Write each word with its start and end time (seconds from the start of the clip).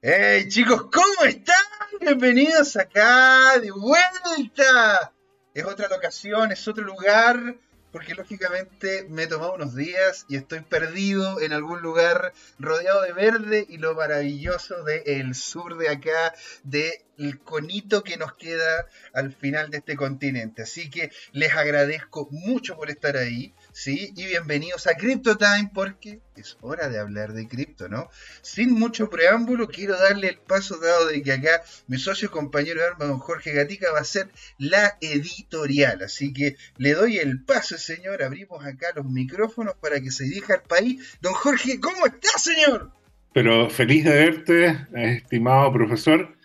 Hey 0.00 0.46
chicos, 0.46 0.82
¿cómo 0.92 1.24
están? 1.26 1.56
Bienvenidos 2.00 2.76
acá 2.76 3.58
de 3.58 3.72
vuelta. 3.72 5.12
Es 5.52 5.64
otra 5.64 5.88
locación, 5.88 6.52
es 6.52 6.68
otro 6.68 6.84
lugar, 6.84 7.56
porque 7.90 8.14
lógicamente 8.14 9.08
me 9.08 9.24
he 9.24 9.26
tomado 9.26 9.54
unos 9.54 9.74
días 9.74 10.24
y 10.28 10.36
estoy 10.36 10.60
perdido 10.60 11.40
en 11.40 11.52
algún 11.52 11.82
lugar 11.82 12.32
rodeado 12.60 13.02
de 13.02 13.12
verde 13.12 13.66
y 13.68 13.78
lo 13.78 13.96
maravilloso 13.96 14.84
del 14.84 15.34
sur 15.34 15.76
de 15.76 15.88
acá, 15.88 16.32
del 16.62 17.40
conito 17.42 18.04
que 18.04 18.16
nos 18.16 18.34
queda 18.34 18.86
al 19.12 19.32
final 19.32 19.70
de 19.70 19.78
este 19.78 19.96
continente. 19.96 20.62
Así 20.62 20.90
que 20.90 21.10
les 21.32 21.56
agradezco 21.56 22.28
mucho 22.30 22.76
por 22.76 22.88
estar 22.88 23.16
ahí. 23.16 23.52
¿Sí? 23.78 24.12
Y 24.16 24.26
bienvenidos 24.26 24.88
a 24.88 24.96
Crypto 24.96 25.36
Time 25.36 25.70
porque 25.72 26.18
es 26.34 26.58
hora 26.62 26.88
de 26.88 26.98
hablar 26.98 27.32
de 27.32 27.46
cripto, 27.46 27.88
¿no? 27.88 28.10
Sin 28.42 28.72
mucho 28.72 29.08
preámbulo, 29.08 29.68
quiero 29.68 29.96
darle 29.96 30.30
el 30.30 30.38
paso 30.38 30.78
dado 30.78 31.06
de 31.06 31.22
que 31.22 31.30
acá 31.30 31.62
mi 31.86 31.96
socio 31.96 32.26
y 32.26 32.30
compañero 32.32 32.80
de 32.80 32.88
arma, 32.88 33.04
don 33.04 33.20
Jorge 33.20 33.52
Gatica, 33.52 33.92
va 33.92 34.00
a 34.00 34.04
ser 34.04 34.30
la 34.58 34.98
editorial. 35.00 36.02
Así 36.02 36.32
que 36.32 36.56
le 36.76 36.94
doy 36.94 37.18
el 37.18 37.44
paso, 37.44 37.78
señor. 37.78 38.24
Abrimos 38.24 38.66
acá 38.66 38.88
los 38.96 39.06
micrófonos 39.06 39.76
para 39.80 40.00
que 40.00 40.10
se 40.10 40.24
dirija 40.24 40.54
al 40.54 40.62
país. 40.62 41.16
Don 41.20 41.34
Jorge, 41.34 41.78
¿cómo 41.78 42.04
está, 42.04 42.30
señor? 42.36 42.90
Pero 43.32 43.70
feliz 43.70 44.04
de 44.04 44.10
verte, 44.10 44.86
estimado 44.92 45.72
profesor. 45.72 46.36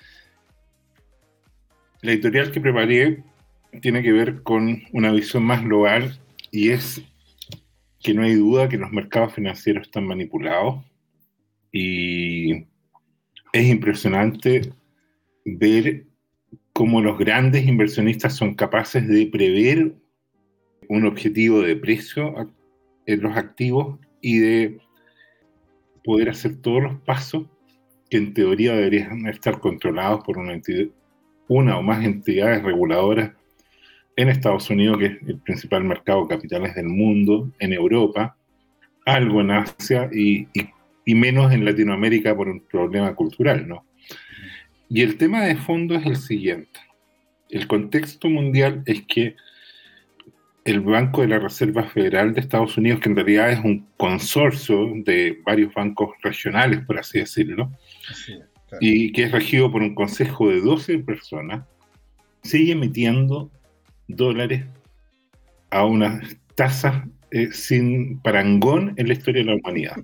La 2.02 2.12
editorial 2.12 2.52
que 2.52 2.62
preparé 2.62 3.24
tiene 3.82 4.04
que 4.04 4.12
ver 4.12 4.44
con 4.44 4.84
una 4.92 5.12
visión 5.12 5.42
más 5.44 5.64
global 5.64 6.20
y 6.52 6.70
es 6.70 7.02
que 8.04 8.14
no 8.14 8.24
hay 8.24 8.36
duda 8.36 8.68
que 8.68 8.78
los 8.78 8.92
mercados 8.92 9.34
financieros 9.34 9.88
están 9.88 10.06
manipulados 10.06 10.84
y 11.72 12.66
es 13.54 13.68
impresionante 13.68 14.74
ver 15.46 16.06
cómo 16.74 17.02
los 17.02 17.18
grandes 17.18 17.66
inversionistas 17.66 18.36
son 18.36 18.56
capaces 18.56 19.08
de 19.08 19.26
prever 19.28 19.96
un 20.90 21.06
objetivo 21.06 21.62
de 21.62 21.78
precio 21.78 22.52
en 23.06 23.22
los 23.22 23.38
activos 23.38 24.00
y 24.22 24.40
de 24.40 24.78
poder 26.04 26.30
hacer 26.30 26.58
todos 26.58 26.84
los 26.84 27.00
pasos 27.02 27.46
que 28.10 28.18
en 28.18 28.34
teoría 28.34 28.76
deberían 28.76 29.26
estar 29.28 29.60
controlados 29.60 30.24
por 30.26 30.38
una 30.38 30.54
entidad, 30.54 30.88
una 31.48 31.78
o 31.78 31.82
más 31.82 32.04
entidades 32.04 32.64
reguladoras 32.64 33.32
en 34.16 34.30
Estados 34.30 34.70
Unidos, 34.70 34.98
que 35.00 35.06
es 35.06 35.18
el 35.28 35.40
principal 35.40 35.84
mercado 35.84 36.24
de 36.24 36.36
capitales 36.36 36.76
del 36.76 36.88
mundo, 36.88 37.52
en 37.60 37.74
Europa, 37.74 38.38
algo 39.06 39.42
en 39.42 39.52
Asia 39.52 40.10
y, 40.14 40.48
menos 41.06 41.52
en 41.52 41.66
Latinoamérica 41.66 42.36
por 42.36 42.48
un 42.48 42.62
problema 42.62 43.14
cultural, 43.16 43.68
¿no? 43.68 43.86
Y 44.90 45.02
el 45.02 45.18
tema 45.18 45.44
de 45.44 45.56
fondo 45.56 45.96
es 45.96 46.06
el 46.06 46.18
siguiente. 46.18 46.80
El 47.50 47.68
contexto 47.68 48.30
mundial 48.30 48.84
es 48.86 49.02
que 49.04 49.36
el 50.66 50.80
Banco 50.80 51.22
de 51.22 51.28
la 51.28 51.40
Reserva 51.40 51.84
Federal 51.84 52.34
de 52.34 52.40
Estados 52.40 52.78
Unidos, 52.78 53.00
que 53.00 53.10
en 53.10 53.16
realidad 53.16 53.52
es 53.52 53.60
un 53.60 53.88
consorcio 53.98 54.92
de 55.04 55.42
varios 55.46 55.74
bancos 55.74 56.12
regionales, 56.22 56.86
por 56.86 56.98
así 56.98 57.20
decirlo, 57.20 57.72
y 58.80 59.12
que 59.12 59.24
es 59.24 59.32
regido 59.32 59.72
por 59.72 59.82
un 59.82 59.94
consejo 59.94 60.50
de 60.50 60.62
12 60.62 61.00
personas, 61.00 61.66
sigue 62.44 62.72
emitiendo 62.72 63.52
dólares 64.08 64.66
a 65.70 65.86
una 65.86 66.22
tasa 66.56 67.08
eh, 67.32 67.52
sin 67.52 68.20
parangón 68.22 68.94
en 68.98 69.08
la 69.08 69.14
historia 69.14 69.44
de 69.44 69.50
la 69.50 69.56
humanidad. 69.56 69.98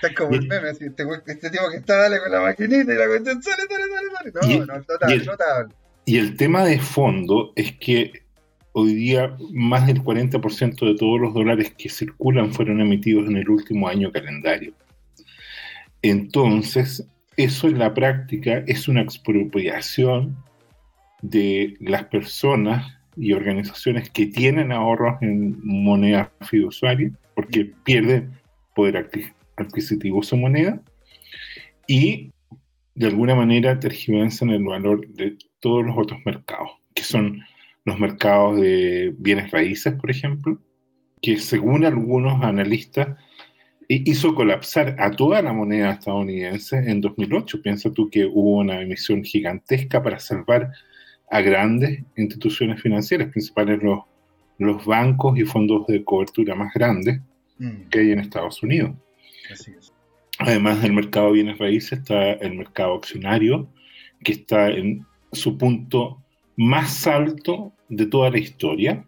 Está 0.00 0.14
como 0.14 0.36
el 0.36 0.46
meme, 0.46 0.70
este, 0.70 0.86
este, 0.86 1.50
tipo 1.50 1.68
que 1.70 1.78
está 1.78 1.96
dale 1.96 2.20
con 2.20 2.30
la 2.30 2.40
maquinita 2.42 2.94
y 2.94 2.96
la 2.96 3.08
cuestión 3.08 3.42
sale, 3.42 3.64
dale, 3.68 3.84
dale, 3.92 4.08
dale. 4.12 4.32
No, 4.32 4.64
y, 4.64 4.66
no, 4.66 4.78
notable, 4.78 5.14
y 5.14 5.18
el, 5.18 5.26
notable. 5.26 5.74
Y 6.04 6.18
el 6.18 6.36
tema 6.36 6.64
de 6.64 6.78
fondo 6.78 7.52
es 7.56 7.72
que 7.78 8.12
hoy 8.70 8.94
día 8.94 9.36
más 9.52 9.86
del 9.86 10.02
40% 10.02 10.86
de 10.86 10.94
todos 10.96 11.20
los 11.20 11.34
dólares 11.34 11.74
que 11.76 11.88
circulan 11.88 12.52
fueron 12.52 12.80
emitidos 12.80 13.26
en 13.26 13.38
el 13.38 13.48
último 13.48 13.88
año 13.88 14.12
calendario. 14.12 14.72
Entonces, 16.02 17.04
eso 17.36 17.66
en 17.66 17.80
la 17.80 17.94
práctica 17.94 18.62
es 18.66 18.86
una 18.86 19.00
expropiación 19.00 20.36
de 21.22 21.76
las 21.80 22.04
personas 22.04 22.95
y 23.16 23.32
organizaciones 23.32 24.10
que 24.10 24.26
tienen 24.26 24.72
ahorros 24.72 25.16
en 25.22 25.58
moneda 25.64 26.32
fiduciaria, 26.42 27.10
porque 27.34 27.72
pierden 27.84 28.32
poder 28.74 29.10
adquisitivo 29.56 30.22
su 30.22 30.36
moneda, 30.36 30.80
y 31.86 32.32
de 32.94 33.06
alguna 33.06 33.34
manera 33.34 33.78
tergiversan 33.78 34.50
el 34.50 34.64
valor 34.64 35.06
de 35.08 35.36
todos 35.60 35.84
los 35.84 35.96
otros 35.96 36.20
mercados, 36.24 36.70
que 36.94 37.02
son 37.02 37.42
los 37.84 37.98
mercados 37.98 38.60
de 38.60 39.14
bienes 39.18 39.50
raíces, 39.50 39.94
por 39.94 40.10
ejemplo, 40.10 40.60
que 41.22 41.38
según 41.38 41.84
algunos 41.84 42.42
analistas 42.42 43.16
hizo 43.88 44.34
colapsar 44.34 44.96
a 44.98 45.10
toda 45.10 45.42
la 45.42 45.52
moneda 45.52 45.92
estadounidense 45.92 46.78
en 46.78 47.00
2008. 47.00 47.62
Piensa 47.62 47.92
tú 47.92 48.10
que 48.10 48.24
hubo 48.24 48.58
una 48.58 48.80
emisión 48.80 49.22
gigantesca 49.22 50.02
para 50.02 50.18
salvar 50.18 50.72
a 51.30 51.40
grandes 51.40 52.02
instituciones 52.16 52.80
financieras, 52.80 53.30
principales 53.30 53.82
los, 53.82 54.00
los 54.58 54.84
bancos 54.84 55.38
y 55.38 55.44
fondos 55.44 55.86
de 55.86 56.04
cobertura 56.04 56.54
más 56.54 56.72
grandes 56.74 57.20
mm. 57.58 57.88
que 57.90 57.98
hay 57.98 58.12
en 58.12 58.20
Estados 58.20 58.62
Unidos. 58.62 58.92
Además 60.38 60.82
del 60.82 60.92
mercado 60.92 61.28
de 61.28 61.32
bienes 61.34 61.58
raíces 61.58 62.00
está 62.00 62.32
el 62.32 62.56
mercado 62.56 62.94
accionario, 62.94 63.68
que 64.22 64.32
está 64.32 64.68
en 64.68 65.06
su 65.32 65.56
punto 65.56 66.22
más 66.56 67.06
alto 67.06 67.72
de 67.88 68.06
toda 68.06 68.30
la 68.30 68.38
historia, 68.38 69.04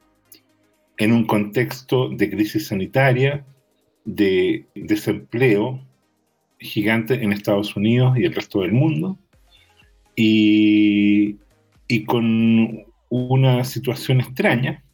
en 0.96 1.12
un 1.12 1.26
contexto 1.26 2.08
de 2.08 2.30
crisis 2.30 2.68
sanitaria, 2.68 3.44
de 4.04 4.66
desempleo 4.74 5.84
gigante 6.58 7.14
en 7.14 7.32
Estados 7.32 7.76
Unidos 7.76 8.18
y 8.18 8.24
el 8.24 8.34
resto 8.34 8.62
del 8.62 8.72
mundo, 8.72 9.18
y 10.16 11.36
y 11.88 12.04
con 12.04 12.84
una 13.08 13.64
situación 13.64 14.20
extraña 14.20 14.84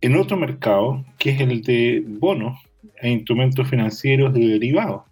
en 0.00 0.16
otro 0.16 0.36
mercado, 0.36 1.02
que 1.18 1.30
es 1.30 1.40
el 1.40 1.62
de 1.62 2.04
bonos 2.06 2.58
e 3.00 3.10
instrumentos 3.10 3.68
financieros 3.68 4.34
de 4.34 4.46
derivados, 4.46 5.02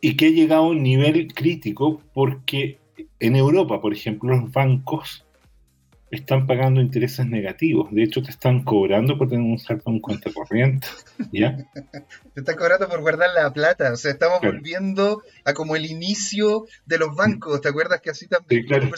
y 0.00 0.16
que 0.16 0.26
ha 0.26 0.30
llegado 0.30 0.64
a 0.64 0.68
un 0.68 0.82
nivel 0.82 1.32
crítico 1.32 2.02
porque 2.14 2.78
en 3.20 3.36
Europa, 3.36 3.80
por 3.80 3.92
ejemplo, 3.92 4.34
los 4.34 4.50
bancos 4.50 5.26
están 6.16 6.46
pagando 6.46 6.80
intereses 6.80 7.26
negativos. 7.26 7.90
De 7.92 8.02
hecho, 8.02 8.22
te 8.22 8.30
están 8.30 8.64
cobrando 8.64 9.16
por 9.18 9.28
tener 9.28 9.44
un 9.44 9.58
salto 9.58 9.90
en 9.90 10.00
cuenta 10.00 10.32
corriente. 10.32 10.86
¿ya? 11.32 11.56
te 12.34 12.40
están 12.40 12.56
cobrando 12.56 12.88
por 12.88 13.00
guardar 13.00 13.30
la 13.34 13.52
plata. 13.52 13.92
O 13.92 13.96
sea, 13.96 14.12
estamos 14.12 14.40
volviendo 14.40 15.22
a 15.44 15.54
como 15.54 15.76
el 15.76 15.86
inicio 15.86 16.66
de 16.86 16.98
los 16.98 17.14
bancos. 17.14 17.60
¿Te 17.60 17.68
acuerdas 17.68 18.00
que 18.00 18.10
así 18.10 18.26
también 18.26 18.62
sí, 18.62 18.68
claro. 18.68 18.84
en 18.84 18.90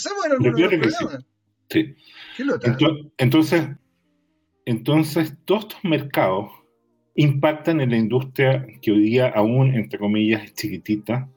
Sí. 1.69 1.97
entonces, 3.19 3.69
entonces, 4.65 5.35
todos 5.45 5.65
estos 5.65 5.85
mercados 5.85 6.51
impactan 7.15 7.81
en 7.81 7.91
la 7.91 7.97
industria 7.97 8.67
que 8.81 8.93
hoy 8.93 9.03
día 9.03 9.29
aún, 9.29 9.75
entre 9.75 9.99
comillas, 9.99 10.45
es 10.45 10.55
chiquitita 10.55 11.29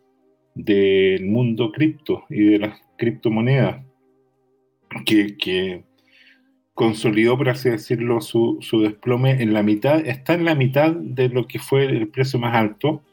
del 0.56 1.26
mundo 1.26 1.72
cripto 1.72 2.26
y 2.30 2.44
de 2.44 2.60
las 2.60 2.82
criptomonedas 2.98 3.89
que, 5.06 5.84
consolidó, 6.74 7.38
por 7.38 7.50
así 7.50 7.70
decirlo, 7.70 8.22
su, 8.22 8.60
desplome 8.82 9.44
en 9.44 9.54
la 9.54 9.64
mitad, 9.64 10.00
está 10.06 10.34
en 10.34 10.46
la 10.46 10.56
mitad 10.56 10.94
de 10.94 11.28
lo 11.28 11.46
que 11.46 11.60
fue 11.60 11.86
el 11.86 12.08
precio 12.08 12.40
más 12.40 12.56
alto 12.56 13.04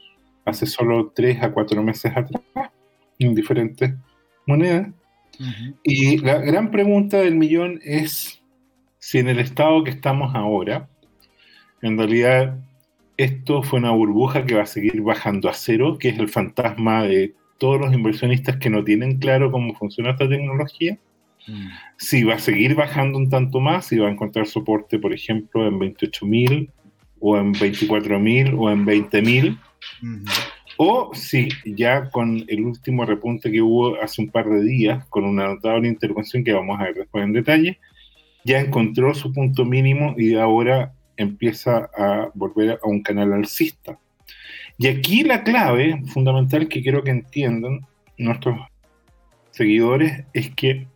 hace 0.45 0.65
solo 0.65 1.11
tres 1.13 1.43
a 1.43 1.51
cuatro 1.51 1.83
meses 1.83 2.13
atrás, 2.15 2.41
en 3.19 3.35
diferentes 3.35 3.93
monedas. 4.45 4.87
Y 5.83 6.17
la 6.19 6.39
gran 6.39 6.71
pregunta 6.71 7.17
del 7.17 7.35
millón 7.35 7.81
es 7.83 8.41
si 8.99 9.19
en 9.19 9.27
el 9.27 9.39
estado 9.39 9.83
que 9.83 9.91
estamos 9.91 10.33
ahora, 10.33 10.89
en 11.81 11.97
realidad 11.97 12.57
esto 13.17 13.63
fue 13.63 13.79
una 13.79 13.91
burbuja 13.91 14.45
que 14.45 14.55
va 14.55 14.63
a 14.63 14.67
seguir 14.67 15.01
bajando 15.01 15.49
a 15.49 15.53
cero, 15.53 15.97
que 15.99 16.09
es 16.09 16.19
el 16.19 16.29
fantasma 16.29 17.03
de 17.03 17.35
todos 17.57 17.81
los 17.81 17.93
inversionistas 17.93 18.57
que 18.57 18.69
no 18.69 18.83
tienen 18.83 19.17
claro 19.17 19.51
cómo 19.51 19.73
funciona 19.73 20.11
esta 20.11 20.29
tecnología, 20.29 20.97
si 21.97 22.23
va 22.23 22.35
a 22.35 22.39
seguir 22.39 22.75
bajando 22.75 23.17
un 23.17 23.29
tanto 23.29 23.59
más, 23.59 23.85
si 23.85 23.97
va 23.97 24.07
a 24.07 24.11
encontrar 24.11 24.47
soporte, 24.47 24.99
por 24.99 25.13
ejemplo, 25.13 25.67
en 25.67 25.79
28.000 25.79 26.69
o 27.19 27.37
en 27.37 27.53
24.000 27.53 28.55
o 28.57 28.69
en 28.69 28.85
20.000. 28.85 29.57
O 30.77 31.11
si 31.15 31.49
ya 31.65 32.09
con 32.09 32.43
el 32.47 32.63
último 32.63 33.03
repunte 33.05 33.51
que 33.51 33.61
hubo 33.61 34.01
hace 34.01 34.21
un 34.21 34.29
par 34.29 34.47
de 34.47 34.61
días, 34.63 35.05
con 35.07 35.25
una 35.25 35.47
notable 35.47 35.87
intervención 35.87 36.43
que 36.43 36.53
vamos 36.53 36.79
a 36.79 36.83
ver 36.83 36.95
después 36.95 37.23
en 37.23 37.33
detalle, 37.33 37.79
ya 38.45 38.59
encontró 38.59 39.13
su 39.13 39.33
punto 39.33 39.65
mínimo 39.65 40.13
y 40.17 40.35
ahora 40.35 40.93
empieza 41.17 41.89
a 41.97 42.29
volver 42.35 42.79
a 42.83 42.87
un 42.87 43.01
canal 43.01 43.33
alcista. 43.33 43.99
Y 44.77 44.87
aquí 44.87 45.23
la 45.23 45.43
clave 45.43 46.01
fundamental 46.05 46.67
que 46.67 46.83
quiero 46.83 47.03
que 47.03 47.09
entiendan 47.09 47.81
nuestros 48.17 48.59
seguidores 49.49 50.25
es 50.33 50.51
que 50.51 50.87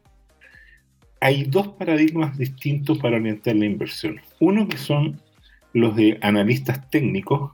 hay 1.21 1.43
dos 1.43 1.69
paradigmas 1.69 2.35
distintos 2.37 2.97
para 2.97 3.17
orientar 3.17 3.55
la 3.55 3.65
inversión. 3.65 4.19
Uno 4.39 4.67
que 4.67 4.77
son 4.77 5.21
los 5.71 5.95
de 5.95 6.17
analistas 6.21 6.89
técnicos, 6.89 7.51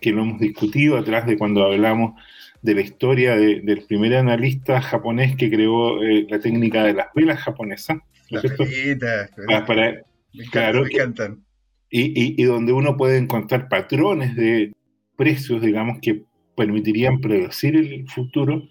que 0.00 0.10
lo 0.10 0.22
hemos 0.22 0.40
discutido 0.40 0.98
atrás 0.98 1.24
de 1.24 1.38
cuando 1.38 1.64
hablamos 1.64 2.20
de 2.62 2.74
la 2.74 2.80
historia 2.80 3.36
del 3.36 3.84
primer 3.86 4.16
analista 4.16 4.82
japonés 4.82 5.36
que 5.36 5.48
creó 5.48 6.02
eh, 6.02 6.26
la 6.28 6.40
técnica 6.40 6.82
de 6.82 6.94
las 6.94 7.06
velas 7.14 7.38
japonesas. 7.38 7.98
Las 8.28 8.42
velitas, 8.42 9.30
para, 9.66 10.02
claro, 10.50 10.82
me 10.82 10.90
encantan. 10.90 11.44
Y, 11.88 12.42
y, 12.42 12.44
donde 12.44 12.72
uno 12.72 12.96
puede 12.96 13.18
encontrar 13.18 13.68
patrones 13.68 14.34
de 14.34 14.72
precios, 15.16 15.62
digamos, 15.62 16.00
que 16.02 16.24
permitirían 16.56 17.20
predecir 17.20 17.76
el 17.76 18.08
futuro. 18.08 18.64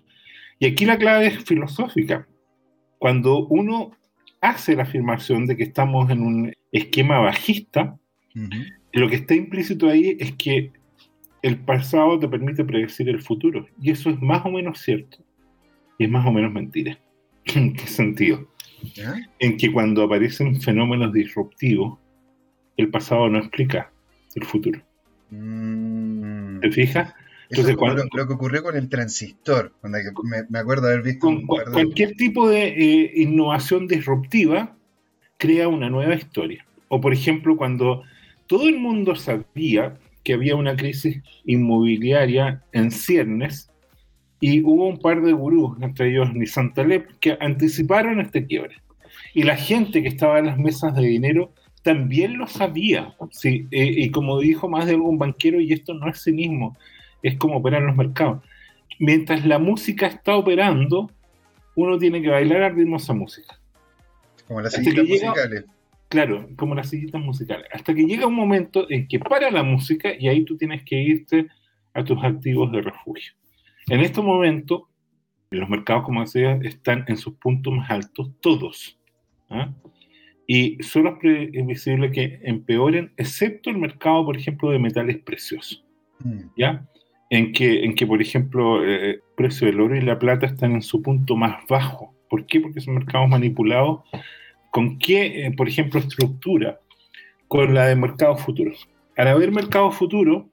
Y 0.60 0.66
aquí 0.66 0.86
la 0.86 0.98
clave 0.98 1.28
es 1.28 1.44
filosófica. 1.46 2.28
Cuando 3.00 3.48
uno 3.48 3.92
hace 4.50 4.76
la 4.76 4.84
afirmación 4.84 5.46
de 5.46 5.58
que 5.58 5.64
estamos 5.64 6.10
en 6.10 6.22
un 6.22 6.54
esquema 6.72 7.20
bajista, 7.20 7.98
lo 8.94 9.10
que 9.10 9.16
está 9.16 9.36
implícito 9.36 9.88
ahí 9.88 10.18
es 10.20 10.34
que 10.34 10.72
el 11.42 11.58
pasado 11.60 12.20
te 12.20 12.28
permite 12.28 12.64
predecir 12.64 13.10
el 13.10 13.22
futuro. 13.22 13.68
Y 13.82 13.92
eso 13.92 14.10
es 14.10 14.22
más 14.22 14.46
o 14.46 14.50
menos 14.50 14.80
cierto. 14.80 15.18
Y 15.98 16.06
es 16.06 16.10
más 16.10 16.26
o 16.26 16.32
menos 16.32 16.52
mentira. 16.52 17.00
¿En 17.46 17.74
qué 17.74 17.88
sentido? 17.88 18.50
En 19.40 19.58
que 19.58 19.72
cuando 19.72 20.04
aparecen 20.04 20.60
fenómenos 20.62 21.14
disruptivos, 21.14 21.98
el 22.78 22.90
pasado 22.90 23.30
no 23.30 23.40
explica 23.40 23.92
el 24.36 24.44
futuro. 24.44 24.82
Mm. 25.30 26.60
¿Te 26.60 26.72
fijas? 26.72 27.14
Entonces, 27.50 27.76
lo, 27.76 28.28
que 28.28 28.34
ocurrió 28.34 28.64
con 28.64 28.76
el 28.76 28.90
transistor, 28.90 29.74
me, 29.84 30.60
acuerdo 30.60 30.88
haber 30.88 31.04
visto. 31.04 31.30
cualquier 31.46 32.16
tipo 32.16 32.50
de 32.50 32.68
eh, 32.68 33.12
innovación 33.16 33.88
disruptiva 33.88 34.76
crea 35.38 35.68
una 35.68 35.90
nueva 35.90 36.16
historia. 36.16 36.66
O, 36.88 37.00
por 37.02 37.14
ejemplo, 37.14 37.58
cuando 37.58 38.04
todo 38.48 38.68
el 38.68 38.80
mundo 38.80 39.16
sabía 39.16 39.98
que 40.24 40.34
había 40.34 40.56
una 40.56 40.76
crisis 40.76 41.22
inmobiliaria 41.46 42.64
en 42.72 42.90
ciernes 42.92 43.70
y 44.40 44.62
hubo 44.64 44.88
un 44.88 45.00
par 45.00 45.22
de 45.22 45.34
gurús, 45.34 45.78
entre 45.82 46.10
ellos 46.10 46.34
Nissan 46.34 46.74
Taleb, 46.74 47.20
que 47.20 47.38
anticiparon 47.40 48.20
este 48.20 48.46
quiebre. 48.46 48.76
Y 49.34 49.44
la 49.44 49.56
gente 49.56 50.02
que 50.02 50.08
estaba 50.08 50.40
en 50.40 50.48
las 50.48 50.58
mesas 50.58 50.96
de 50.96 51.04
dinero 51.04 51.54
también 51.84 52.38
lo 52.38 52.48
sabía. 52.48 53.14
Sí, 53.32 53.68
eh, 53.72 53.94
y 53.98 54.10
como 54.10 54.40
dijo 54.40 54.68
más 54.68 54.88
de 54.88 54.94
algún 54.94 55.20
banquero, 55.20 55.62
y 55.62 55.72
esto 55.72 55.94
no 55.94 56.10
es 56.10 56.24
cinismo, 56.24 56.76
es 57.28 57.38
como 57.38 57.58
operan 57.58 57.88
los 57.88 57.96
mercados. 57.96 58.44
Mientras 59.00 59.46
la 59.46 59.60
música 59.60 60.08
está 60.08 60.36
operando, 60.36 61.12
uno 61.76 61.98
tiene 61.98 62.22
que 62.22 62.30
bailar 62.30 62.62
al 62.64 62.76
ritmo 62.76 62.98
de 62.98 63.04
esa 63.04 63.14
música. 63.14 63.60
Como 64.48 64.62
las 64.62 64.74
sillitas 64.74 65.08
musicales. 65.08 65.66
Claro, 66.08 66.48
como 66.56 66.76
las 66.76 66.90
sillitas 66.90 67.22
musicales. 67.22 67.68
Hasta 67.74 67.94
que 67.94 68.06
llega 68.06 68.28
un 68.28 68.36
momento 68.36 68.90
en 68.90 69.08
que 69.08 69.20
para 69.20 69.50
la 69.50 69.64
música 69.64 70.12
y 70.18 70.28
ahí 70.28 70.46
tú 70.46 70.56
tienes 70.56 70.84
que 70.84 71.02
irte 71.02 71.48
a 71.94 72.04
tus 72.04 72.24
activos 72.24 72.72
de 72.72 72.82
refugio. 72.82 73.34
En 73.88 74.02
este 74.02 74.22
momento, 74.22 74.88
los 75.50 75.68
mercados, 75.68 76.04
como 76.04 76.22
decía, 76.22 76.60
están 76.64 77.06
en 77.08 77.18
sus 77.18 77.34
puntos 77.36 77.74
más 77.74 77.90
altos, 77.90 78.32
todos. 78.40 79.00
¿ah? 79.50 79.74
Y 80.48 80.82
solo 80.84 81.12
es 81.12 81.18
previsible 81.18 82.12
que 82.12 82.40
empeoren, 82.44 83.12
excepto 83.18 83.72
el 83.72 83.80
mercado, 83.80 84.26
por 84.26 84.38
ejemplo, 84.38 84.70
de 84.70 84.80
metales 84.80 85.18
preciosos. 85.18 85.84
Mm. 86.20 86.40
¿Ya? 86.56 86.88
En 87.36 87.52
que, 87.52 87.84
en 87.84 87.96
que, 87.96 88.08
por 88.08 88.22
ejemplo, 88.22 88.82
eh, 88.86 89.10
el 89.10 89.22
precio 89.36 89.68
del 89.68 89.82
oro 89.82 89.98
y 89.98 90.02
la 90.02 90.18
plata 90.18 90.46
están 90.46 90.72
en 90.72 90.82
su 90.82 91.02
punto 91.02 91.36
más 91.36 91.68
bajo. 91.68 92.14
¿Por 92.30 92.46
qué? 92.46 92.62
Porque 92.62 92.80
son 92.80 92.94
mercados 92.94 93.28
manipulados. 93.28 94.00
¿Con 94.72 94.98
qué, 94.98 95.46
eh, 95.46 95.52
por 95.52 95.68
ejemplo, 95.68 96.00
estructura? 96.00 96.80
Con 97.50 97.74
la 97.74 97.88
de 97.88 97.98
mercados 97.98 98.42
futuros. 98.42 98.88
Al 99.18 99.28
haber 99.28 99.52
mercados 99.52 99.96
futuros, 99.96 100.46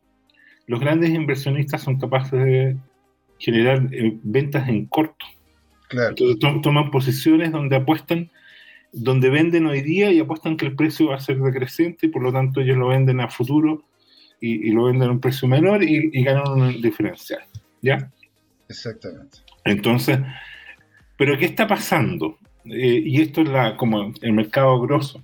los 0.67 0.81
grandes 0.81 1.11
inversionistas 1.11 1.83
son 1.83 2.01
capaces 2.01 2.45
de 2.45 2.77
generar 3.39 3.87
eh, 3.93 4.19
ventas 4.25 4.69
en 4.69 4.87
corto. 4.87 5.25
Claro. 5.89 6.17
Entonces 6.19 6.63
toman 6.63 6.91
posiciones 6.91 7.53
donde 7.53 7.77
apuestan 7.77 8.29
donde 8.93 9.31
venden 9.31 9.67
hoy 9.67 9.83
día 9.83 10.13
y 10.13 10.21
apuestan 10.21 10.57
que 10.57 10.67
el 10.67 10.75
precio 10.75 11.09
va 11.09 11.17
a 11.17 11.21
ser 11.21 11.39
decreciente 11.39 12.07
y 12.07 12.11
por 12.11 12.23
lo 12.23 12.33
tanto 12.33 12.61
ellos 12.61 12.77
lo 12.77 12.89
venden 12.89 13.21
a 13.21 13.29
futuro 13.29 13.85
y, 14.43 14.73
lo 14.73 14.85
venden 14.85 15.09
a 15.09 15.13
un 15.13 15.21
precio 15.21 15.47
menor 15.47 15.85
y, 15.85 16.11
ganan 16.25 16.51
un 16.51 16.83
diferencial. 16.83 17.43
¿Ya? 17.81 18.11
Exactamente. 18.69 19.39
Entonces, 19.65 20.19
¿pero 21.17 21.39
qué 21.39 21.45
está 21.45 21.67
pasando? 21.67 22.39
Eh, 22.65 23.03
y 23.05 23.21
esto 23.21 23.43
es 23.43 23.49
la, 23.49 23.77
como 23.77 24.13
el 24.21 24.33
mercado 24.33 24.81
grosso. 24.81 25.23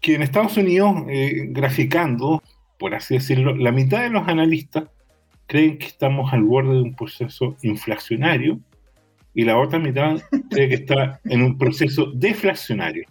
Que 0.00 0.14
en 0.14 0.22
Estados 0.22 0.56
Unidos, 0.56 1.04
eh, 1.08 1.46
graficando, 1.48 2.42
por 2.78 2.94
así 2.94 3.14
decirlo, 3.14 3.56
la 3.56 3.72
mitad 3.72 4.02
de 4.02 4.10
los 4.10 4.26
analistas 4.28 4.84
creen 5.46 5.78
que 5.78 5.86
estamos 5.86 6.32
al 6.32 6.44
borde 6.44 6.74
de 6.74 6.82
un 6.82 6.94
proceso 6.94 7.56
inflacionario 7.62 8.60
y 9.34 9.44
la 9.44 9.58
otra 9.58 9.80
mitad 9.80 10.20
cree 10.50 10.68
que 10.68 10.76
está 10.76 11.20
en 11.24 11.42
un 11.42 11.58
proceso 11.58 12.12
deflacionario. 12.14 13.04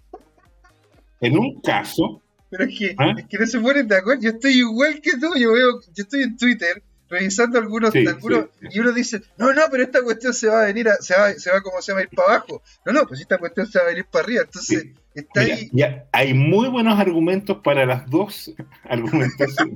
En 1.20 1.38
un 1.38 1.60
caso... 1.60 2.22
Pero 2.52 2.66
es 2.66 2.78
que, 2.78 2.96
¿ah? 2.98 3.16
es 3.18 3.26
que 3.26 3.38
no 3.40 3.48
se 3.48 3.60
ponen 3.60 3.88
de 3.88 3.96
acuerdo. 3.98 4.22
Yo 4.22 4.30
estoy 4.30 4.52
igual 4.60 5.02
que 5.02 5.12
tú. 5.14 5.34
Yo 5.38 5.54
veo, 5.54 5.82
yo 5.82 6.04
estoy 6.04 6.24
en 6.24 6.38
Twitter 6.38 6.84
revisando 7.10 7.60
algunos, 7.60 7.94
algunos 7.94 8.46
y 8.72 8.80
uno 8.80 8.94
dice, 8.94 9.22
no, 9.38 9.52
no, 9.54 9.64
pero 9.70 9.84
esta 9.84 10.02
cuestión 10.02 10.34
se 10.34 10.48
va 10.48 10.62
a 10.62 10.66
venir, 10.68 10.88
a, 10.88 10.96
se, 10.96 11.14
va, 11.14 11.34
se 11.34 11.52
va 11.52 11.60
como 11.62 11.82
se 11.82 11.92
va 11.92 12.00
a 12.00 12.04
ir 12.04 12.10
para 12.10 12.36
abajo. 12.36 12.62
No, 12.86 12.94
no, 12.94 13.06
pues 13.06 13.20
esta 13.20 13.38
cuestión 13.38 13.68
se 13.68 13.80
va 13.80 13.86
a 13.86 13.88
venir 13.90 14.06
para 14.10 14.24
arriba. 14.24 14.44
Entonces, 14.44 14.88
está 15.16 15.42
ahí. 15.42 15.70
Ya, 15.74 16.06
hay 16.14 16.34
muy 16.34 16.70
buenos 16.70 17.00
argumentos 17.00 17.58
para 17.64 17.86
las 17.86 18.10
dos 18.10 18.54
argumentaciones. 18.84 19.76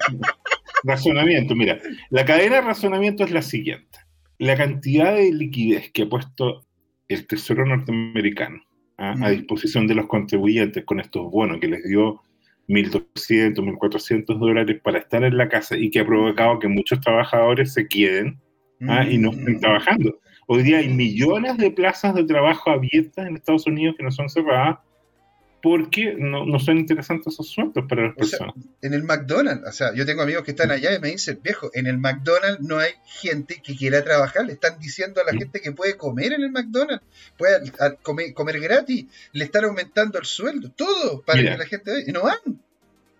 razonamiento. 0.83 1.55
Mira, 1.55 1.79
la 2.09 2.23
cadena 2.23 2.57
de 2.57 2.61
razonamiento 2.61 3.23
es 3.23 3.31
la 3.31 3.41
siguiente 3.41 3.99
la 4.37 4.57
cantidad 4.57 5.15
de 5.15 5.31
liquidez 5.31 5.91
que 5.91 6.03
ha 6.03 6.09
puesto 6.09 6.65
el 7.07 7.27
Tesoro 7.27 7.65
norteamericano 7.65 8.61
¿ah? 8.97 9.15
a 9.21 9.29
disposición 9.29 9.87
de 9.87 9.95
los 9.95 10.07
contribuyentes 10.07 10.83
con 10.85 10.99
estos 10.99 11.29
bonos 11.31 11.59
que 11.59 11.67
les 11.67 11.83
dio 11.83 12.21
1.200, 12.67 13.55
1.400 13.55 14.39
dólares 14.39 14.79
para 14.83 14.99
estar 14.99 15.23
en 15.23 15.37
la 15.37 15.49
casa 15.49 15.77
y 15.77 15.89
que 15.89 15.99
ha 15.99 16.05
provocado 16.05 16.59
que 16.59 16.67
muchos 16.67 16.99
trabajadores 16.99 17.73
se 17.73 17.87
queden 17.87 18.39
¿ah? 18.87 19.03
y 19.03 19.17
no 19.17 19.31
estén 19.31 19.55
mm. 19.55 19.59
trabajando. 19.59 20.19
Hoy 20.47 20.63
día 20.63 20.77
hay 20.79 20.89
millones 20.89 21.57
de 21.57 21.71
plazas 21.71 22.13
de 22.15 22.23
trabajo 22.23 22.69
abiertas 22.69 23.27
en 23.27 23.35
Estados 23.35 23.65
Unidos 23.65 23.95
que 23.97 24.03
no 24.03 24.11
son 24.11 24.29
cerradas 24.29 24.77
porque 25.65 26.13
no, 26.15 26.45
no, 26.45 26.59
son 26.59 26.77
interesantes 26.77 27.33
esos 27.33 27.49
sueldos 27.49 27.85
para 27.89 28.03
las 28.03 28.15
personas. 28.15 28.53
en 28.83 28.93
el 28.93 29.01
McDonald's, 29.01 29.67
o 29.67 29.71
sea, 29.71 29.95
yo 29.95 30.05
tengo 30.05 30.21
amigos 30.21 30.43
que 30.43 30.51
están 30.51 30.69
allá 30.69 30.93
y 30.93 30.99
me 30.99 31.07
dicen, 31.07 31.39
viejo, 31.43 31.71
en 31.73 31.87
el 31.87 31.97
McDonald's 31.97 32.61
no 32.61 32.77
hay 32.77 32.91
gente 33.03 33.63
que 33.63 33.75
quiera 33.75 34.03
trabajar, 34.03 34.45
le 34.45 34.53
están 34.53 34.77
diciendo 34.77 35.21
a 35.21 35.23
la 35.23 35.35
gente 35.35 35.61
que 35.61 35.71
puede 35.71 35.97
comer 35.97 36.33
en 36.33 36.43
el 36.43 36.51
McDonald's, 36.51 37.03
puede 37.35 37.71
comer, 38.03 38.59
gratis, 38.59 39.05
le 39.31 39.43
están 39.43 39.65
aumentando 39.65 40.19
el 40.19 40.25
sueldo, 40.25 40.69
todo 40.69 41.23
para 41.23 41.41
que 41.41 41.57
la 41.57 41.65
gente 41.65 41.91
vea, 41.91 42.03
y 42.05 42.11
no 42.11 42.21
van. 42.21 42.61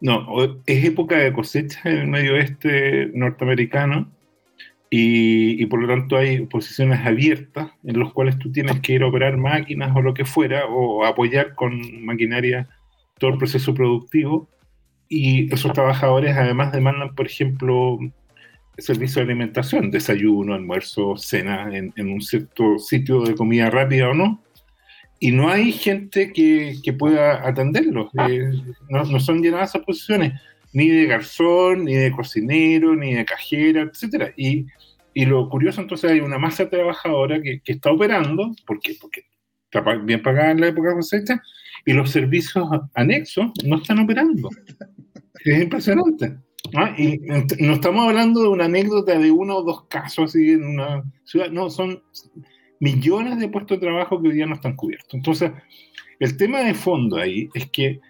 No, 0.02 0.62
es 0.68 0.86
época 0.86 1.18
de 1.18 1.34
cosecha 1.34 1.80
en 1.86 1.98
el 1.98 2.08
medio 2.08 2.34
oeste 2.34 3.10
norteamericano 3.16 4.12
y, 4.90 5.66
por 5.66 5.82
lo 5.82 5.88
tanto 5.88 6.18
hay 6.18 6.46
posiciones 6.46 7.06
abiertas 7.06 7.72
en 7.84 8.00
las 8.00 8.14
cuales 8.14 8.38
tú 8.38 8.52
tienes 8.52 8.80
que 8.82 8.94
ir 8.94 9.04
a 9.04 9.08
operar 9.08 9.38
máquinas 9.38 9.96
o 9.96 10.02
lo 10.02 10.14
que 10.14 10.26
fuera, 10.26 10.66
o 10.68 11.06
apoyar 11.06 11.56
con 11.56 12.06
maquinaria 12.06 12.70
todo 13.18 13.32
el 13.32 13.38
proceso 13.38 13.74
productivo. 13.74 14.50
Y 15.10 15.54
esos 15.54 15.74
trabajadores 15.74 16.36
además 16.36 16.72
demandan, 16.72 17.14
por 17.16 17.26
ejemplo, 17.26 18.00
servicio 18.78 19.22
de 19.22 19.32
alimentación, 19.32 19.92
desayuno, 19.92 20.54
almuerzo, 20.54 21.18
cena, 21.18 21.70
en, 21.76 21.94
un 21.98 22.22
cierto 22.22 22.78
sitio 22.80 23.22
de 23.22 23.36
comida 23.36 23.70
rápida 23.70 24.10
o 24.10 24.14
no. 24.14 24.42
Y 25.20 25.32
no 25.32 25.50
hay 25.50 25.72
gente 25.72 26.34
que, 26.34 26.76
que 26.84 26.94
pueda 26.94 27.48
atenderlos. 27.48 28.10
Eh, 28.30 28.52
no, 28.90 29.04
no, 29.06 29.20
son 29.20 29.42
llenadas 29.42 29.70
esas 29.70 29.84
posiciones 29.84 30.34
ni 30.76 30.90
de 30.90 31.06
garzón, 31.06 31.86
ni 31.86 31.94
de 31.94 32.12
cocinero, 32.12 32.98
ni 32.98 33.14
de 33.14 33.24
cajera, 33.24 33.84
etcétera. 33.84 34.34
Y, 34.36 34.66
y 35.14 35.26
lo 35.26 35.48
curioso, 35.50 35.80
entonces, 35.80 36.12
hay 36.12 36.20
una 36.20 36.38
masa 36.38 36.70
trabajadora 36.70 37.42
que, 37.42 37.62
que 37.62 37.72
está 37.72 37.92
operando, 37.92 38.54
porque, 38.68 38.98
porque 39.00 39.22
está 39.64 39.82
bien 39.96 40.22
pagada 40.22 40.52
en 40.52 40.60
la 40.60 40.68
época 40.68 40.94
cosecha, 40.94 41.42
y 41.86 41.94
los 41.94 42.12
servicios 42.12 42.68
anexos 42.94 43.52
no 43.64 43.78
están 43.78 44.00
operando. 44.00 44.50
Es 45.46 45.62
impresionante. 45.62 46.36
¿ah? 46.76 46.94
Y 46.98 47.20
no 47.60 47.74
estamos 47.74 48.06
hablando 48.10 48.42
de 48.42 48.50
una 48.50 48.66
anécdota 48.66 49.18
de 49.18 49.32
uno 49.32 49.56
o 49.56 49.64
dos 49.64 49.86
casos 49.86 50.32
así 50.32 50.52
en 50.52 50.66
una 50.66 51.04
ciudad, 51.24 51.50
no, 51.52 51.70
son 51.70 52.04
millones 52.82 53.40
de 53.40 53.48
puestos 53.48 53.80
de 53.80 53.86
trabajo 53.88 54.22
que 54.22 54.28
hoy 54.28 54.36
día 54.36 54.46
no 54.46 54.56
están 54.56 54.76
cubiertos. 54.76 55.14
Entonces, 55.14 55.54
el 56.20 56.36
tema 56.36 56.60
de 56.60 56.74
fondo 56.74 57.16
ahí 57.16 57.48
es 57.54 57.70
que 57.70 58.02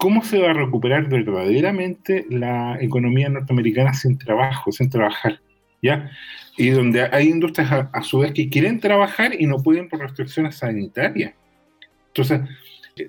¿Cómo 0.00 0.24
se 0.24 0.38
va 0.38 0.50
a 0.50 0.54
recuperar 0.54 1.08
verdaderamente 1.08 2.26
la 2.30 2.78
economía 2.80 3.28
norteamericana 3.28 3.92
sin 3.92 4.16
trabajo, 4.16 4.72
sin 4.72 4.88
trabajar? 4.88 5.40
¿ya? 5.82 6.10
Y 6.56 6.70
donde 6.70 7.02
hay 7.02 7.28
industrias 7.28 7.70
a, 7.70 8.02
su 8.02 8.18
vez 8.18 8.32
que 8.32 8.48
quieren 8.48 8.80
trabajar 8.80 9.38
y 9.38 9.46
no 9.46 9.62
pueden 9.62 9.88
por 9.88 10.00
restricciones 10.00 10.56
sanitarias. 10.56 11.34
Entonces, 12.08 12.40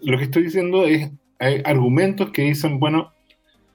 lo 0.03 0.17
que 0.17 0.25
estoy 0.25 0.43
diciendo 0.43 0.85
es, 0.85 1.11
hay 1.39 1.61
argumentos 1.65 2.31
que 2.31 2.43
dicen, 2.43 2.79
bueno, 2.79 3.11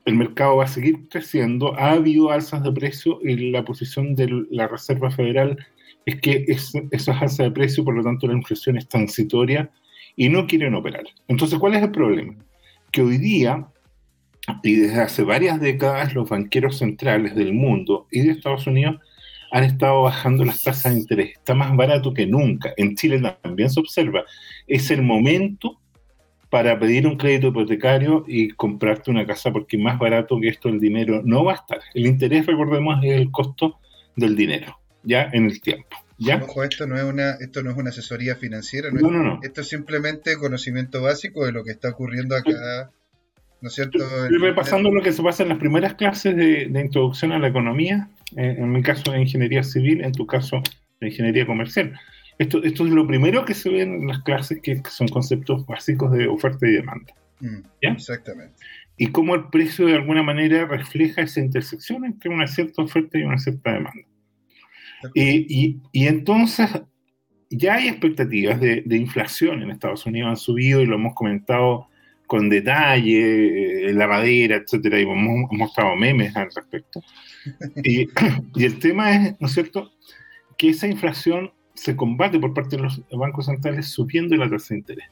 el 0.04 0.14
mercado 0.14 0.56
va 0.56 0.64
a 0.64 0.68
seguir 0.68 1.08
creciendo, 1.08 1.74
ha 1.78 1.92
habido 1.92 2.30
alzas 2.30 2.62
de 2.62 2.72
precio 2.72 3.18
y 3.22 3.50
la 3.50 3.64
posición 3.64 4.14
de 4.14 4.46
la 4.50 4.68
Reserva 4.68 5.10
Federal 5.10 5.58
es 6.04 6.20
que 6.20 6.44
es, 6.46 6.72
esas 6.92 7.20
alzas 7.20 7.38
de 7.46 7.50
precio, 7.50 7.84
por 7.84 7.96
lo 7.96 8.04
tanto 8.04 8.28
la 8.28 8.34
inflación 8.34 8.76
es 8.76 8.86
transitoria 8.88 9.70
y 10.14 10.28
no 10.28 10.46
quieren 10.46 10.74
operar. 10.74 11.04
Entonces, 11.26 11.58
¿cuál 11.58 11.74
es 11.74 11.82
el 11.82 11.90
problema? 11.90 12.34
Que 12.96 13.02
hoy 13.02 13.18
día, 13.18 13.66
y 14.62 14.76
desde 14.76 15.02
hace 15.02 15.22
varias 15.22 15.60
décadas, 15.60 16.14
los 16.14 16.30
banqueros 16.30 16.78
centrales 16.78 17.34
del 17.34 17.52
mundo 17.52 18.06
y 18.10 18.20
de 18.20 18.30
Estados 18.30 18.66
Unidos 18.66 18.96
han 19.52 19.64
estado 19.64 20.00
bajando 20.00 20.46
las 20.46 20.62
tasas 20.62 20.94
de 20.94 21.00
interés. 21.00 21.32
Está 21.32 21.54
más 21.54 21.76
barato 21.76 22.14
que 22.14 22.26
nunca. 22.26 22.72
En 22.78 22.96
Chile 22.96 23.20
también 23.42 23.68
se 23.68 23.80
observa. 23.80 24.24
Es 24.66 24.90
el 24.90 25.02
momento 25.02 25.78
para 26.48 26.78
pedir 26.78 27.06
un 27.06 27.18
crédito 27.18 27.48
hipotecario 27.48 28.24
y 28.26 28.48
comprarte 28.48 29.10
una 29.10 29.26
casa 29.26 29.52
porque 29.52 29.76
más 29.76 29.98
barato 29.98 30.40
que 30.40 30.48
esto 30.48 30.70
el 30.70 30.80
dinero 30.80 31.20
no 31.22 31.44
va 31.44 31.52
a 31.52 31.56
estar. 31.56 31.80
El 31.92 32.06
interés, 32.06 32.46
recordemos, 32.46 33.04
es 33.04 33.12
el 33.12 33.30
costo 33.30 33.78
del 34.16 34.34
dinero, 34.36 34.80
ya 35.02 35.28
en 35.34 35.44
el 35.44 35.60
tiempo. 35.60 35.98
¿Ya? 36.18 36.36
Ojo, 36.42 36.64
esto 36.64 36.86
no 36.86 36.96
es 36.96 37.04
una, 37.04 37.32
esto 37.32 37.62
no 37.62 37.70
es 37.70 37.76
una 37.76 37.90
asesoría 37.90 38.36
financiera, 38.36 38.90
no, 38.90 39.10
no, 39.10 39.22
no, 39.22 39.40
Esto 39.42 39.60
es 39.60 39.68
simplemente 39.68 40.36
conocimiento 40.36 41.02
básico 41.02 41.44
de 41.44 41.52
lo 41.52 41.62
que 41.62 41.72
está 41.72 41.90
ocurriendo 41.90 42.34
acá, 42.34 42.90
¿no 43.60 43.68
es 43.68 43.74
cierto? 43.74 43.98
Estoy 43.98 44.38
repasando 44.38 44.90
lo 44.90 45.02
que 45.02 45.12
se 45.12 45.22
pasa 45.22 45.42
en 45.42 45.50
las 45.50 45.58
primeras 45.58 45.94
clases 45.94 46.34
de, 46.34 46.80
introducción 46.80 47.32
a 47.32 47.38
la 47.38 47.48
economía, 47.48 48.08
eh, 48.36 48.56
en 48.58 48.72
mi 48.72 48.82
caso 48.82 49.12
de 49.12 49.20
ingeniería 49.20 49.62
civil, 49.62 50.02
en 50.02 50.12
tu 50.12 50.26
caso 50.26 50.62
de 51.00 51.08
ingeniería 51.08 51.46
comercial. 51.46 51.98
Esto, 52.38 52.62
esto 52.62 52.86
es 52.86 52.92
lo 52.92 53.06
primero 53.06 53.44
que 53.44 53.54
se 53.54 53.70
ve 53.70 53.82
en 53.82 54.06
las 54.06 54.22
clases 54.22 54.60
que, 54.62 54.82
son 54.88 55.08
conceptos 55.08 55.66
básicos 55.66 56.12
de 56.12 56.28
oferta 56.28 56.66
y 56.66 56.72
demanda. 56.72 57.12
Mm, 57.40 57.60
¿Ya? 57.82 57.90
Exactamente. 57.90 58.54
Y 58.96 59.08
cómo 59.08 59.34
el 59.34 59.48
precio 59.48 59.86
de 59.86 59.94
alguna 59.94 60.22
manera 60.22 60.66
refleja 60.66 61.20
esa 61.20 61.40
intersección 61.40 62.06
entre 62.06 62.30
una 62.30 62.46
cierta 62.46 62.82
oferta 62.82 63.18
y 63.18 63.22
una 63.22 63.38
cierta 63.38 63.72
demanda. 63.72 64.02
Y, 65.14 65.80
entonces 65.92 66.68
ya 67.50 67.74
hay 67.74 67.88
expectativas 67.88 68.60
de, 68.60 68.84
inflación 68.96 69.62
en 69.62 69.70
Estados 69.70 70.06
Unidos, 70.06 70.30
han 70.30 70.36
subido 70.36 70.82
y 70.82 70.86
lo 70.86 70.96
hemos 70.96 71.14
comentado 71.14 71.88
con 72.26 72.48
detalle, 72.48 73.88
eh, 73.88 73.92
la 73.92 74.08
madera, 74.08 74.56
etcétera, 74.56 74.98
y 74.98 75.02
hemos 75.02 75.50
mostrado 75.52 75.94
memes 75.94 76.34
al 76.36 76.48
respecto. 76.54 77.00
Y, 77.84 78.08
y, 78.56 78.64
el 78.64 78.78
tema 78.80 79.14
es, 79.14 79.40
¿no 79.40 79.46
es 79.46 79.52
cierto?, 79.52 79.92
que 80.58 80.70
esa 80.70 80.88
inflación 80.88 81.52
se 81.74 81.94
combate 81.94 82.38
por 82.40 82.54
parte 82.54 82.76
de 82.76 82.82
los 82.82 83.02
bancos 83.10 83.46
centrales 83.46 83.90
subiendo 83.90 84.34
la 84.36 84.48
tasa 84.48 84.74
de 84.74 84.78
interés. 84.78 85.06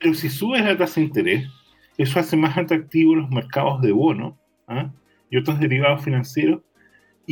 Pero 0.00 0.14
si 0.14 0.28
subes 0.28 0.64
la 0.64 0.76
tasa 0.76 1.00
de 1.00 1.06
interés, 1.06 1.48
eso 1.98 2.18
hace 2.18 2.36
más 2.36 2.56
atractivos 2.56 3.16
los 3.16 3.30
mercados 3.30 3.80
de 3.82 3.92
bono 3.92 4.38
¿ah? 4.66 4.90
y 5.30 5.36
otros 5.36 5.60
derivados 5.60 6.02
financieros 6.04 6.62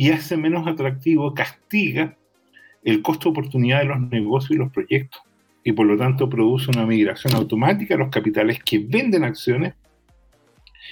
y 0.01 0.09
hace 0.09 0.35
menos 0.35 0.65
atractivo, 0.65 1.35
castiga 1.35 2.17
el 2.83 3.03
costo 3.03 3.25
de 3.25 3.33
oportunidad 3.33 3.81
de 3.81 3.85
los 3.85 3.99
negocios 4.09 4.49
y 4.49 4.55
los 4.55 4.71
proyectos. 4.71 5.21
Y 5.63 5.73
por 5.73 5.85
lo 5.85 5.95
tanto 5.95 6.27
produce 6.27 6.71
una 6.71 6.87
migración 6.87 7.35
automática 7.35 7.93
a 7.93 7.99
los 7.99 8.09
capitales 8.09 8.63
que 8.65 8.79
venden 8.79 9.23
acciones 9.23 9.75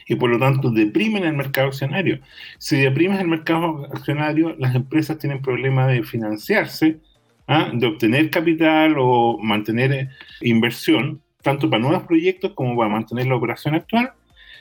y 0.07 0.13
por 0.13 0.29
lo 0.29 0.37
tanto 0.37 0.69
deprimen 0.69 1.23
el 1.23 1.33
mercado 1.35 1.69
accionario. 1.69 2.19
Si 2.59 2.77
deprimes 2.77 3.19
el 3.19 3.29
mercado 3.29 3.87
accionario, 3.91 4.55
las 4.59 4.75
empresas 4.75 5.17
tienen 5.17 5.41
problemas 5.41 5.87
de 5.87 6.03
financiarse, 6.03 6.99
¿ah? 7.47 7.71
de 7.73 7.87
obtener 7.87 8.29
capital 8.29 8.93
o 8.99 9.39
mantener 9.41 9.91
eh, 9.91 10.09
inversión, 10.41 11.19
tanto 11.41 11.67
para 11.67 11.81
nuevos 11.81 12.03
proyectos 12.03 12.51
como 12.53 12.77
para 12.77 12.89
mantener 12.91 13.25
la 13.25 13.37
operación 13.37 13.73
actual, 13.73 14.11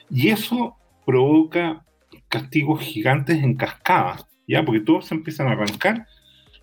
y 0.09 0.29
eso 0.31 0.75
provoca 1.05 1.85
castigos 2.31 2.81
gigantes 2.81 3.43
en 3.43 3.55
cascada, 3.55 4.27
¿ya? 4.49 4.65
Porque 4.65 4.81
todos 4.81 5.07
se 5.07 5.15
empiezan 5.15 5.47
a 5.49 5.53
arrancar 5.53 6.07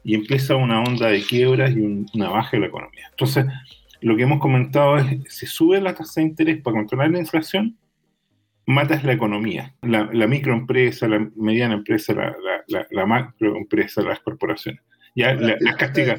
y 0.03 0.15
empieza 0.15 0.55
una 0.55 0.81
onda 0.81 1.07
de 1.07 1.23
quiebras 1.23 1.71
y 1.71 1.79
una 2.13 2.29
baja 2.29 2.51
de 2.53 2.59
la 2.59 2.67
economía. 2.67 3.07
Entonces, 3.11 3.45
lo 4.01 4.17
que 4.17 4.23
hemos 4.23 4.39
comentado 4.39 4.97
es, 4.97 5.21
si 5.29 5.45
sube 5.45 5.79
la 5.79 5.95
tasa 5.95 6.21
de 6.21 6.27
interés 6.27 6.61
para 6.61 6.77
controlar 6.77 7.11
la 7.11 7.19
inflación, 7.19 7.77
matas 8.65 9.03
la 9.03 9.13
economía, 9.13 9.75
la, 9.81 10.27
microempresa, 10.27 11.07
la 11.07 11.29
mediana 11.35 11.75
empresa, 11.75 12.13
la, 12.13 12.35
la, 12.67 12.87
la 12.89 13.05
macroempresa, 13.05 14.01
las 14.01 14.19
corporaciones. 14.19 14.81
Ya 15.15 15.33
la, 15.33 15.55
la 15.59 15.77
castiga 15.77 16.17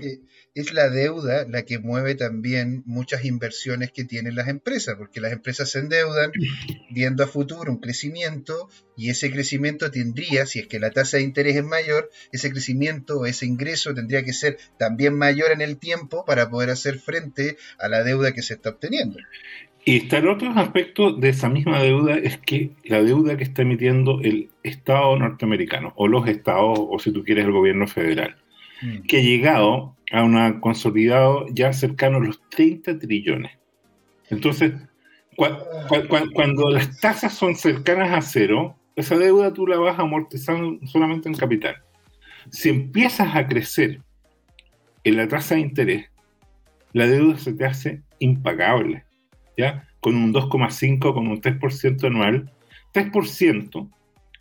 es 0.56 0.72
la 0.72 0.88
deuda 0.88 1.46
la 1.48 1.64
que 1.64 1.78
mueve 1.78 2.14
también 2.14 2.82
muchas 2.86 3.26
inversiones 3.26 3.92
que 3.92 4.04
tienen 4.04 4.34
las 4.34 4.48
empresas, 4.48 4.96
porque 4.96 5.20
las 5.20 5.32
empresas 5.32 5.70
se 5.70 5.80
endeudan 5.80 6.32
viendo 6.90 7.22
a 7.22 7.26
futuro 7.26 7.70
un 7.70 7.78
crecimiento 7.78 8.70
y 8.96 9.10
ese 9.10 9.30
crecimiento 9.30 9.90
tendría, 9.90 10.46
si 10.46 10.60
es 10.60 10.66
que 10.66 10.80
la 10.80 10.90
tasa 10.90 11.18
de 11.18 11.24
interés 11.24 11.56
es 11.56 11.64
mayor, 11.64 12.10
ese 12.32 12.50
crecimiento 12.50 13.18
o 13.18 13.26
ese 13.26 13.44
ingreso 13.44 13.92
tendría 13.92 14.24
que 14.24 14.32
ser 14.32 14.56
también 14.78 15.14
mayor 15.14 15.52
en 15.52 15.60
el 15.60 15.76
tiempo 15.76 16.24
para 16.24 16.48
poder 16.48 16.70
hacer 16.70 16.98
frente 16.98 17.58
a 17.78 17.88
la 17.88 18.02
deuda 18.02 18.32
que 18.32 18.40
se 18.40 18.54
está 18.54 18.70
obteniendo. 18.70 19.18
Y 19.84 19.98
está 19.98 20.18
el 20.18 20.28
otro 20.28 20.50
aspecto 20.52 21.12
de 21.12 21.28
esa 21.28 21.50
misma 21.50 21.82
deuda, 21.82 22.16
es 22.16 22.38
que 22.38 22.70
la 22.84 23.02
deuda 23.02 23.36
que 23.36 23.44
está 23.44 23.60
emitiendo 23.60 24.20
el 24.22 24.48
Estado 24.62 25.16
norteamericano, 25.18 25.92
o 25.96 26.08
los 26.08 26.26
estados, 26.26 26.78
o 26.80 26.98
si 26.98 27.12
tú 27.12 27.22
quieres 27.22 27.44
el 27.44 27.52
gobierno 27.52 27.86
federal, 27.86 28.36
mm. 28.82 29.06
que 29.06 29.18
ha 29.18 29.22
llegado 29.22 29.96
a 30.12 30.22
un 30.22 30.60
consolidado 30.60 31.46
ya 31.50 31.72
cercano 31.72 32.18
a 32.18 32.20
los 32.20 32.40
30 32.50 32.98
trillones. 32.98 33.52
Entonces, 34.30 34.72
cuando 36.34 36.70
las 36.70 37.00
tasas 37.00 37.34
son 37.34 37.56
cercanas 37.56 38.12
a 38.12 38.22
cero, 38.22 38.76
esa 38.96 39.16
deuda 39.16 39.52
tú 39.52 39.66
la 39.66 39.76
vas 39.76 39.98
amortizando 39.98 40.78
solamente 40.86 41.28
en 41.28 41.34
capital. 41.34 41.76
Si 42.50 42.70
empiezas 42.70 43.34
a 43.34 43.46
crecer 43.46 44.00
en 45.04 45.16
la 45.16 45.28
tasa 45.28 45.54
de 45.54 45.60
interés, 45.60 46.06
la 46.92 47.06
deuda 47.06 47.36
se 47.36 47.52
te 47.52 47.64
hace 47.66 48.02
impagable, 48.18 49.04
¿ya? 49.56 49.86
Con 50.00 50.16
un 50.16 50.32
2,5, 50.32 51.12
con 51.12 51.28
un 51.28 51.40
3% 51.40 52.06
anual, 52.06 52.50
3% 52.94 53.90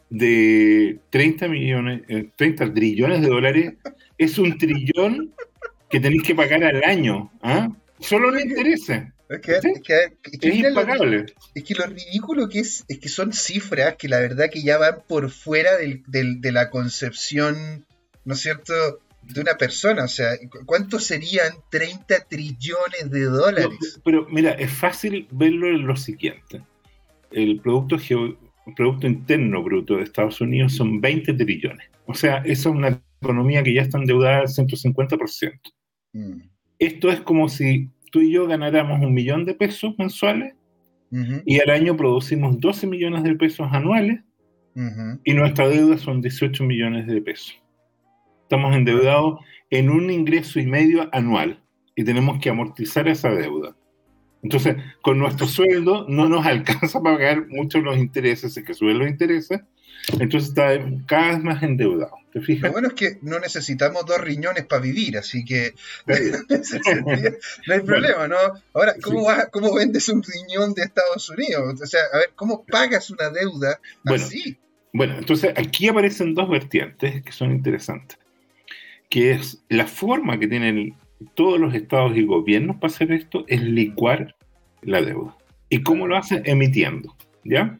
de 0.09 0.99
30 1.09 1.47
millones, 1.49 2.01
30 2.37 2.63
eh, 2.63 2.69
trillones 2.69 3.21
de 3.21 3.27
dólares 3.27 3.73
es 4.17 4.38
un 4.38 4.57
trillón 4.57 5.34
que 5.89 6.00
tenéis 6.00 6.24
que 6.24 6.36
pagar 6.36 6.63
al 6.63 6.84
año. 6.84 7.31
¿ah? 7.41 7.69
Solo 8.00 8.31
le 8.31 8.41
interesa. 8.41 9.12
Es 9.27 9.39
que, 9.41 9.53
es, 9.53 9.81
que, 9.81 10.50
es, 10.50 10.55
impagable. 10.55 11.25
es 11.55 11.63
que 11.63 11.74
lo 11.74 11.88
ridículo 11.88 12.48
que 12.48 12.60
es, 12.60 12.86
es 12.88 13.00
que 13.00 13.10
son 13.10 13.34
cifras 13.34 13.95
que 13.95 14.07
la 14.07 14.19
verdad 14.19 14.51
que 14.51 14.62
ya 14.62 14.77
van 14.77 14.98
por 15.07 15.31
fuera 15.31 15.77
del, 15.77 16.03
de 16.05 16.51
la 16.51 16.69
concepción, 16.69 17.86
¿no 18.24 18.34
es 18.36 18.41
cierto?, 18.41 18.74
de 19.24 19.41
una 19.41 19.55
persona. 19.57 20.03
O 20.03 20.07
sea, 20.07 20.34
¿cuánto 20.65 21.00
serían 21.00 21.53
30 21.72 22.25
trillones 22.25 23.10
de 23.10 23.24
dólares? 23.24 24.00
pero 24.03 24.27
mira, 24.29 24.51
es 24.51 24.72
fácil 24.72 25.27
verlo 25.31 25.69
en 25.69 25.88
lo 25.88 25.95
siguiente. 25.95 26.62
El 27.31 27.60
producto, 27.60 27.95
el 27.95 28.38
producto 28.75 29.07
interno 29.07 29.63
bruto 29.63 29.98
de 29.98 30.03
Estados 30.03 30.39
Unidos 30.39 30.74
son 30.74 31.01
20 31.01 31.34
trillones. 31.34 31.89
O 32.05 32.13
sea, 32.13 32.38
eso 32.45 32.69
es 32.69 32.75
una 32.75 33.01
economía 33.25 33.63
que 33.63 33.74
ya 33.74 33.82
está 33.82 33.98
endeudada 33.98 34.39
al 34.39 34.48
150%. 34.48 35.60
Mm. 36.13 36.41
Esto 36.79 37.10
es 37.10 37.22
como 37.22 37.50
si 37.50 37.89
tú 38.12 38.22
y 38.22 38.32
yo 38.32 38.48
ganáramos 38.48 39.01
un 39.01 39.13
millón 39.13 39.46
de 39.46 39.53
pesos 39.53 39.94
mensuales 39.98 40.53
y 41.46 41.60
al 41.62 41.70
año 41.70 41.96
producimos 41.96 42.60
12 42.60 42.88
millones 42.88 43.24
de 43.24 43.36
pesos 43.36 43.67
anuales 43.72 44.22
y 45.24 45.34
nuestra 45.34 45.70
deuda 45.70 45.98
son 45.98 46.22
18 46.22 46.63
millones 46.65 47.08
de 47.08 47.22
pesos. 47.22 47.55
Estamos 48.41 48.75
endeudados 48.75 49.39
en 49.70 49.89
un 49.89 50.12
ingreso 50.12 50.60
y 50.60 50.65
medio 50.65 51.08
anual 51.13 51.62
y 51.96 52.03
tenemos 52.03 52.39
que 52.39 52.50
amortizar 52.50 53.08
esa 53.08 53.29
deuda. 53.29 53.75
Entonces, 54.44 54.75
con 55.01 55.17
nuestro 55.17 55.48
sueldo 55.48 56.05
no 56.08 56.27
nos 56.27 56.46
alcanza 56.46 57.01
para 57.01 57.17
pagar 57.17 57.48
mucho 57.48 57.79
los 57.79 57.98
intereses, 57.98 58.55
es 58.55 58.63
que 58.63 58.74
suben 58.74 59.00
los 59.00 59.08
intereses, 59.08 59.62
entonces 60.20 60.50
está 60.50 60.77
cada 61.08 61.29
vez 61.29 61.44
más 61.44 61.63
endeudado. 61.63 62.25
¿Te 62.35 62.41
fijas? 62.41 62.63
Lo 62.63 62.73
bueno 62.73 62.89
es 62.89 62.95
que 62.95 63.17
no 63.21 63.39
necesitamos 63.39 64.05
dos 64.05 64.19
riñones 64.19 64.65
para 64.65 64.81
vivir, 64.81 65.17
así 65.17 65.45
que 65.45 65.73
no 66.05 67.73
hay 67.73 67.79
problema, 67.79 68.27
¿no? 68.27 68.35
Ahora, 68.73 68.93
¿cómo, 69.01 69.25
¿cómo 69.53 69.73
vendes 69.73 70.09
un 70.09 70.21
riñón 70.21 70.73
de 70.73 70.81
Estados 70.81 71.29
Unidos? 71.29 71.81
O 71.81 71.85
sea, 71.85 72.01
a 72.11 72.17
ver, 72.17 72.31
¿cómo 72.35 72.65
pagas 72.65 73.09
una 73.09 73.29
deuda 73.29 73.79
así? 74.03 74.57
Bueno, 74.91 75.17
entonces 75.17 75.53
aquí 75.55 75.87
aparecen 75.87 76.33
dos 76.33 76.49
vertientes 76.49 77.23
que 77.23 77.31
son 77.31 77.51
interesantes, 77.51 78.17
que 79.09 79.31
es 79.31 79.63
la 79.69 79.87
forma 79.87 80.37
que 80.37 80.49
tienen 80.49 80.93
todos 81.35 81.57
los 81.57 81.73
estados 81.73 82.17
y 82.17 82.25
gobiernos 82.25 82.75
para 82.81 82.91
hacer 82.91 83.13
esto 83.13 83.45
es 83.47 83.61
licuar 83.61 84.35
la 84.81 85.01
deuda. 85.01 85.37
¿Y 85.69 85.83
cómo 85.83 86.05
lo 86.05 86.17
hacen? 86.17 86.41
Emitiendo, 86.43 87.15
¿ya? 87.45 87.79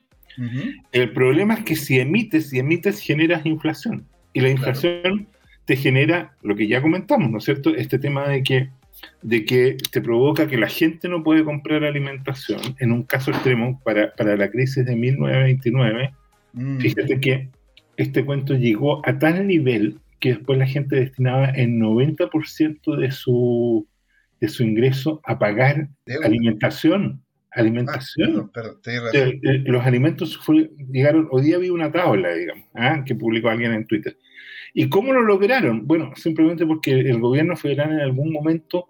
El 0.93 1.12
problema 1.12 1.55
es 1.55 1.65
que 1.65 1.75
si 1.75 2.00
emites 2.00 2.53
y 2.53 2.59
emites 2.59 3.01
generas 3.01 3.45
inflación. 3.45 4.07
Y 4.36 4.42
la 4.42 4.50
inflación 4.50 5.27
te 5.63 5.77
genera 5.77 6.36
lo 6.44 6.58
que 6.58 6.68
ya 6.68 6.82
comentamos, 6.82 7.32
¿no 7.32 7.38
es 7.38 7.46
cierto? 7.46 7.74
Este 7.74 7.98
tema 7.98 8.27
de 8.27 8.44
que, 8.44 8.70
de 9.22 9.46
que 9.46 9.77
te 9.94 10.01
provoca 10.01 10.46
que 10.46 10.58
la 10.58 10.68
gente 10.68 11.08
no 11.08 11.24
puede 11.24 11.46
comprar 11.46 11.86
alimentación. 11.86 12.60
En 12.80 12.92
un 12.92 13.04
caso 13.04 13.32
extremo, 13.32 13.82
para, 13.86 14.13
para 14.13 14.36
la 14.36 14.51
crisis 14.51 14.86
de 14.86 14.94
1929, 14.94 16.13
mm. 16.51 16.80
fíjate 16.80 17.20
que 17.22 17.50
este 17.96 18.25
cuento 18.25 18.56
llegó 18.56 19.01
a 19.08 19.18
tal 19.18 19.48
nivel 19.48 20.00
que 20.20 20.34
después 20.34 20.60
la 20.60 20.68
gente 20.68 20.98
destinaba 20.98 21.46
el 21.46 21.70
90% 21.70 22.98
de 22.98 23.12
su, 23.12 23.88
de 24.42 24.50
su 24.50 24.63
ingreso 24.63 25.22
a 25.24 25.39
pagar 25.39 25.88
alimentación. 26.25 27.22
Alimentación. 27.51 28.51
Ah, 28.54 28.63
eh, 29.13 29.39
eh, 29.42 29.63
los 29.65 29.86
alimentos 29.86 30.38
llegaron, 30.92 31.30
hoy 31.32 31.44
día 31.44 31.58
vi 31.58 31.70
una 31.70 31.89
tabla, 31.89 32.34
digamos, 32.34 32.65
¿ah? 32.74 33.01
que 33.06 33.15
publicó 33.15 33.48
alguien 33.48 33.72
en 33.72 33.88
Twitter. 33.88 34.18
¿Y 34.77 34.89
cómo 34.89 35.13
lo 35.13 35.22
lograron? 35.22 35.88
Bueno, 35.88 36.12
simplemente 36.17 36.65
porque 36.65 36.91
el 36.91 37.20
gobierno 37.22 37.55
federal 37.55 37.94
en 37.94 38.01
algún 38.01 38.34
momento 38.34 38.89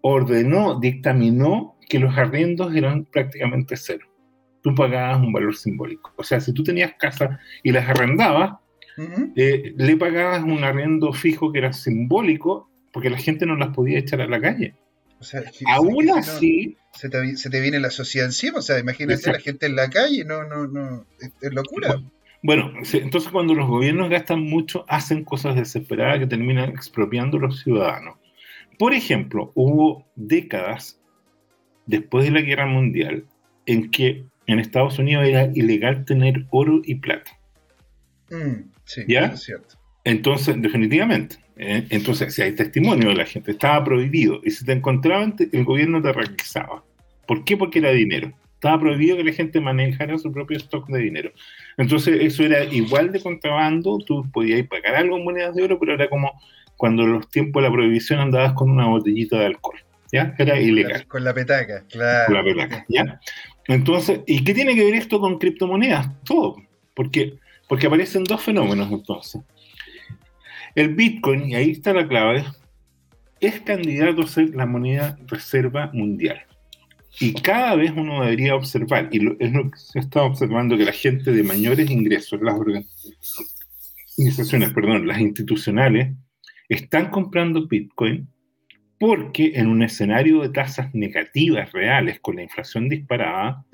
ordenó, 0.00 0.80
dictaminó 0.80 1.76
que 1.90 1.98
los 1.98 2.16
arriendos 2.16 2.74
eran 2.74 3.04
prácticamente 3.04 3.76
cero. 3.76 4.06
Tú 4.62 4.74
pagabas 4.74 5.20
un 5.20 5.34
valor 5.34 5.54
simbólico. 5.54 6.14
O 6.16 6.24
sea, 6.24 6.40
si 6.40 6.54
tú 6.54 6.64
tenías 6.64 6.94
casa 6.98 7.38
y 7.62 7.70
las 7.70 7.86
arrendabas, 7.86 8.54
eh, 9.36 9.74
le 9.76 9.96
pagabas 9.98 10.42
un 10.42 10.64
arriendo 10.64 11.12
fijo 11.12 11.52
que 11.52 11.58
era 11.58 11.74
simbólico 11.74 12.70
porque 12.90 13.10
la 13.10 13.18
gente 13.18 13.44
no 13.44 13.56
las 13.56 13.74
podía 13.74 13.98
echar 13.98 14.22
a 14.22 14.26
la 14.26 14.40
calle. 14.40 14.74
O 15.20 15.24
sea, 15.24 15.42
Aún 15.66 16.08
así... 16.10 16.78
se, 16.94 17.10
te, 17.10 17.60
viene 17.60 17.78
la 17.78 17.90
sociedad 17.90 18.26
encima, 18.26 18.60
o 18.60 18.62
sea, 18.62 18.78
imagínate 18.78 19.28
a 19.28 19.34
la 19.34 19.38
gente 19.40 19.66
en 19.66 19.76
la 19.76 19.90
calle, 19.90 20.24
no, 20.24 20.44
no, 20.44 20.66
no, 20.66 21.06
es, 21.20 21.52
locura. 21.52 21.88
Bueno, 21.88 22.10
entonces 22.42 23.30
cuando 23.30 23.54
los 23.54 23.68
gobiernos 23.68 24.10
gastan 24.10 24.42
mucho, 24.42 24.84
hacen 24.88 25.24
cosas 25.24 25.56
desesperadas 25.56 26.20
que 26.20 26.26
terminan 26.26 26.70
expropiando 26.70 27.38
a 27.38 27.40
los 27.40 27.60
ciudadanos. 27.62 28.16
Por 28.78 28.92
ejemplo, 28.92 29.52
hubo 29.54 30.06
décadas 30.16 31.00
después 31.86 32.24
de 32.24 32.30
la 32.30 32.40
guerra 32.40 32.66
mundial 32.66 33.24
en 33.64 33.90
que 33.90 34.24
en 34.46 34.58
Estados 34.58 34.98
Unidos 34.98 35.26
era 35.26 35.50
ilegal 35.54 36.04
tener 36.04 36.46
oro 36.50 36.80
y 36.84 36.96
plata. 36.96 37.38
Mm, 38.30 38.70
sí, 38.84 39.02
¿Ya? 39.08 39.26
es 39.26 39.42
cierto. 39.42 39.76
Entonces, 40.04 40.60
definitivamente. 40.60 41.36
¿eh? 41.56 41.86
Entonces, 41.90 42.34
si 42.34 42.42
hay 42.42 42.52
testimonio 42.52 43.08
de 43.08 43.16
la 43.16 43.26
gente, 43.26 43.50
estaba 43.50 43.84
prohibido. 43.84 44.40
Y 44.44 44.50
si 44.50 44.64
te 44.64 44.72
encontraban, 44.72 45.34
el 45.50 45.64
gobierno 45.64 46.00
te 46.00 46.12
requisaba. 46.12 46.84
¿Por 47.26 47.44
qué? 47.44 47.56
Porque 47.56 47.80
era 47.80 47.90
dinero. 47.90 48.32
Estaba 48.56 48.80
prohibido 48.80 49.18
que 49.18 49.24
la 49.24 49.32
gente 49.32 49.60
manejara 49.60 50.18
su 50.18 50.32
propio 50.32 50.56
stock 50.56 50.88
de 50.88 50.98
dinero. 50.98 51.30
Entonces, 51.76 52.18
eso 52.22 52.42
era 52.42 52.64
igual 52.64 53.12
de 53.12 53.20
contrabando. 53.20 53.98
Tú 53.98 54.28
podías 54.32 54.66
pagar 54.66 54.96
algo 54.96 55.18
en 55.18 55.24
monedas 55.24 55.54
de 55.54 55.62
oro, 55.62 55.78
pero 55.78 55.92
era 55.92 56.08
como 56.08 56.32
cuando 56.76 57.02
en 57.02 57.12
los 57.12 57.28
tiempos 57.28 57.62
de 57.62 57.68
la 57.68 57.74
prohibición 57.74 58.18
andabas 58.18 58.54
con 58.54 58.70
una 58.70 58.86
botellita 58.86 59.38
de 59.38 59.46
alcohol. 59.46 59.78
¿Ya? 60.10 60.34
Era 60.38 60.58
ilegal. 60.58 61.06
Con 61.06 61.22
la 61.22 61.34
petaca, 61.34 61.84
claro. 61.90 62.26
Con 62.26 62.34
la 62.34 62.44
petaca, 62.44 62.86
¿ya? 62.88 63.20
Entonces, 63.68 64.20
¿y 64.26 64.42
qué 64.42 64.54
tiene 64.54 64.74
que 64.74 64.84
ver 64.84 64.94
esto 64.94 65.20
con 65.20 65.38
criptomonedas? 65.38 66.08
Todo. 66.24 66.56
Porque, 66.94 67.34
porque 67.68 67.88
aparecen 67.88 68.24
dos 68.24 68.42
fenómenos 68.42 68.90
entonces. 68.90 69.42
El 70.74 70.94
Bitcoin, 70.94 71.50
y 71.50 71.54
ahí 71.56 71.70
está 71.72 71.92
la 71.92 72.06
clave, 72.06 72.44
es 73.40 73.60
candidato 73.60 74.22
a 74.22 74.26
ser 74.26 74.54
la 74.54 74.64
moneda 74.64 75.18
reserva 75.26 75.90
mundial. 75.92 76.45
Y 77.18 77.32
cada 77.34 77.74
vez 77.76 77.92
uno 77.96 78.22
debería 78.22 78.54
observar, 78.54 79.08
y 79.10 79.16
es 79.38 79.52
lo 79.52 79.70
que 79.70 79.78
se 79.78 79.98
está 79.98 80.22
observando, 80.22 80.76
que 80.76 80.84
la 80.84 80.92
gente 80.92 81.32
de 81.32 81.42
mayores 81.42 81.90
ingresos, 81.90 82.40
las 82.42 82.54
organizaciones, 82.54 84.72
perdón, 84.72 85.06
las 85.06 85.20
institucionales, 85.20 86.14
están 86.68 87.10
comprando 87.10 87.66
Bitcoin 87.66 88.28
porque 88.98 89.52
en 89.54 89.66
un 89.66 89.82
escenario 89.82 90.40
de 90.40 90.48
tasas 90.48 90.94
negativas 90.94 91.70
reales 91.72 92.18
con 92.20 92.36
la 92.36 92.42
inflación 92.42 92.88
disparada, 92.88 93.64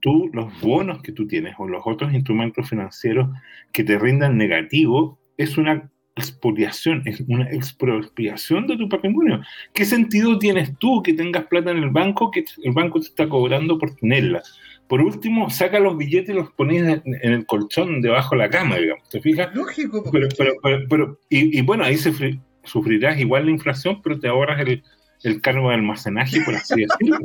tú 0.00 0.30
los 0.32 0.60
bonos 0.60 1.02
que 1.02 1.12
tú 1.12 1.26
tienes 1.26 1.54
o 1.58 1.66
los 1.66 1.82
otros 1.84 2.14
instrumentos 2.14 2.68
financieros 2.68 3.28
que 3.72 3.82
te 3.82 3.98
rindan 3.98 4.36
negativo 4.36 5.18
es 5.36 5.58
una 5.58 5.90
expoliación, 6.18 7.02
es 7.04 7.20
una 7.26 7.50
expropiación 7.50 8.66
de 8.66 8.76
tu 8.76 8.88
patrimonio. 8.88 9.40
¿Qué 9.72 9.84
sentido 9.84 10.38
tienes 10.38 10.76
tú 10.78 11.02
que 11.02 11.14
tengas 11.14 11.46
plata 11.46 11.70
en 11.70 11.78
el 11.78 11.90
banco 11.90 12.30
que 12.30 12.44
el 12.62 12.72
banco 12.72 13.00
te 13.00 13.06
está 13.06 13.28
cobrando 13.28 13.78
por 13.78 13.94
tenerla? 13.96 14.42
Por 14.88 15.02
último, 15.02 15.50
saca 15.50 15.78
los 15.78 15.96
billetes 15.96 16.30
y 16.30 16.38
los 16.38 16.50
pones 16.52 17.02
en, 17.04 17.32
el 17.32 17.44
colchón 17.46 18.00
debajo 18.00 18.34
de 18.34 18.38
la 18.38 18.50
cama, 18.50 18.76
digamos. 18.76 19.08
¿Te 19.08 19.20
fijas? 19.20 19.54
Lógico. 19.54 20.02
Pero, 20.10 20.28
pero, 20.88 21.20
y, 21.28 21.60
bueno, 21.60 21.84
ahí 21.84 21.96
sufrirás 22.64 23.18
igual 23.18 23.44
la 23.46 23.50
inflación, 23.50 24.00
pero 24.02 24.18
te 24.18 24.28
ahorras 24.28 24.60
el, 24.60 24.82
el 25.24 25.40
cargo 25.42 25.68
de 25.68 25.74
almacenaje, 25.74 26.40
por 26.40 26.54
así 26.54 26.86
decirlo. 26.86 27.18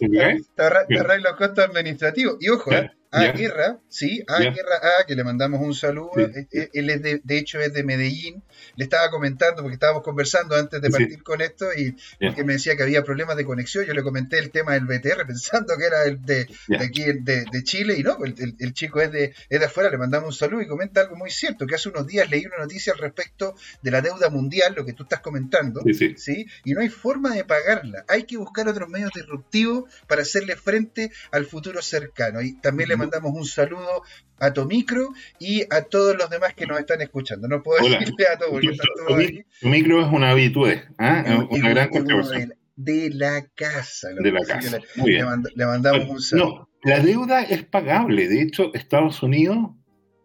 te, 0.88 0.96
ahorras 0.98 1.22
los 1.22 1.36
costos 1.36 1.66
administrativos. 1.66 2.36
Y 2.40 2.48
ojo, 2.48 2.72
¿eh? 2.72 2.90
A 3.12 3.32
Guerra, 3.32 3.80
sí, 3.88 4.22
a 4.28 4.38
Guerra 4.38 4.76
A, 5.00 5.04
que 5.04 5.16
le 5.16 5.24
mandamos 5.24 5.60
un 5.60 5.74
saludo. 5.74 6.12
Eh, 6.16 6.70
él 6.72 6.90
es 6.90 7.02
de, 7.02 7.20
de, 7.24 7.38
hecho 7.38 7.58
es 7.58 7.72
de 7.72 7.82
Medellín. 7.82 8.42
Le 8.76 8.84
estaba 8.84 9.10
comentando, 9.10 9.62
porque 9.62 9.74
estábamos 9.74 10.02
conversando 10.02 10.54
antes 10.54 10.80
de 10.80 10.90
partir 10.90 11.22
con 11.22 11.40
esto, 11.40 11.66
y 11.76 11.96
porque 12.20 12.44
me 12.44 12.54
decía 12.54 12.76
que 12.76 12.84
había 12.84 13.02
problemas 13.02 13.36
de 13.36 13.44
conexión. 13.44 13.84
Yo 13.84 13.94
le 13.94 14.02
comenté 14.02 14.38
el 14.38 14.50
tema 14.50 14.74
del 14.74 14.84
BTR, 14.84 15.26
pensando 15.26 15.76
que 15.76 15.84
era 15.84 16.04
el 16.04 16.22
de, 16.24 16.48
aquí 16.78 17.04
de, 17.04 17.62
Chile, 17.64 17.96
y 17.98 18.02
no, 18.02 18.16
el, 18.24 18.72
chico 18.74 19.00
es 19.00 19.10
de, 19.10 19.34
es 19.48 19.60
de 19.60 19.66
afuera. 19.66 19.90
Le 19.90 19.98
mandamos 19.98 20.28
un 20.28 20.34
saludo 20.34 20.62
y 20.62 20.68
comenta 20.68 21.00
algo 21.00 21.16
muy 21.16 21.30
cierto: 21.30 21.66
que 21.66 21.74
hace 21.74 21.88
unos 21.88 22.06
días 22.06 22.30
leí 22.30 22.46
una 22.46 22.58
noticia 22.58 22.92
al 22.92 23.00
respecto 23.00 23.56
de 23.82 23.90
la 23.90 24.02
deuda 24.02 24.30
mundial, 24.30 24.74
lo 24.76 24.84
que 24.84 24.92
tú 24.92 25.02
estás 25.02 25.20
comentando, 25.20 25.82
sí, 26.16 26.46
y 26.64 26.72
no 26.74 26.80
hay 26.80 26.88
forma 26.88 27.34
de 27.34 27.44
pagarla. 27.44 28.04
Hay 28.06 28.22
que 28.22 28.36
buscar 28.36 28.68
otros 28.68 28.88
medios 28.88 29.10
disruptivos 29.14 29.90
para 30.06 30.22
hacerle 30.22 30.54
frente 30.54 31.10
al 31.32 31.44
futuro 31.46 31.82
cercano. 31.82 32.40
Y 32.40 32.60
también 32.60 32.88
le 32.88 32.99
mandamos 33.00 33.32
un 33.34 33.44
saludo 33.44 34.02
a 34.38 34.52
Tomicro 34.52 35.08
y 35.38 35.62
a 35.70 35.82
todos 35.82 36.16
los 36.16 36.30
demás 36.30 36.54
que 36.54 36.66
nos 36.66 36.78
están 36.78 37.00
escuchando. 37.00 37.48
No 37.48 37.62
puedo 37.62 37.82
decirle 37.82 38.26
a 38.32 38.38
todos 38.38 38.52
porque 38.52 38.68
están 38.68 39.44
Tomicro 39.60 40.00
es 40.00 40.12
una 40.12 40.30
habitude, 40.30 40.84
¿eh? 40.98 41.46
una 41.50 41.70
gran 41.70 41.88
contribución. 41.88 42.54
De 42.76 43.10
la 43.10 43.46
casa. 43.54 44.08
De 44.18 44.32
la 44.32 44.40
casa. 44.42 44.78
Le, 45.04 45.66
mandamos 45.66 46.08
un 46.08 46.20
saludo. 46.20 46.46
No, 46.46 46.68
la 46.82 47.00
deuda 47.00 47.42
es 47.42 47.64
pagable. 47.64 48.26
De 48.26 48.40
hecho, 48.40 48.72
Estados 48.72 49.22
Unidos 49.22 49.58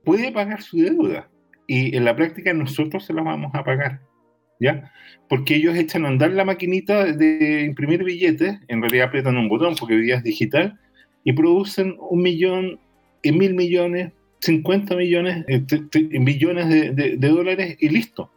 puede 0.05 0.31
pagar 0.31 0.61
su 0.61 0.77
deuda. 0.77 1.29
Y 1.67 1.97
en 1.97 2.05
la 2.05 2.15
práctica 2.15 2.53
nosotros 2.53 3.05
se 3.05 3.13
la 3.13 3.23
vamos 3.23 3.51
a 3.53 3.63
pagar. 3.63 4.01
¿Ya? 4.57 4.93
Porque 5.27 5.55
ellos 5.55 5.75
echan 5.75 6.05
a 6.05 6.07
andar 6.07 6.31
la 6.31 6.45
maquinita 6.45 7.03
de 7.03 7.63
imprimir 7.63 8.05
billetes, 8.05 8.57
en 8.69 8.81
realidad 8.81 9.07
aprietan 9.07 9.35
un 9.35 9.49
botón 9.49 9.75
porque 9.77 9.95
hoy 9.95 10.03
día 10.03 10.15
es 10.15 10.23
digital, 10.23 10.79
y 11.25 11.33
producen 11.33 11.97
un 11.99 12.21
millón 12.21 12.79
y 13.21 13.31
mil 13.33 13.55
millones, 13.55 14.13
50 14.39 14.95
millones, 14.95 15.43
millones 16.11 16.95
de, 16.95 17.17
dólares 17.17 17.75
y 17.79 17.89
listo. 17.89 18.31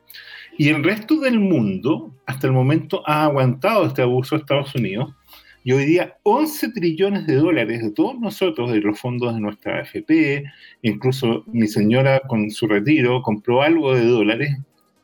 Y 0.57 0.70
el 0.70 0.83
resto 0.83 1.20
del 1.20 1.38
mundo, 1.38 2.12
hasta 2.27 2.48
el 2.48 2.55
momento, 2.55 3.03
ha 3.07 3.24
aguantado 3.24 3.87
este 3.87 4.03
abuso 4.03 4.35
de 4.35 4.40
Estados 4.40 4.74
Unidos. 4.74 5.14
Y 5.62 5.72
hoy 5.72 5.85
día 5.85 6.16
11 6.22 6.72
trillones 6.72 7.27
de 7.27 7.35
dólares 7.35 7.83
de 7.83 7.90
todos 7.90 8.18
nosotros, 8.18 8.72
de 8.72 8.81
los 8.81 8.98
fondos 8.98 9.35
de 9.35 9.40
nuestra 9.40 9.81
AFP, 9.81 10.44
incluso 10.81 11.44
mi 11.46 11.66
señora 11.66 12.20
con 12.27 12.51
su 12.51 12.66
retiro 12.66 13.20
compró 13.20 13.61
algo 13.61 13.94
de 13.94 14.07
dólares, 14.07 14.57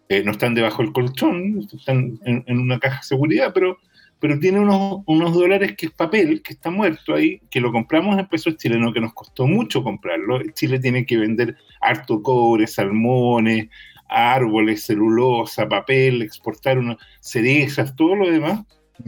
eh, 0.08 0.22
no 0.24 0.30
están 0.32 0.54
debajo 0.54 0.82
del 0.82 0.92
colchón, 0.92 1.68
están 1.70 2.18
en, 2.24 2.44
en, 2.46 2.58
una 2.58 2.78
caja 2.78 2.98
de 2.98 3.02
seguridad, 3.02 3.52
pero 3.52 3.76
pero 4.24 4.38
tiene 4.38 4.58
unos, 4.58 5.02
unos 5.04 5.34
dólares 5.34 5.74
que 5.76 5.84
es 5.84 5.92
papel, 5.92 6.40
que 6.40 6.54
está 6.54 6.70
muerto 6.70 7.12
ahí, 7.12 7.42
que 7.50 7.60
lo 7.60 7.70
compramos 7.70 8.18
en 8.18 8.26
pesos 8.26 8.56
chilenos, 8.56 8.94
que 8.94 9.00
nos 9.02 9.12
costó 9.12 9.46
mucho 9.46 9.84
comprarlo. 9.84 10.40
Chile 10.54 10.78
tiene 10.78 11.04
que 11.04 11.18
vender 11.18 11.58
harto 11.82 12.22
cobre, 12.22 12.66
salmones, 12.66 13.68
árboles, 14.08 14.86
celulosa, 14.86 15.68
papel, 15.68 16.22
exportar 16.22 16.78
unas 16.78 16.96
cerezas, 17.20 17.94
todo 17.94 18.16
lo 18.16 18.30
demás. 18.30 18.62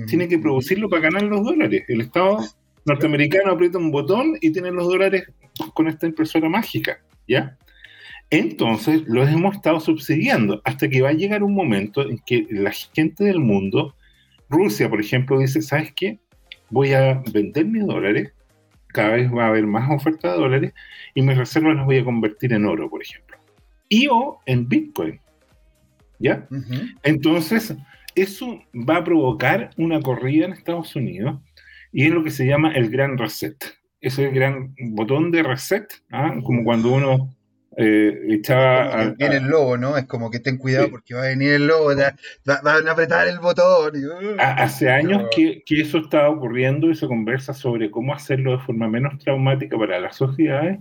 Tiene 0.07 0.29
que 0.29 0.39
producirlo 0.39 0.91
para 0.91 1.05
ganar 1.05 1.23
los 1.23 1.43
dólares. 1.43 1.85
El 1.89 2.03
Estado 2.03 2.41
norteamericano 2.85 3.53
aprieta 3.53 3.79
un 3.79 3.91
botón 3.91 4.37
y 4.43 4.51
tiene 4.51 4.71
los 4.71 4.87
dólares 4.87 5.33
con 5.73 5.89
esta 5.89 6.07
impresora 6.07 6.51
mágica, 6.51 7.01
¿ya? 7.27 7.57
Entonces 8.29 9.05
los 9.07 9.31
hemos 9.31 9.57
estado 9.57 9.81
subsidiando 9.81 10.61
hasta 10.63 10.91
que 10.91 11.01
va 11.01 11.09
a 11.09 11.15
llegar 11.15 11.43
un 11.43 11.55
momento 11.55 12.03
en 12.03 12.19
que 12.19 12.47
la 12.51 12.73
gente 12.73 13.25
del 13.25 13.41
mundo 13.41 13.95
Rusia, 14.49 14.89
por 14.89 15.01
ejemplo, 15.01 15.39
dice, 15.39 15.63
¿sabes 15.63 15.93
qué? 15.95 16.19
Voy 16.71 16.93
a 16.93 17.23
vender 17.33 17.67
mis 17.67 17.87
dólares, 17.87 18.33
cada 18.89 19.11
vez 19.11 19.31
va 19.33 19.45
a 19.45 19.49
haber 19.49 19.67
más 19.67 19.91
oferta 19.91 20.33
de 20.33 20.39
dólares 20.39 20.73
y 21.15 21.23
mis 21.23 21.37
reservas 21.37 21.77
las 21.77 21.87
voy 21.87 21.99
a 21.99 22.05
convertir 22.05 22.53
en 22.53 22.65
oro, 22.65 22.89
por 22.89 23.03
ejemplo. 23.03 23.37
Y 23.89 24.09
o 24.11 24.41
en 24.47 24.69
Bitcoin. 24.69 25.21
¿Ya? 26.19 26.49
Entonces, 27.03 27.77
eso 28.15 28.59
va 28.75 28.97
a 28.97 29.05
provocar 29.05 29.71
una 29.77 30.01
corrida 30.01 30.47
en 30.47 30.53
Estados 30.53 30.97
Unidos 30.97 31.39
y 31.93 32.05
es 32.05 32.11
lo 32.11 32.25
que 32.25 32.31
se 32.31 32.47
llama 32.47 32.73
el 32.73 32.89
gran 32.89 33.19
reset. 33.19 33.57
Es 34.01 34.19
el 34.19 34.31
gran 34.33 34.75
botón 34.79 35.31
de 35.31 35.43
reset, 35.43 35.87
¿ah? 36.11 36.35
como 36.43 36.65
cuando 36.65 36.93
uno 36.93 37.35
eh, 37.77 38.21
echaba... 38.31 39.15
viene 39.19 39.37
el 39.37 39.49
lobo, 39.49 39.77
¿no? 39.77 39.97
Es 39.97 40.07
como 40.07 40.31
que 40.31 40.41
ten 40.41 40.57
cuidado 40.57 40.91
porque 40.91 41.15
va 41.15 41.25
a 41.25 41.29
venir 41.29 41.53
el 41.53 41.67
lobo, 41.67 41.91
van 42.45 42.89
a 42.89 42.91
apretar 42.91 43.29
el 43.29 43.39
botón. 43.39 43.93
Uh, 43.97 44.37
hace 44.39 44.91
años 44.91 45.25
que, 45.35 45.63
que, 45.65 45.83
eso 45.83 45.99
estaba 45.99 46.31
ocurriendo 46.31 46.91
y 46.91 46.95
se 46.95 47.07
conversa 47.07 47.53
sobre 47.53 47.91
cómo 47.91 48.15
hacerlo 48.15 48.53
de 48.53 48.59
forma 48.59 48.89
menos 48.89 49.19
traumática 49.19 49.77
para 49.79 50.01
las 50.01 50.17
sociedades 50.17 50.79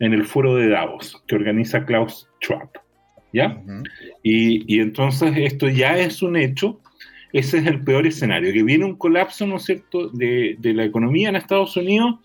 en 0.00 0.12
el 0.12 0.24
foro 0.24 0.56
de 0.56 0.68
Davos 0.68 1.22
que 1.26 1.36
organiza 1.36 1.84
Klaus 1.84 2.28
Schwab. 2.42 2.68
¿Ya? 3.32 3.60
y, 4.22 4.72
y 4.72 4.78
entonces 4.78 5.32
esto 5.36 5.68
ya 5.68 5.98
es 5.98 6.22
un 6.22 6.36
hecho 6.36 6.80
ese 7.34 7.58
es 7.58 7.66
el 7.66 7.82
peor 7.82 8.06
escenario, 8.06 8.52
que 8.52 8.62
viene 8.62 8.84
un 8.84 8.94
colapso, 8.94 9.44
¿no 9.44 9.56
es 9.56 9.64
cierto?, 9.64 10.08
de, 10.10 10.54
de, 10.60 10.72
la 10.72 10.84
economía 10.84 11.28
en 11.28 11.34
Estados 11.34 11.76
Unidos 11.76 12.20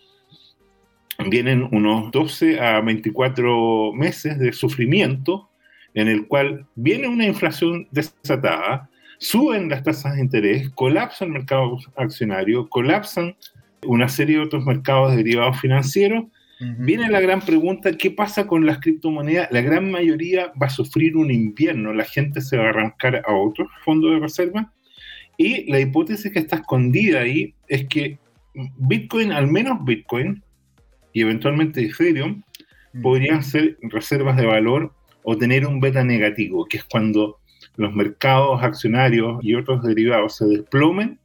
vienen 1.28 1.68
unos 1.72 2.12
12 2.12 2.60
a 2.60 2.82
24 2.82 3.94
meses 3.94 4.40
de 4.40 4.54
sufrimiento 4.54 5.50
en 5.94 6.08
el 6.08 6.28
cual 6.28 6.66
viene 6.76 7.08
una 7.08 7.26
inflación 7.26 7.88
desatada, 7.92 8.90
suben 9.18 9.70
las 9.70 9.84
tasas 9.84 10.16
de 10.16 10.22
interés, 10.22 10.70
colapsa 10.70 11.26
el 11.26 11.32
mercado 11.32 11.78
accionario, 11.96 12.70
colapsan 12.70 13.36
una 13.86 14.08
serie 14.08 14.38
de 14.38 14.44
otros 14.44 14.66
mercados 14.66 15.16
derivados 15.16 15.60
financieros. 15.60 16.26
Viene 16.80 17.10
la 17.10 17.22
gran 17.22 17.40
pregunta, 17.40 17.94
¿qué 17.94 18.12
pasa 18.12 18.46
con 18.46 18.66
las 18.66 18.80
criptomonedas? 18.80 19.50
La 19.50 19.62
gran 19.62 19.90
mayoría 19.90 20.52
va 20.62 20.68
a 20.68 20.70
sufrir 20.70 21.16
un 21.16 21.32
invierno, 21.32 21.94
la 21.94 22.04
gente 22.04 22.42
se 22.42 22.58
va 22.58 22.66
a 22.66 22.70
arrancar 22.70 23.24
a 23.26 23.34
otros 23.34 23.70
fondos 23.86 24.12
de 24.12 24.20
reserva 24.20 24.74
y 25.38 25.72
la 25.72 25.80
hipótesis 25.80 26.34
que 26.34 26.40
está 26.40 26.58
escondida 26.58 27.22
ahí 27.22 27.56
es 27.70 27.88
que 27.88 28.20
Bitcoin, 28.78 29.32
al 29.32 29.48
menos 29.48 29.86
Bitcoin, 29.86 30.44
y 31.14 31.22
eventualmente 31.22 31.84
Ethereum 31.84 32.44
mm. 32.94 33.02
podrían 33.02 33.44
ser 33.44 33.78
reservas 33.82 34.38
de 34.38 34.46
valor 34.46 34.94
o 35.24 35.38
tener 35.38 35.66
un 35.66 35.80
beta 35.80 36.04
negativo, 36.04 36.66
que 36.66 36.78
es 36.78 36.84
cuando 36.84 37.40
los 37.76 37.94
mercados 37.94 38.62
accionarios 38.64 39.40
y 39.44 39.56
otros 39.56 39.84
derivados 39.84 40.38
se 40.38 40.46
desplomen 40.46 41.20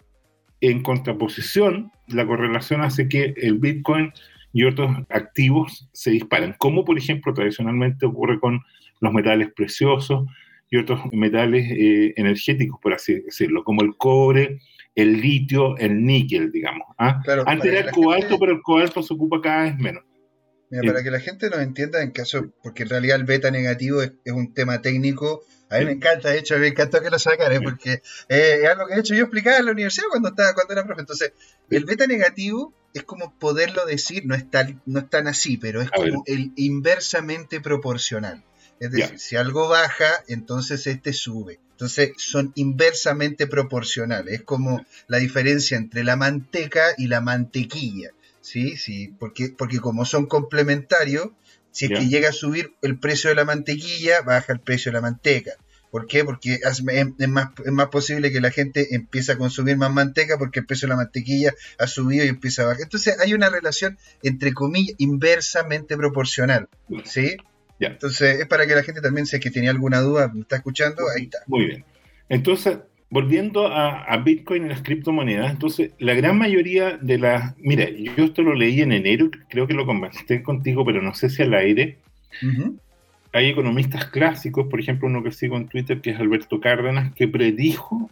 en 0.60 0.82
contraposición, 0.82 1.92
la 2.08 2.26
correlación 2.26 2.82
hace 2.82 3.08
que 3.08 3.34
el 3.36 3.58
Bitcoin 3.58 4.12
y 4.52 4.64
otros 4.64 4.90
activos 5.10 5.88
se 5.92 6.10
disparen, 6.10 6.54
como 6.58 6.84
por 6.84 6.96
ejemplo 6.96 7.34
tradicionalmente 7.34 8.06
ocurre 8.06 8.38
con 8.40 8.62
los 9.00 9.12
metales 9.12 9.52
preciosos 9.52 10.26
y 10.70 10.76
otros 10.78 11.00
metales 11.12 11.70
eh, 11.70 12.14
energéticos, 12.16 12.80
por 12.80 12.94
así 12.94 13.20
decirlo, 13.20 13.64
como 13.64 13.82
el 13.82 13.96
cobre, 13.96 14.60
el 14.94 15.20
litio, 15.20 15.76
el 15.76 16.04
níquel, 16.04 16.52
digamos. 16.52 16.88
¿ah? 16.98 17.20
Antes 17.46 17.72
era 17.72 17.80
el 17.80 17.90
cobalto, 17.90 18.38
pero 18.38 18.52
el 18.52 18.62
cobalto 18.62 19.02
se 19.02 19.14
ocupa 19.14 19.40
cada 19.40 19.64
vez 19.64 19.76
menos. 19.78 20.04
Mira, 20.70 20.92
para 20.92 21.04
que 21.04 21.10
la 21.10 21.20
gente 21.20 21.50
nos 21.50 21.60
entienda, 21.60 22.02
en 22.02 22.10
caso, 22.10 22.52
porque 22.62 22.82
en 22.84 22.88
realidad 22.88 23.16
el 23.16 23.24
beta 23.24 23.50
negativo 23.50 24.02
es, 24.02 24.12
un 24.26 24.54
tema 24.54 24.82
técnico, 24.82 25.44
a 25.70 25.78
mí 25.78 25.84
me 25.84 25.92
encanta, 25.92 26.30
de 26.30 26.38
hecho, 26.38 26.58
me 26.58 26.68
encantó 26.68 27.00
que 27.02 27.10
lo 27.10 27.18
sacaran, 27.18 27.62
porque 27.62 28.02
eh, 28.28 28.60
es 28.62 28.68
algo 28.68 28.86
que 28.86 28.94
de 28.94 29.00
hecho 29.00 29.14
yo 29.14 29.22
explicaba 29.22 29.58
en 29.58 29.66
la 29.66 29.72
universidad 29.72 30.06
cuando 30.10 30.28
estaba 30.30 30.54
cuando 30.54 30.72
era 30.72 30.84
profe. 30.84 31.00
Entonces, 31.00 31.32
el 31.70 31.84
beta 31.84 32.06
negativo 32.06 32.74
es 32.92 33.02
como 33.02 33.36
poderlo 33.38 33.84
decir, 33.86 34.24
no 34.26 34.34
es 34.34 34.48
tan, 34.50 34.80
no 34.86 35.00
es 35.00 35.10
tan 35.10 35.26
así, 35.26 35.56
pero 35.56 35.82
es 35.82 35.90
como 35.90 36.22
el 36.26 36.52
inversamente 36.56 37.60
proporcional. 37.60 38.44
Es 38.80 38.90
decir, 38.90 39.18
si 39.18 39.36
algo 39.36 39.68
baja, 39.68 40.24
entonces 40.28 40.86
este 40.86 41.12
sube. 41.12 41.60
Entonces 41.74 42.12
son 42.18 42.52
inversamente 42.54 43.48
proporcionales. 43.48 44.34
Es 44.34 44.42
como 44.42 44.86
la 45.08 45.18
diferencia 45.18 45.76
entre 45.76 46.04
la 46.04 46.14
manteca 46.14 46.94
y 46.96 47.08
la 47.08 47.20
mantequilla. 47.20 48.10
¿Sí? 48.40 48.76
Sí, 48.76 49.12
porque, 49.18 49.48
porque 49.56 49.80
como 49.80 50.04
son 50.04 50.26
complementarios, 50.26 51.30
si 51.72 51.86
es 51.86 51.98
que 51.98 52.08
llega 52.08 52.28
a 52.28 52.32
subir 52.32 52.74
el 52.82 52.98
precio 53.00 53.30
de 53.30 53.36
la 53.36 53.44
mantequilla, 53.44 54.20
baja 54.20 54.52
el 54.52 54.60
precio 54.60 54.92
de 54.92 54.94
la 54.94 55.00
manteca. 55.00 55.52
¿Por 55.90 56.06
qué? 56.06 56.24
Porque 56.24 56.60
es, 56.62 56.82
más, 56.82 57.48
es 57.64 57.72
más 57.72 57.88
posible 57.88 58.30
que 58.30 58.40
la 58.40 58.50
gente 58.50 58.94
empiece 58.94 59.32
a 59.32 59.38
consumir 59.38 59.76
más 59.76 59.92
manteca 59.92 60.38
porque 60.38 60.60
el 60.60 60.66
precio 60.66 60.86
de 60.86 60.90
la 60.90 60.96
mantequilla 60.96 61.54
ha 61.78 61.86
subido 61.86 62.24
y 62.24 62.28
empieza 62.28 62.62
a 62.62 62.66
bajar. 62.66 62.82
Entonces 62.82 63.18
hay 63.18 63.34
una 63.34 63.48
relación, 63.48 63.98
entre 64.22 64.52
comillas, 64.52 64.94
inversamente 64.98 65.96
proporcional. 65.96 66.68
¿Sí? 67.04 67.36
Entonces, 67.88 68.40
es 68.40 68.46
para 68.46 68.66
que 68.66 68.74
la 68.74 68.82
gente 68.82 69.00
también, 69.00 69.26
si 69.26 69.38
que 69.40 69.50
tenía 69.50 69.70
alguna 69.70 70.00
duda, 70.00 70.30
me 70.32 70.40
está 70.40 70.56
escuchando, 70.56 71.02
ahí 71.16 71.24
está. 71.24 71.38
Muy 71.46 71.66
bien. 71.66 71.84
Entonces, 72.28 72.78
volviendo 73.10 73.68
a, 73.68 74.16
Bitcoin 74.18 74.66
y 74.66 74.68
las 74.68 74.82
criptomonedas, 74.82 75.50
entonces, 75.50 75.92
la 75.98 76.14
gran 76.14 76.38
mayoría 76.38 76.96
de 76.96 77.18
las. 77.18 77.54
Mira, 77.58 77.88
yo 77.88 78.24
esto 78.24 78.42
lo 78.42 78.54
leí 78.54 78.80
en 78.80 78.92
enero, 78.92 79.30
creo 79.48 79.66
que 79.66 79.74
lo 79.74 79.86
conversé 79.86 80.42
contigo, 80.42 80.84
pero 80.84 81.02
no 81.02 81.14
sé 81.14 81.30
si 81.30 81.42
al 81.42 81.54
aire. 81.54 81.98
Hay 83.32 83.48
economistas 83.48 84.06
clásicos, 84.06 84.66
por 84.68 84.80
ejemplo, 84.80 85.08
uno 85.08 85.22
que 85.22 85.32
sigo 85.32 85.56
en 85.56 85.68
Twitter, 85.68 86.00
que 86.00 86.10
es 86.10 86.20
Alberto 86.20 86.60
Cárdenas, 86.60 87.12
que 87.14 87.28
predijo 87.28 88.10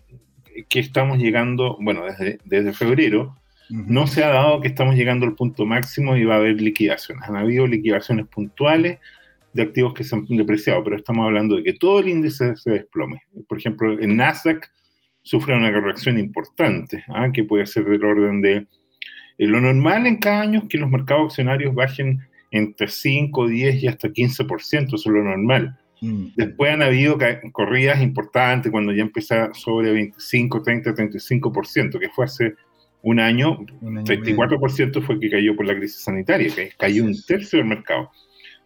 que 0.69 0.81
estamos 0.81 1.19
llegando, 1.19 1.77
bueno, 1.81 2.05
desde, 2.05 2.39
desde 2.45 2.73
febrero, 2.73 3.37
no 3.69 4.07
se 4.07 4.23
ha 4.23 4.29
dado 4.29 4.61
que 4.61 4.69
estamos 4.69 4.97
llegando 4.97 5.25
al 5.27 5.35
punto 5.35 5.65
máximo 5.65 6.17
y 6.17 6.25
va 6.25 6.35
a 6.35 6.39
haber 6.39 6.61
liquidaciones. 6.61 7.25
Han 7.29 7.37
habido 7.37 7.67
liquidaciones 7.67 8.27
puntuales 8.27 8.99
de 9.53 9.63
activos 9.63 9.95
que 9.95 10.05
se 10.05 10.15
han 10.15 10.25
depreciado, 10.27 10.83
pero 10.83 10.97
estamos 10.97 11.27
hablando 11.27 11.57
de 11.57 11.63
que 11.63 11.75
todo 11.75 12.01
el 12.01 12.09
índice 12.09 12.57
se 12.57 12.71
desplome. 12.71 13.23
Por 13.49 13.59
ejemplo, 13.59 13.93
el 13.93 14.17
Nasdaq 14.17 14.71
sufre 15.23 15.57
una 15.57 15.73
corrección 15.73 16.19
importante, 16.19 17.05
¿ah? 17.09 17.31
que 17.33 17.45
puede 17.45 17.67
ser 17.67 17.85
del 17.85 18.05
orden 18.05 18.41
de... 18.41 18.67
Eh, 19.39 19.47
lo 19.47 19.61
normal 19.61 20.07
en 20.07 20.17
cada 20.17 20.43
año 20.43 20.61
es 20.61 20.69
que 20.69 20.79
los 20.79 20.91
mercados 20.91 21.27
accionarios 21.27 21.75
bajen 21.75 22.21
entre 22.51 22.89
5, 22.89 23.49
10 23.49 23.83
y 23.83 23.89
hasta 23.89 24.09
15%, 24.09 24.87
eso 24.87 24.97
es 24.97 25.07
lo 25.07 25.23
normal. 25.23 25.79
Mm. 26.01 26.27
Después 26.37 26.73
han 26.73 26.83
habido 26.83 27.17
corridas 27.53 28.03
importantes 28.03 28.71
cuando 28.71 28.93
ya 28.93 29.03
empezó 29.03 29.53
sobre 29.55 29.93
25, 29.93 30.63
30, 30.63 30.95
35%, 30.95 31.99
que 31.99 32.09
fue 32.11 32.25
hace 32.25 32.55
un 33.03 33.21
año, 33.21 33.65
un 33.81 33.99
año 33.99 34.05
34% 34.07 35.03
fue 35.03 35.19
que 35.19 35.31
cayó 35.31 35.57
por 35.57 35.67
la 35.67 35.75
crisis 35.75 36.03
sanitaria, 36.03 36.55
que 36.55 36.73
cayó 36.77 37.05
un 37.05 37.17
tercio 37.25 37.59
del 37.59 37.69
mercado. 37.69 38.11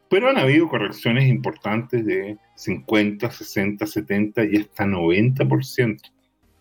Pero 0.09 0.29
han 0.29 0.39
habido 0.39 0.69
correcciones 0.69 1.29
importantes 1.29 2.05
de 2.05 2.39
50, 2.55 3.31
60, 3.31 3.87
70 3.87 4.45
y 4.45 4.57
hasta 4.57 4.85
90%. 4.85 6.01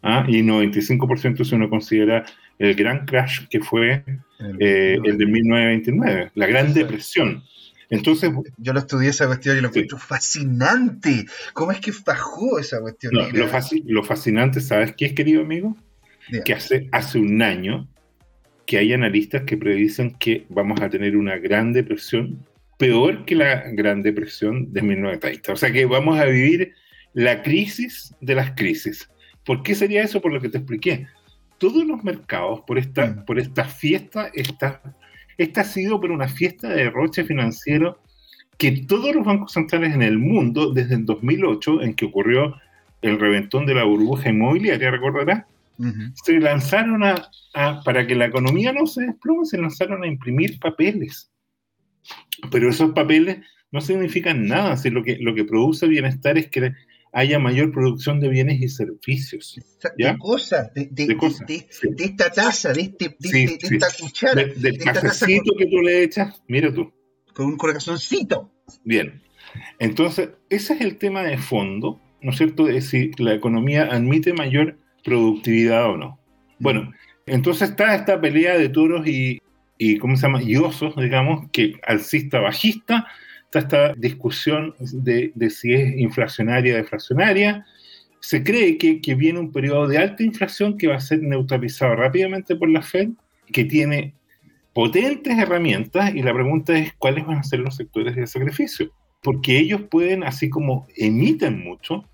¿ah? 0.02 0.26
Y 0.28 0.42
95% 0.42 1.44
si 1.44 1.56
uno 1.56 1.70
considera 1.70 2.26
el 2.58 2.74
gran 2.76 3.06
crash 3.06 3.48
que 3.50 3.60
fue 3.60 4.04
el, 4.40 4.58
eh, 4.60 5.00
de 5.02 5.26
1929, 5.26 6.32
la 6.34 6.48
Gran 6.48 6.74
Depresión. 6.74 7.44
Entonces, 7.90 8.32
yo 8.58 8.74
lo 8.74 8.80
estudié 8.80 9.10
esa 9.10 9.28
cuestión 9.28 9.58
y 9.58 9.62
lo 9.62 9.68
encuentro 9.68 9.98
fascinante. 9.98 11.26
¿Cómo 11.54 11.72
es 11.72 11.80
que 11.80 11.92
bajó 12.06 12.58
esa 12.60 12.82
cuestión? 12.82 13.14
lo, 13.14 14.04
fascinante, 14.04 14.60
¿sabes 14.60 14.96
qué 14.96 15.06
es, 15.06 15.14
querido 15.14 15.42
amigo? 15.42 15.78
Que 16.44 16.54
hace, 16.54 16.90
hace 16.92 17.20
un 17.20 17.42
año 17.44 17.88
que 18.66 18.80
hay 18.80 18.94
analistas 18.94 19.44
que 19.44 19.58
predicen 19.58 20.16
que 20.18 20.48
vamos 20.50 20.82
a 20.82 20.90
tener 20.90 21.16
una 21.16 21.38
gran 21.38 21.72
depresión 21.72 22.44
peor 22.78 23.26
que 23.26 23.36
la 23.36 23.64
Gran 23.72 24.02
Depresión 24.02 24.72
de 24.74 24.82
1930. 24.82 25.54
O 25.54 25.56
sea 25.56 25.72
que 25.72 25.86
vamos 25.86 26.20
a 26.20 26.26
vivir 26.26 26.74
la 27.14 27.42
crisis 27.42 28.14
de 28.22 28.36
las 28.36 28.52
crisis. 28.52 29.10
¿Por 29.46 29.64
qué 29.64 29.76
sería 29.76 30.04
eso? 30.04 30.22
Por 30.22 30.34
lo 30.34 30.42
que 30.42 30.50
te 30.50 30.58
expliqué. 30.58 31.08
Todos 31.58 31.86
los 31.86 32.04
mercados, 32.04 32.62
por 32.68 32.78
esta, 32.78 33.08
mm. 33.08 33.26
por 33.26 33.40
esta 33.40 33.66
fiesta, 33.66 34.30
esta, 34.34 34.82
esta 35.38 35.62
ha 35.62 35.64
sido 35.66 36.02
por 36.02 36.12
una 36.12 36.28
fiesta 36.28 36.70
de 36.70 36.84
derroche 36.84 37.24
financiero 37.24 38.00
que 38.58 38.72
todos 38.72 39.14
los 39.14 39.26
bancos 39.26 39.54
centrales 39.54 39.94
en 39.94 40.02
el 40.02 40.18
mundo, 40.18 40.72
desde 40.74 40.96
el 40.96 41.06
2008, 41.06 41.82
en 41.82 41.94
que 41.94 42.06
ocurrió 42.06 42.56
el 43.02 43.20
reventón 43.20 43.66
de 43.66 43.76
la 43.76 43.84
burbuja 43.84 44.30
inmobiliaria, 44.30 44.92
recordarás, 44.92 45.44
se 46.24 46.40
lanzaron 46.40 47.04
a, 47.04 47.30
para 47.84 48.08
que 48.08 48.16
la 48.16 48.26
economía 48.26 48.72
no 48.72 48.88
se 48.88 49.06
desplome, 49.06 49.46
se 49.46 49.58
lanzaron 49.58 50.04
a 50.04 50.08
imprimir 50.08 50.58
papeles 50.60 51.30
pero 52.52 52.70
esos 52.70 52.92
papeles 52.92 53.40
no 53.72 53.82
significan 53.82 54.48
nada, 54.48 54.78
si 54.78 54.90
lo 54.90 55.04
que, 55.04 55.18
lo 55.20 55.36
que 55.36 55.44
produce 55.44 55.88
bienestar 55.88 56.38
es 56.38 56.50
que 56.50 56.74
haya 57.12 57.40
mayor 57.40 57.72
producción 57.72 58.20
de 58.20 58.28
bienes 58.28 58.62
y 58.62 58.68
servicios. 58.68 59.60
De 59.98 60.18
cosas, 60.18 60.74
de, 60.74 60.90
esta 61.98 62.30
taza, 62.30 62.74
de, 62.74 62.82
este, 62.82 63.16
esta 63.62 63.88
cuchara. 64.00 64.44
del 64.44 64.78
cafecito 64.78 65.56
que 65.58 65.66
tú 65.66 65.82
le 65.82 66.04
echas, 66.04 66.42
mira 66.48 66.74
tú. 66.74 66.92
Con 67.34 67.48
un 67.48 67.58
corazoncito. 67.58 68.52
Bien. 68.84 69.22
Entonces, 69.80 70.30
ese 70.50 70.74
es 70.74 70.82
el 70.82 70.98
tema 70.98 71.24
de 71.24 71.38
fondo, 71.38 72.02
¿no 72.22 72.32
es 72.32 72.38
cierto? 72.38 72.66
De 72.66 72.82
si 72.82 73.12
la 73.18 73.34
economía 73.34 73.86
admite 73.86 74.34
mayor 74.34 74.78
productividad 75.04 75.90
o 75.90 75.98
no. 75.98 76.20
Bueno, 76.60 76.92
entonces 77.26 77.70
está 77.70 77.96
esta 77.96 78.20
pelea 78.20 78.58
de 78.58 78.70
toros 78.70 79.08
y, 79.08 79.42
y 79.78 79.98
¿cómo 79.98 80.16
se 80.16 80.24
llama? 80.24 80.42
y 80.42 80.56
osos, 80.58 80.96
digamos, 80.96 81.50
que 81.52 81.80
alcista 81.86 82.40
bajista, 82.40 83.08
está 83.46 83.60
esta 83.60 83.94
discusión 83.96 84.76
de, 84.80 85.32
si 85.50 85.74
es 85.74 85.98
inflacionaria 85.98 86.74
o 86.74 86.78
deflacionaria. 86.78 87.66
Se 88.20 88.44
cree 88.44 88.78
que, 88.78 89.02
que, 89.02 89.16
viene 89.16 89.40
un 89.40 89.52
periodo 89.52 89.88
de 89.88 89.98
alta 89.98 90.24
inflación 90.24 90.78
que 90.78 90.88
va 90.88 90.96
a 90.96 91.00
ser 91.00 91.22
neutralizado 91.22 91.96
rápidamente 91.96 92.56
por 92.56 92.70
la 92.70 92.82
Fed, 92.82 93.10
que 93.52 93.66
tiene 93.66 94.14
potentes 94.74 95.38
herramientas 95.38 96.14
y 96.14 96.22
la 96.22 96.34
pregunta 96.34 96.78
es 96.78 96.94
cuáles 96.98 97.26
van 97.26 97.38
a 97.38 97.44
ser 97.44 97.60
los 97.60 97.76
sectores 97.76 98.16
de 98.16 98.28
sacrificio. 98.28 98.92
porque 99.22 99.58
ellos 99.58 99.82
pueden, 99.90 100.24
así 100.24 100.50
como 100.52 100.86
emiten 100.96 101.64
mucho, 101.64 102.06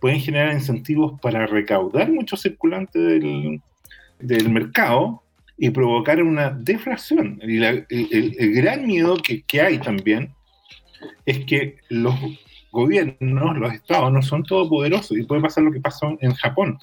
pueden 0.00 0.20
generar 0.20 0.52
incentivos 0.52 1.20
para 1.20 1.46
recaudar 1.46 2.12
mucho 2.12 2.36
circulante 2.36 2.98
del, 2.98 3.60
del 4.20 4.50
mercado 4.50 5.24
y 5.62 5.68
provocar 5.68 6.22
una 6.22 6.48
deflación. 6.50 7.38
Y 7.42 7.62
el, 7.62 7.86
gran 8.54 8.86
miedo 8.86 9.16
que, 9.16 9.42
que, 9.42 9.60
hay 9.60 9.78
también 9.78 10.32
es 11.26 11.44
que 11.44 11.76
los 11.90 12.14
gobiernos, 12.72 13.58
los 13.58 13.74
estados, 13.74 14.10
no 14.10 14.22
son 14.22 14.42
todopoderosos 14.42 15.18
y 15.18 15.22
puede 15.24 15.42
pasar 15.42 15.64
lo 15.64 15.70
que 15.70 15.80
pasó 15.80 16.16
en 16.22 16.32
Japón. 16.32 16.78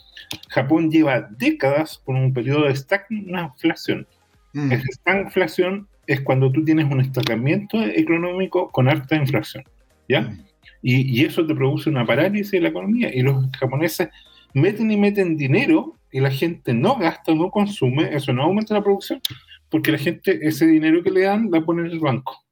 Japón 0.49 0.91
lleva 0.91 1.27
décadas 1.39 1.99
con 2.05 2.17
un 2.17 2.31
periodo 2.31 2.65
de 2.65 2.73
estagflación. 2.73 4.05
Mm. 4.53 4.71
Esa 4.71 4.85
estagflación 4.91 5.87
es 6.05 6.21
cuando 6.21 6.51
tú 6.51 6.63
tienes 6.63 6.85
un 6.85 7.01
estancamiento 7.01 7.81
económico 7.81 8.69
con 8.69 8.89
alta 8.89 9.15
inflación. 9.15 9.63
¿Ya? 10.07 10.21
Mm. 10.21 10.45
Y, 10.83 11.19
y, 11.19 11.25
eso 11.25 11.47
te 11.47 11.55
produce 11.55 11.89
una 11.89 12.05
parálisis 12.05 12.51
de 12.51 12.61
la 12.61 12.69
economía. 12.69 13.09
Y 13.11 13.23
los 13.23 13.49
japoneses 13.59 14.09
meten 14.53 14.91
y 14.91 14.97
meten 14.97 15.35
dinero 15.35 15.96
y 16.11 16.19
la 16.19 16.31
gente 16.31 16.73
no 16.73 16.97
gasta, 16.97 17.33
no 17.33 17.49
consume, 17.49 18.15
eso 18.15 18.33
no 18.33 18.43
aumenta 18.43 18.73
la 18.73 18.83
producción, 18.83 19.21
porque 19.69 19.91
la 19.91 19.97
gente 19.97 20.39
ese 20.41 20.65
dinero 20.65 21.03
que 21.03 21.11
le 21.11 21.21
dan 21.21 21.49
la 21.51 21.61
pone 21.61 21.85
en 21.85 21.91
el 21.91 21.99
banco. 21.99 22.45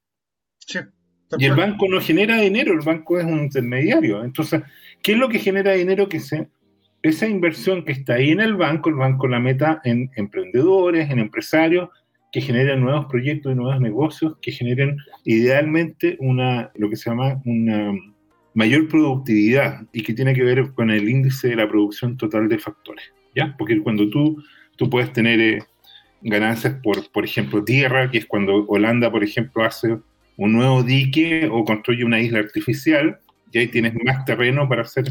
y 1.38 1.46
el 1.46 1.56
banco 1.56 1.88
no 1.90 2.00
genera 2.00 2.40
dinero, 2.40 2.74
el 2.74 2.86
banco 2.86 3.20
es 3.20 3.26
un 3.26 3.44
intermediario. 3.44 4.24
Entonces, 4.24 4.62
¿qué 5.02 5.14
es 5.14 5.18
lo 5.18 5.30
que 5.30 5.40
genera 5.40 5.74
dinero? 5.74 6.08
Que 6.08 6.20
se, 6.20 6.50
esa 7.02 7.28
inversión 7.28 7.86
que 7.86 7.94
está 7.94 8.16
ahí 8.16 8.32
en 8.32 8.42
el 8.42 8.56
banco, 8.56 8.90
el 8.90 8.96
banco 8.96 9.28
la 9.28 9.40
meta 9.40 9.82
en 9.84 10.10
emprendedores, 10.16 11.10
en 11.10 11.20
empresarios, 11.20 11.90
que 12.32 12.42
generen 12.42 12.82
nuevos 12.82 13.06
proyectos 13.06 13.54
y 13.54 13.56
nuevos 13.56 13.80
negocios, 13.80 14.38
que 14.42 14.52
generen 14.52 14.98
idealmente 15.24 16.18
una, 16.20 16.70
lo 16.76 16.90
que 16.90 16.98
se 16.98 17.10
llama 17.10 17.42
una 17.46 17.94
mayor 18.54 18.88
productividad 18.88 19.88
y 19.94 20.04
que 20.04 20.14
tiene 20.14 20.34
que 20.34 20.44
ver 20.44 20.74
con 20.74 20.90
el 20.90 21.08
índice 21.08 21.50
de 21.50 21.56
la 21.56 21.70
producción 21.70 22.18
total 22.18 22.50
de 22.50 22.58
factores. 22.58 23.15
Porque 23.58 23.82
cuando 23.82 24.10
tú, 24.10 24.44
tú 24.76 24.90
puedes 24.90 25.12
tener 25.14 25.40
eh, 25.40 25.60
ganancias 26.22 26.76
por, 26.82 27.12
por 27.12 27.26
ejemplo, 27.26 27.64
tierra, 27.64 28.10
que 28.10 28.20
es 28.20 28.26
cuando 28.26 28.66
Holanda, 28.68 29.12
por 29.12 29.24
ejemplo, 29.24 29.64
hace 29.64 29.98
un 30.38 30.54
nuevo 30.54 30.84
dique 30.84 31.48
o 31.52 31.64
construye 31.64 32.04
una 32.04 32.20
isla 32.20 32.40
artificial, 32.40 33.20
y 33.52 33.60
ahí 33.60 33.68
tienes 33.68 33.94
más 34.04 34.26
terreno 34.26 34.68
para 34.68 34.82
hacer 34.82 35.06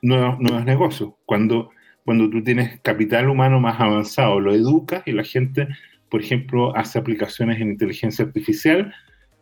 nuevos, 0.00 0.38
nuevos 0.40 0.64
negocios. 0.64 1.10
Cuando, 1.26 1.70
cuando 2.04 2.30
tú 2.30 2.42
tienes 2.42 2.80
capital 2.80 3.28
humano 3.28 3.60
más 3.60 3.78
avanzado, 3.80 4.40
lo 4.40 4.54
educas 4.54 5.02
y 5.06 5.12
la 5.12 5.24
gente, 5.24 5.68
por 6.08 6.22
ejemplo, 6.22 6.74
hace 6.76 6.98
aplicaciones 6.98 7.60
en 7.60 7.70
inteligencia 7.70 8.24
artificial 8.24 8.94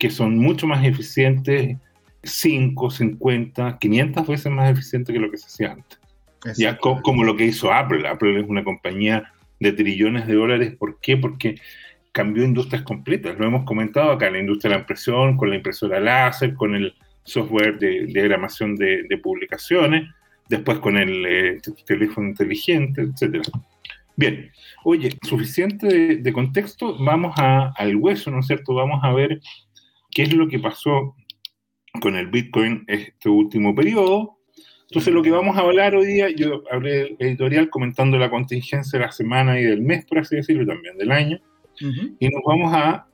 que 0.02 0.10
son 0.10 0.36
mucho 0.36 0.66
más 0.66 0.84
eficientes, 0.84 1.76
5, 2.24 2.90
50, 2.90 3.78
500 3.78 4.26
veces 4.26 4.50
más 4.50 4.72
eficientes 4.72 5.12
que 5.12 5.20
lo 5.20 5.30
que 5.30 5.36
se 5.36 5.46
hacía 5.46 5.72
antes. 5.72 6.01
Ya 6.56 6.76
como 6.76 7.24
lo 7.24 7.36
que 7.36 7.46
hizo 7.46 7.72
Apple. 7.72 8.08
Apple 8.08 8.40
es 8.40 8.48
una 8.48 8.64
compañía 8.64 9.32
de 9.60 9.72
trillones 9.72 10.26
de 10.26 10.34
dólares. 10.34 10.74
¿Por 10.78 10.98
qué? 11.00 11.16
Porque 11.16 11.56
cambió 12.12 12.44
industrias 12.44 12.82
completas. 12.82 13.38
Lo 13.38 13.46
hemos 13.46 13.64
comentado 13.64 14.12
acá, 14.12 14.30
la 14.30 14.38
industria 14.38 14.70
de 14.70 14.76
la 14.76 14.80
impresión, 14.80 15.36
con 15.36 15.50
la 15.50 15.56
impresora 15.56 16.00
láser, 16.00 16.54
con 16.54 16.74
el 16.74 16.94
software 17.24 17.78
de 17.78 18.06
diagramación 18.06 18.76
de, 18.76 19.20
publicaciones, 19.22 20.08
después 20.48 20.78
con 20.78 20.96
el 20.96 21.24
eh, 21.26 21.60
teléfono 21.86 22.28
inteligente, 22.28 23.02
etc. 23.02 23.46
Bien, 24.16 24.50
oye, 24.84 25.16
suficiente 25.22 26.18
de, 26.18 26.32
contexto, 26.32 26.98
vamos 26.98 27.34
al 27.38 27.96
hueso, 27.96 28.30
¿no 28.30 28.40
es 28.40 28.46
cierto? 28.46 28.74
Vamos 28.74 29.00
a 29.02 29.12
ver 29.12 29.40
qué 30.10 30.24
es 30.24 30.32
lo 30.34 30.48
que 30.48 30.58
pasó 30.58 31.16
con 32.00 32.16
el 32.16 32.26
Bitcoin 32.26 32.84
este 32.88 33.28
último 33.28 33.74
periodo, 33.74 34.38
entonces, 34.92 35.14
lo 35.14 35.22
que 35.22 35.30
vamos 35.30 35.56
a 35.56 35.60
hablar 35.60 35.94
hoy 35.94 36.04
día, 36.04 36.28
yo 36.28 36.64
hablé 36.70 37.06
el 37.06 37.16
editorial 37.18 37.70
comentando 37.70 38.18
la 38.18 38.28
contingencia 38.28 38.98
de 38.98 39.06
la 39.06 39.10
semana 39.10 39.58
y 39.58 39.64
del 39.64 39.80
mes, 39.80 40.04
por 40.04 40.18
así 40.18 40.36
decirlo, 40.36 40.66
también 40.66 40.98
del 40.98 41.10
año. 41.10 41.40
Y 41.80 42.28
nos 42.28 42.42
vamos 42.46 42.74
a. 42.74 43.06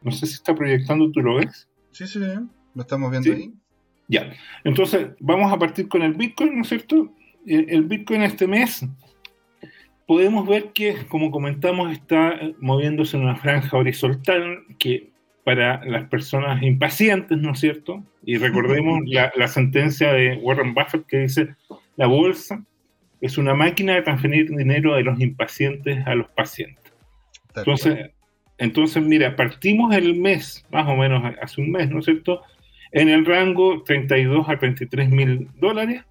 No 0.00 0.10
sé 0.10 0.24
si 0.24 0.32
está 0.32 0.54
proyectando, 0.54 1.10
¿tú 1.10 1.20
lo 1.20 1.34
ves? 1.34 1.68
Sí, 1.90 2.06
sí, 2.06 2.18
lo 2.18 2.80
estamos 2.80 3.10
viendo 3.10 3.30
ahí. 3.30 3.52
Ya. 4.08 4.32
Entonces, 4.64 5.08
vamos 5.20 5.52
a 5.52 5.58
partir 5.58 5.86
con 5.86 6.00
el 6.00 6.14
Bitcoin, 6.14 6.56
¿no 6.56 6.62
es 6.62 6.68
cierto? 6.68 7.14
El 7.44 7.82
Bitcoin 7.82 8.22
este 8.22 8.46
mes, 8.46 8.82
podemos 10.06 10.48
ver 10.48 10.72
que, 10.72 10.96
como 11.08 11.30
comentamos, 11.30 11.92
está 11.92 12.40
moviéndose 12.58 13.18
en 13.18 13.24
una 13.24 13.36
franja 13.36 13.76
horizontal 13.76 14.60
que 14.78 15.11
para 15.44 15.84
las 15.84 16.04
personas 16.04 16.62
impacientes, 16.62 17.36
¿no 17.38 17.52
es 17.52 17.60
cierto? 17.60 18.02
Y 18.24 18.36
recordemos 18.36 19.00
la, 19.06 19.48
sentencia 19.48 20.12
de 20.12 20.36
Warren 20.36 20.74
Buffett 20.74 21.06
que 21.06 21.18
dice, 21.18 21.56
la 21.96 22.06
bolsa 22.06 22.64
es 23.20 23.38
una 23.38 23.54
máquina 23.54 23.94
de 23.94 24.02
transferir 24.02 24.54
dinero 24.54 24.94
de 24.94 25.02
los 25.02 25.20
impacientes 25.20 26.06
a 26.06 26.14
los 26.14 26.30
pacientes. 26.30 26.92
Entonces, 27.54 28.10
entonces, 28.58 29.02
mira, 29.02 29.34
partimos 29.34 29.94
el 29.94 30.14
mes, 30.14 30.64
más 30.70 30.88
o 30.88 30.94
menos 30.94 31.22
hace 31.42 31.60
un 31.60 31.72
mes, 31.72 31.90
¿no 31.90 31.98
es 31.98 32.04
cierto? 32.04 32.42
En 32.92 33.08
el 33.08 33.26
rango 33.26 33.82
32 33.82 34.48
a 34.48 34.58
33 34.58 35.10
mil 35.10 35.48
dólares. 35.58 36.02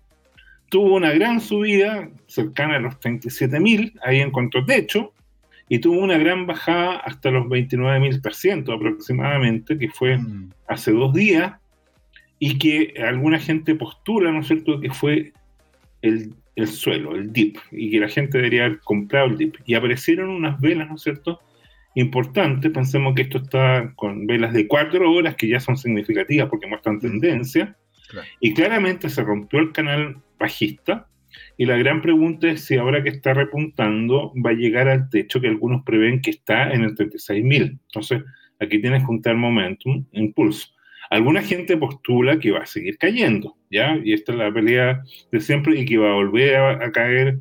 Tuvo 0.69 0.95
una 0.95 1.11
gran 1.11 1.39
subida 1.39 2.09
cercana 2.27 2.75
a 2.75 2.79
los 2.79 2.99
37 2.99 3.59
mil, 3.59 3.93
ahí 4.03 4.19
encontró 4.19 4.65
techo, 4.65 5.13
y 5.71 5.79
tuvo 5.79 6.01
una 6.01 6.17
gran 6.17 6.47
bajada 6.47 6.97
hasta 6.97 7.31
los 7.31 7.45
29.300 7.45 8.75
aproximadamente, 8.75 9.77
que 9.77 9.87
fue 9.87 10.17
mm. 10.17 10.49
hace 10.67 10.91
dos 10.91 11.13
días, 11.13 11.53
y 12.39 12.57
que 12.57 12.93
alguna 13.01 13.39
gente 13.39 13.73
postula, 13.75 14.33
¿no 14.33 14.41
es 14.41 14.47
cierto?, 14.47 14.81
que 14.81 14.89
fue 14.89 15.31
el, 16.01 16.35
el, 16.57 16.67
suelo, 16.67 17.15
el 17.15 17.31
dip, 17.31 17.55
y 17.71 17.89
que 17.89 18.01
la 18.01 18.09
gente 18.09 18.39
debería 18.39 18.65
haber 18.65 18.79
comprado 18.81 19.27
el 19.27 19.37
dip. 19.37 19.55
Y 19.65 19.75
aparecieron 19.75 20.27
unas 20.31 20.59
velas, 20.59 20.89
¿no 20.89 20.95
es 20.95 21.03
cierto?, 21.03 21.39
importantes, 21.95 22.69
pensemos 22.69 23.15
que 23.15 23.21
esto 23.21 23.37
está 23.37 23.93
con 23.95 24.27
velas 24.27 24.51
de 24.51 24.67
cuatro 24.67 25.09
horas, 25.09 25.37
que 25.37 25.47
ya 25.47 25.61
son 25.61 25.77
significativas 25.77 26.49
porque 26.49 26.67
muestran 26.67 26.97
mm. 26.97 26.99
tendencia, 26.99 27.77
y 28.41 28.53
claramente 28.53 29.09
se 29.09 29.23
rompió 29.23 29.61
el 29.61 29.71
canal 29.71 30.17
bajista, 30.37 31.07
y 31.57 31.65
la 31.65 31.77
gran 31.77 32.01
pregunta 32.01 32.49
es 32.49 32.65
si 32.65 32.75
ahora 32.75 33.03
que 33.03 33.09
está 33.09 33.33
repuntando 33.33 34.33
va 34.43 34.51
a 34.51 34.53
llegar 34.53 34.87
al 34.87 35.09
techo 35.09 35.41
que 35.41 35.47
algunos 35.47 35.83
prevén 35.83 36.21
que 36.21 36.31
está 36.31 36.71
en 36.71 36.83
el 36.83 36.95
36.000. 36.95 37.79
Entonces, 37.87 38.23
aquí 38.59 38.79
tienes 38.81 39.01
que 39.01 39.07
juntar 39.07 39.35
momentum, 39.35 40.05
impulso. 40.11 40.67
Alguna 41.09 41.41
gente 41.41 41.75
postula 41.75 42.39
que 42.39 42.51
va 42.51 42.59
a 42.59 42.65
seguir 42.65 42.97
cayendo, 42.97 43.57
¿ya? 43.69 43.99
Y 44.01 44.13
esta 44.13 44.31
es 44.31 44.37
la 44.37 44.53
pelea 44.53 45.03
de 45.29 45.41
siempre 45.41 45.77
y 45.77 45.83
que 45.83 45.97
va 45.97 46.11
a 46.11 46.15
volver 46.15 46.55
a, 46.55 46.91
caer 46.93 47.39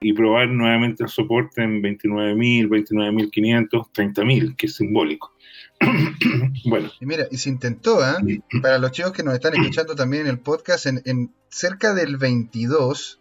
y 0.00 0.12
probar 0.14 0.48
nuevamente 0.48 1.04
el 1.04 1.08
soporte 1.08 1.62
en 1.62 1.80
29.000, 1.80 2.68
29.500, 2.68 3.68
30.000, 3.92 4.56
que 4.56 4.66
es 4.66 4.74
simbólico. 4.74 5.32
bueno. 6.64 6.90
Y 7.00 7.06
mira, 7.06 7.26
y 7.30 7.36
se 7.36 7.50
intentó, 7.50 8.04
¿eh? 8.04 8.40
Para 8.60 8.78
los 8.78 8.90
chicos 8.90 9.12
que 9.12 9.22
nos 9.22 9.34
están 9.34 9.54
escuchando 9.54 9.94
también 9.94 10.24
en 10.24 10.30
el 10.30 10.40
podcast, 10.40 10.86
en, 10.86 11.00
en 11.04 11.32
cerca 11.48 11.94
del 11.94 12.16
22, 12.16 13.20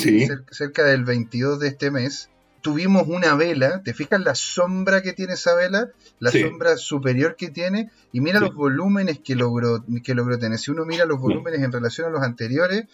cerca 0.00 0.84
del 0.84 1.04
22 1.04 1.60
de 1.60 1.68
este 1.68 1.90
mes, 1.90 2.30
tuvimos 2.64 3.06
una 3.06 3.34
vela, 3.34 3.82
¿te 3.82 3.92
fijas 3.92 4.20
la 4.20 4.34
sombra 4.34 5.02
que 5.02 5.12
tiene 5.12 5.34
esa 5.34 5.54
vela? 5.54 5.90
La 6.18 6.30
sombra 6.30 6.76
superior 6.78 7.36
que 7.36 7.50
tiene, 7.50 7.90
y 8.10 8.20
mira 8.20 8.40
los 8.40 8.54
volúmenes 8.54 9.20
que 9.20 9.34
logró, 9.34 9.84
que 10.02 10.14
logró 10.14 10.38
tener. 10.38 10.58
Si 10.58 10.70
uno 10.70 10.86
mira 10.86 11.04
los 11.04 11.20
volúmenes 11.20 11.60
en 11.60 11.72
relación 11.72 12.08
a 12.08 12.10
los 12.10 12.22
anteriores, 12.22 12.84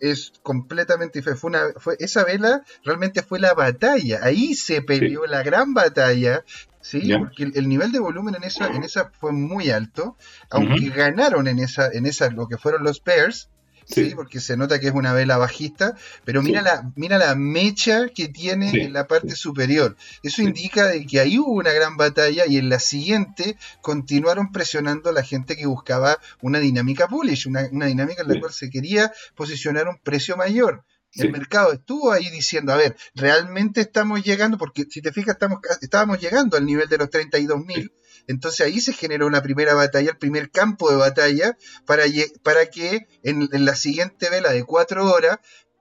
es 0.00 0.32
completamente 0.44 1.22
fue 1.22 1.36
una 1.42 1.72
fue 1.76 1.96
esa 1.98 2.22
vela 2.22 2.62
realmente 2.84 3.22
fue 3.22 3.40
la 3.40 3.54
batalla. 3.54 4.20
Ahí 4.22 4.54
se 4.54 4.82
peleó 4.82 5.26
la 5.26 5.42
gran 5.42 5.74
batalla 5.74 6.44
sí 6.80 7.12
porque 7.18 7.50
el, 7.52 7.68
nivel 7.68 7.90
de 7.90 7.98
volumen 7.98 8.36
en 8.36 8.44
esa 8.44 8.68
en 8.68 8.84
esa 8.84 9.10
fue 9.10 9.32
muy 9.32 9.70
alto 9.70 10.16
aunque 10.50 10.90
ganaron 10.90 11.48
en 11.48 11.58
esa 11.58 11.90
en 11.90 12.06
esa 12.06 12.30
lo 12.30 12.46
que 12.46 12.56
fueron 12.56 12.84
los 12.84 13.02
Bears 13.02 13.48
Sí. 13.88 14.12
porque 14.14 14.40
se 14.40 14.56
nota 14.56 14.78
que 14.78 14.88
es 14.88 14.92
una 14.92 15.14
vela 15.14 15.38
bajista, 15.38 15.96
pero 16.24 16.42
mira, 16.42 16.60
la, 16.60 16.92
mira 16.94 17.16
la 17.16 17.34
mecha 17.34 18.08
que 18.10 18.28
tiene 18.28 18.70
en 18.70 18.92
la 18.92 19.06
parte 19.06 19.34
superior. 19.34 19.96
Eso 20.22 20.42
indica 20.42 20.86
de 20.86 21.06
que 21.06 21.20
ahí 21.20 21.38
hubo 21.38 21.52
una 21.52 21.72
gran 21.72 21.96
batalla 21.96 22.44
y 22.46 22.58
en 22.58 22.68
la 22.68 22.80
siguiente 22.80 23.56
continuaron 23.80 24.52
presionando 24.52 25.08
a 25.08 25.12
la 25.12 25.22
gente 25.22 25.56
que 25.56 25.66
buscaba 25.66 26.18
una 26.42 26.58
dinámica 26.58 27.06
bullish, 27.06 27.46
una, 27.46 27.62
dinámica 27.62 28.22
en 28.22 28.28
la 28.28 28.40
cual 28.40 28.52
se 28.52 28.68
quería 28.68 29.12
posicionar 29.34 29.88
un 29.88 29.98
precio 29.98 30.36
mayor. 30.36 30.84
El 31.14 31.32
mercado 31.32 31.72
estuvo 31.72 32.12
ahí 32.12 32.28
diciendo, 32.30 32.72
a 32.72 32.76
ver, 32.76 32.96
realmente 33.14 33.80
estamos 33.80 34.22
llegando, 34.22 34.58
porque 34.58 34.84
si 34.88 35.00
te 35.00 35.12
fijas, 35.12 35.34
estamos, 35.34 35.60
estábamos 35.80 36.20
llegando 36.20 36.56
al 36.56 36.66
nivel 36.66 36.88
de 36.88 36.98
los 36.98 37.10
32 37.10 37.64
mil. 37.64 37.92
Entonces 38.28 38.60
ahí 38.60 38.80
se 38.80 38.92
generó 38.92 39.26
una 39.26 39.42
primera 39.42 39.74
batalla, 39.74 40.10
el 40.10 40.18
primer 40.18 40.50
campo 40.50 40.90
de 40.90 40.96
batalla, 40.96 41.56
para, 41.86 42.04
para 42.42 42.66
que 42.66 43.08
en, 43.22 43.48
la 43.50 43.74
siguiente 43.74 44.28
vela 44.30 44.52
de 44.52 44.64
cuatro 44.64 45.10
horas 45.10 45.38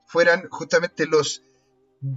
fueran 0.07 0.47
justamente 0.49 1.05
los, 1.05 1.43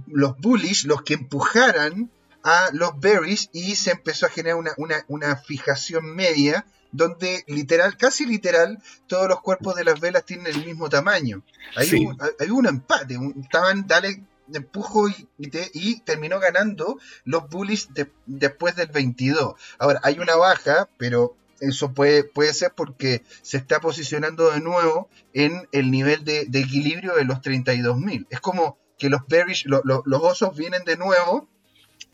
los 0.07 0.37
bullish 0.37 0.85
los 0.85 1.03
que 1.03 1.15
empujaran 1.15 2.09
a 2.43 2.69
los 2.71 2.97
berries 2.99 3.49
y 3.51 3.75
se 3.75 3.91
empezó 3.91 4.25
a 4.25 4.29
generar 4.29 4.57
una, 4.57 5.03
una, 5.09 5.35
fijación 5.35 6.15
media 6.15 6.65
donde 6.93 7.43
literal, 7.47 7.97
casi 7.97 8.25
literal, 8.25 8.81
todos 9.07 9.27
los 9.27 9.41
cuerpos 9.41 9.75
de 9.75 9.83
las 9.83 9.99
velas 9.99 10.25
tienen 10.25 10.47
el 10.47 10.65
mismo 10.65 10.89
tamaño. 10.89 11.43
Hay, 11.75 12.05
un, 12.05 12.17
hay 12.39 12.49
un 12.49 12.67
empate, 12.67 13.17
estaban, 13.41 13.85
dale, 13.85 14.25
empujo 14.57 15.09
y, 15.09 15.27
y, 15.37 15.99
terminó 16.01 16.39
ganando 16.39 16.99
los 17.23 17.49
bullies 17.49 17.89
después 18.25 18.75
del 18.75 18.87
22. 18.87 19.53
Ahora, 19.79 19.99
hay 20.03 20.19
una 20.19 20.35
baja, 20.35 20.89
pero 20.97 21.35
eso 21.61 21.93
puede, 21.93 22.23
puede 22.23 22.53
ser 22.53 22.73
porque 22.75 23.23
se 23.41 23.57
está 23.57 23.79
posicionando 23.79 24.51
de 24.51 24.59
nuevo 24.59 25.09
en 25.33 25.67
el 25.71 25.91
nivel 25.91 26.25
de, 26.25 26.41
equilibrio 26.53 27.15
de 27.15 27.23
los 27.23 27.39
32.000. 27.39 28.27
Es 28.29 28.39
como 28.39 28.77
que 28.97 29.09
los 29.09 29.21
bearish, 29.27 29.65
los 29.65 30.21
osos 30.23 30.55
vienen 30.55 30.83
de 30.85 30.97
nuevo 30.97 31.47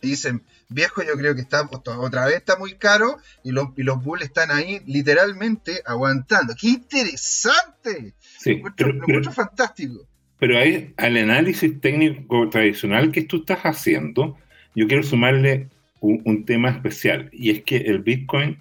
y 0.01 0.09
dicen, 0.09 0.45
viejo, 0.69 1.01
yo 1.01 1.13
creo 1.13 1.33
que 1.33 1.41
está 1.41 1.67
otra 1.71 2.25
vez 2.25 2.35
está 2.35 2.57
muy 2.57 2.75
caro 2.75 3.17
y 3.43 3.51
los, 3.51 3.69
y 3.77 3.83
los 3.83 4.03
bulls 4.03 4.25
están 4.25 4.51
ahí 4.51 4.81
literalmente 4.85 5.81
aguantando. 5.85 6.53
¡Qué 6.59 6.67
interesante! 6.67 8.13
Sí, 8.37 8.61
lo 8.77 8.89
encuentro, 8.89 9.31
fantástico. 9.31 10.07
Pero 10.39 10.57
ahí, 10.57 10.93
al 10.97 11.17
análisis 11.17 11.79
técnico 11.81 12.49
tradicional 12.49 13.11
que 13.11 13.23
tú 13.23 13.37
estás 13.37 13.59
haciendo, 13.61 14.37
yo 14.75 14.87
quiero 14.87 15.03
sumarle 15.03 15.69
un, 15.99 16.45
tema 16.45 16.69
especial, 16.69 17.29
y 17.33 17.49
es 17.49 17.63
que 17.63 17.77
el 17.77 17.99
Bitcoin, 17.99 18.59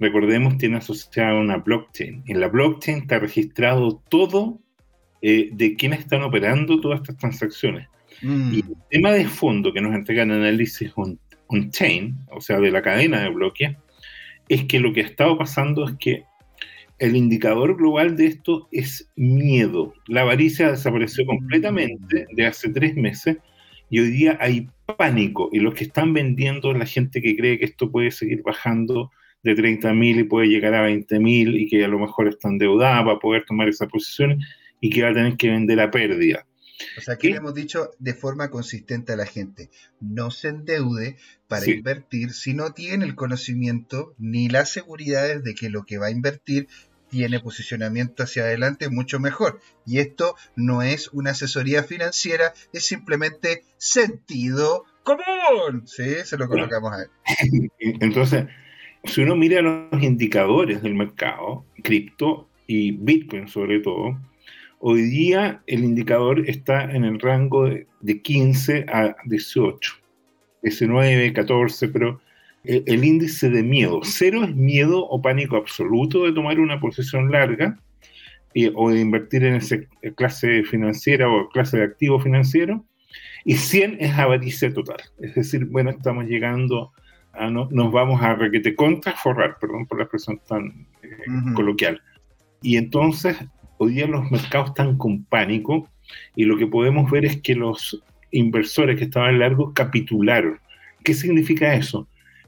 recordemos, 0.00 0.58
tiene 0.58 0.78
asociada 0.78 1.38
una 1.38 1.58
blockchain. 1.58 2.24
En 2.26 2.40
la 2.40 2.48
blockchain 2.48 2.98
está 2.98 3.20
registrado 3.20 4.02
todo 4.08 4.58
eh, 5.22 5.50
de 5.52 5.76
quiénes 5.76 6.00
están 6.00 6.22
operando 6.22 6.80
todas 6.80 7.00
estas 7.00 7.16
transacciones. 7.18 7.86
Mm. 8.22 8.54
Y 8.54 8.58
el 8.60 8.76
tema 8.90 9.12
de 9.12 9.26
fondo 9.26 9.72
que 9.72 9.80
nos 9.80 9.94
entrega 9.94 10.24
el 10.24 10.32
análisis 10.32 10.92
on-chain, 11.46 12.16
o 12.30 12.40
sea, 12.40 12.58
de 12.58 12.70
la 12.72 12.82
cadena 12.82 13.20
de 13.20 13.28
bloques, 13.28 13.76
es 14.48 14.64
que 14.64 14.80
lo 14.80 14.92
que 14.92 15.02
ha 15.02 15.06
estado 15.06 15.38
pasando 15.38 15.88
es 15.88 15.96
que 15.98 16.24
el 17.02 17.16
indicador 17.16 17.76
global 17.76 18.16
de 18.16 18.26
esto 18.26 18.68
es 18.70 19.10
miedo. 19.16 19.92
La 20.06 20.20
avaricia 20.20 20.70
desapareció 20.70 21.26
completamente 21.26 22.26
de 22.30 22.46
hace 22.46 22.68
tres 22.68 22.94
meses 22.94 23.38
y 23.90 23.98
hoy 23.98 24.10
día 24.12 24.38
hay 24.40 24.68
pánico. 24.96 25.50
Y 25.52 25.58
los 25.58 25.74
que 25.74 25.82
están 25.82 26.12
vendiendo 26.14 26.70
es 26.70 26.78
la 26.78 26.86
gente 26.86 27.20
que 27.20 27.36
cree 27.36 27.58
que 27.58 27.64
esto 27.64 27.90
puede 27.90 28.12
seguir 28.12 28.42
bajando 28.44 29.10
de 29.42 29.56
30.000 29.56 30.20
y 30.20 30.22
puede 30.22 30.46
llegar 30.46 30.74
a 30.74 30.88
20.000 30.88 31.60
y 31.60 31.68
que 31.68 31.84
a 31.84 31.88
lo 31.88 31.98
mejor 31.98 32.28
está 32.28 32.48
endeudada 32.48 33.04
para 33.04 33.18
poder 33.18 33.44
tomar 33.46 33.68
esa 33.68 33.88
posición 33.88 34.38
y 34.80 34.90
que 34.90 35.02
va 35.02 35.08
a 35.08 35.14
tener 35.14 35.36
que 35.36 35.50
vender 35.50 35.80
a 35.80 35.90
pérdida. 35.90 36.46
O 36.98 37.00
sea, 37.00 37.16
que 37.16 37.30
le 37.30 37.36
hemos 37.36 37.54
dicho 37.54 37.90
de 37.98 38.14
forma 38.14 38.48
consistente 38.48 39.12
a 39.12 39.16
la 39.16 39.26
gente, 39.26 39.70
no 40.00 40.30
se 40.30 40.48
endeude 40.48 41.16
para 41.48 41.68
invertir 41.68 42.32
si 42.32 42.54
no 42.54 42.72
tiene 42.72 43.04
el 43.04 43.16
conocimiento 43.16 44.14
ni 44.18 44.48
las 44.48 44.70
seguridades 44.70 45.42
de 45.42 45.54
que 45.54 45.68
lo 45.68 45.84
que 45.84 45.98
va 45.98 46.06
a 46.06 46.10
invertir 46.10 46.68
tiene 47.12 47.40
posicionamiento 47.40 48.22
hacia 48.22 48.44
adelante 48.44 48.88
mucho 48.88 49.20
mejor. 49.20 49.60
Y 49.84 49.98
esto 49.98 50.34
no 50.56 50.80
es 50.80 51.08
una 51.12 51.32
asesoría 51.32 51.82
financiera, 51.82 52.54
es 52.72 52.86
simplemente 52.86 53.64
sentido 53.76 54.86
común. 55.02 55.86
Sí, 55.86 56.14
se 56.24 56.38
lo 56.38 56.48
colocamos. 56.48 56.90
Entonces, 57.78 58.46
si 59.04 59.20
uno 59.20 59.36
mira 59.36 59.60
los 59.60 60.02
indicadores 60.02 60.82
del 60.82 60.94
mercado, 60.94 61.66
cripto 61.84 62.48
y 62.66 62.92
Bitcoin 62.92 63.46
sobre 63.46 63.80
todo, 63.80 64.18
hoy 64.78 65.02
día 65.02 65.62
el 65.66 65.84
indicador 65.84 66.48
está 66.48 66.84
en 66.84 67.04
el 67.04 67.20
rango 67.20 67.66
de, 67.66 67.88
de 68.00 68.22
15 68.22 68.86
a 68.88 69.16
18, 69.26 69.96
19, 70.62 71.32
14, 71.34 71.88
pero 71.88 72.21
el, 72.64 73.04
índice 73.04 73.50
de 73.50 73.62
miedo. 73.62 74.00
Cero 74.04 74.44
es 74.44 74.54
miedo 74.54 75.06
o 75.06 75.20
pánico 75.20 75.56
absoluto 75.56 76.24
de 76.24 76.32
tomar 76.32 76.60
una 76.60 76.80
posición 76.80 77.30
larga 77.30 77.78
o 78.74 78.90
de 78.90 79.00
invertir 79.00 79.44
en 79.44 79.54
esa 79.54 79.76
clase 80.14 80.62
financiera 80.64 81.28
o 81.28 81.48
clase 81.48 81.78
de 81.78 81.84
activo 81.84 82.20
financiero. 82.20 82.84
Y 83.44 83.56
100 83.56 83.96
es 84.00 84.12
avaricia 84.18 84.72
total. 84.72 84.98
Es 85.18 85.34
decir, 85.34 85.64
bueno, 85.66 85.90
estamos 85.90 86.26
llegando 86.26 86.92
a 87.32 87.50
no, 87.50 87.68
nos 87.70 87.92
vamos 87.92 88.22
a 88.22 88.34
requete 88.34 88.74
contra 88.74 89.12
forrar, 89.14 89.56
perdón 89.58 89.86
por 89.86 89.98
la 89.98 90.04
expresión 90.04 90.40
tan 90.46 90.86
eh, 91.02 91.08
coloquial. 91.54 92.00
Y 92.60 92.76
entonces, 92.76 93.36
hoy 93.78 93.94
día 93.94 94.06
los 94.06 94.30
mercados 94.30 94.68
están 94.68 94.96
con 94.96 95.24
pánico 95.24 95.88
y 96.36 96.44
lo 96.44 96.56
que 96.56 96.66
podemos 96.66 97.10
ver 97.10 97.24
es 97.24 97.40
que 97.40 97.54
los 97.54 98.02
inversores 98.30 98.96
que 98.96 99.04
estaban 99.04 99.38
largos 99.38 99.72
capitularon. 99.74 100.58
¿Qué 101.02 101.14
significa 101.14 101.74
eso? 101.74 102.06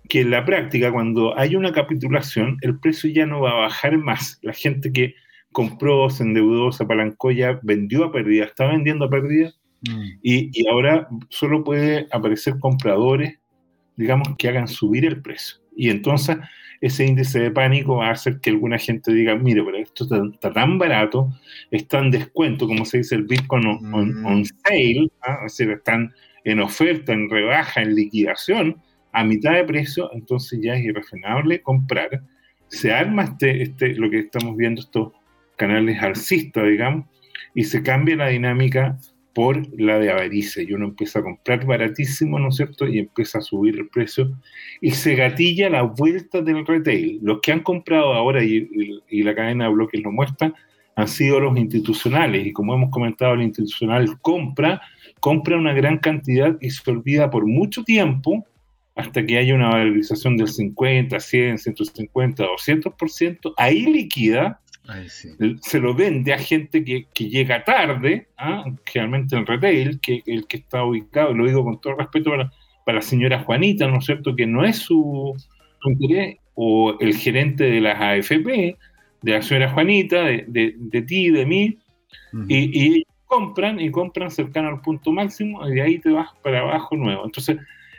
Que 0.09 0.21
en 0.21 0.31
la 0.31 0.45
práctica, 0.45 0.93
cuando 0.93 1.37
hay 1.38 1.57
una 1.57 1.73
capitulación, 1.73 2.59
el 2.61 2.79
precio 2.79 3.11
ya 3.11 3.27
no 3.27 3.40
va 3.40 3.51
a 3.53 3.61
bajar 3.61 3.97
más. 3.99 4.38
La 4.43 4.53
gente 4.53 4.93
que 4.93 5.14
compró, 5.53 6.11
se 6.11 6.25
endeudó, 6.25 6.73
se 6.73 6.85
apalancó, 6.85 7.31
ya 7.31 7.59
vendió 7.62 8.05
a 8.05 8.12
pérdida, 8.12 8.45
está 8.45 8.67
vendiendo 8.67 9.07
a 9.07 9.11
pérdida, 9.11 9.53
mm. 9.88 10.05
y, 10.23 10.67
ahora 10.69 11.09
solo 11.31 11.64
puede 11.64 12.07
aparecer 12.11 12.59
compradores, 12.59 13.38
digamos, 13.97 14.29
que 14.37 14.49
hagan 14.49 14.69
subir 14.69 15.05
el 15.07 15.23
precio. 15.23 15.57
Y 15.77 15.90
entonces 15.90 16.37
ese 16.81 17.07
índice 17.07 17.40
de 17.40 17.51
pánico 17.51 17.97
va 17.97 18.09
a 18.09 18.12
hacer 18.12 18.40
que 18.40 18.51
alguna 18.51 18.79
gente 18.79 19.12
diga, 19.12 19.37
mire, 19.37 19.62
pero 19.64 19.79
esto 19.79 20.05
está, 20.05 20.53
tan 20.53 20.79
barato, 20.79 21.31
está 21.71 22.01
en 22.01 22.11
descuento, 22.11 22.67
como 22.67 22.85
se 22.85 22.99
dice 22.99 23.14
el 23.14 23.23
Bitcoin 23.23 23.67
on, 23.67 24.40
mm. 24.40 24.45
sale, 24.45 25.09
¿ah? 25.23 25.38
es 25.47 25.57
decir, 25.57 25.71
están 25.71 26.12
en 26.45 26.61
oferta, 26.61 27.12
en 27.12 27.31
rebaja, 27.31 27.81
en 27.81 27.95
liquidación, 27.95 28.83
a 29.14 29.22
mitad 29.22 29.55
de 29.55 29.64
precio, 29.64 30.11
entonces 30.12 30.59
ya 30.61 30.74
es 30.74 30.85
irrefrenable 30.85 31.62
comprar. 31.62 32.20
Se 32.66 32.92
arma 32.92 33.22
este, 33.22 33.62
este, 33.62 33.94
lo 33.94 34.11
que 34.11 34.18
estamos 34.18 34.57
viendo, 34.57 34.81
estos 34.81 35.12
canales 35.57 36.03
alcistas, 36.03 36.66
digamos, 36.66 37.07
y 37.55 37.62
se 37.62 37.83
cambia 37.85 38.16
la 38.16 38.29
dinámica 38.29 38.98
por 39.33 39.62
la 39.81 40.00
de 40.00 40.11
avaricia. 40.11 40.64
Y 40.64 40.72
uno 40.72 40.87
empieza 40.87 41.20
a 41.20 41.22
comprar 41.22 41.64
baratísimo, 41.64 42.40
¿no 42.40 42.48
es 42.48 42.57
cierto? 42.57 42.88
Y 42.88 42.98
empieza 42.98 43.38
a 43.38 43.42
subir 43.42 43.79
el 43.79 43.88
precio. 43.88 44.33
Y 44.81 44.90
se 44.90 45.14
gatilla 45.14 45.70
la 45.70 45.83
vuelta 45.83 46.42
del 46.42 46.66
retail. 46.66 47.20
Los 47.22 47.40
que 47.40 47.53
han 47.53 47.61
comprado 47.61 48.14
ahora, 48.14 48.42
y, 48.42 48.68
y 49.09 49.22
la 49.22 49.35
cadena 49.37 49.66
de 49.66 49.74
bloques 49.74 50.03
lo 50.03 50.11
muestra, 50.11 50.53
han 50.96 51.07
sido 51.07 51.38
los 51.38 51.57
institucionales. 51.57 52.44
Y 52.44 52.53
como 52.53 52.74
hemos 52.74 52.90
comentado, 52.90 53.35
el 53.35 53.42
institucional 53.42 54.20
compra, 54.20 54.81
compra 55.20 55.57
una 55.57 55.72
gran 55.72 55.98
cantidad 55.98 56.57
y 56.61 56.70
se 56.70 56.90
olvida 56.90 57.31
por 57.31 57.46
mucho 57.46 57.85
tiempo 57.85 58.44
hasta 58.94 59.24
que 59.24 59.38
haya 59.38 59.54
una 59.54 59.70
valorización 59.70 60.37
del 60.37 60.48
50, 60.48 61.18
100, 61.18 61.59
150, 61.59 62.44
200%, 62.44 63.54
ahí 63.57 63.87
liquida, 63.87 64.61
se 65.62 65.80
lo 65.80 65.94
vende 65.94 66.33
a 66.33 66.38
gente 66.38 66.85
que, 66.85 67.07
llega 67.16 67.64
tarde, 67.64 68.28
¿ah? 68.37 68.64
generalmente 68.85 69.37
en 69.37 69.46
retail, 69.46 70.00
que 70.00 70.22
el 70.26 70.46
que 70.46 70.59
está 70.59 70.85
ubicado, 70.85 71.33
lo 71.35 71.46
digo 71.46 71.64
con 71.64 71.80
todo 71.80 71.96
respeto 71.96 72.30
para, 72.30 72.52
para 72.85 72.96
la 72.96 73.02
señora 73.02 73.40
Juanita, 73.40 73.88
¿no 73.88 73.98
es 73.98 74.04
cierto?, 74.04 74.37
que 74.37 74.46
no 74.46 74.64
es 74.64 74.76
su, 74.76 75.35
interés, 75.85 76.37
o 76.54 76.96
el 77.00 77.16
gerente 77.16 77.64
de 77.64 77.80
las 77.80 78.00
AFP, 78.00 78.76
de 79.22 79.33
la 79.33 79.42
señora 79.42 79.72
Juanita, 79.72 80.22
de, 80.22 80.74
de, 80.76 81.02
ti, 81.02 81.30
de 81.30 81.46
mí, 81.46 81.78
y, 82.48 82.98
y 82.98 83.07
compran 83.26 83.80
y 83.80 83.90
compran 83.90 84.30
cercano 84.30 84.68
al 84.68 84.80
punto 84.80 85.11
máximo 85.11 85.66
y 85.68 85.74
de 85.74 85.83
ahí 85.83 85.98
te 85.98 86.11
vas 86.11 86.28
para 86.42 86.61
abajo 86.61 86.94
nuevo. 86.96 87.24
Entonces, 87.24 87.57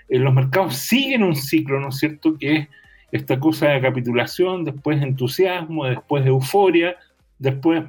en 0.10 0.24
los 0.24 0.34
mercados 0.34 0.76
siguen 0.76 1.24
un 1.24 1.36
ciclo, 1.36 1.80
¿no 1.80 1.90
es 1.90 1.98
cierto?, 1.98 2.38
que 2.38 2.56
es 2.56 2.68
esta 3.12 3.40
cosa 3.40 3.70
de 3.70 3.82
capitulación, 3.82 4.64
después 4.64 5.02
entusiasmo, 5.02 5.86
después 5.86 6.26
euforia, 6.26 6.98
después 7.40 7.84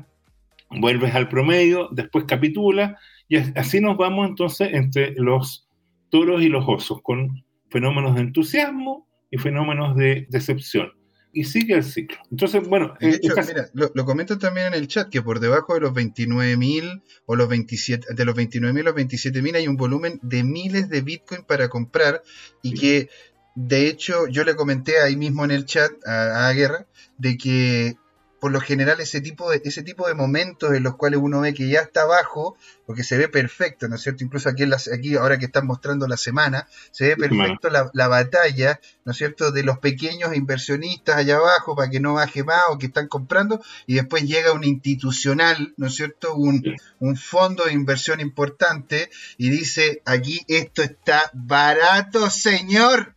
vuelves 0.71 1.15
al 1.15 1.29
promedio, 1.29 1.89
después 1.91 2.25
capitula, 2.25 2.99
y 3.29 3.37
así 3.37 3.81
nos 3.81 3.97
vamos 3.97 4.29
entonces 4.29 4.73
entre 4.73 5.15
los 5.17 5.69
toros 6.11 6.43
y 6.43 6.49
los 6.49 6.65
osos, 6.67 7.03
con 7.03 7.45
fenómenos 7.71 8.15
de 8.15 8.21
entusiasmo 8.21 9.07
y 9.31 9.39
fenómenos 9.39 9.97
de 9.97 10.27
decepción 10.31 10.96
y 11.37 11.45
sigue 11.45 11.75
el 11.75 11.85
ciclo. 11.85 12.17
Entonces, 12.31 12.67
bueno. 12.67 12.95
De 12.99 13.11
eh, 13.11 13.21
hecho, 13.23 13.35
mira, 13.47 13.69
lo, 13.75 13.93
lo 13.95 14.07
comentan 14.07 14.39
también 14.39 14.69
en 14.69 14.75
el 14.75 14.89
chat 14.89 15.11
que 15.11 15.21
por 15.21 15.39
debajo 15.39 15.75
de 15.75 15.81
los 15.81 15.93
29.000 15.93 17.03
o 17.27 17.37
los 17.37 17.47
27, 17.47 18.15
de 18.15 18.25
los 18.25 18.35
29.000 18.35 18.81
a 18.81 18.83
los 18.85 18.95
27.000 18.95 19.57
hay 19.57 19.69
un 19.69 19.77
volumen 19.77 20.19
de 20.23 20.43
miles 20.45 20.89
de 20.89 21.03
Bitcoin 21.03 21.43
para 21.45 21.69
comprar 21.69 22.23
y 22.63 22.73
que, 22.73 23.11
de 23.55 23.87
hecho, 23.87 24.27
yo 24.29 24.45
le 24.45 24.57
comenté 24.57 24.99
ahí 24.99 25.17
mismo 25.17 25.45
en 25.45 25.51
el 25.51 25.67
chat 25.67 25.91
a, 26.07 26.49
a 26.49 26.53
Guerra 26.55 26.87
de 27.19 27.37
que 27.37 27.97
por 28.41 28.53
lo 28.53 28.61
general 28.61 29.01
ese 29.01 29.21
tipo 29.21 29.51
de 29.51 29.61
ese 29.65 29.83
tipo 29.83 30.07
de 30.07 30.15
momentos 30.15 30.75
en 30.75 30.83
los 30.83 30.97
cuales 30.97 31.21
uno 31.23 31.41
ve 31.41 31.55
que 31.55 31.69
ya 31.69 31.81
está 31.81 32.03
abajo 32.03 32.57
porque 32.85 33.03
se 33.03 33.17
ve 33.17 33.29
perfecto 33.29 33.89
no 33.89 33.97
es 33.97 34.03
cierto 34.03 34.25
incluso 34.25 34.49
aquí 34.49 34.65
aquí 34.65 35.17
ahora 35.17 35.39
que 35.39 35.47
están 35.47 35.67
mostrando 35.67 36.07
la 36.07 36.17
semana 36.17 36.67
se 36.91 37.09
ve 37.09 37.17
perfecto 37.17 37.71
la, 37.71 38.09
batalla 38.09 38.81
no 39.05 39.13
es 39.13 39.19
cierto 39.19 39.53
de 39.53 39.63
los 39.63 39.79
pequeños 39.79 40.35
inversionistas 40.37 41.17
allá 41.17 41.37
abajo 41.37 41.75
para 41.75 41.91
que 41.91 42.01
no 42.01 42.15
baje 42.15 42.45
más 42.45 42.63
o 42.71 42.79
que 42.79 42.87
están 42.87 43.09
comprando 43.09 43.61
y 43.87 43.95
después 43.95 44.25
llega 44.25 44.53
un 44.53 44.65
institucional 44.65 45.75
no 45.77 45.87
es 45.87 45.95
cierto 45.95 46.35
un, 46.35 46.63
un 46.99 47.17
fondo 47.17 47.65
de 47.65 47.73
inversión 47.73 48.21
importante 48.21 49.11
y 49.39 49.51
dice 49.51 50.03
aquí 50.05 50.41
esto 50.49 50.83
está 50.83 51.31
barato 51.33 52.31
señor 52.31 53.17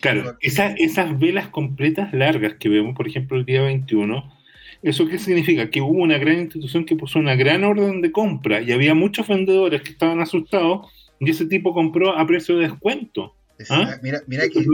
Claro, 0.00 0.36
esas 0.40 1.18
velas 1.18 1.48
completas 1.48 2.12
largas 2.12 2.54
que 2.54 2.68
vemos, 2.68 2.96
por 2.96 3.06
ejemplo, 3.06 3.36
el 3.36 3.44
día 3.44 3.62
21, 3.62 4.39
¿eso 4.82 5.06
qué 5.06 5.18
significa? 5.18 5.70
Que 5.70 5.80
hubo 5.80 6.02
una 6.02 6.18
gran 6.18 6.38
institución 6.38 6.84
que 6.84 6.96
puso 6.96 7.18
una 7.18 7.34
gran 7.34 7.64
orden 7.64 8.00
de 8.00 8.12
compra 8.12 8.60
y 8.60 8.72
había 8.72 8.94
muchos 8.94 9.28
vendedores 9.28 9.82
que 9.82 9.90
estaban 9.90 10.20
asustados 10.20 10.86
y 11.18 11.30
ese 11.30 11.46
tipo 11.46 11.74
compró 11.74 12.16
a 12.16 12.26
precio 12.26 12.56
de 12.56 12.68
descuento. 12.68 13.34
¿Ah? 13.68 13.98
Mira, 14.02 14.22
mira 14.26 14.48
que, 14.48 14.64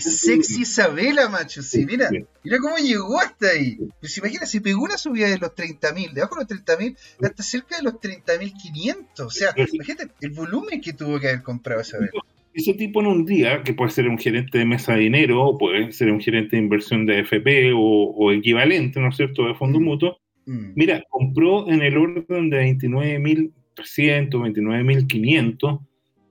sexy 0.00 0.62
Isabela, 0.62 1.28
macho. 1.28 1.62
Sí, 1.62 1.86
mira, 1.86 2.10
mira 2.10 2.58
cómo 2.58 2.76
llegó 2.76 3.18
hasta 3.18 3.48
ahí. 3.48 3.78
Pues 4.00 4.18
imagina, 4.18 4.44
si 4.44 4.60
pegó 4.60 4.82
una 4.82 4.98
subida 4.98 5.28
de 5.28 5.38
los 5.38 5.54
30.000, 5.54 6.12
debajo 6.12 6.36
de 6.36 6.54
los 6.54 6.64
30.000, 6.64 6.96
hasta 7.22 7.42
cerca 7.42 7.76
de 7.78 7.84
los 7.84 7.94
30.500. 7.94 9.20
O 9.20 9.30
sea, 9.30 9.54
imagínate 9.56 10.10
el 10.20 10.30
volumen 10.30 10.80
que 10.80 10.92
tuvo 10.92 11.18
que 11.18 11.28
haber 11.28 11.42
comprado 11.42 11.80
Isabela. 11.80 12.12
Ese 12.54 12.74
tipo 12.74 13.00
en 13.00 13.08
un 13.08 13.24
día, 13.24 13.64
que 13.64 13.74
puede 13.74 13.90
ser 13.90 14.08
un 14.08 14.16
gerente 14.16 14.58
de 14.58 14.64
mesa 14.64 14.94
de 14.94 15.00
dinero, 15.00 15.42
o 15.42 15.58
puede 15.58 15.90
ser 15.90 16.12
un 16.12 16.20
gerente 16.20 16.56
de 16.56 16.62
inversión 16.62 17.04
de 17.04 17.18
FP 17.20 17.72
o, 17.74 18.30
equivalente, 18.30 19.00
¿no 19.00 19.08
es 19.08 19.16
cierto?, 19.16 19.48
de 19.48 19.56
fondo 19.56 19.80
mm. 19.80 19.82
mutuo. 19.82 20.18
Mm. 20.46 20.72
Mira, 20.76 21.02
compró 21.10 21.68
en 21.68 21.82
el 21.82 21.96
orden 21.96 22.50
de 22.50 22.62
29.300, 22.62 23.50
29.500, 23.76 25.80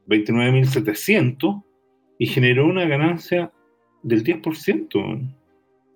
29.700 0.07 1.63
y 2.19 2.27
generó 2.27 2.67
una 2.67 2.85
ganancia 2.85 3.51
del 4.01 4.23
10% 4.23 5.35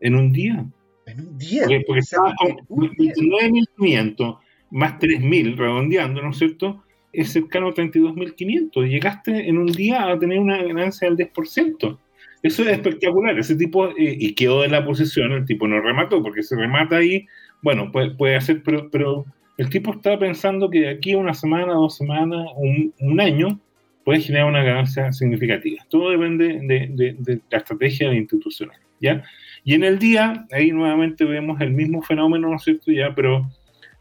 en 0.02 0.16
un 0.16 0.34
día. 0.34 0.66
En 1.06 1.20
un 1.22 1.38
día. 1.38 1.64
Porque, 1.86 2.02
estaba 2.02 2.36
con 2.36 2.58
29.500 2.68 4.40
más 4.72 5.00
3.000, 5.00 5.56
redondeando, 5.56 6.22
¿no 6.22 6.32
es 6.32 6.38
cierto? 6.38 6.84
Es 7.14 7.32
cercano 7.32 7.70
a 7.70 7.74
32.500. 7.74 8.88
Llegaste 8.88 9.50
en 9.50 9.58
un 9.58 9.68
día 9.68 10.08
a 10.08 10.20
tener 10.20 10.40
una 10.40 10.62
ganancia 10.62 11.10
del 11.10 11.18
10%. 11.18 11.98
Eso 12.44 12.64
es 12.64 12.70
espectacular. 12.70 13.38
Ese 13.38 13.56
tipo, 13.56 13.88
eh, 13.90 14.18
y 14.20 14.34
quedó 14.36 14.62
de 14.62 14.70
la 14.70 14.86
posición, 14.86 15.32
el 15.32 15.46
tipo 15.46 15.68
no 15.68 15.82
remató, 15.82 16.22
porque 16.22 16.44
se 16.44 16.56
remata 16.56 16.98
ahí, 16.98 17.26
bueno, 17.62 17.92
puede, 17.92 18.12
puede 18.12 18.36
hacer, 18.36 18.62
pero, 18.64 18.90
pero 18.92 19.26
el 19.58 19.70
tipo 19.70 19.92
estaba 19.92 20.20
pensando 20.20 20.70
que 20.70 20.82
de 20.82 20.90
aquí 20.90 21.14
a 21.14 21.18
una 21.18 21.34
semana, 21.34 21.74
dos 21.74 21.98
semanas, 21.98 22.46
un, 22.58 22.94
un 23.00 23.20
año, 23.20 23.60
puede 24.08 24.22
generar 24.22 24.48
una 24.48 24.64
ganancia 24.64 25.12
significativa. 25.12 25.84
Todo 25.90 26.12
depende 26.12 26.62
de, 26.64 27.42
la 27.50 27.58
estrategia 27.58 28.14
institucional, 28.14 28.78
¿ya? 29.02 29.22
Y 29.66 29.74
en 29.74 29.84
el 29.84 30.00
día, 30.00 30.46
ahí 30.54 30.72
nuevamente 30.72 31.26
vemos 31.26 31.60
el 31.60 31.72
mismo 31.72 32.02
fenómeno, 32.02 32.48
¿no 32.48 32.56
es 32.56 32.64
cierto? 32.64 32.90
Ya, 32.90 33.14
pero, 33.14 33.52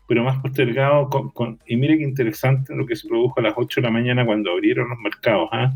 pero 0.06 0.24
más 0.24 0.40
postergado. 0.40 1.08
Con, 1.08 1.58
y 1.66 1.76
mire 1.76 1.98
qué 1.98 2.04
interesante 2.04 2.74
lo 2.74 2.86
que 2.86 2.96
se 2.96 3.08
produjo 3.08 3.40
a 3.40 3.42
las 3.42 3.54
8 3.56 3.80
de 3.80 3.86
la 3.86 3.92
mañana 3.92 4.26
cuando 4.26 4.52
abrieron 4.52 4.88
los 4.88 4.98
mercados, 4.98 5.48
¿ah? 5.52 5.74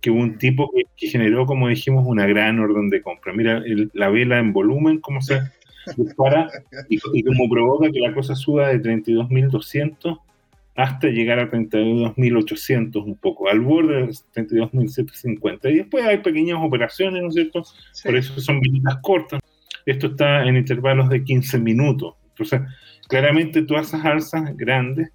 Que 0.00 0.10
hubo 0.10 0.20
un 0.20 0.38
tipo 0.38 0.70
que, 0.96 1.08
generó, 1.08 1.46
como 1.46 1.68
dijimos, 1.68 2.04
una 2.06 2.26
gran 2.26 2.58
orden 2.58 2.90
de 2.90 3.02
compra. 3.02 3.32
Mira 3.32 3.62
la 3.92 4.08
vela 4.10 4.38
en 4.38 4.52
volumen, 4.52 5.00
cómo 5.00 5.20
se 5.20 5.40
dispara 5.96 6.48
y, 6.88 6.98
y 7.12 7.22
cómo 7.22 7.48
provoca 7.48 7.90
que 7.90 8.00
la 8.00 8.12
cosa 8.12 8.34
suba 8.34 8.68
de 8.68 8.82
32.200 8.82 10.20
hasta 10.76 11.08
llegar 11.08 11.38
a 11.38 11.50
32.800 11.50 13.04
un 13.04 13.16
poco, 13.16 13.48
al 13.48 13.60
borde 13.60 14.06
de 14.06 14.08
32.750. 14.08 15.70
Y 15.70 15.76
después 15.78 16.04
hay 16.04 16.18
pequeñas 16.18 16.58
operaciones, 16.60 17.22
¿no 17.22 17.28
es 17.28 17.34
cierto? 17.34 17.62
Por 18.02 18.16
eso 18.16 18.40
son 18.40 18.60
visitas 18.60 18.96
cortas. 19.02 19.40
Esto 19.86 20.08
está 20.08 20.44
en 20.44 20.56
intervalos 20.56 21.08
de 21.10 21.22
15 21.22 21.58
minutos. 21.58 22.14
Entonces, 22.30 22.62
claramente 23.08 23.62
todas 23.62 23.88
esas 23.88 24.04
alzas 24.04 24.56
grandes 24.56 25.10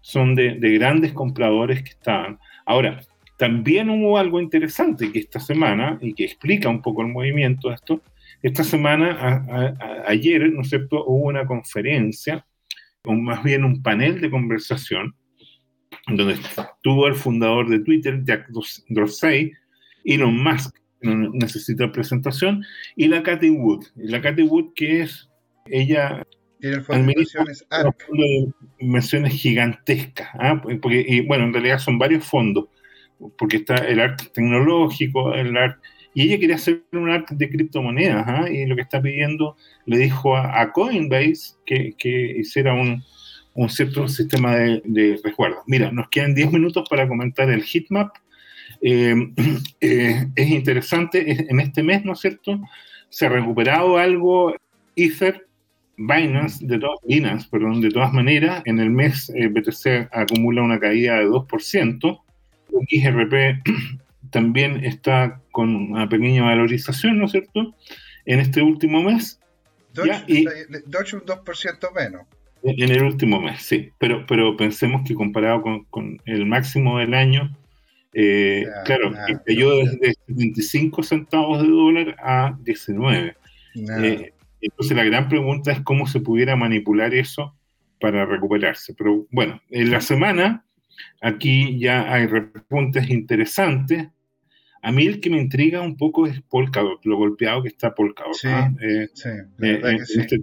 son 0.00 0.34
de, 0.34 0.56
grandes 0.58 1.12
compradores 1.12 1.82
que 1.82 1.90
estaban. 1.90 2.38
Ahora, 2.66 3.02
también 3.36 3.90
hubo 3.90 4.18
algo 4.18 4.40
interesante 4.40 5.10
que 5.12 5.18
esta 5.18 5.40
semana, 5.40 5.98
y 6.00 6.14
que 6.14 6.24
explica 6.24 6.68
un 6.68 6.82
poco 6.82 7.02
el 7.02 7.08
movimiento 7.08 7.68
de 7.68 7.74
esto, 7.74 8.02
esta 8.42 8.64
semana, 8.64 9.46
ayer, 10.06 10.50
¿no 10.52 10.62
es 10.62 10.72
hubo 10.72 11.26
una 11.26 11.46
conferencia 11.46 12.46
o 13.04 13.12
más 13.14 13.42
bien 13.42 13.64
un 13.64 13.82
panel 13.82 14.20
de 14.20 14.30
conversación 14.30 15.14
donde 16.06 16.34
estuvo 16.34 17.06
el 17.06 17.14
fundador 17.14 17.68
de 17.68 17.80
Twitter, 17.80 18.22
Jack 18.24 18.48
Dorsey, 18.88 19.52
Elon 20.04 20.42
Musk, 20.42 20.74
no 21.02 21.30
necesita 21.32 21.90
presentación, 21.92 22.64
y 22.96 23.08
la 23.08 23.22
Cathy 23.22 23.50
Wood. 23.50 23.86
La 23.96 24.20
Cathy 24.20 24.42
Wood, 24.42 24.72
que 24.74 25.02
es 25.02 25.30
ella 25.66 26.22
el 26.62 26.82
fondo 26.82 27.06
de 27.06 27.12
inversiones 27.12 27.66
inversiones 28.78 29.32
gigantescas, 29.34 30.28
¿ah? 30.34 30.60
porque, 30.62 31.04
y, 31.06 31.20
bueno, 31.20 31.44
en 31.44 31.52
realidad 31.52 31.78
son 31.78 31.98
varios 31.98 32.24
fondos, 32.24 32.66
porque 33.38 33.58
está 33.58 33.76
el 33.76 34.00
arte 34.00 34.24
tecnológico, 34.32 35.34
el 35.34 35.56
arte 35.56 35.80
y 36.12 36.22
ella 36.22 36.38
quería 36.38 36.56
hacer 36.56 36.82
un 36.92 37.08
arte 37.08 37.34
de 37.36 37.48
criptomonedas, 37.48 38.24
¿ah? 38.26 38.50
y 38.50 38.66
lo 38.66 38.74
que 38.74 38.82
está 38.82 39.00
pidiendo, 39.00 39.56
le 39.86 39.98
dijo 39.98 40.36
a, 40.36 40.72
Coinbase 40.72 41.54
que, 41.64 41.94
que, 41.96 42.38
hiciera 42.38 42.74
un, 42.74 43.02
un 43.54 43.68
cierto 43.68 44.08
sistema 44.08 44.56
de, 44.56 44.82
de, 44.84 45.20
resguardo. 45.22 45.62
Mira, 45.66 45.92
nos 45.92 46.08
quedan 46.08 46.34
10 46.34 46.52
minutos 46.52 46.88
para 46.88 47.06
comentar 47.06 47.48
el 47.50 47.62
heatmap. 47.62 48.16
Eh, 48.82 49.14
eh, 49.80 50.26
es 50.34 50.50
interesante, 50.50 51.46
en 51.48 51.60
este 51.60 51.82
mes, 51.82 52.04
¿no 52.04 52.14
es 52.14 52.20
cierto? 52.20 52.60
Se 53.08 53.26
ha 53.26 53.28
recuperado 53.28 53.96
algo 53.96 54.54
Ether, 54.96 55.46
Binance, 56.00 56.66
de 56.66 56.78
todas, 56.78 56.98
Binance, 57.06 57.46
perdón, 57.50 57.82
de 57.82 57.90
todas 57.90 58.10
maneras, 58.14 58.62
en 58.64 58.80
el 58.80 58.88
mes 58.88 59.30
eh, 59.34 59.48
BTC 59.48 60.08
acumula 60.10 60.62
una 60.62 60.80
caída 60.80 61.18
de 61.18 61.26
2%, 61.26 62.20
XRP 62.88 63.62
también 64.30 64.82
está 64.82 65.42
con 65.52 65.76
una 65.76 66.08
pequeña 66.08 66.44
valorización, 66.44 67.18
¿no 67.18 67.26
es 67.26 67.32
cierto?, 67.32 67.74
en 68.24 68.40
este 68.40 68.62
último 68.62 69.02
mes. 69.02 69.40
Dodge, 69.92 70.24
y, 70.26 70.44
Dodge 70.86 71.14
un 71.14 71.20
2% 71.20 71.94
menos. 71.94 72.22
En 72.62 72.90
el 72.90 73.02
último 73.02 73.38
mes, 73.38 73.60
sí, 73.60 73.90
pero, 73.98 74.24
pero 74.26 74.56
pensemos 74.56 75.02
que 75.06 75.14
comparado 75.14 75.62
con, 75.90 76.18
el 76.24 76.46
máximo 76.46 76.98
del 76.98 77.12
año, 77.12 77.54
eh, 78.14 78.64
claro, 78.86 79.12
cayó 79.44 79.76
desde 79.76 80.14
75 80.28 81.02
centavos 81.02 81.60
de 81.60 81.68
dólar 81.68 82.16
a 82.22 82.56
19. 82.62 83.36
Eh, 83.74 84.32
entonces 84.60 84.96
la 84.96 85.04
gran 85.04 85.28
pregunta 85.28 85.72
es 85.72 85.80
cómo 85.80 86.06
se 86.06 86.20
pudiera 86.20 86.56
manipular 86.56 87.14
eso 87.14 87.56
para 88.00 88.26
recuperarse. 88.26 88.94
Pero 88.94 89.26
bueno, 89.30 89.60
en 89.70 89.90
la 89.90 90.00
semana 90.00 90.64
aquí 91.20 91.78
ya 91.78 92.12
hay 92.12 92.26
repuntes 92.26 93.08
interesantes. 93.10 94.08
A 94.82 94.92
mí 94.92 95.06
el 95.06 95.20
que 95.20 95.30
me 95.30 95.40
intriga 95.40 95.82
un 95.82 95.96
poco 95.96 96.26
es 96.26 96.40
Polkadot, 96.42 97.04
lo 97.04 97.16
golpeado 97.16 97.62
que 97.62 97.68
está 97.68 97.94
Polkadot. 97.94 98.34
Sí, 98.34 98.48
eh, 98.48 99.08
sí, 99.12 99.28
eh, 99.62 99.98
este 100.16 100.40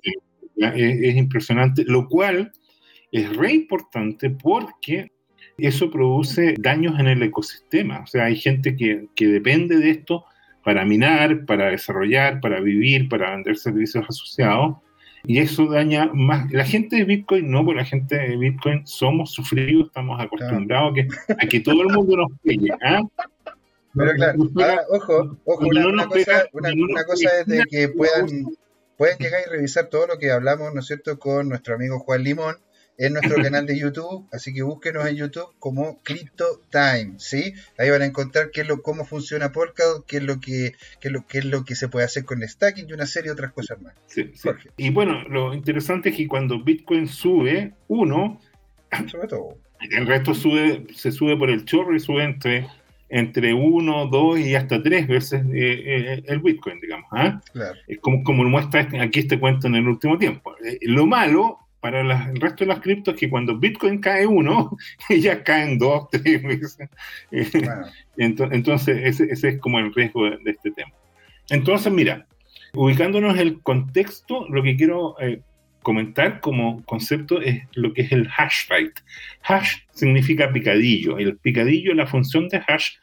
es, 0.55 1.15
impresionante, 1.15 1.83
lo 1.85 2.07
cual 2.07 2.51
es 3.11 3.35
re 3.35 3.53
importante 3.53 4.29
porque 4.29 5.11
eso 5.57 5.89
produce 5.89 6.55
daños 6.59 6.99
en 6.99 7.07
el 7.07 7.23
ecosistema. 7.23 8.01
O 8.01 8.07
sea, 8.07 8.25
hay 8.25 8.35
gente 8.35 8.75
que, 8.75 9.07
que 9.15 9.27
depende 9.27 9.77
de 9.77 9.89
esto 9.89 10.25
para 10.67 10.83
minar, 10.83 11.45
para 11.45 11.69
desarrollar, 11.69 12.41
para 12.41 12.59
vivir, 12.59 13.07
para 13.07 13.31
vender 13.31 13.55
servicios 13.55 14.03
asociados. 14.05 14.75
Y 15.23 15.39
eso 15.39 15.65
daña 15.67 16.11
más. 16.13 16.51
La 16.51 16.65
gente 16.65 16.97
de 16.97 17.05
Bitcoin 17.05 17.49
no, 17.49 17.63
porque 17.63 17.77
la 17.77 17.85
gente 17.85 18.17
de 18.17 18.35
Bitcoin 18.35 18.85
somos 18.85 19.31
sufridos, 19.31 19.87
estamos 19.87 20.19
acostumbrados 20.19 20.91
a, 20.91 20.93
que, 20.93 21.07
a 21.35 21.47
que 21.47 21.61
todo 21.61 21.83
el 21.83 21.87
mundo 21.95 22.17
nos 22.17 22.31
pegue. 22.43 22.67
¿ah? 22.83 23.01
Pero 23.95 24.11
claro, 24.15 24.39
ahora, 24.57 24.81
ojo, 24.89 25.37
ojo, 25.45 25.67
una, 25.67 26.05
cosa, 26.05 26.43
una, 26.51 27.03
cosa 27.05 27.29
es 27.39 27.45
de 27.45 27.63
que 27.63 27.87
puedan, 27.87 28.27
pueden 28.97 29.17
llegar 29.19 29.43
y 29.47 29.49
revisar 29.49 29.85
todo 29.85 30.07
lo 30.07 30.17
que 30.17 30.31
hablamos, 30.31 30.73
¿no 30.73 30.81
es 30.81 30.87
cierto?, 30.87 31.17
con 31.17 31.47
nuestro 31.47 31.75
amigo 31.75 31.97
Juan 31.99 32.23
Limón 32.23 32.57
en 32.97 33.13
nuestro 33.13 33.35
canal 33.43 33.65
de 33.65 33.79
YouTube, 33.79 34.27
así 34.31 34.53
que 34.53 34.63
búsquenos 34.63 35.07
en 35.07 35.15
YouTube 35.15 35.53
como 35.59 35.97
Crypto 36.03 36.61
Time, 36.69 37.13
¿sí? 37.17 37.53
Ahí 37.77 37.89
van 37.89 38.01
a 38.01 38.05
encontrar 38.05 38.51
qué 38.51 38.61
es 38.61 38.67
lo, 38.67 38.81
cómo 38.81 39.05
funciona 39.05 39.51
Polkadot, 39.51 40.05
qué 40.05 40.17
es 40.17 40.23
lo 40.23 40.39
que, 40.39 40.73
qué 40.99 41.07
es 41.07 41.11
lo, 41.11 41.25
qué 41.25 41.39
es 41.39 41.45
lo 41.45 41.63
que 41.63 41.75
se 41.75 41.87
puede 41.87 42.05
hacer 42.05 42.25
con 42.25 42.41
stacking 42.41 42.89
y 42.89 42.93
una 42.93 43.05
serie 43.05 43.29
de 43.29 43.33
otras 43.33 43.53
cosas 43.53 43.81
más. 43.81 43.93
Sí, 44.07 44.31
sí. 44.33 44.49
Y 44.77 44.89
bueno, 44.89 45.23
lo 45.29 45.53
interesante 45.53 46.09
es 46.09 46.15
que 46.15 46.27
cuando 46.27 46.63
Bitcoin 46.63 47.07
sube, 47.07 47.73
uno, 47.87 48.39
sobre 49.07 49.27
todo, 49.27 49.57
el 49.91 50.07
resto 50.07 50.33
sube, 50.33 50.87
se 50.93 51.11
sube 51.11 51.37
por 51.37 51.49
el 51.49 51.65
chorro 51.65 51.95
y 51.95 51.99
sube 51.99 52.23
entre 52.23 52.67
entre 53.09 53.53
uno, 53.53 54.07
dos 54.07 54.39
y 54.39 54.55
hasta 54.55 54.81
tres 54.83 55.07
veces 55.07 55.41
eh, 55.53 55.53
eh, 55.53 56.23
el 56.27 56.39
Bitcoin, 56.39 56.79
digamos. 56.79 57.07
¿ah? 57.11 57.41
Es 57.87 57.99
como, 57.99 58.23
como 58.23 58.43
muestra 58.43 58.81
aquí 59.01 59.19
este 59.19 59.39
cuento 59.39 59.67
en 59.67 59.75
el 59.75 59.87
último 59.87 60.17
tiempo. 60.17 60.55
Eh, 60.63 60.77
lo 60.81 61.05
malo 61.05 61.66
para 61.79 62.01
el 62.01 62.41
resto 62.41 62.63
de 62.63 62.67
las 62.67 62.79
criptos 62.79 63.13
es 63.13 63.19
que 63.19 63.29
cuando 63.29 63.57
Bitcoin 63.57 63.99
cae 63.99 64.25
uno, 64.25 64.75
ya 65.09 65.43
caen 65.43 65.77
dos, 65.77 66.09
tres 66.11 66.43
veces. 66.43 66.89
Entonces, 68.17 68.99
ese, 69.03 69.31
ese, 69.31 69.49
es 69.49 69.59
como 69.59 69.79
el 69.79 69.93
riesgo 69.93 70.25
de, 70.25 70.39
este 70.45 70.71
tema. 70.71 70.91
Entonces, 71.49 71.91
mira, 71.91 72.27
ubicándonos 72.73 73.35
en 73.35 73.41
el 73.41 73.61
contexto, 73.61 74.47
lo 74.49 74.63
que 74.63 74.75
quiero 74.75 75.15
comentar 75.81 76.41
como 76.41 76.83
concepto 76.83 77.41
es 77.41 77.63
lo 77.73 77.93
que 77.93 78.01
es 78.01 78.11
el 78.11 78.27
hash 78.37 78.67
rate. 78.67 79.01
Hash 79.43 79.77
significa 79.93 80.51
picadillo. 80.51 81.17
El 81.17 81.37
picadillo, 81.37 81.93
la 81.93 82.05
función 82.05 82.49
de 82.49 82.61
hash, 82.67 82.95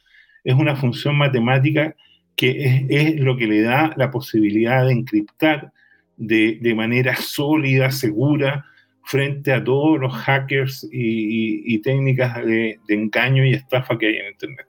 es 0.44 0.54
una 0.54 0.76
función 0.76 1.16
matemática 1.16 1.96
que 2.36 2.84
es, 2.90 3.20
lo 3.20 3.36
que 3.36 3.46
le 3.46 3.62
da 3.62 3.92
la 3.96 4.10
posibilidad 4.10 4.84
de 4.84 4.92
encriptar 4.92 5.72
de, 6.16 6.58
de 6.60 6.74
manera 6.74 7.16
sólida, 7.16 7.90
segura, 7.90 8.66
frente 9.04 9.52
a 9.52 9.62
todos 9.62 10.00
los 10.00 10.12
hackers 10.12 10.88
y, 10.90 11.78
técnicas 11.80 12.44
de, 12.44 12.78
engaño 12.88 13.44
y 13.44 13.52
estafa 13.52 13.98
que 13.98 14.06
hay 14.06 14.16
en 14.16 14.32
Internet. 14.32 14.66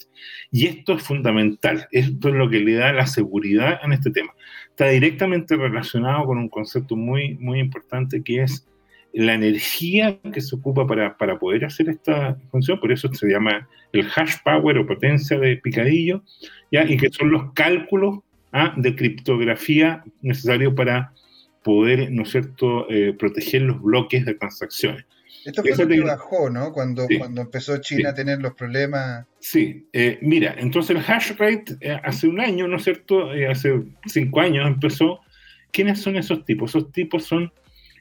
Y 0.52 0.68
esto 0.68 0.94
es 0.94 1.04
fundamental, 1.04 1.88
esto 1.92 2.30
es 2.30 2.36
lo 2.36 2.50
que 2.50 2.60
le 2.60 2.74
da 2.74 2.92
la 2.92 3.08
seguridad 3.08 3.80
en 3.84 3.94
este 3.94 4.12
tema. 4.12 4.34
Está 4.70 4.90
directamente 4.90 5.56
relacionado 5.56 6.26
con 6.26 6.38
un 6.38 6.50
concepto 6.50 6.96
muy, 6.96 7.36
muy 7.36 7.60
importante 7.60 8.22
que 8.24 8.44
es 8.44 8.68
la 9.14 9.34
energía 9.34 10.20
que 10.34 10.42
se 10.42 10.58
ocupa 10.58 10.86
para, 10.86 11.18
para 11.18 11.40
poder 11.40 11.64
hacer 11.64 11.88
esta 11.88 12.38
función, 12.52 12.78
por 12.82 12.92
eso 12.92 13.12
se 13.14 13.30
llama 13.30 13.70
el 13.94 14.10
hash 14.14 14.36
power 14.44 14.78
o 14.78 14.86
potencia 14.86 15.40
de 15.40 15.56
picadillo, 15.56 16.22
¿ya? 16.70 16.84
y 16.84 16.98
que 16.98 17.10
son 17.10 17.32
los 17.32 17.54
cálculos 17.54 18.20
¿ah? 18.52 18.74
de 18.76 18.94
criptografía 18.94 20.04
necesarios 20.22 20.74
para 20.74 21.14
poder, 21.66 22.12
¿no 22.12 22.22
es 22.22 22.30
cierto?, 22.30 22.88
eh, 22.92 23.12
proteger 23.18 23.64
los 23.64 23.82
bloques 23.82 24.24
de 24.24 24.36
transacciones. 24.36 25.04
Esto 25.44 25.64
fue 25.64 25.76
lo 25.76 25.88
que 25.88 26.02
bajó, 26.02 26.50
¿no? 26.52 26.72
Cuando, 26.72 27.08
cuando 27.18 27.42
empezó 27.42 27.78
China 27.80 28.12
a 28.12 28.14
tener 28.14 28.40
los 28.40 28.54
problemas. 28.54 29.26
Sí, 29.40 29.88
eh, 29.92 30.20
mira, 30.22 30.56
entonces 30.60 30.96
el 30.96 31.04
hash 31.04 31.32
rate 31.32 31.76
eh, 31.82 32.00
hace 32.04 32.28
un 32.28 32.40
año, 32.40 32.68
¿no 32.68 32.78
es 32.78 32.84
cierto? 32.84 33.32
hace 33.50 33.82
cinco 34.06 34.42
años 34.42 34.68
empezó. 34.68 35.22
¿Quiénes 35.72 36.02
son 36.02 36.18
esos 36.18 36.46
tipos? 36.46 36.70
Esos 36.70 36.92
tipos 36.92 37.26
son 37.26 37.52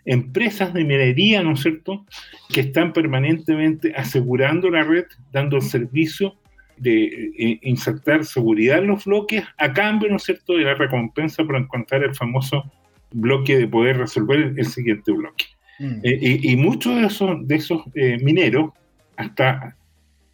empresas 0.05 0.75
de 0.75 0.85
minería, 0.85 1.43
¿no 1.43 1.55
es 1.55 1.61
cierto?, 1.61 2.05
que 2.51 2.61
están 2.61 2.93
permanentemente 2.93 3.95
asegurando 3.97 4.69
la 4.69 4.83
red, 4.83 5.07
dando 5.33 5.57
el 5.57 5.62
servicio 5.62 6.37
de 6.77 7.59
insertar 7.62 8.27
seguridad 8.27 8.79
en 8.79 8.89
los 8.89 9.07
bloques 9.07 9.43
a 9.57 9.73
cambio, 9.73 10.11
¿no 10.11 10.17
es 10.17 10.25
cierto?, 10.25 10.53
de 10.53 10.65
la 10.65 10.75
recompensa 10.75 11.45
por 11.45 11.57
encontrar 11.57 12.03
el 12.05 12.15
famoso 12.15 12.71
bloque 13.15 13.57
de 13.57 13.69
poder 13.69 13.99
resolver 13.99 14.55
el, 14.57 14.67
siguiente 14.67 15.12
bloque. 15.12 15.47
Mm. 15.79 16.01
Eh, 16.03 16.41
y, 16.43 16.57
muchos 16.57 16.97
de 16.97 17.07
esos, 17.07 17.49
de 17.49 17.55
esos 17.55 17.83
eh, 17.95 18.19
mineros, 18.23 18.71
hasta 19.17 19.77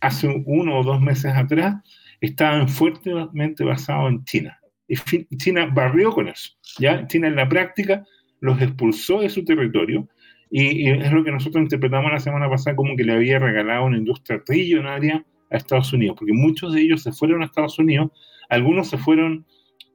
hace 0.00 0.42
uno 0.46 0.78
o 0.78 0.82
dos 0.82 1.00
meses 1.00 1.32
atrás, 1.34 1.76
estaban 2.20 2.68
fuertemente 2.68 3.64
basados 3.64 4.10
en 4.10 4.24
China. 4.24 4.58
Y 4.88 5.36
China 5.36 5.70
barrió 5.72 6.10
con 6.10 6.28
eso. 6.28 6.50
¿ya? 6.78 7.06
China 7.06 7.28
en 7.28 7.36
la 7.36 7.48
práctica 7.48 8.04
los 8.40 8.60
expulsó 8.60 9.20
de 9.20 9.28
su 9.28 9.44
territorio 9.44 10.08
y, 10.50 10.90
es 10.90 11.12
lo 11.12 11.22
que 11.22 11.30
nosotros 11.30 11.62
interpretamos 11.62 12.10
la 12.10 12.18
semana 12.18 12.50
pasada 12.50 12.74
como 12.74 12.96
que 12.96 13.04
le 13.04 13.12
había 13.12 13.38
regalado 13.38 13.84
una 13.84 13.98
industria 13.98 14.42
trillonaria 14.44 15.24
a 15.50 15.56
Estados 15.56 15.92
Unidos, 15.92 16.16
porque 16.18 16.32
muchos 16.32 16.74
de 16.74 16.80
ellos 16.80 17.02
se 17.02 17.12
fueron 17.12 17.42
a 17.42 17.44
Estados 17.44 17.78
Unidos, 17.78 18.10
algunos 18.48 18.88
se 18.88 18.98
fueron 18.98 19.46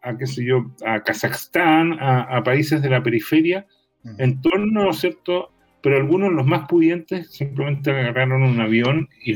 a 0.06 0.18
qué 0.18 0.28
sé 0.28 0.46
yo, 0.46 0.72
a 0.86 1.02
Kazajstán, 1.02 1.98
a, 2.00 2.42
países 2.44 2.82
de 2.82 2.90
la 2.90 3.02
periferia, 3.02 3.66
en 4.20 4.40
torno, 4.42 4.84
¿no 4.84 4.92
es 4.92 5.00
cierto? 5.00 5.52
Pero 5.82 5.98
algunos, 5.98 6.32
los 6.32 6.46
más 6.46 6.68
pudientes, 6.68 7.32
simplemente 7.32 7.90
agarraron 7.90 8.44
un 8.44 8.62
avión 8.62 9.10
y, 9.24 9.36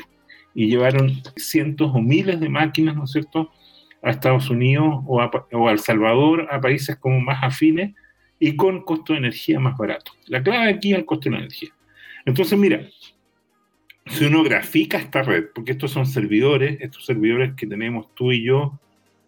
llevaron 0.54 1.22
cientos 1.38 1.92
o 1.94 2.02
miles 2.02 2.40
de 2.40 2.50
máquinas, 2.50 2.96
¿no 2.96 3.06
es 3.06 3.12
cierto?, 3.12 3.52
a 4.02 4.12
Estados 4.12 4.50
Unidos 4.50 5.04
o 5.08 5.22
a, 5.22 5.32
o 5.52 5.68
a 5.68 5.72
El 5.72 5.80
Salvador, 5.80 6.48
a 6.52 6.62
países 6.62 6.98
como 6.98 7.20
más 7.20 7.44
afines 7.44 7.96
y 8.40 8.56
con 8.56 8.84
costo 8.84 9.14
de 9.14 9.20
energía 9.20 9.60
más 9.60 9.78
barato. 9.78 10.12
La 10.28 10.42
clave 10.42 10.70
aquí 10.70 10.92
es 10.92 11.00
el 11.00 11.06
costo 11.06 11.30
de 11.30 11.32
la 11.32 11.40
energía. 11.40 11.70
Entonces, 12.26 12.58
mira, 12.58 12.82
si 14.06 14.26
uno 14.26 14.44
grafica 14.44 14.98
esta 14.98 15.22
red, 15.22 15.46
porque 15.54 15.74
estos 15.74 15.92
son 15.92 16.06
servidores, 16.06 16.78
estos 16.82 17.06
servidores 17.06 17.54
que 17.56 17.68
tenemos 17.68 18.14
tú 18.16 18.32
y 18.32 18.44
yo, 18.44 18.80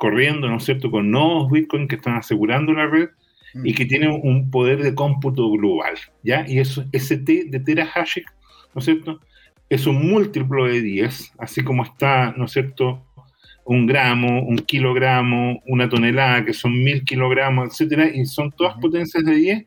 corriendo, 0.02 0.50
¿no 0.50 0.58
es 0.58 0.64
cierto?, 0.64 0.90
con 0.90 1.12
nuevos 1.12 1.52
Bitcoin 1.52 1.88
que 1.88 1.94
están 1.94 2.16
asegurando 2.16 2.74
la 2.74 2.88
red 2.88 3.10
y 3.64 3.72
mm. 3.72 3.76
que 3.76 3.86
tienen 3.86 4.20
un 4.24 4.50
poder 4.50 4.82
de 4.82 4.96
cómputo 4.96 5.48
global, 5.52 5.94
¿ya? 6.24 6.44
Y 6.48 6.58
eso, 6.58 6.84
ese 6.92 7.18
T 7.18 7.46
de 7.48 7.60
terahash, 7.60 8.18
¿no 8.74 8.80
es 8.80 8.86
cierto?, 8.86 9.20
es 9.70 9.86
un 9.86 10.10
múltiplo 10.10 10.66
de 10.66 10.82
10, 10.82 11.34
así 11.38 11.64
como 11.64 11.84
está, 11.84 12.34
¿no 12.36 12.46
es 12.46 12.52
cierto?, 12.52 13.06
un 13.64 13.86
gramo, 13.86 14.42
un 14.42 14.58
kilogramo, 14.58 15.62
una 15.68 15.88
tonelada, 15.88 16.46
que 16.46 16.54
son 16.54 16.84
mil 16.84 17.06
kilogramos, 17.06 17.70
etcétera, 17.70 18.10
y 18.12 18.26
son 18.26 18.52
todas 18.52 18.74
potencias 18.80 19.24
de 19.24 19.36
10. 19.36 19.66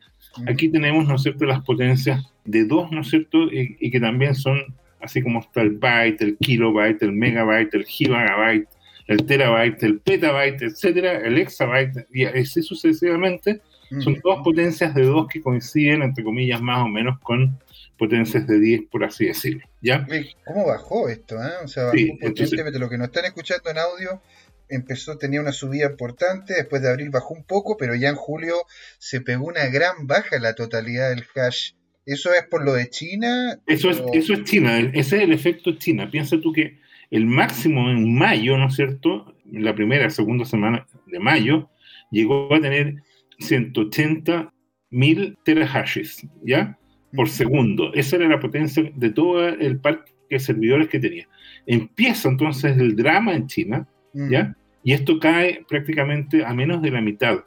Aquí 0.49 0.67
tenemos, 0.67 1.07
¿no 1.07 1.15
es 1.15 1.21
cierto?, 1.21 1.45
las 1.45 1.61
potencias 1.61 2.29
de 2.43 2.65
2, 2.65 2.91
¿no 2.91 3.01
es 3.01 3.07
cierto?, 3.07 3.45
y, 3.45 3.77
y, 3.79 3.89
que 3.89 4.01
también 4.01 4.35
son, 4.35 4.59
así 4.99 5.21
como 5.21 5.39
está 5.39 5.61
el 5.61 5.77
byte, 5.77 6.21
el 6.21 6.37
kilobyte, 6.39 7.03
el 7.03 7.13
megabyte, 7.13 7.73
el 7.73 7.85
gigabyte, 7.85 8.67
el 9.07 9.25
terabyte, 9.25 9.83
el 9.83 9.99
petabyte, 9.99 10.63
etcétera, 10.63 11.19
el 11.19 11.37
exabyte, 11.37 12.07
y 12.11 12.25
así 12.25 12.61
sucesivamente, 12.61 13.61
son 14.03 14.19
todas 14.19 14.43
potencias 14.43 14.95
de 14.95 15.03
2 15.03 15.27
que 15.27 15.41
coinciden, 15.41 16.01
entre 16.01 16.23
comillas, 16.23 16.61
más 16.61 16.83
o 16.83 16.87
menos 16.87 17.19
con 17.19 17.59
potencias 17.97 18.47
de 18.47 18.59
10, 18.59 18.81
por 18.91 19.03
así 19.03 19.25
decirlo. 19.25 19.63
¿ya? 19.81 20.05
¿Cómo 20.45 20.65
bajó 20.65 21.07
esto? 21.07 21.35
Eh? 21.35 21.51
O 21.63 21.67
sea, 21.67 21.85
bajó 21.85 21.97
potentemente. 22.19 22.79
lo 22.79 22.89
que 22.89 22.97
nos 22.97 23.07
están 23.07 23.25
escuchando 23.25 23.69
en 23.69 23.77
audio 23.77 24.21
empezó, 24.67 25.17
tenía 25.17 25.39
una 25.39 25.51
subida 25.51 25.85
importante, 25.85 26.55
después 26.55 26.81
de 26.81 26.89
abril 26.89 27.09
bajó 27.09 27.35
un 27.35 27.43
poco, 27.43 27.77
pero 27.77 27.93
ya 27.95 28.09
en 28.09 28.15
julio 28.15 28.55
se 28.97 29.21
pegó 29.21 29.45
una 29.45 29.67
gran 29.67 30.07
baja 30.07 30.35
en 30.35 30.41
la 30.41 30.55
totalidad 30.55 31.09
del 31.09 31.23
hash. 31.35 31.73
¿Eso 32.05 32.33
es 32.33 32.43
por 32.43 32.63
lo 32.63 32.73
de 32.73 32.89
China? 32.89 33.59
Eso, 33.65 33.89
es, 33.89 34.01
eso 34.13 34.33
es 34.33 34.43
China, 34.43 34.79
ese 34.79 35.17
es 35.17 35.23
el 35.23 35.33
efecto 35.33 35.75
China. 35.77 36.09
Piensa 36.09 36.39
tú 36.41 36.51
que 36.51 36.79
el 37.11 37.25
máximo 37.25 37.89
en 37.89 38.15
mayo, 38.15 38.57
¿no 38.57 38.67
es 38.67 38.75
cierto? 38.75 39.35
La 39.51 39.75
primera, 39.75 40.09
segunda 40.09 40.45
semana 40.45 40.85
de 41.07 41.19
mayo, 41.19 41.69
llegó 42.11 42.53
a 42.53 42.59
tener 42.59 42.95
180 43.39 44.53
mil 44.89 45.37
terahashes, 45.43 46.27
¿ya? 46.43 46.77
Por 47.13 47.29
segundo. 47.29 47.93
Esa 47.93 48.17
era 48.17 48.27
la 48.27 48.39
potencia 48.39 48.91
de 48.95 49.09
todo 49.09 49.47
el 49.47 49.79
parque 49.79 50.11
de 50.29 50.39
servidores 50.39 50.89
que 50.89 50.99
tenía. 50.99 51.27
Empieza 51.65 52.29
entonces 52.29 52.77
el 52.77 52.95
drama 52.95 53.33
en 53.35 53.47
China, 53.47 53.87
¿ya? 54.13 54.55
Y 54.83 54.93
esto 54.93 55.19
cae 55.19 55.65
prácticamente 55.67 56.45
a 56.45 56.53
menos 56.53 56.81
de 56.81 56.91
la 56.91 57.01
mitad, 57.01 57.43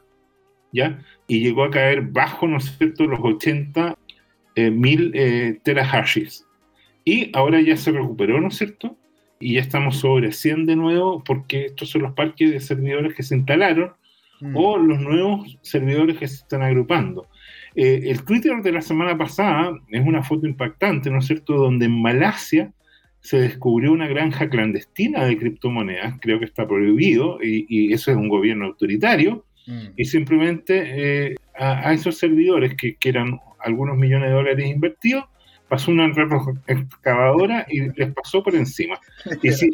¿ya? 0.71 0.99
Y 1.27 1.39
llegó 1.39 1.63
a 1.63 1.71
caer 1.71 2.01
bajo, 2.01 2.47
¿no 2.47 2.57
es 2.57 2.75
cierto?, 2.77 3.05
los 3.05 3.19
80 3.21 3.97
eh, 4.55 4.71
mil 4.71 5.11
eh, 5.15 5.59
terahashes. 5.63 6.45
Y 7.05 7.31
ahora 7.33 7.61
ya 7.61 7.77
se 7.77 7.91
recuperó, 7.91 8.41
¿no 8.41 8.49
es 8.49 8.57
cierto? 8.57 8.97
Y 9.39 9.55
ya 9.55 9.61
estamos 9.61 9.97
sobre 9.97 10.31
100 10.31 10.65
de 10.65 10.75
nuevo 10.75 11.23
porque 11.23 11.65
estos 11.65 11.89
son 11.89 12.03
los 12.03 12.13
parques 12.13 12.51
de 12.51 12.59
servidores 12.59 13.15
que 13.15 13.23
se 13.23 13.35
instalaron 13.35 13.93
mm. 14.41 14.55
o 14.55 14.77
los 14.77 14.99
nuevos 14.99 15.57
servidores 15.61 16.17
que 16.17 16.27
se 16.27 16.35
están 16.35 16.61
agrupando. 16.61 17.27
Eh, 17.75 18.01
el 18.05 18.23
Twitter 18.25 18.61
de 18.61 18.71
la 18.71 18.81
semana 18.81 19.17
pasada 19.17 19.71
es 19.89 20.05
una 20.05 20.23
foto 20.23 20.45
impactante, 20.45 21.09
¿no 21.09 21.19
es 21.19 21.27
cierto?, 21.27 21.53
donde 21.53 21.85
en 21.85 22.01
Malasia 22.01 22.73
se 23.21 23.39
descubrió 23.39 23.91
una 23.91 24.07
granja 24.07 24.49
clandestina 24.49 25.25
de 25.25 25.37
criptomonedas, 25.37 26.15
creo 26.21 26.39
que 26.39 26.45
está 26.45 26.67
prohibido, 26.67 27.37
y, 27.41 27.93
eso 27.93 28.11
es 28.11 28.17
un 28.17 28.29
gobierno 28.29 28.65
autoritario, 28.65 29.45
mm. 29.67 29.87
y 29.97 30.05
simplemente 30.05 30.83
eh, 31.31 31.35
a, 31.57 31.93
esos 31.93 32.17
servidores 32.17 32.75
que, 32.75 32.95
que 32.95 33.09
eran 33.09 33.39
algunos 33.59 33.97
millones 33.97 34.29
de 34.29 34.35
dólares 34.35 34.65
invertidos, 34.65 35.25
pasó 35.69 35.91
una 35.91 36.11
excavadora 36.67 37.65
y 37.69 37.89
les 37.97 38.13
pasó 38.13 38.43
por 38.43 38.55
encima. 38.55 38.99
Y 39.43 39.51
si, 39.51 39.69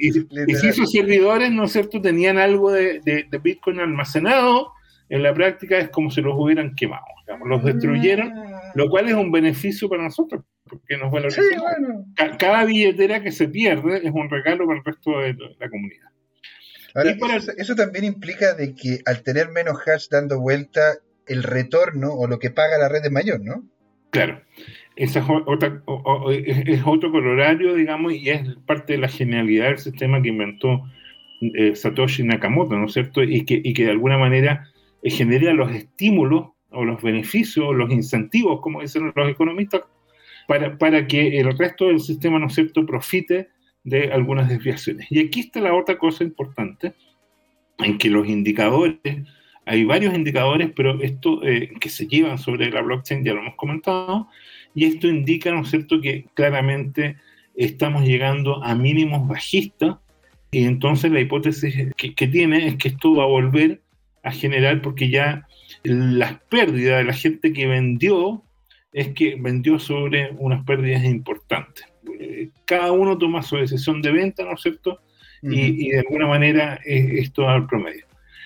esos 0.68 0.92
servidores, 0.92 1.52
¿no 1.52 1.64
es 1.64 1.72
cierto?, 1.72 2.02
tenían 2.02 2.38
algo 2.38 2.72
de, 2.72 3.28
Bitcoin 3.42 3.80
almacenado, 3.80 4.74
en 5.10 5.24
la 5.24 5.34
práctica 5.34 5.78
es 5.78 5.90
como 5.90 6.12
si 6.12 6.22
los 6.22 6.36
hubieran 6.38 6.76
quemado, 6.76 7.06
los 7.46 7.64
destruyeron, 7.64 8.34
ah. 8.38 8.72
lo 8.76 8.90
cual 8.90 9.08
es 9.08 9.14
un 9.14 9.32
beneficio 9.32 9.88
para 9.88 10.04
nosotros, 10.04 10.44
porque 10.68 10.98
nos 10.98 11.12
valoriza. 11.12 11.42
Cada 12.38 12.66
billetera 12.66 13.22
que 13.22 13.32
se 13.32 13.48
pierde 13.48 14.06
es 14.06 14.12
un 14.14 14.30
regalo 14.30 14.68
para 14.68 14.80
el 14.80 14.86
resto 14.86 15.20
de 15.20 15.36
la 15.60 15.70
comunidad. 15.70 16.10
eso, 17.36 17.52
eso 17.58 17.76
también 17.76 18.04
implica 18.04 18.54
de 18.54 18.76
que 18.76 19.00
al 19.06 19.22
tener 19.24 19.50
menos 19.50 19.78
hash 19.88 20.08
dando 20.10 20.40
vuelta, 20.40 20.96
el 21.28 21.44
retorno 21.44 22.14
o 22.14 22.28
lo 22.28 22.40
que 22.40 22.52
paga 22.52 22.78
la 22.78 22.90
red 22.90 23.04
es 23.06 23.12
mayor, 23.12 23.42
¿no? 23.42 23.64
Claro. 24.12 24.42
Esa 24.96 25.20
es, 25.20 25.26
otra, 25.46 25.82
otro 25.86 27.12
colorario, 27.12 27.76
digamos, 27.76 28.14
y 28.14 28.30
es 28.30 28.56
parte 28.66 28.94
de 28.94 29.00
la 29.00 29.10
genialidad 29.10 29.68
del 29.68 29.78
sistema 29.78 30.22
que 30.22 30.30
inventó 30.30 30.84
eh, 31.42 31.76
Satoshi 31.76 32.24
Nakamoto, 32.24 32.78
¿no 32.78 32.86
es 32.86 32.94
cierto? 32.94 33.22
Y 33.22 33.44
que, 33.44 33.62
y 33.64 33.74
de 33.74 33.92
alguna 33.92 34.18
manera 34.18 34.70
eh, 35.04 35.10
genera 35.10 35.54
los 35.54 35.72
estímulos 35.72 36.48
o 36.70 36.86
los 36.86 37.02
beneficios 37.02 37.66
o 37.66 37.74
los 37.74 37.92
incentivos, 37.92 38.62
como 38.62 38.82
dicen 38.82 39.12
los 39.14 39.30
economistas, 39.30 39.82
para, 40.48 40.78
para 40.78 41.08
que 41.08 41.40
el 41.40 41.58
resto 41.58 41.88
del 41.88 42.00
sistema, 42.00 42.40
¿no 42.40 42.48
es 42.48 42.56
cierto?, 42.56 42.86
profite 42.86 43.50
de 43.84 44.12
algunas 44.12 44.50
desviaciones. 44.50 45.08
Y 45.10 45.20
aquí 45.20 45.42
está 45.42 45.60
la 45.60 45.74
otra 45.74 45.98
cosa 45.98 46.24
importante, 46.24 46.94
en 47.80 47.98
que 47.98 48.10
los 48.10 48.28
indicadores, 48.28 48.98
hay 49.66 49.84
varios 49.84 50.14
indicadores, 50.14 50.72
pero 50.76 51.02
esto 51.02 51.44
eh, 51.44 51.72
que 51.80 51.90
se 51.90 52.08
llevan 52.08 52.38
sobre 52.38 52.70
la 52.70 52.82
blockchain, 52.82 53.24
ya 53.24 53.34
lo 53.34 53.42
hemos 53.42 53.56
comentado, 53.56 54.28
y 54.76 54.86
esto 54.86 55.08
indica, 55.08 55.52
¿no 55.52 55.62
es 55.62 55.70
cierto?, 55.70 56.02
que 56.02 56.26
claramente 56.34 57.16
estamos 57.56 58.04
llegando 58.04 58.62
a 58.64 58.76
mínimos 58.76 59.26
bajistas 59.28 59.96
Y 60.52 60.66
entonces 60.66 61.12
la 61.12 61.22
hipótesis 61.22 61.94
que, 61.96 62.28
tiene 62.28 62.68
es 62.68 62.76
que 62.76 62.90
esto 62.90 63.16
va 63.16 63.24
a 63.24 63.28
volver 63.28 63.82
a 64.24 64.32
generar, 64.32 64.82
porque 64.82 65.10
ya 65.10 65.48
las 65.84 66.40
pérdidas 66.50 67.00
de 67.00 67.04
la 67.06 67.14
gente 67.14 67.54
que 67.54 67.68
vendió 67.68 68.44
es 68.92 69.10
que 69.10 69.36
vendió 69.40 69.80
sobre 69.80 70.32
unas 70.38 70.64
pérdidas 70.66 71.04
importantes. 71.04 71.86
Eh, 72.20 72.50
cada 72.66 72.92
uno 72.92 73.18
toma 73.18 73.44
su 73.44 73.58
decisión 73.58 74.02
de 74.02 74.12
venta, 74.12 74.44
¿no 74.44 74.54
es 74.54 74.62
cierto? 74.62 75.00
y, 75.42 75.90
de 75.90 76.00
alguna 76.00 76.26
manera 76.26 76.80
esto 76.86 77.44
va 77.44 77.54
al 77.54 77.68
promedio. 77.68 78.06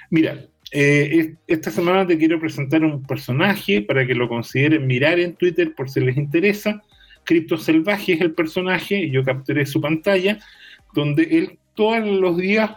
Mira, 0.09 0.48
eh, 0.71 1.35
esta 1.47 1.71
semana 1.71 2.05
te 2.05 2.17
quiero 2.17 2.39
presentar 2.39 2.83
un 2.83 3.03
personaje 3.03 3.81
para 3.81 4.05
que 4.05 4.13
lo 4.13 4.27
consideren 4.27 4.85
mirar 4.85 5.19
en 5.19 5.35
Twitter 5.35 5.73
por 5.75 5.89
si 5.89 5.99
les 5.99 6.17
interesa. 6.17 6.81
Cripto 7.23 7.57
Salvaje 7.57 8.13
es 8.13 8.21
el 8.21 8.33
personaje, 8.33 9.09
yo 9.09 9.23
capturé 9.23 9.65
su 9.65 9.81
pantalla, 9.81 10.39
donde 10.93 11.23
él 11.23 11.59
todos 11.75 12.05
los 12.05 12.37
días 12.37 12.71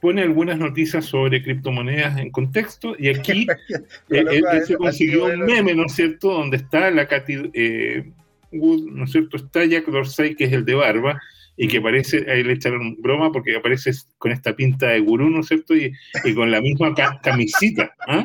pone 0.00 0.22
algunas 0.22 0.58
noticias 0.58 1.04
sobre 1.04 1.42
criptomonedas 1.42 2.18
en 2.18 2.30
contexto 2.30 2.96
y 2.98 3.08
aquí 3.08 3.46
él, 4.10 4.44
se 4.66 4.76
consiguió 4.76 5.26
un 5.26 5.40
meme, 5.44 5.74
¿no 5.74 5.86
es 5.86 5.92
cierto?, 5.92 6.32
donde 6.32 6.56
está 6.56 6.90
la 6.90 7.06
Katy 7.06 7.50
eh, 7.54 8.10
Wood, 8.50 8.90
¿no 8.90 9.04
es 9.04 9.12
cierto?, 9.12 9.36
está 9.36 9.64
Jack 9.64 9.86
Dorsey, 9.86 10.34
que 10.34 10.44
es 10.44 10.52
el 10.52 10.64
de 10.64 10.74
barba, 10.74 11.20
y 11.56 11.68
que 11.68 11.80
parece, 11.80 12.30
ahí 12.30 12.42
le 12.42 12.54
echaron 12.54 12.96
broma 13.00 13.30
porque 13.30 13.56
aparece 13.56 13.90
con 14.18 14.32
esta 14.32 14.56
pinta 14.56 14.88
de 14.88 15.00
gurú, 15.00 15.28
¿no 15.28 15.40
es 15.40 15.48
cierto? 15.48 15.74
Y, 15.76 15.92
con 16.34 16.50
la 16.50 16.60
misma 16.60 16.94
camisita, 17.22 17.92
¿ah? 18.06 18.24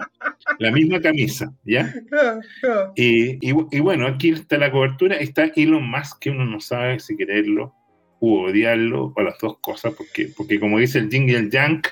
la 0.59 0.71
misma 0.71 1.01
camisa, 1.01 1.53
¿ya? 1.63 1.93
Y, 2.95 3.37
y, 3.47 3.79
bueno, 3.79 4.07
aquí 4.07 4.29
está 4.29 4.57
la 4.57 4.71
cobertura, 4.71 5.17
está 5.17 5.51
Elon 5.55 5.89
Musk, 5.89 6.19
que 6.19 6.29
uno 6.29 6.45
no 6.45 6.59
sabe 6.59 6.99
si 6.99 7.15
quererlo 7.15 7.73
u 8.19 8.37
odiarlo, 8.37 9.13
o 9.15 9.21
las 9.21 9.37
dos 9.39 9.59
cosas, 9.59 9.93
porque, 9.93 10.29
porque 10.35 10.59
como 10.59 10.79
dice 10.79 10.99
el 10.99 11.09
jingle 11.09 11.49
Yank, 11.49 11.87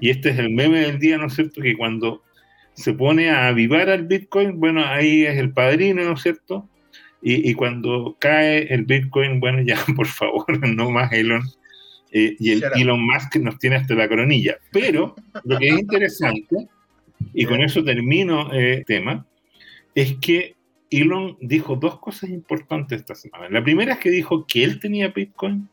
y 0.00 0.10
este 0.10 0.30
es 0.30 0.38
el 0.38 0.50
meme 0.50 0.80
del 0.80 0.98
día, 0.98 1.18
¿no 1.18 1.26
es 1.26 1.34
cierto? 1.34 1.60
Que 1.60 1.76
cuando 1.76 2.22
se 2.74 2.92
pone 2.92 3.30
a 3.30 3.48
avivar 3.48 3.88
al 3.88 4.06
Bitcoin, 4.06 4.60
bueno, 4.60 4.84
ahí 4.84 5.24
es 5.24 5.38
el 5.38 5.52
padrino, 5.52 6.04
¿no 6.04 6.12
es 6.12 6.22
cierto? 6.22 6.68
Y, 7.26 7.54
cuando 7.54 8.16
cae 8.18 8.72
el 8.72 8.84
Bitcoin, 8.84 9.40
bueno, 9.40 9.62
ya 9.62 9.76
por 9.96 10.06
favor, 10.06 10.68
no 10.68 10.90
más 10.90 11.10
Elon. 11.10 11.42
Eh, 12.12 12.36
y 12.38 12.50
el 12.50 12.62
Elon 12.76 13.04
Musk 13.04 13.36
nos 13.36 13.58
tiene 13.58 13.76
hasta 13.76 13.94
la 13.94 14.08
coronilla. 14.08 14.58
Pero 14.70 15.16
lo 15.44 15.58
que 15.58 15.68
es 15.68 15.80
interesante, 15.80 16.68
y 17.32 17.46
con 17.46 17.62
eso 17.62 17.82
termino 17.82 18.52
el 18.52 18.80
eh, 18.80 18.84
tema, 18.86 19.26
es 19.94 20.16
que 20.16 20.54
Elon 20.90 21.38
dijo 21.40 21.76
dos 21.76 21.98
cosas 21.98 22.28
importantes 22.28 23.00
esta 23.00 23.14
semana. 23.14 23.48
La 23.48 23.64
primera 23.64 23.94
es 23.94 24.00
que 24.00 24.10
dijo 24.10 24.46
que 24.46 24.62
él 24.62 24.78
tenía 24.78 25.08
Bitcoin, 25.08 25.66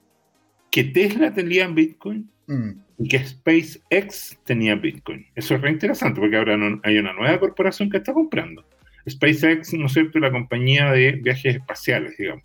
que 0.72 0.86
Tesla 0.86 1.34
tenía 1.34 1.68
Bitcoin 1.68 2.30
mm. 2.48 2.70
y 2.98 3.08
que 3.10 3.26
SpaceX 3.26 4.40
tenía 4.46 4.76
Bitcoin. 4.76 5.28
Eso 5.36 5.56
es 5.56 5.62
re 5.62 5.72
interesante 5.72 6.22
porque 6.22 6.38
ahora 6.38 6.58
hay 6.84 6.98
una 6.98 7.12
nueva 7.12 7.38
corporación 7.42 7.90
que 7.90 7.98
está 7.98 8.14
comprando. 8.14 8.64
SpaceX, 9.10 9.74
¿no 9.74 9.88
es 9.88 9.94
cierto?, 9.94 10.20
la 10.20 10.32
compañía 10.32 10.92
de 10.92 11.14
viajes 11.14 11.56
espaciales, 11.56 12.18
digamos. 12.18 12.44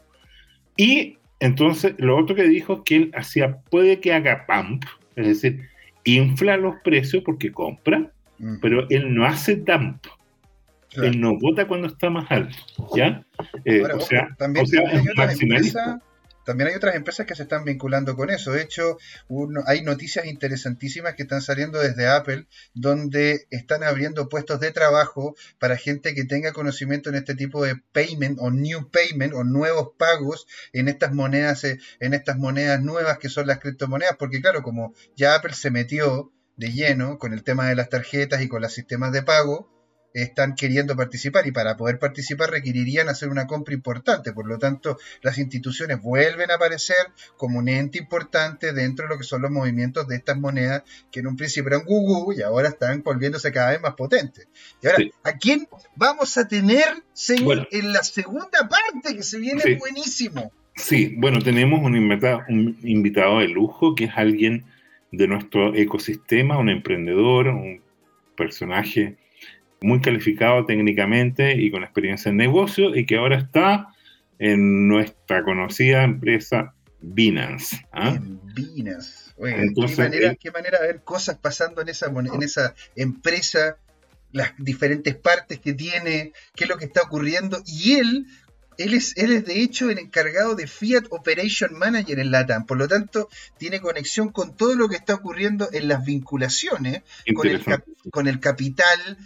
Y 0.77 1.19
entonces, 1.41 1.95
lo 1.99 2.17
otro 2.17 2.35
que 2.35 2.45
dijo 2.45 2.75
es 2.75 2.81
que 2.85 2.97
él 2.97 3.11
hacía, 3.15 3.59
puede 3.71 4.01
que 4.01 4.13
haga 4.13 4.47
pump, 4.47 4.85
es 5.17 5.27
decir, 5.27 5.69
infla 6.05 6.57
los 6.57 6.77
precios 6.83 7.23
porque 7.25 7.53
compra, 7.53 8.11
pero 8.61 8.87
él 8.91 9.15
no 9.15 9.25
hace 9.25 9.57
dump. 9.57 10.07
Él 11.03 11.21
no 11.21 11.37
vota 11.39 11.67
cuando 11.67 11.89
está 11.89 12.09
más 12.09 12.31
alto, 12.31 12.57
¿ya? 12.95 13.23
Eh, 13.67 13.83
o 13.83 14.01
sea, 14.01 14.35
también, 14.39 14.65
o 14.65 14.69
sea, 14.69 16.01
también 16.47 16.71
hay 16.71 16.77
otras 16.77 16.95
empresas 16.95 17.27
que 17.27 17.35
se 17.35 17.43
están 17.43 17.65
vinculando 17.65 18.15
con 18.15 18.31
eso. 18.31 18.53
De 18.53 18.63
hecho, 18.63 18.99
hay 19.67 19.83
noticias 19.83 20.27
interesantísimas 20.27 21.15
que 21.15 21.25
están 21.25 21.43
saliendo 21.43 21.81
desde 21.81 22.07
Apple, 22.07 22.47
donde 22.73 23.49
están 23.51 23.83
abriendo 23.83 24.29
puestos 24.29 24.61
de 24.61 24.71
trabajo 24.71 25.35
para 25.59 25.77
gente 25.77 26.15
que 26.15 26.25
tenga 26.25 26.53
conocimiento 26.53 27.11
en 27.11 27.17
este 27.17 27.35
tipo 27.35 27.65
de 27.65 27.83
payment 27.93 28.39
o 28.41 28.53
new 28.53 28.89
payment 28.91 29.35
o 29.35 29.43
nuevos 29.43 29.91
pagos 29.99 30.47
en 30.73 30.87
estas 30.87 31.13
monedas, 31.13 31.65
eh, 31.65 31.81
en 31.99 32.15
estas 32.15 32.37
monedas 32.37 32.81
nuevas 32.81 33.19
que 33.19 33.29
son 33.29 33.49
las 33.49 33.59
criptomonedas. 33.59 34.15
Porque 34.17 34.41
claro, 34.41 34.63
como 34.63 34.95
ya 35.17 35.35
Apple 35.35 35.55
se 35.55 35.73
metió 35.73 36.33
de 36.57 36.73
lleno 36.73 37.19
con 37.19 37.33
el 37.33 37.43
tema 37.43 37.69
de 37.69 37.75
las 37.75 37.89
tarjetas 37.89 38.41
y 38.41 38.49
con 38.49 38.63
los 38.63 38.73
sistemas 38.73 39.11
de 39.11 39.25
pago, 39.25 39.76
están 40.23 40.55
queriendo 40.55 40.97
participar 40.97 41.47
y 41.47 41.53
para 41.53 41.77
poder 41.77 41.99
participar 41.99 42.51
requerirían 42.51 43.09
hacer 43.09 43.29
una 43.29 43.47
compra 43.47 43.75
importante. 43.75 44.33
Por 44.33 44.47
lo 44.47 44.59
tanto, 44.59 44.99
las 45.23 45.39
instituciones 45.39 46.01
vuelven 46.01 46.51
a 46.51 46.55
aparecer 46.55 46.97
como 47.37 47.59
un 47.59 47.69
ente 47.69 47.99
importante 47.99 48.73
dentro 48.73 49.07
de 49.07 49.15
lo 49.15 49.19
que 49.19 49.25
son 49.25 49.43
los 49.43 49.51
movimientos 49.51 50.09
de 50.09 50.17
estas 50.17 50.39
monedas 50.39 50.83
que 51.13 51.21
en 51.21 51.27
un 51.27 51.37
principio 51.37 51.69
eran 51.69 51.85
Google 51.85 52.37
y 52.39 52.43
ahora 52.43 52.69
están 52.69 53.03
volviéndose 53.03 53.53
cada 53.53 53.71
vez 53.71 53.81
más 53.81 53.95
potentes. 53.95 54.49
Y 54.83 54.87
ahora, 54.87 55.05
¿a 55.23 55.33
quién 55.37 55.69
vamos 55.95 56.37
a 56.39 56.49
tener 56.49 56.89
en 57.71 57.93
la 57.93 58.03
segunda 58.03 58.69
parte 58.69 59.15
que 59.15 59.23
se 59.23 59.39
viene 59.39 59.77
buenísimo? 59.79 60.53
Sí, 60.75 61.15
bueno, 61.17 61.41
tenemos 61.41 61.81
un 61.83 61.97
invitado, 61.97 62.43
un 62.49 62.79
invitado 62.83 63.41
de 63.41 63.49
lujo 63.49 63.95
que 63.95 64.05
es 64.05 64.13
alguien 64.15 64.65
de 65.11 65.27
nuestro 65.27 65.75
ecosistema, 65.75 66.59
un 66.59 66.69
emprendedor, 66.69 67.49
un 67.49 67.81
personaje 68.37 69.17
muy 69.87 70.01
calificado 70.01 70.67
técnicamente 70.67 71.55
y 71.55 71.71
con 71.71 71.85
experiencia 71.85 72.31
en 72.31 72.37
negocio 72.37 72.97
y 72.97 73.07
que 73.07 73.17
ahora 73.17 73.39
está 73.39 73.87
en 74.39 74.89
nuestra 74.89 75.45
conocida 75.45 76.03
empresa 76.03 76.75
Binance. 77.01 77.87
¿ah? 77.93 78.19
Binance. 78.21 79.33
¿qué, 79.37 79.97
manera, 79.97 80.35
¿qué, 80.35 80.51
manera, 80.51 80.81
de 80.81 80.89
ver 80.89 81.03
cosas 81.05 81.39
pasando 81.39 81.83
en 81.83 81.89
esa, 81.89 82.07
en 82.07 82.43
esa 82.43 82.75
empresa, 82.97 83.77
las 84.33 84.53
diferentes 84.59 85.15
partes 85.15 85.61
que 85.61 85.73
tiene, 85.73 86.33
qué 86.57 86.65
es 86.65 86.71
lo 86.71 86.79
que 86.79 86.87
está 86.87 87.03
ocurriendo. 87.03 87.63
Y 87.65 87.93
él, 87.93 88.27
él 88.79 88.93
es, 88.93 89.17
él 89.17 89.31
es 89.33 89.45
de 89.45 89.61
hecho 89.61 89.89
el 89.89 90.01
encargado 90.01 90.57
de 90.57 90.67
Fiat 90.67 91.05
Operation 91.11 91.79
Manager 91.79 92.19
en 92.19 92.33
LATAM. 92.33 92.67
Por 92.67 92.79
lo 92.79 92.89
tanto, 92.89 93.29
tiene 93.57 93.81
conexión 93.81 94.31
con 94.31 94.57
todo 94.57 94.75
lo 94.75 94.89
que 94.89 94.97
está 94.97 95.15
ocurriendo 95.15 95.69
en 95.73 95.87
las 95.87 96.05
vinculaciones, 96.05 97.03
con 97.37 97.47
el, 97.47 97.63
con 98.11 98.27
el 98.27 98.41
capital 98.41 99.17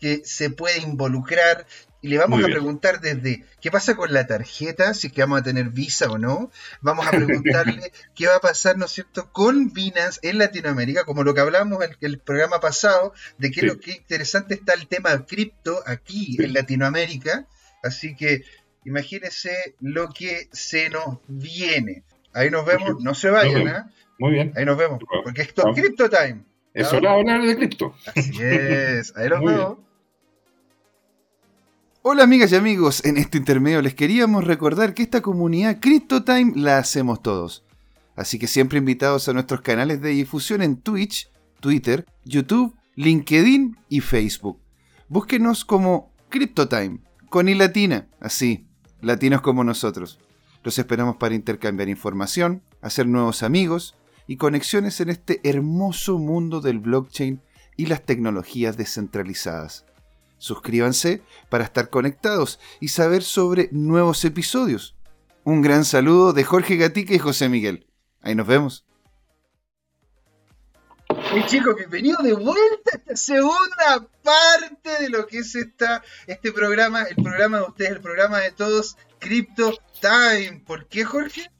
que 0.00 0.22
se 0.24 0.50
puede 0.50 0.80
involucrar. 0.80 1.66
Y 2.02 2.08
le 2.08 2.16
vamos 2.16 2.42
a 2.42 2.46
preguntar 2.46 3.02
desde 3.02 3.44
qué 3.60 3.70
pasa 3.70 3.94
con 3.94 4.10
la 4.14 4.26
tarjeta, 4.26 4.94
si 4.94 5.08
es 5.08 5.12
que 5.12 5.20
vamos 5.20 5.40
a 5.40 5.42
tener 5.42 5.68
visa 5.68 6.10
o 6.10 6.16
no. 6.16 6.50
Vamos 6.80 7.06
a 7.06 7.10
preguntarle 7.10 7.92
qué 8.14 8.26
va 8.26 8.36
a 8.36 8.40
pasar, 8.40 8.78
¿no 8.78 8.86
es 8.86 8.92
cierto?, 8.92 9.30
con 9.32 9.70
Binance 9.72 10.18
en 10.22 10.38
Latinoamérica, 10.38 11.04
como 11.04 11.24
lo 11.24 11.34
que 11.34 11.42
hablamos 11.42 11.84
en 11.84 11.94
el 12.00 12.18
programa 12.18 12.58
pasado, 12.58 13.12
de 13.36 13.50
qué 13.50 13.62
lo 13.62 13.78
que 13.78 13.92
interesante 13.92 14.54
está 14.54 14.72
el 14.72 14.88
tema 14.88 15.26
cripto 15.26 15.78
aquí 15.86 16.38
en 16.40 16.54
Latinoamérica. 16.54 17.46
Así 17.82 18.16
que 18.16 18.44
imagínense 18.86 19.74
lo 19.80 20.08
que 20.08 20.48
se 20.52 20.88
nos 20.88 21.18
viene. 21.28 22.04
Ahí 22.32 22.50
nos 22.50 22.64
vemos, 22.64 23.02
no 23.02 23.14
se 23.14 23.28
vayan, 23.28 23.68
¿eh? 23.68 23.84
Muy 24.18 24.32
bien. 24.32 24.52
Ahí 24.56 24.64
nos 24.64 24.78
vemos, 24.78 25.00
porque 25.24 25.42
esto 25.42 25.68
es 25.68 25.80
Crypto 25.80 26.08
Time. 26.08 26.44
Es 26.72 26.92
hora 26.92 27.12
de 27.12 27.18
hablar 27.18 27.42
de 27.42 27.56
cripto. 27.56 27.94
Así 28.14 28.40
es, 28.40 29.14
ahí 29.16 29.28
nos 29.28 29.40
vemos. 29.40 29.78
Hola 32.02 32.22
amigas 32.24 32.50
y 32.50 32.56
amigos, 32.56 33.04
en 33.04 33.18
este 33.18 33.36
intermedio 33.36 33.82
les 33.82 33.94
queríamos 33.94 34.44
recordar 34.44 34.94
que 34.94 35.02
esta 35.02 35.20
comunidad 35.20 35.80
CryptoTime 35.80 36.54
la 36.56 36.78
hacemos 36.78 37.20
todos. 37.20 37.62
Así 38.16 38.38
que 38.38 38.46
siempre 38.46 38.78
invitados 38.78 39.28
a 39.28 39.34
nuestros 39.34 39.60
canales 39.60 40.00
de 40.00 40.08
difusión 40.08 40.62
en 40.62 40.78
Twitch, 40.78 41.30
Twitter, 41.60 42.06
YouTube, 42.24 42.74
LinkedIn 42.94 43.76
y 43.90 44.00
Facebook. 44.00 44.58
Búsquenos 45.08 45.66
como 45.66 46.14
CryptoTime, 46.30 47.00
con 47.28 47.50
i 47.50 47.54
latina, 47.54 48.08
así, 48.18 48.66
latinos 49.02 49.42
como 49.42 49.62
nosotros. 49.62 50.20
Los 50.64 50.78
esperamos 50.78 51.16
para 51.16 51.34
intercambiar 51.34 51.90
información, 51.90 52.62
hacer 52.80 53.06
nuevos 53.08 53.42
amigos 53.42 53.94
y 54.26 54.38
conexiones 54.38 55.02
en 55.02 55.10
este 55.10 55.46
hermoso 55.46 56.16
mundo 56.16 56.62
del 56.62 56.78
blockchain 56.78 57.42
y 57.76 57.86
las 57.86 58.06
tecnologías 58.06 58.78
descentralizadas. 58.78 59.84
Suscríbanse 60.40 61.22
para 61.50 61.64
estar 61.64 61.90
conectados 61.90 62.58
y 62.80 62.88
saber 62.88 63.22
sobre 63.22 63.68
nuevos 63.72 64.24
episodios. 64.24 64.96
Un 65.44 65.60
gran 65.60 65.84
saludo 65.84 66.32
de 66.32 66.44
Jorge 66.44 66.76
Gatica 66.76 67.12
y 67.14 67.18
José 67.18 67.50
Miguel. 67.50 67.86
Ahí 68.22 68.34
nos 68.34 68.46
vemos. 68.46 68.86
Mi 71.34 71.44
chicos, 71.44 71.76
bienvenido 71.76 72.22
de 72.22 72.32
vuelta 72.32 72.90
a 72.90 72.96
esta 72.96 73.16
segunda 73.16 74.08
parte 74.22 75.02
de 75.02 75.10
lo 75.10 75.26
que 75.26 75.40
es 75.40 75.54
esta, 75.54 76.02
este 76.26 76.52
programa, 76.52 77.02
el 77.02 77.16
programa 77.16 77.58
de 77.58 77.64
ustedes, 77.64 77.90
el 77.90 78.00
programa 78.00 78.38
de 78.38 78.52
todos, 78.52 78.96
Crypto 79.18 79.74
Time. 80.00 80.62
¿Por 80.66 80.86
qué, 80.88 81.04
Jorge? 81.04 81.50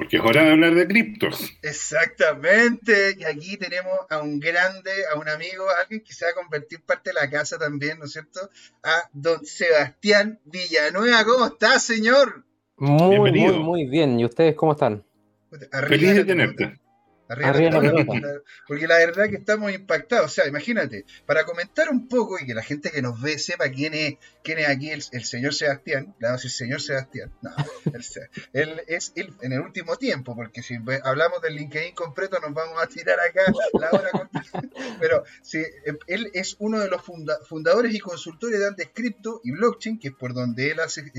Porque 0.00 0.16
es 0.16 0.22
hora 0.22 0.44
de 0.44 0.52
hablar 0.52 0.74
de 0.74 0.88
criptos. 0.88 1.52
Exactamente. 1.60 3.16
Y 3.18 3.24
aquí 3.24 3.58
tenemos 3.58 3.92
a 4.08 4.22
un 4.22 4.40
grande, 4.40 4.90
a 5.12 5.18
un 5.18 5.28
amigo, 5.28 5.68
a 5.68 5.82
alguien 5.82 6.02
que 6.02 6.14
se 6.14 6.24
va 6.24 6.30
a 6.30 6.34
convertir 6.34 6.80
parte 6.80 7.10
de 7.10 7.14
la 7.20 7.28
casa 7.28 7.58
también, 7.58 7.98
¿no 7.98 8.06
es 8.06 8.12
cierto? 8.12 8.48
A 8.82 9.10
don 9.12 9.44
Sebastián 9.44 10.40
Villanueva. 10.46 11.22
¿Cómo 11.26 11.44
está, 11.48 11.78
señor? 11.78 12.46
Muy, 12.78 13.18
muy, 13.18 13.58
muy 13.58 13.84
bien. 13.90 14.18
¿Y 14.18 14.24
ustedes 14.24 14.54
cómo 14.54 14.72
están? 14.72 15.04
Feliz 15.86 16.14
de 16.14 16.24
tenerte. 16.24 16.79
Arriba, 17.30 17.80
la 17.80 17.80
pelota. 17.80 18.42
Porque 18.66 18.88
la 18.88 18.98
verdad 18.98 19.28
que 19.28 19.36
estamos 19.36 19.72
impactados. 19.72 20.26
O 20.26 20.34
sea, 20.34 20.48
imagínate, 20.48 21.04
para 21.26 21.44
comentar 21.44 21.88
un 21.88 22.08
poco 22.08 22.38
y 22.40 22.44
que 22.44 22.54
la 22.54 22.62
gente 22.62 22.90
que 22.90 23.02
nos 23.02 23.20
ve 23.20 23.38
sepa 23.38 23.68
quién 23.68 23.94
es, 23.94 24.14
quién 24.42 24.58
es 24.58 24.68
aquí 24.68 24.90
el, 24.90 25.02
señor 25.02 25.54
Sebastián, 25.54 26.14
le 26.18 26.26
vamos 26.26 26.40
a 26.40 26.42
decir 26.42 26.50
señor 26.50 26.80
Sebastián. 26.80 27.32
No, 27.40 27.50
él, 28.52 28.82
es 28.88 29.12
en 29.14 29.52
el 29.52 29.60
último 29.60 29.96
tiempo, 29.96 30.34
porque 30.34 30.62
si 30.62 30.76
hablamos 31.04 31.40
del 31.40 31.54
LinkedIn 31.54 31.94
completo 31.94 32.40
nos 32.40 32.52
vamos 32.52 32.82
a 32.82 32.88
tirar 32.88 33.20
acá 33.20 33.42
la 33.74 33.90
hora 33.92 34.10
completa. 34.10 34.60
Pero 35.00 35.22
sí, 35.42 35.62
él 36.08 36.30
es 36.34 36.56
uno 36.58 36.80
de 36.80 36.88
los 36.88 37.02
fundadores 37.48 37.94
y 37.94 38.00
consultores 38.00 38.58
de 38.58 38.66
Antes 38.66 38.90
Crypto 38.92 39.40
y 39.44 39.52
Blockchain, 39.52 40.00
que 40.00 40.08
es 40.08 40.14
por 40.14 40.34
donde 40.34 40.72
él 40.72 40.80
hace 40.80 41.12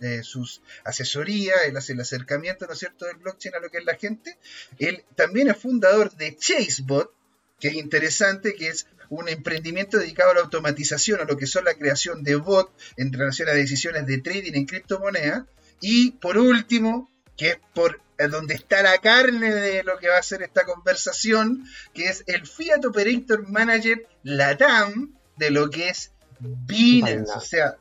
eh, 0.00 0.22
sus 0.22 0.62
asesorías, 0.84 1.64
él 1.66 1.76
hace 1.76 1.92
el 1.92 2.00
acercamiento, 2.00 2.66
¿no 2.66 2.72
es 2.72 2.78
cierto?, 2.78 3.04
del 3.04 3.16
blockchain 3.16 3.54
a 3.54 3.60
lo 3.60 3.68
que 3.68 3.78
es 3.78 3.84
la 3.84 3.96
gente. 3.96 4.38
Él 4.78 5.04
también 5.14 5.48
es 5.48 5.57
fundador 5.58 6.16
de 6.16 6.36
ChaseBot, 6.36 7.12
que 7.60 7.68
es 7.68 7.74
interesante, 7.74 8.54
que 8.54 8.68
es 8.68 8.86
un 9.10 9.28
emprendimiento 9.28 9.98
dedicado 9.98 10.30
a 10.30 10.34
la 10.34 10.40
automatización, 10.40 11.20
a 11.20 11.24
lo 11.24 11.36
que 11.36 11.46
son 11.46 11.64
la 11.64 11.74
creación 11.74 12.22
de 12.22 12.36
bots 12.36 12.72
en 12.96 13.12
relación 13.12 13.48
a 13.48 13.52
decisiones 13.52 14.06
de 14.06 14.18
trading 14.18 14.52
en 14.54 14.66
criptomonedas. 14.66 15.44
Y 15.80 16.12
por 16.12 16.38
último, 16.38 17.10
que 17.36 17.50
es 17.50 17.58
por 17.74 18.00
donde 18.30 18.54
está 18.54 18.82
la 18.82 18.98
carne 18.98 19.54
de 19.54 19.84
lo 19.84 19.98
que 19.98 20.08
va 20.08 20.18
a 20.18 20.22
ser 20.22 20.42
esta 20.42 20.64
conversación, 20.64 21.64
que 21.94 22.06
es 22.06 22.24
el 22.26 22.46
Fiat 22.46 22.84
Operator 22.84 23.48
Manager 23.48 24.06
LATAM 24.24 25.14
de 25.36 25.50
lo 25.50 25.70
que 25.70 25.88
es 25.88 26.12
Binance. 26.40 27.32
O 27.34 27.40
sea, 27.40 27.76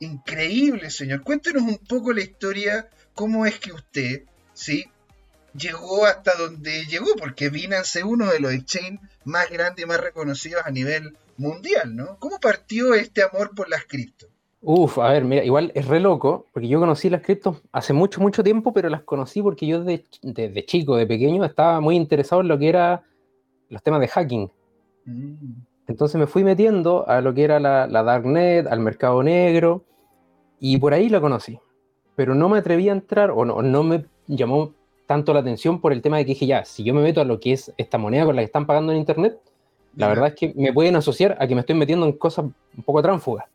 increíble, 0.00 0.90
señor. 0.90 1.22
Cuéntenos 1.22 1.62
un 1.62 1.78
poco 1.78 2.12
la 2.12 2.20
historia, 2.22 2.88
cómo 3.14 3.46
es 3.46 3.58
que 3.58 3.72
usted, 3.72 4.22
¿sí? 4.52 4.86
Llegó 5.56 6.06
hasta 6.06 6.34
donde 6.36 6.84
llegó, 6.86 7.08
porque 7.18 7.48
Binance 7.48 8.00
es 8.00 8.04
uno 8.04 8.26
de 8.26 8.40
los 8.40 8.52
exchanges 8.52 9.00
más 9.24 9.50
grandes 9.50 9.84
y 9.84 9.88
más 9.88 10.00
reconocidos 10.00 10.62
a 10.64 10.70
nivel 10.70 11.16
mundial, 11.36 11.94
¿no? 11.94 12.16
¿Cómo 12.18 12.38
partió 12.38 12.94
este 12.94 13.22
amor 13.22 13.54
por 13.54 13.68
las 13.68 13.84
criptos? 13.84 14.28
Uf, 14.62 14.98
a 14.98 15.12
ver, 15.12 15.24
mira, 15.24 15.44
igual 15.44 15.70
es 15.74 15.86
re 15.86 16.00
loco, 16.00 16.46
porque 16.52 16.66
yo 16.68 16.80
conocí 16.80 17.08
las 17.08 17.22
criptos 17.22 17.62
hace 17.72 17.92
mucho, 17.92 18.20
mucho 18.20 18.42
tiempo, 18.42 18.72
pero 18.72 18.88
las 18.88 19.02
conocí 19.02 19.42
porque 19.42 19.66
yo 19.66 19.84
desde, 19.84 20.64
chico, 20.64 20.96
de 20.96 21.06
pequeño, 21.06 21.44
estaba 21.44 21.80
muy 21.80 21.94
interesado 21.94 22.40
en 22.40 22.48
lo 22.48 22.58
que 22.58 22.68
era 22.68 23.04
los 23.68 23.82
temas 23.82 24.00
de 24.00 24.08
hacking. 24.08 24.50
Mm. 25.04 25.34
Entonces 25.86 26.18
me 26.18 26.26
fui 26.26 26.42
metiendo 26.42 27.08
a 27.08 27.20
lo 27.20 27.32
que 27.32 27.44
era 27.44 27.60
la, 27.60 27.86
la 27.86 28.02
Darknet, 28.02 28.66
al 28.66 28.80
mercado 28.80 29.22
negro, 29.22 29.84
y 30.58 30.78
por 30.78 30.94
ahí 30.94 31.08
la 31.08 31.20
conocí. 31.20 31.60
Pero 32.16 32.34
no 32.34 32.48
me 32.48 32.58
atreví 32.58 32.88
a 32.88 32.92
entrar, 32.92 33.30
o 33.30 33.44
no, 33.44 33.62
no 33.62 33.82
me 33.84 34.06
llamó 34.26 34.74
tanto 35.06 35.32
la 35.32 35.40
atención 35.40 35.80
por 35.80 35.92
el 35.92 36.02
tema 36.02 36.18
de 36.18 36.24
que 36.24 36.32
dije, 36.32 36.46
ya, 36.46 36.64
si 36.64 36.84
yo 36.84 36.94
me 36.94 37.02
meto 37.02 37.20
a 37.20 37.24
lo 37.24 37.40
que 37.40 37.52
es 37.52 37.72
esta 37.76 37.98
moneda 37.98 38.24
con 38.24 38.36
la 38.36 38.42
que 38.42 38.46
están 38.46 38.66
pagando 38.66 38.92
en 38.92 38.98
Internet, 38.98 39.38
la 39.96 40.08
verdad 40.08 40.28
es 40.28 40.34
que 40.34 40.52
me 40.54 40.72
pueden 40.72 40.96
asociar 40.96 41.36
a 41.40 41.46
que 41.46 41.54
me 41.54 41.60
estoy 41.60 41.74
metiendo 41.74 42.06
en 42.06 42.12
cosas 42.12 42.44
un 42.44 42.82
poco 42.84 43.02
tránfugas. 43.02 43.46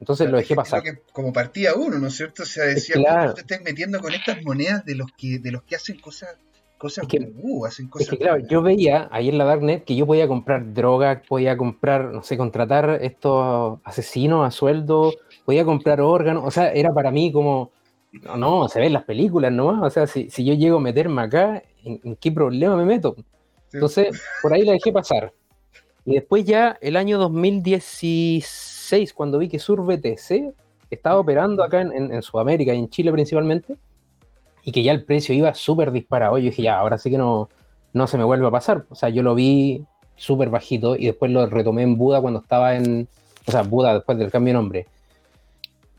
Entonces 0.00 0.30
lo 0.30 0.36
dejé 0.36 0.54
pasar. 0.54 0.82
como 1.12 1.32
partía 1.32 1.74
uno, 1.74 1.98
¿no 1.98 2.06
es 2.06 2.16
cierto? 2.16 2.44
O 2.44 2.46
sea, 2.46 2.64
decía, 2.64 2.94
claro. 2.94 3.34
te 3.34 3.40
estás 3.40 3.60
metiendo 3.62 4.00
con 4.00 4.14
estas 4.14 4.42
monedas 4.44 4.84
de 4.84 4.94
los 4.94 5.10
que, 5.16 5.38
de 5.38 5.50
los 5.50 5.62
que 5.64 5.76
hacen 5.76 6.00
cosas 6.00 6.36
cosas 6.78 7.08
que, 7.08 7.32
uh, 7.42 7.66
hacen 7.66 7.88
cosas. 7.88 8.08
que, 8.08 8.18
claro, 8.18 8.38
yo 8.48 8.62
veía 8.62 9.08
ahí 9.10 9.28
en 9.28 9.36
la 9.36 9.44
Darknet 9.44 9.84
que 9.84 9.96
yo 9.96 10.06
podía 10.06 10.28
comprar 10.28 10.72
droga, 10.72 11.22
podía 11.28 11.56
comprar, 11.56 12.12
no 12.12 12.22
sé, 12.22 12.36
contratar 12.36 13.00
estos 13.02 13.80
asesinos 13.82 14.46
a 14.46 14.52
sueldo, 14.52 15.12
podía 15.44 15.64
comprar 15.64 16.00
órganos, 16.00 16.44
o 16.46 16.50
sea, 16.52 16.72
era 16.72 16.94
para 16.94 17.10
mí 17.10 17.32
como, 17.32 17.72
no, 18.12 18.36
no, 18.36 18.68
se 18.68 18.80
ven 18.80 18.92
las 18.92 19.04
películas 19.04 19.52
nomás. 19.52 19.82
O 19.82 19.90
sea, 19.90 20.06
si, 20.06 20.28
yo 20.28 20.54
llego 20.54 20.78
a 20.78 20.80
meterme 20.80 21.22
acá, 21.22 21.62
¿en, 21.84 22.16
qué 22.16 22.32
problema 22.32 22.76
me 22.76 22.84
meto? 22.84 23.16
Entonces, 23.72 24.20
por 24.42 24.52
ahí 24.52 24.64
la 24.64 24.72
dejé 24.72 24.92
pasar. 24.92 25.32
Y 26.04 26.14
después 26.14 26.44
ya, 26.44 26.78
el 26.80 26.96
año 26.96 27.18
2016, 27.18 29.12
cuando 29.12 29.38
vi 29.38 29.48
que 29.48 29.58
SurBTC 29.58 30.54
estaba 30.90 31.18
operando 31.20 31.62
acá 31.62 31.82
en, 31.82 32.22
Sudamérica 32.22 32.72
y 32.72 32.78
en 32.78 32.88
Chile 32.88 33.12
principalmente, 33.12 33.76
y 34.62 34.72
que 34.72 34.82
ya 34.82 34.92
el 34.92 35.04
precio 35.04 35.34
iba 35.34 35.52
súper 35.54 35.92
disparado, 35.92 36.38
yo 36.38 36.44
dije, 36.44 36.62
ya, 36.62 36.78
ahora 36.78 36.96
sí 36.98 37.10
que 37.10 37.18
no, 37.18 37.50
no 37.92 38.06
se 38.06 38.16
me 38.16 38.24
vuelve 38.24 38.46
a 38.46 38.50
pasar. 38.50 38.86
O 38.88 38.94
sea, 38.94 39.10
yo 39.10 39.22
lo 39.22 39.34
vi 39.34 39.84
súper 40.16 40.48
bajito 40.50 40.96
y 40.96 41.06
después 41.06 41.30
lo 41.30 41.46
retomé 41.46 41.82
en 41.82 41.98
Buda 41.98 42.20
cuando 42.20 42.40
estaba 42.40 42.74
en, 42.74 43.06
o 43.46 43.50
sea, 43.50 43.62
Buda 43.62 43.94
después 43.94 44.18
del 44.18 44.30
cambio 44.30 44.52
de 44.52 44.58
nombre, 44.58 44.86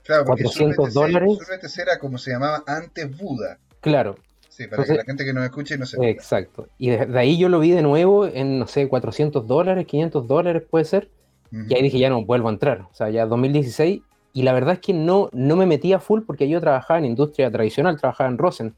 Claro, 0.10 0.26
400 0.26 0.92
dólares. 0.92 1.38
era 1.78 2.00
como 2.00 2.18
se 2.18 2.32
llamaba 2.32 2.64
antes 2.66 3.16
Buda. 3.16 3.60
Claro. 3.80 4.16
Sí, 4.50 4.66
para 4.66 4.84
que 4.84 4.96
la 4.96 5.04
gente 5.04 5.24
que 5.24 5.34
nos 5.34 5.44
escuche 5.44 5.78
no 5.78 5.86
sepa. 5.86 6.08
Exacto. 6.08 6.68
Y 6.80 6.90
de, 6.90 7.20
ahí 7.20 7.38
yo 7.38 7.48
lo 7.48 7.60
vi 7.60 7.70
de 7.70 7.84
nuevo 7.84 8.26
en, 8.26 8.58
no 8.58 8.66
sé, 8.66 8.88
400 8.88 9.46
dólares, 9.46 9.86
500 9.86 10.28
dólares 10.28 10.64
puede 10.68 10.86
ser. 10.86 11.12
Y 11.52 11.76
ahí 11.76 11.84
dije, 11.84 12.00
ya 12.00 12.10
no 12.10 12.26
vuelvo 12.26 12.48
a 12.48 12.54
entrar. 12.54 12.88
O 12.92 12.94
sea, 12.96 13.12
ya 13.12 13.28
2016. 13.28 14.02
Y 14.34 14.42
la 14.42 14.54
verdad 14.54 14.74
es 14.74 14.80
que 14.80 14.94
no, 14.94 15.30
no 15.32 15.56
me 15.56 15.68
metía 15.68 16.00
full 16.00 16.24
porque 16.26 16.50
yo 16.50 16.60
trabajaba 16.60 16.98
en 16.98 17.06
industria 17.06 17.52
tradicional, 17.52 18.00
trabajaba 18.00 18.32
en 18.32 18.40
Rosen. 18.40 18.74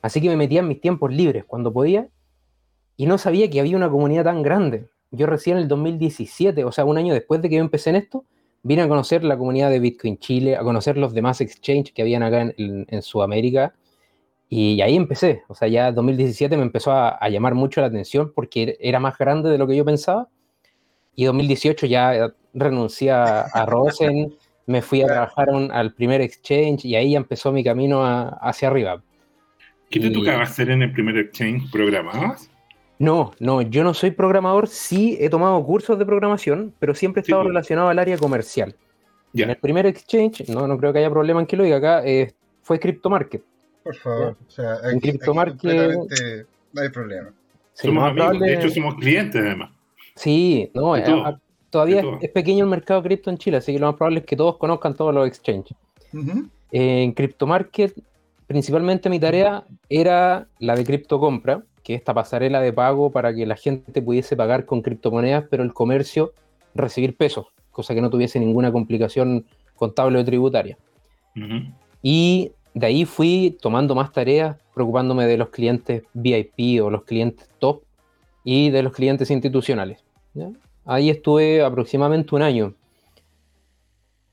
Así 0.00 0.20
que 0.20 0.28
me 0.28 0.36
metía 0.36 0.60
en 0.60 0.68
mis 0.68 0.80
tiempos 0.80 1.12
libres 1.12 1.44
cuando 1.44 1.72
podía. 1.72 2.06
Y 2.96 3.06
no 3.06 3.18
sabía 3.18 3.50
que 3.50 3.58
había 3.58 3.76
una 3.76 3.90
comunidad 3.90 4.22
tan 4.22 4.42
grande. 4.42 4.88
Yo 5.10 5.26
recién 5.26 5.56
en 5.56 5.64
el 5.64 5.68
2017, 5.68 6.62
o 6.62 6.70
sea, 6.70 6.84
un 6.84 6.98
año 6.98 7.14
después 7.14 7.42
de 7.42 7.48
que 7.48 7.56
yo 7.56 7.62
empecé 7.62 7.90
en 7.90 7.96
esto, 7.96 8.24
vine 8.62 8.82
a 8.82 8.88
conocer 8.88 9.24
la 9.24 9.36
comunidad 9.36 9.70
de 9.70 9.80
Bitcoin 9.80 10.18
Chile, 10.18 10.56
a 10.56 10.62
conocer 10.62 10.96
los 10.96 11.14
demás 11.14 11.40
exchanges 11.40 11.92
que 11.92 12.02
habían 12.02 12.22
acá 12.22 12.52
en, 12.56 13.02
Sudamérica. 13.02 13.74
Y 14.48 14.80
ahí 14.82 14.96
empecé. 14.96 15.42
O 15.48 15.54
sea, 15.54 15.68
ya 15.68 15.92
2017 15.92 16.56
me 16.56 16.62
empezó 16.62 16.92
a, 16.92 17.28
llamar 17.28 17.54
mucho 17.54 17.80
la 17.80 17.86
atención 17.88 18.32
porque 18.34 18.76
era 18.80 19.00
más 19.00 19.16
grande 19.18 19.50
de 19.50 19.58
lo 19.58 19.66
que 19.66 19.76
yo 19.76 19.84
pensaba. 19.84 20.28
Y 21.14 21.24
2018 21.24 21.86
ya 21.86 22.34
renuncié 22.54 23.10
a, 23.10 23.66
Rosen, 23.66 24.34
me 24.66 24.82
fui 24.82 25.02
a 25.02 25.06
trabajar 25.06 25.48
al 25.50 25.94
primer 25.94 26.20
exchange 26.20 26.84
y 26.84 26.94
ahí 26.94 27.12
ya 27.12 27.18
empezó 27.18 27.52
mi 27.52 27.64
camino 27.64 28.02
hacia 28.40 28.68
arriba. 28.68 29.02
¿Qué 29.90 30.00
te 30.00 30.10
tocaba 30.10 30.44
hacer 30.44 30.70
en 30.70 30.82
el 30.82 30.92
primer 30.92 31.18
exchange? 31.18 31.70
¿Programabas? 31.70 32.51
No, 33.02 33.32
no, 33.40 33.62
yo 33.62 33.82
no 33.82 33.94
soy 33.94 34.12
programador, 34.12 34.68
sí 34.68 35.16
he 35.20 35.28
tomado 35.28 35.60
cursos 35.64 35.98
de 35.98 36.06
programación, 36.06 36.72
pero 36.78 36.94
siempre 36.94 37.18
he 37.18 37.22
estado 37.22 37.42
pues. 37.42 37.48
relacionado 37.48 37.88
al 37.88 37.98
área 37.98 38.16
comercial. 38.16 38.76
En 39.34 39.50
el 39.50 39.56
primer 39.56 39.86
exchange, 39.86 40.48
no, 40.48 40.68
no 40.68 40.78
creo 40.78 40.92
que 40.92 41.00
haya 41.00 41.10
problema 41.10 41.40
en 41.40 41.46
que 41.46 41.56
lo 41.56 41.64
diga 41.64 41.78
acá, 41.78 42.04
eh, 42.04 42.32
fue 42.62 42.78
CryptoMarket. 42.78 43.42
Por 43.82 43.96
favor, 43.96 44.36
o 44.46 44.48
sea, 44.48 44.76
en 44.84 45.00
CryptoMarket 45.00 45.96
no 46.72 46.80
hay 46.80 46.88
problema. 46.90 47.32
somos 47.72 48.08
amigos, 48.08 48.38
de 48.38 48.54
hecho 48.54 48.70
somos 48.70 48.94
clientes 48.94 49.42
además. 49.42 49.72
Sí, 50.14 50.70
no, 50.72 50.96
eh, 50.96 51.02
todavía 51.70 52.04
es, 52.20 52.30
pequeño 52.30 52.62
el 52.62 52.70
mercado 52.70 53.02
cripto 53.02 53.30
en 53.30 53.38
Chile, 53.38 53.56
así 53.56 53.72
que 53.72 53.80
lo 53.80 53.88
más 53.88 53.96
probable 53.96 54.20
es 54.20 54.26
que 54.26 54.36
todos 54.36 54.58
conozcan 54.58 54.94
todos 54.94 55.12
los 55.12 55.26
exchanges. 55.26 55.76
en 56.70 57.12
CryptoMarket, 57.14 58.00
principalmente 58.46 59.10
mi 59.10 59.18
tarea 59.18 59.64
era 59.88 60.46
la 60.60 60.76
de 60.76 60.84
cripto 60.84 61.18
compra 61.18 61.64
que 61.82 61.94
esta 61.94 62.14
pasarela 62.14 62.60
de 62.60 62.72
pago 62.72 63.10
para 63.10 63.34
que 63.34 63.46
la 63.46 63.56
gente 63.56 64.00
pudiese 64.02 64.36
pagar 64.36 64.64
con 64.66 64.82
criptomonedas, 64.82 65.44
pero 65.50 65.62
el 65.62 65.72
comercio 65.72 66.32
recibir 66.74 67.16
pesos, 67.16 67.46
cosa 67.70 67.94
que 67.94 68.00
no 68.00 68.10
tuviese 68.10 68.38
ninguna 68.38 68.72
complicación 68.72 69.44
contable 69.74 70.18
o 70.18 70.24
tributaria. 70.24 70.78
Y 72.02 72.52
de 72.74 72.86
ahí 72.86 73.04
fui 73.04 73.56
tomando 73.60 73.94
más 73.94 74.12
tareas, 74.12 74.56
preocupándome 74.74 75.26
de 75.26 75.36
los 75.36 75.50
clientes 75.50 76.04
VIP 76.14 76.82
o 76.82 76.90
los 76.90 77.04
clientes 77.04 77.48
top 77.58 77.82
y 78.44 78.70
de 78.70 78.82
los 78.82 78.92
clientes 78.92 79.30
institucionales. 79.30 80.04
Ahí 80.84 81.10
estuve 81.10 81.62
aproximadamente 81.62 82.34
un 82.34 82.42
año. 82.42 82.74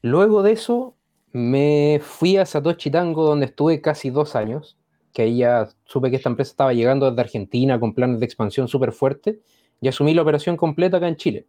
Luego 0.02 0.44
de 0.44 0.54
eso 0.54 0.96
me 1.32 2.00
fui 2.02 2.38
a 2.38 2.46
Satoshi 2.46 2.90
Tango, 2.90 3.26
donde 3.26 3.48
estuve 3.48 3.82
casi 3.82 4.10
dos 4.10 4.36
años 4.36 4.79
que 5.14 5.24
ahí 5.24 5.38
ya 5.38 5.70
supe 5.86 6.10
que 6.10 6.18
esta 6.18 6.30
empresa 6.30 6.52
estaba 6.52 6.74
llegando 6.74 7.10
desde 7.10 7.22
Argentina 7.22 7.80
con 7.80 7.94
planes 7.94 8.20
de 8.20 8.26
expansión 8.26 8.68
súper 8.68 8.92
fuertes 8.92 9.38
y 9.82 9.88
asumí 9.88 10.14
la 10.14 10.22
operación 10.22 10.58
completa 10.58 10.98
acá 10.98 11.08
en 11.08 11.16
Chile, 11.16 11.48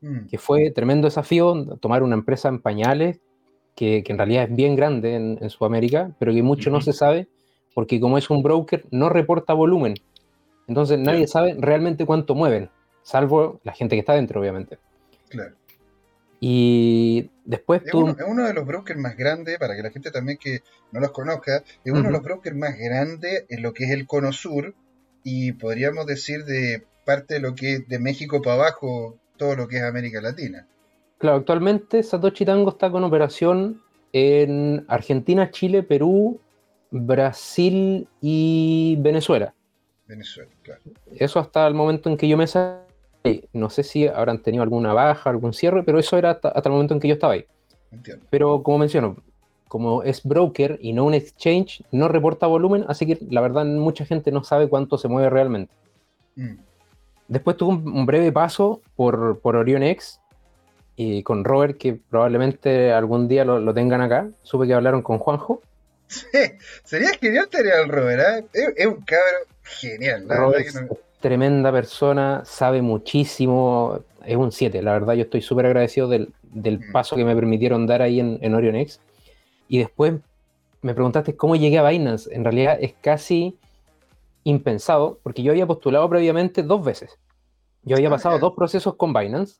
mm. 0.00 0.26
que 0.26 0.38
fue 0.38 0.70
tremendo 0.70 1.06
desafío 1.06 1.76
tomar 1.80 2.02
una 2.02 2.14
empresa 2.14 2.48
en 2.48 2.60
pañales, 2.60 3.20
que, 3.74 4.04
en 4.06 4.18
realidad 4.18 4.44
es 4.44 4.54
bien 4.54 4.76
grande 4.76 5.14
en, 5.14 5.50
Sudamérica, 5.50 6.14
pero 6.18 6.32
que 6.32 6.42
mucho 6.42 6.70
no 6.70 6.80
se 6.80 6.92
sabe, 6.92 7.28
porque 7.74 8.00
como 8.00 8.18
es 8.18 8.30
un 8.30 8.42
broker, 8.42 8.86
no 8.90 9.08
reporta 9.08 9.54
volumen. 9.54 9.94
Entonces 10.68 10.98
nadie 10.98 11.26
sabe 11.26 11.56
realmente 11.58 12.06
cuánto 12.06 12.34
mueven, 12.34 12.70
salvo 13.02 13.60
la 13.64 13.72
gente 13.72 13.96
que 13.96 14.00
está 14.00 14.14
dentro, 14.14 14.40
obviamente. 14.40 14.78
Claro. 15.28 15.54
Y 16.44 17.30
después 17.44 17.84
tú... 17.84 18.08
es 18.08 18.16
uno, 18.26 18.44
de 18.44 18.52
los 18.52 18.66
brokers 18.66 18.98
más 18.98 19.16
grandes, 19.16 19.58
para 19.58 19.76
que 19.76 19.82
la 19.84 19.92
gente 19.92 20.10
también 20.10 20.38
que 20.38 20.62
no 20.90 20.98
los 20.98 21.12
conozca, 21.12 21.58
es 21.84 21.92
uno 21.92 22.02
de 22.02 22.10
los 22.10 22.20
brokers 22.20 22.56
más 22.56 22.76
grandes 22.76 23.44
en 23.48 23.62
lo 23.62 23.72
que 23.72 23.84
es 23.84 23.90
el 23.92 24.08
cono 24.08 24.32
sur 24.32 24.74
y 25.22 25.52
podríamos 25.52 26.04
decir 26.04 26.44
de 26.44 26.82
parte 27.04 27.34
de 27.34 27.40
lo 27.40 27.54
que 27.54 27.74
es 27.74 27.88
de 27.88 28.00
México 28.00 28.42
para 28.42 28.56
abajo, 28.56 29.16
todo 29.36 29.54
lo 29.54 29.68
que 29.68 29.76
es 29.76 29.84
América 29.84 30.20
Latina. 30.20 30.66
Claro, 31.18 31.36
actualmente 31.36 32.02
Satoshi 32.02 32.44
Tango 32.44 32.70
está 32.70 32.90
con 32.90 33.04
operación 33.04 33.80
en 34.12 34.84
Argentina, 34.88 35.52
Chile, 35.52 35.84
Perú, 35.84 36.40
Brasil 36.90 38.08
y 38.20 38.96
Venezuela. 38.98 39.54
Venezuela, 40.08 40.50
claro. 40.64 40.80
Eso 41.14 41.38
hasta 41.38 41.68
el 41.68 41.74
momento 41.74 42.10
en 42.10 42.16
que 42.16 42.26
yo 42.26 42.36
me 42.36 42.48
salí. 42.48 42.91
No 43.52 43.70
sé 43.70 43.82
si 43.82 44.06
habrán 44.08 44.42
tenido 44.42 44.62
alguna 44.62 44.92
baja, 44.92 45.30
algún 45.30 45.52
cierre, 45.52 45.82
pero 45.82 45.98
eso 45.98 46.16
era 46.16 46.30
hasta, 46.30 46.48
hasta 46.48 46.68
el 46.68 46.72
momento 46.72 46.94
en 46.94 47.00
que 47.00 47.08
yo 47.08 47.14
estaba 47.14 47.34
ahí. 47.34 47.46
Entiendo. 47.90 48.24
Pero 48.30 48.62
como 48.62 48.78
menciono, 48.78 49.16
como 49.68 50.02
es 50.02 50.22
broker 50.22 50.78
y 50.82 50.92
no 50.92 51.04
un 51.04 51.14
exchange, 51.14 51.82
no 51.92 52.08
reporta 52.08 52.46
volumen, 52.46 52.84
así 52.88 53.06
que 53.06 53.18
la 53.30 53.40
verdad 53.40 53.64
mucha 53.64 54.04
gente 54.04 54.30
no 54.30 54.44
sabe 54.44 54.68
cuánto 54.68 54.98
se 54.98 55.08
mueve 55.08 55.30
realmente. 55.30 55.72
Mm. 56.36 56.56
Después 57.28 57.56
tuve 57.56 57.74
un, 57.74 58.04
breve 58.04 58.32
paso 58.32 58.82
por, 58.96 59.40
por 59.40 59.56
Orion 59.56 59.82
X 59.82 60.20
y 60.94 61.22
con 61.22 61.44
Robert, 61.44 61.78
que 61.78 61.94
probablemente 61.94 62.92
algún 62.92 63.28
día 63.28 63.46
lo, 63.46 63.72
tengan 63.72 64.02
acá. 64.02 64.28
Supe 64.42 64.66
que 64.66 64.74
hablaron 64.74 65.00
con 65.00 65.18
Juanjo. 65.18 65.62
Sí, 66.06 66.26
sería 66.84 67.08
genial 67.18 67.48
tener 67.48 67.72
al 67.72 67.88
Robert, 67.88 68.50
¿eh? 68.54 68.74
es, 68.76 68.86
un 68.86 69.00
cabrón 69.00 69.42
genial. 69.62 70.28
Robert 70.28 70.66
es 70.66 70.82
tremenda 71.22 71.72
persona, 71.72 72.42
sabe 72.44 72.82
muchísimo, 72.82 74.00
es 74.26 74.36
un 74.36 74.52
7. 74.52 74.82
La 74.82 74.92
verdad, 74.92 75.14
yo 75.14 75.22
estoy 75.22 75.40
súper 75.40 75.64
agradecido 75.64 76.08
del, 76.08 76.34
mm. 76.52 76.92
paso 76.92 77.16
que 77.16 77.24
me 77.24 77.34
permitieron 77.34 77.86
dar 77.86 78.02
ahí 78.02 78.20
en, 78.20 78.38
en 78.42 78.54
Orion 78.54 78.76
X. 78.76 79.00
Y 79.68 79.78
después 79.78 80.14
me 80.82 80.94
preguntaste 80.94 81.34
cómo 81.34 81.56
llegué 81.56 81.78
a 81.78 81.88
Binance. 81.88 82.28
En 82.34 82.44
realidad 82.44 82.76
es 82.78 82.92
casi 83.00 83.56
impensado, 84.44 85.20
porque 85.22 85.42
yo 85.42 85.52
había 85.52 85.66
postulado 85.66 86.08
previamente 86.10 86.62
dos 86.62 86.84
veces. 86.84 87.18
Yo 87.84 87.96
había 87.96 88.08
ah, 88.08 88.12
pasado 88.12 88.38
dos 88.38 88.54
procesos 88.54 88.96
con 88.96 89.14
Binance. 89.14 89.56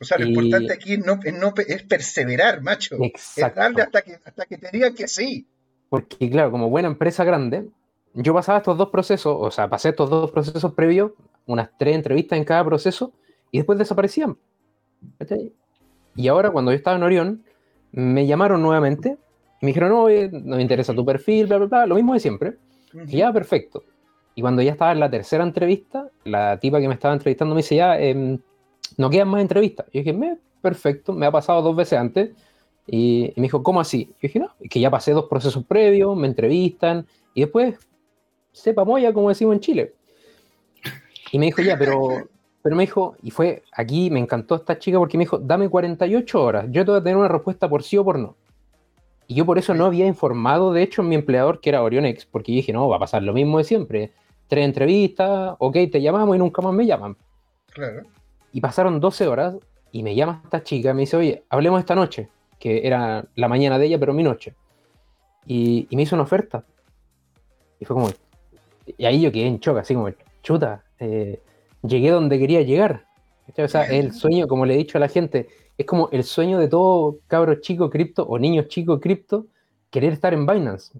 O 0.00 0.04
sea, 0.04 0.18
lo 0.18 0.26
importante 0.26 0.72
aquí 0.72 0.96
no, 0.96 1.20
es 1.68 1.82
perseverar, 1.84 2.62
macho. 2.62 2.96
Exacto. 3.02 3.60
Es 3.60 3.64
darle 3.64 3.82
hasta 3.82 4.02
que, 4.02 4.18
hasta 4.24 4.46
que 4.46 4.58
te 4.58 4.70
digan 4.72 4.94
que 4.94 5.06
sí. 5.06 5.46
Porque, 5.88 6.30
claro, 6.30 6.50
como 6.50 6.70
buena 6.70 6.88
empresa 6.88 7.22
grande, 7.22 7.68
yo 8.14 8.34
pasaba 8.34 8.58
estos 8.58 8.76
dos 8.78 8.90
procesos, 8.90 9.36
o 9.38 9.50
sea, 9.50 9.68
pasé 9.68 9.90
estos 9.90 10.10
dos 10.10 10.30
procesos 10.30 10.72
previos, 10.74 11.12
unas 11.46 11.70
tres 11.78 11.94
entrevistas 11.94 12.38
en 12.38 12.44
cada 12.44 12.64
proceso, 12.64 13.12
y 13.50 13.58
después 13.58 13.78
desaparecían. 13.78 14.36
Y 16.14 16.28
ahora, 16.28 16.50
cuando 16.50 16.70
yo 16.70 16.76
estaba 16.76 16.96
en 16.96 17.02
Orión, 17.02 17.44
me 17.92 18.26
llamaron 18.26 18.62
nuevamente 18.62 19.18
me 19.62 19.68
dijeron, 19.68 19.90
no, 19.90 20.08
no 20.40 20.56
me 20.56 20.62
interesa 20.62 20.92
tu 20.92 21.04
perfil, 21.04 21.46
bla, 21.46 21.56
bla, 21.58 21.66
bla, 21.66 21.86
lo 21.86 21.94
mismo 21.94 22.14
de 22.14 22.20
siempre. 22.20 22.56
Y 23.06 23.18
ya, 23.18 23.32
perfecto. 23.32 23.84
Y 24.34 24.42
cuando 24.42 24.60
ya 24.60 24.72
estaba 24.72 24.90
en 24.90 24.98
la 24.98 25.08
tercera 25.08 25.44
entrevista, 25.44 26.10
la 26.24 26.58
tipa 26.58 26.80
que 26.80 26.88
me 26.88 26.94
estaba 26.94 27.14
entrevistando 27.14 27.54
me 27.54 27.60
dice, 27.60 27.76
ya, 27.76 27.98
em, 27.98 28.38
no 28.96 29.08
quedan 29.08 29.28
más 29.28 29.40
entrevistas. 29.40 29.86
Y 29.92 29.98
yo 29.98 30.00
dije, 30.00 30.12
me, 30.12 30.36
perfecto, 30.60 31.12
me 31.12 31.26
ha 31.26 31.30
pasado 31.30 31.62
dos 31.62 31.76
veces 31.76 31.96
antes. 31.96 32.30
Y, 32.88 33.32
me 33.36 33.44
dijo, 33.44 33.62
¿cómo 33.62 33.80
así? 33.80 34.06
Yo 34.14 34.18
dije, 34.22 34.40
no, 34.40 34.48
es 34.58 34.68
que 34.68 34.80
ya 34.80 34.90
pasé 34.90 35.12
dos 35.12 35.26
procesos 35.26 35.64
previos, 35.64 36.16
me 36.16 36.26
entrevistan, 36.26 37.06
y 37.32 37.42
después, 37.42 37.78
sepa 38.52 38.84
moya, 38.84 39.12
como 39.12 39.28
decimos 39.28 39.54
en 39.54 39.60
Chile. 39.60 39.94
Y 41.32 41.38
me 41.38 41.46
dijo, 41.46 41.62
ya, 41.62 41.78
pero, 41.78 42.28
pero 42.62 42.76
me 42.76 42.84
dijo, 42.84 43.16
y 43.22 43.30
fue 43.30 43.62
aquí, 43.72 44.10
me 44.10 44.20
encantó 44.20 44.54
esta 44.54 44.78
chica 44.78 44.98
porque 44.98 45.16
me 45.16 45.24
dijo, 45.24 45.38
dame 45.38 45.68
48 45.68 46.42
horas, 46.42 46.66
yo 46.70 46.84
te 46.84 46.90
voy 46.90 47.00
a 47.00 47.02
tener 47.02 47.16
una 47.16 47.28
respuesta 47.28 47.68
por 47.68 47.82
sí 47.82 47.96
o 47.96 48.04
por 48.04 48.18
no. 48.18 48.36
Y 49.26 49.34
yo 49.34 49.46
por 49.46 49.58
eso 49.58 49.74
no 49.74 49.86
había 49.86 50.06
informado, 50.06 50.72
de 50.72 50.82
hecho, 50.82 51.02
a 51.02 51.04
mi 51.04 51.14
empleador, 51.14 51.60
que 51.60 51.70
era 51.70 51.82
Orionex, 51.82 52.26
porque 52.26 52.52
dije, 52.52 52.72
no, 52.72 52.88
va 52.88 52.96
a 52.96 53.00
pasar 53.00 53.22
lo 53.22 53.32
mismo 53.32 53.58
de 53.58 53.64
siempre. 53.64 54.12
Tres 54.46 54.64
entrevistas, 54.64 55.54
ok, 55.58 55.76
te 55.90 56.02
llamamos 56.02 56.36
y 56.36 56.38
nunca 56.38 56.60
más 56.60 56.74
me 56.74 56.84
llaman. 56.84 57.16
Claro. 57.72 58.02
Y 58.52 58.60
pasaron 58.60 59.00
12 59.00 59.26
horas 59.26 59.56
y 59.90 60.02
me 60.02 60.14
llama 60.14 60.42
esta 60.44 60.62
chica, 60.62 60.92
me 60.92 61.02
dice, 61.02 61.16
oye, 61.16 61.44
hablemos 61.48 61.80
esta 61.80 61.94
noche, 61.94 62.28
que 62.58 62.86
era 62.86 63.24
la 63.34 63.48
mañana 63.48 63.78
de 63.78 63.86
ella, 63.86 63.98
pero 63.98 64.12
mi 64.12 64.22
noche. 64.22 64.54
Y, 65.46 65.88
me 65.92 66.02
hizo 66.02 66.16
una 66.16 66.24
oferta. 66.24 66.64
Y 67.80 67.84
fue 67.84 67.94
como, 67.94 68.10
y 68.86 69.04
ahí 69.04 69.20
yo 69.20 69.32
quedé 69.32 69.46
en 69.46 69.60
choque, 69.60 69.80
así 69.80 69.94
como, 69.94 70.08
chuta, 70.42 70.84
eh, 70.98 71.40
llegué 71.82 72.10
donde 72.10 72.38
quería 72.38 72.62
llegar. 72.62 73.06
O 73.56 73.68
sea, 73.68 73.84
el 73.84 74.12
sueño, 74.12 74.46
como 74.48 74.66
le 74.66 74.74
he 74.74 74.78
dicho 74.78 74.98
a 74.98 75.00
la 75.00 75.08
gente, 75.08 75.48
es 75.76 75.86
como 75.86 76.08
el 76.12 76.24
sueño 76.24 76.58
de 76.58 76.68
todo 76.68 77.18
cabro 77.26 77.56
chico 77.60 77.90
cripto 77.90 78.24
o 78.24 78.38
niño 78.38 78.62
chico 78.62 79.00
cripto 79.00 79.46
querer 79.90 80.12
estar 80.12 80.32
en 80.32 80.46
Binance. 80.46 80.98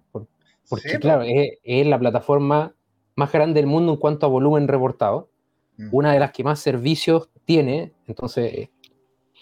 porque, 0.68 0.98
claro, 1.00 1.22
es, 1.24 1.86
la 1.86 1.98
plataforma 1.98 2.74
más 3.14 3.32
grande 3.32 3.60
del 3.60 3.66
mundo 3.66 3.92
en 3.92 3.98
cuanto 3.98 4.26
a 4.26 4.28
volumen 4.28 4.68
reportado. 4.68 5.28
Mm. 5.76 5.88
Una 5.92 6.12
de 6.12 6.20
las 6.20 6.32
que 6.32 6.44
más 6.44 6.60
servicios 6.60 7.30
tiene. 7.44 7.92
Entonces, 8.06 8.68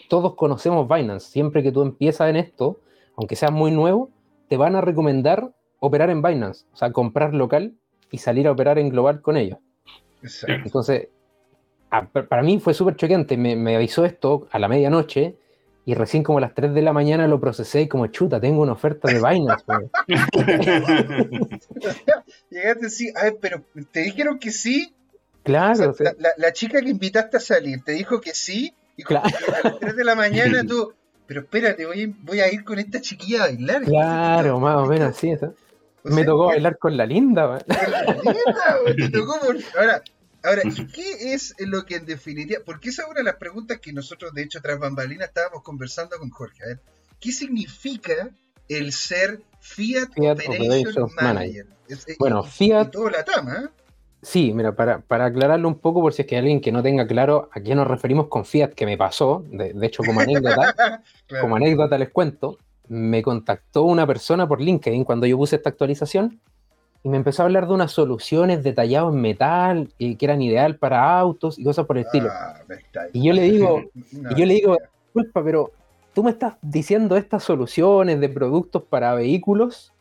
todos 0.09 0.35
conocemos 0.35 0.87
Binance. 0.87 1.29
Siempre 1.29 1.63
que 1.63 1.71
tú 1.71 1.81
empiezas 1.81 2.29
en 2.29 2.37
esto, 2.37 2.79
aunque 3.15 3.35
seas 3.35 3.51
muy 3.51 3.71
nuevo, 3.71 4.09
te 4.47 4.57
van 4.57 4.75
a 4.75 4.81
recomendar 4.81 5.53
operar 5.79 6.09
en 6.09 6.21
Binance. 6.21 6.65
O 6.73 6.77
sea, 6.77 6.91
comprar 6.91 7.33
local 7.33 7.73
y 8.11 8.17
salir 8.17 8.47
a 8.47 8.51
operar 8.51 8.77
en 8.77 8.89
global 8.89 9.21
con 9.21 9.37
ellos. 9.37 9.59
Entonces, 10.47 11.07
para 12.29 12.43
mí 12.43 12.59
fue 12.59 12.73
súper 12.73 12.95
choqueante. 12.95 13.37
Me, 13.37 13.75
avisó 13.75 14.05
esto 14.05 14.47
a 14.51 14.59
la 14.59 14.67
medianoche 14.67 15.35
y 15.85 15.95
recién 15.95 16.23
como 16.23 16.37
a 16.37 16.41
las 16.41 16.53
3 16.53 16.73
de 16.73 16.81
la 16.81 16.93
mañana 16.93 17.27
lo 17.27 17.39
procesé 17.39 17.81
y 17.81 17.87
como 17.87 18.07
chuta, 18.07 18.39
tengo 18.39 18.61
una 18.61 18.73
oferta 18.73 19.11
de 19.11 19.19
vainas. 19.19 19.63
Llegaste 22.49 22.89
sí, 22.89 23.11
a 23.15 23.23
ver, 23.23 23.37
pero 23.41 23.63
te 23.91 24.01
dijeron 24.01 24.39
que 24.39 24.51
sí. 24.51 24.93
Claro. 25.43 25.95
la, 26.37 26.53
chica 26.53 26.81
que 26.81 26.89
invitaste 26.89 27.37
a 27.37 27.39
salir 27.39 27.83
te 27.83 27.93
dijo 27.93 28.21
que 28.21 28.35
sí 28.35 28.75
y 28.95 29.01
a 29.11 29.23
las 29.63 29.79
3 29.79 29.95
de 29.95 30.03
la 30.03 30.13
mañana 30.13 30.63
tú, 30.67 30.93
pero 31.25 31.41
espérate, 31.41 31.85
voy, 31.85 32.05
voy 32.05 32.41
a 32.41 32.53
ir 32.53 32.63
con 32.63 32.77
esta 32.77 33.01
chiquilla 33.01 33.43
a 33.43 33.47
bailar. 33.47 33.83
Claro, 33.83 34.59
más 34.59 34.77
o 34.77 34.85
menos 34.85 35.09
así. 35.09 35.33
Me 36.03 36.23
tocó 36.23 36.47
bailar 36.47 36.77
con 36.77 36.97
la 36.97 37.05
linda. 37.05 37.59
Con 37.59 37.91
la 37.91 38.01
linda, 38.13 38.79
me 38.97 39.09
tocó 39.11 39.39
por... 39.39 39.57
Ahora, 39.77 40.03
Ahora, 40.43 40.63
¿y 40.65 40.87
qué 40.87 41.33
es 41.33 41.53
lo 41.59 41.85
que 41.85 41.97
en 41.97 42.05
definitiva, 42.05 42.61
porque 42.65 42.89
esa 42.89 43.03
es 43.03 43.09
una 43.09 43.19
de 43.19 43.25
las 43.25 43.35
preguntas 43.35 43.79
que 43.79 43.93
nosotros, 43.93 44.33
de 44.33 44.43
hecho, 44.43 44.59
tras 44.61 44.79
bambalinas 44.79 45.27
estábamos 45.27 45.61
conversando 45.61 46.17
con 46.17 46.29
Jorge. 46.31 46.63
A 46.63 46.67
ver, 46.67 46.79
¿qué 47.19 47.31
significa 47.31 48.31
el 48.67 48.91
ser 48.91 49.41
Fiat, 49.59 50.09
Operation, 50.17 51.11
Manager? 51.21 51.67
bueno, 52.17 52.43
Fiat... 52.43 52.89
todo 52.89 53.09
la 53.09 53.23
tama, 53.23 53.55
¿eh? 53.65 53.69
Sí, 54.23 54.53
mira, 54.53 54.75
para, 54.75 54.99
para, 55.01 55.25
aclararlo 55.25 55.67
un 55.67 55.79
poco, 55.79 56.01
por 56.01 56.13
si 56.13 56.21
es 56.21 56.27
que 56.27 56.35
hay 56.35 56.39
alguien 56.39 56.61
que 56.61 56.71
no 56.71 56.83
tenga 56.83 57.07
claro 57.07 57.49
a 57.51 57.59
qué 57.59 57.73
nos 57.73 57.87
referimos 57.87 58.27
con 58.27 58.45
Fiat, 58.45 58.73
que 58.73 58.85
me 58.85 58.97
pasó, 58.97 59.43
de, 59.47 59.73
hecho, 59.85 60.03
como 60.03 60.21
anécdota, 60.21 61.03
como 61.41 61.55
anécdota 61.55 61.97
les 61.97 62.09
cuento, 62.09 62.57
me 62.91 63.21
contactó 63.23 63.83
una 63.83 64.05
persona 64.05 64.45
por 64.45 64.59
LinkedIn 64.59 65.05
cuando 65.05 65.25
yo 65.25 65.37
puse 65.37 65.55
esta 65.55 65.69
actualización 65.69 66.41
y 67.03 67.07
me 67.07 67.15
empezó 67.15 67.41
a 67.41 67.45
hablar 67.45 67.65
de 67.65 67.73
unas 67.73 67.93
soluciones 67.93 68.63
detalladas 68.63 69.13
en 69.13 69.21
metal 69.21 69.89
que 69.97 70.17
eran 70.19 70.41
ideal 70.41 70.75
para 70.75 71.17
autos 71.17 71.57
y 71.57 71.63
cosas 71.63 71.85
por 71.85 71.97
el 71.97 72.03
estilo. 72.03 72.27
Ah, 72.29 72.59
y 73.13 73.23
yo 73.25 73.31
le 73.31 73.43
digo, 73.43 73.81
y 73.95 74.35
yo 74.35 74.45
le 74.45 74.55
digo, 74.55 74.77
disculpa, 75.05 75.41
pero 75.41 75.71
tú 76.13 76.21
me 76.21 76.31
estás 76.31 76.55
diciendo 76.61 77.15
estas 77.15 77.45
soluciones 77.45 78.19
de 78.19 78.27
productos 78.27 78.83
para 78.83 79.13
vehículos 79.13 79.93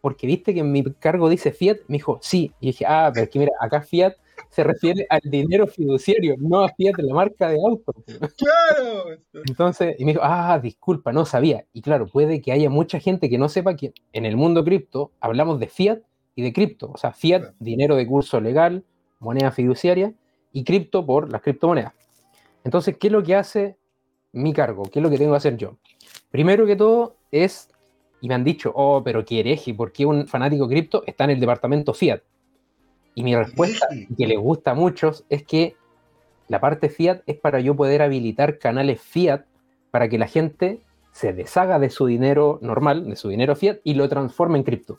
porque 0.00 0.26
viste 0.26 0.54
que 0.54 0.60
en 0.60 0.72
mi 0.72 0.82
cargo 0.84 1.28
dice 1.28 1.52
Fiat, 1.52 1.80
me 1.86 1.98
dijo, 1.98 2.18
sí, 2.22 2.54
y 2.60 2.68
dije, 2.68 2.86
ah, 2.88 3.10
pero 3.12 3.24
es 3.24 3.30
que 3.30 3.40
mira, 3.40 3.52
acá 3.60 3.82
Fiat 3.82 4.14
se 4.50 4.64
refiere 4.64 5.06
al 5.10 5.20
dinero 5.24 5.66
fiduciario, 5.66 6.34
no 6.38 6.64
a 6.64 6.68
Fiat, 6.70 6.98
la 6.98 7.14
marca 7.14 7.48
de 7.48 7.58
autos. 7.64 7.94
Claro. 8.36 9.18
Entonces, 9.46 9.96
y 9.98 10.04
me 10.04 10.12
dijo, 10.12 10.24
ah, 10.24 10.58
disculpa, 10.58 11.12
no 11.12 11.24
sabía. 11.24 11.64
Y 11.72 11.82
claro, 11.82 12.06
puede 12.06 12.40
que 12.40 12.52
haya 12.52 12.70
mucha 12.70 12.98
gente 13.00 13.28
que 13.28 13.38
no 13.38 13.48
sepa 13.48 13.76
que 13.76 13.92
en 14.12 14.24
el 14.24 14.36
mundo 14.36 14.64
cripto 14.64 15.12
hablamos 15.20 15.60
de 15.60 15.68
Fiat 15.68 15.98
y 16.34 16.42
de 16.42 16.52
cripto. 16.52 16.92
O 16.94 16.96
sea, 16.96 17.12
fiat, 17.12 17.52
dinero 17.58 17.96
de 17.96 18.06
curso 18.06 18.40
legal, 18.40 18.84
moneda 19.18 19.50
fiduciaria, 19.50 20.14
y 20.52 20.64
cripto 20.64 21.04
por 21.04 21.30
las 21.32 21.42
criptomonedas. 21.42 21.92
Entonces, 22.64 22.96
¿qué 22.96 23.08
es 23.08 23.12
lo 23.12 23.22
que 23.22 23.34
hace 23.34 23.76
mi 24.32 24.52
cargo? 24.52 24.84
¿Qué 24.84 25.00
es 25.00 25.02
lo 25.02 25.10
que 25.10 25.18
tengo 25.18 25.32
que 25.32 25.38
hacer 25.38 25.56
yo? 25.56 25.78
Primero 26.30 26.64
que 26.64 26.76
todo 26.76 27.16
es, 27.30 27.68
y 28.20 28.28
me 28.28 28.34
han 28.34 28.44
dicho, 28.44 28.72
oh, 28.74 29.02
pero 29.02 29.24
qué 29.24 29.40
hereje, 29.40 29.74
¿por 29.74 29.90
qué 29.92 30.06
un 30.06 30.28
fanático 30.28 30.68
cripto 30.68 31.02
está 31.06 31.24
en 31.24 31.30
el 31.30 31.40
departamento 31.40 31.92
fiat? 31.92 32.20
Y 33.14 33.24
mi 33.24 33.34
respuesta, 33.34 33.88
que 34.16 34.26
les 34.26 34.38
gusta 34.38 34.72
a 34.72 34.74
muchos, 34.74 35.24
es 35.28 35.42
que 35.42 35.74
la 36.48 36.60
parte 36.60 36.88
fiat 36.88 37.22
es 37.26 37.36
para 37.36 37.60
yo 37.60 37.74
poder 37.74 38.02
habilitar 38.02 38.58
canales 38.58 39.00
fiat 39.00 39.44
para 39.90 40.08
que 40.08 40.18
la 40.18 40.28
gente 40.28 40.80
se 41.12 41.32
deshaga 41.32 41.78
de 41.78 41.90
su 41.90 42.06
dinero 42.06 42.58
normal, 42.62 43.08
de 43.08 43.16
su 43.16 43.28
dinero 43.28 43.56
fiat, 43.56 43.78
y 43.82 43.94
lo 43.94 44.08
transforme 44.08 44.58
en 44.58 44.64
cripto. 44.64 44.98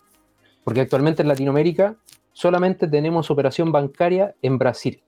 Porque 0.63 0.81
actualmente 0.81 1.21
en 1.21 1.27
Latinoamérica 1.27 1.95
solamente 2.33 2.87
tenemos 2.87 3.31
operación 3.31 3.71
bancaria 3.71 4.35
en 4.41 4.57
Brasil. 4.57 5.01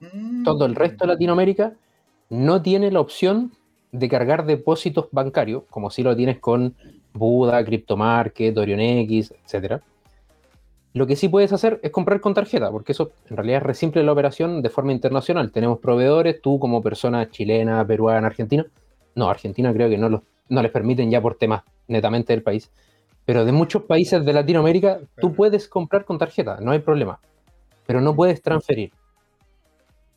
Mm. 0.00 0.44
Todo 0.44 0.64
el 0.66 0.74
resto 0.74 1.04
de 1.04 1.12
Latinoamérica 1.12 1.74
no 2.30 2.62
tiene 2.62 2.90
la 2.90 3.00
opción 3.00 3.52
de 3.92 4.08
cargar 4.08 4.46
depósitos 4.46 5.08
bancarios, 5.12 5.64
como 5.70 5.90
si 5.90 6.02
lo 6.02 6.14
tienes 6.14 6.38
con 6.38 6.74
Buda, 7.12 7.64
CryptoMarket, 7.64 8.56
OrionX, 8.56 9.32
etc. 9.32 9.82
Lo 10.98 11.06
que 11.06 11.14
sí 11.14 11.28
puedes 11.28 11.52
hacer 11.52 11.78
es 11.84 11.92
comprar 11.92 12.20
con 12.20 12.34
tarjeta, 12.34 12.72
porque 12.72 12.90
eso 12.90 13.12
en 13.30 13.36
realidad 13.36 13.58
es 13.58 13.62
re 13.62 13.74
simple 13.74 14.02
la 14.02 14.10
operación 14.10 14.62
de 14.62 14.68
forma 14.68 14.90
internacional. 14.90 15.52
Tenemos 15.52 15.78
proveedores, 15.78 16.42
tú 16.42 16.58
como 16.58 16.82
persona 16.82 17.30
chilena, 17.30 17.86
peruana, 17.86 18.26
argentina. 18.26 18.66
No, 19.14 19.30
Argentina 19.30 19.72
creo 19.72 19.88
que 19.88 19.96
no, 19.96 20.24
no 20.48 20.62
les 20.62 20.72
permiten 20.72 21.08
ya 21.08 21.22
por 21.22 21.36
temas 21.36 21.62
netamente 21.86 22.32
del 22.32 22.42
país. 22.42 22.72
Pero 23.24 23.44
de 23.44 23.52
muchos 23.52 23.84
países 23.84 24.24
de 24.24 24.32
Latinoamérica, 24.32 24.98
tú 25.20 25.34
puedes 25.34 25.68
comprar 25.68 26.04
con 26.04 26.18
tarjeta, 26.18 26.58
no 26.60 26.72
hay 26.72 26.80
problema. 26.80 27.20
pero 27.86 28.00
no 28.00 28.16
puedes 28.16 28.42
transferir. 28.42 28.90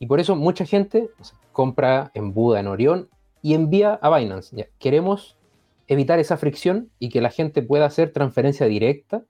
Y 0.00 0.06
por 0.06 0.18
eso 0.18 0.34
mucha 0.34 0.66
gente 0.66 1.10
compra 1.52 2.10
en 2.12 2.34
Buda, 2.34 2.58
en 2.58 2.66
Orión, 2.66 3.08
y 3.40 3.54
envía 3.54 4.00
a 4.02 4.18
Binance. 4.18 4.68
queremos 4.80 5.36
evitar 5.86 6.18
esa 6.18 6.36
fricción 6.36 6.90
y 6.98 7.08
que 7.08 7.20
la 7.20 7.30
gente 7.30 7.62
pueda 7.62 7.86
hacer 7.86 8.12
transferencia 8.12 8.66
directa 8.66 9.22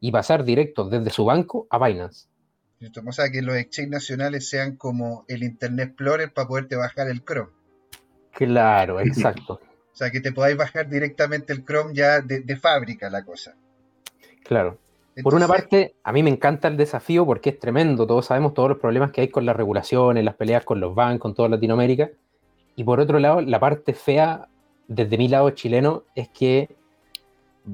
y 0.00 0.10
pasar 0.10 0.44
directo 0.44 0.88
desde 0.88 1.10
su 1.10 1.24
banco 1.24 1.66
a 1.70 1.84
Binance. 1.84 2.26
O 3.06 3.12
sea, 3.12 3.30
que 3.30 3.42
los 3.42 3.56
exchanges 3.56 3.90
nacionales 3.90 4.48
sean 4.48 4.76
como 4.76 5.24
el 5.28 5.42
Internet 5.42 5.88
Explorer 5.88 6.32
para 6.32 6.48
poderte 6.48 6.76
bajar 6.76 7.08
el 7.08 7.22
Chrome. 7.22 7.52
Claro, 8.32 9.00
exacto. 9.00 9.60
o 9.92 9.96
sea, 9.96 10.10
que 10.10 10.20
te 10.20 10.32
podáis 10.32 10.56
bajar 10.56 10.88
directamente 10.88 11.52
el 11.52 11.64
Chrome 11.64 11.94
ya 11.94 12.22
de, 12.22 12.56
fábrica 12.56 13.10
la 13.10 13.24
cosa. 13.24 13.54
Claro. 14.44 14.78
Por 15.22 15.34
una 15.34 15.46
parte, 15.46 15.96
a 16.02 16.12
mí 16.12 16.22
me 16.22 16.30
encanta 16.30 16.68
el 16.68 16.78
desafío 16.78 17.26
porque 17.26 17.50
es 17.50 17.58
tremendo. 17.58 18.06
Todos 18.06 18.26
sabemos 18.26 18.54
todos 18.54 18.70
los 18.70 18.78
problemas 18.78 19.12
que 19.12 19.20
hay 19.20 19.28
con 19.28 19.44
las 19.44 19.54
regulaciones, 19.54 20.24
las 20.24 20.36
peleas 20.36 20.64
con 20.64 20.80
los 20.80 20.94
bancos 20.94 21.30
en 21.30 21.34
toda 21.34 21.48
Latinoamérica. 21.50 22.10
Y 22.74 22.84
por 22.84 23.00
otro 23.00 23.18
lado, 23.18 23.42
la 23.42 23.60
parte 23.60 23.92
fea 23.92 24.48
desde 24.88 25.18
mi 25.18 25.28
lado 25.28 25.50
chileno 25.50 26.04
es 26.14 26.30
que 26.30 26.74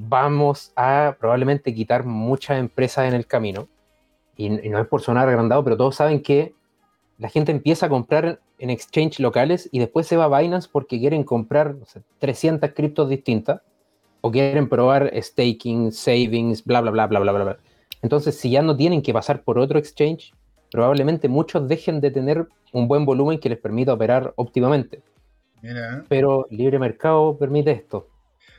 vamos 0.09 0.73
a 0.77 1.17
probablemente 1.19 1.75
quitar 1.75 2.05
muchas 2.05 2.59
empresas 2.59 3.09
en 3.09 3.15
el 3.15 3.27
camino. 3.27 3.69
Y, 4.37 4.51
no 4.51 4.79
es 4.79 4.87
por 4.87 5.01
sonar 5.01 5.29
agrandado, 5.29 5.65
pero 5.65 5.77
todos 5.77 5.97
saben 5.97 6.23
que 6.23 6.55
la 7.19 7.29
gente 7.29 7.53
empieza 7.53 7.87
a 7.87 7.89
comprar 7.89 8.41
en 8.59 8.71
exchange 8.71 9.21
locales 9.21 9.69
y 9.73 9.79
después 9.79 10.07
se 10.07 10.17
va 10.17 10.25
a 10.25 10.41
Binance 10.41 10.69
porque 10.71 10.99
quieren 10.99 11.25
comprar 11.25 11.77
300 12.19 12.71
criptos 12.73 13.09
distintas 13.09 13.61
o 14.21 14.31
quieren 14.31 14.69
probar 14.69 15.11
staking, 15.15 15.93
savings, 15.93 16.65
bla, 16.65 16.81
bla, 16.81 16.91
bla, 16.91 17.07
bla, 17.07 17.21
bla, 17.21 17.33
bla. 17.33 17.59
Entonces, 18.03 18.39
si 18.39 18.51
ya 18.51 18.63
no 18.63 18.77
tienen 18.77 19.03
que 19.03 19.13
pasar 19.13 19.43
por 19.43 19.59
otro 19.59 19.79
exchange, 19.79 20.35
probablemente 20.71 21.29
muchos 21.29 21.67
dejen 21.67 22.01
de 22.01 22.11
tener 22.11 22.47
un 22.73 22.89
buen 22.89 23.07
volumen 23.07 23.39
que 23.39 23.49
les 23.49 23.59
permita 23.59 23.95
operar 23.95 24.33
óptimamente. 24.37 25.01
Pero 26.09 26.47
libre 26.51 26.79
mercado 26.79 27.37
permite 27.37 27.71
esto. 27.71 28.09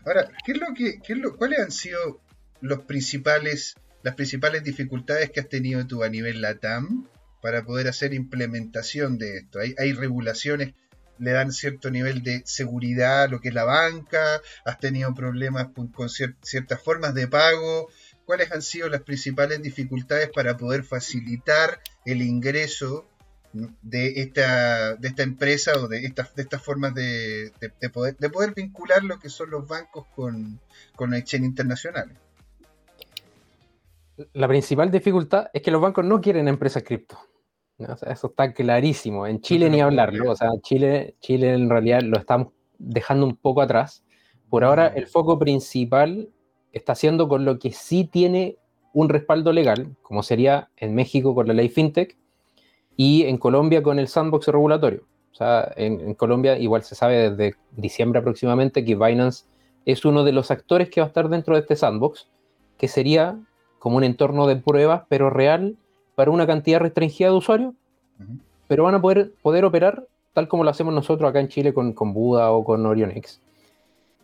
Ahora, 0.08 0.32
¿qué 0.46 0.54
es 0.54 0.58
lo 0.58 0.74
que, 0.74 1.02
qué 1.02 1.14
es 1.14 1.20
lo, 1.20 1.36
¿cuáles 1.36 1.60
han 1.60 1.72
sido 1.72 2.22
los 2.62 2.84
principales, 2.86 3.76
las 4.04 4.16
principales 4.16 4.64
dificultades 4.64 5.32
que 5.32 5.42
has 5.42 5.50
tenido 5.50 5.86
tú 5.86 6.02
a 6.02 6.08
nivel 6.08 6.42
LATAM 6.42 7.10
para 7.42 7.66
poder 7.66 7.90
hacer 7.90 8.14
implementación 8.14 9.18
de 9.18 9.40
esto? 9.40 9.60
Hay, 9.60 9.76
hay 9.78 9.92
regulaciones, 9.92 10.76
le 11.20 11.32
dan 11.32 11.52
cierto 11.52 11.92
nivel 11.92 12.24
de 12.24 12.42
seguridad 12.46 13.24
a 13.24 13.28
lo 13.28 13.42
que 13.42 13.50
es 13.50 13.54
la 13.54 13.66
banca, 13.66 14.42
has 14.64 14.80
tenido 14.80 15.14
problemas 15.14 15.68
con 15.74 15.92
ciertas 16.10 16.82
formas 16.82 17.14
de 17.14 17.28
pago. 17.28 17.90
¿Cuáles 18.24 18.54
han 18.54 18.62
sido 18.62 18.88
las 18.88 19.02
principales 19.02 19.62
dificultades 19.62 20.30
para 20.34 20.56
poder 20.56 20.86
facilitar 20.86 21.82
el 22.06 22.22
ingreso 22.22 23.10
de 23.82 24.22
esta, 24.22 24.96
de 24.96 25.08
esta 25.08 25.24
empresa 25.24 25.72
o 25.78 25.88
de 25.88 26.06
estas, 26.06 26.36
de 26.36 26.44
estas 26.44 26.62
formas 26.62 26.94
de, 26.94 27.52
poder, 27.94 28.18
de 28.18 28.30
poder 28.30 28.54
vincular 28.56 29.04
lo 29.04 29.20
que 29.20 29.30
son 29.30 29.50
los 29.50 29.68
bancos 29.68 30.06
con, 30.16 30.60
con 30.96 31.14
exchange 31.14 31.46
internacionales. 31.46 32.18
La 34.34 34.48
principal 34.48 34.90
dificultad 34.90 35.48
es 35.54 35.62
que 35.62 35.72
los 35.72 35.82
bancos 35.82 36.04
no 36.04 36.20
quieren 36.22 36.48
empresas 36.48 36.84
cripto. 36.84 37.18
eso 37.78 38.28
está 38.28 38.54
clarísimo. 38.54 39.28
En 39.28 39.42
Chile 39.42 39.70
ni 39.70 39.82
hablarlo. 39.82 40.32
O 40.32 40.36
sea, 40.36 40.50
Chile, 40.62 41.16
Chile 41.20 41.54
en 41.54 41.70
realidad 41.70 42.02
lo 42.02 42.18
estamos 42.18 42.50
dejando 42.80 43.26
un 43.26 43.36
poco 43.36 43.62
atrás. 43.62 44.04
Por 44.50 44.64
ahora, 44.64 44.88
el 44.88 45.08
foco 45.08 45.38
principal 45.38 46.30
está 46.72 46.96
siendo 46.96 47.28
con 47.28 47.46
lo 47.46 47.60
que 47.60 47.72
sí 47.72 48.06
tiene 48.06 48.58
un 48.94 49.10
respaldo 49.10 49.52
legal, 49.52 49.96
como 50.02 50.24
sería 50.24 50.70
en 50.78 50.96
México 50.96 51.36
con 51.36 51.48
la 51.48 51.54
ley 51.54 51.70
FinTech, 51.70 52.18
y 52.98 53.24
en 53.24 53.38
Colombia 53.38 53.82
con 53.82 54.00
el 54.00 54.08
sandbox 54.08 54.48
regulatorio. 54.48 55.04
O 55.32 55.36
sea, 55.36 55.72
en, 55.76 56.16
Colombia 56.16 56.58
igual 56.58 56.84
se 56.84 56.96
sabe 56.96 57.30
desde 57.30 57.56
diciembre 57.72 58.20
aproximadamente 58.20 58.84
que 58.84 58.96
Binance 58.96 59.46
es 59.86 60.04
uno 60.04 60.24
de 60.24 60.32
los 60.32 60.50
actores 60.52 60.90
que 60.90 61.00
va 61.00 61.06
a 61.06 61.08
estar 61.08 61.30
dentro 61.30 61.54
de 61.54 61.62
este 61.62 61.76
sandbox, 61.76 62.28
que 62.78 62.88
sería 62.88 63.40
como 63.78 63.98
un 63.98 64.04
entorno 64.04 64.48
de 64.48 64.56
pruebas, 64.58 65.04
pero 65.08 65.30
real, 65.30 65.78
para 66.16 66.32
una 66.32 66.48
cantidad 66.48 66.80
restringida 66.80 67.30
de 67.30 67.36
usuarios, 67.36 67.76
pero 68.68 68.84
van 68.84 68.96
a 68.96 69.02
poder, 69.02 69.32
poder 69.44 69.64
operar 69.64 70.08
tal 70.34 70.48
como 70.48 70.64
lo 70.64 70.72
hacemos 70.72 70.94
nosotros 70.94 71.30
acá 71.30 71.40
en 71.40 71.48
Chile 71.48 71.74
con, 71.74 71.94
con 71.94 72.14
Buda 72.14 72.52
o 72.52 72.64
con 72.64 72.86
OrionX, 72.86 73.40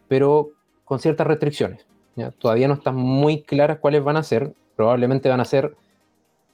pero 0.07 0.49
con 0.83 0.99
ciertas 0.99 1.27
restricciones. 1.27 1.85
Todavía 2.39 2.67
no 2.67 2.75
están 2.75 2.95
muy 2.95 3.41
claras 3.41 3.79
cuáles 3.79 4.03
van 4.03 4.17
a 4.17 4.23
ser, 4.23 4.53
probablemente 4.75 5.29
van 5.29 5.39
a 5.39 5.45
ser 5.45 5.75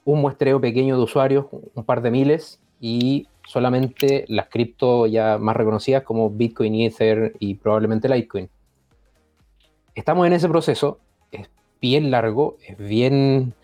un 0.04 0.20
muestreo 0.20 0.60
pequeño 0.60 0.96
de 0.96 1.02
usuarios, 1.02 1.46
un 1.74 1.84
par 1.84 2.02
de 2.02 2.10
miles, 2.10 2.60
y 2.80 3.28
solamente 3.46 4.24
las 4.28 4.48
cripto 4.48 5.06
ya 5.06 5.38
más 5.38 5.56
reconocidas 5.56 6.02
como 6.02 6.30
Bitcoin, 6.30 6.74
Ether 6.76 7.34
y 7.38 7.56
probablemente 7.56 8.08
Litecoin. 8.08 8.48
Estamos 9.94 10.26
en 10.26 10.32
ese 10.32 10.48
proceso, 10.48 10.98
es 11.30 11.50
bien 11.80 12.10
largo, 12.10 12.56
es 12.66 12.78
bien 12.78 13.54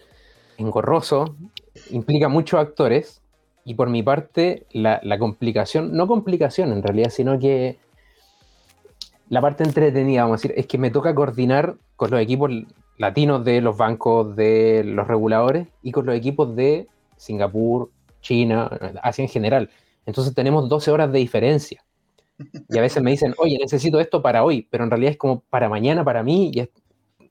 engorroso, 0.59 1.37
implica 1.91 2.29
muchos 2.29 2.61
actores, 2.61 3.23
y 3.65 3.75
por 3.75 3.91
mi 3.91 4.03
parte, 4.03 4.67
la, 4.71 5.01
la 5.03 5.19
complicación, 5.19 5.97
no 5.97 6.07
complicación 6.07 6.73
en 6.73 6.83
realidad, 6.83 7.11
sino 7.11 7.39
que 7.39 7.79
la 9.29 9.41
parte 9.41 9.65
entretenida, 9.65 10.23
vamos 10.23 10.39
a 10.39 10.43
decir, 10.43 10.55
es 10.57 10.67
que 10.67 10.79
me 10.79 10.91
toca 10.91 11.15
coordinar 11.15 11.77
con 11.97 12.11
los 12.11 12.21
equipos 12.21 12.51
latinos 12.99 13.45
de 13.45 13.61
los 13.61 13.77
bancos, 13.77 14.37
de 14.37 14.85
los 14.85 15.07
reguladores 15.07 15.69
y 15.83 15.93
con 15.93 16.07
los 16.07 16.15
equipos 16.15 16.55
de 16.55 16.89
Singapur, 17.17 17.91
China, 18.21 18.71
Asia 19.03 19.23
en 19.23 19.29
general. 19.29 19.71
Entonces 20.05 20.35
tenemos 20.35 20.69
12 20.69 20.91
horas 20.91 21.13
de 21.13 21.19
diferencia. 21.19 21.85
Y 22.69 22.79
a 22.79 22.83
veces 22.83 23.03
me 23.03 23.11
dicen, 23.11 23.35
oye, 23.39 23.59
necesito 23.59 23.99
esto 23.99 24.21
para 24.21 24.45
hoy, 24.45 24.67
pero 24.71 24.85
en 24.85 24.91
realidad 24.91 25.13
es 25.13 25.17
como 25.17 25.41
para 25.41 25.69
mañana, 25.69 26.05
para 26.05 26.23
mí, 26.23 26.53
y 26.55 26.69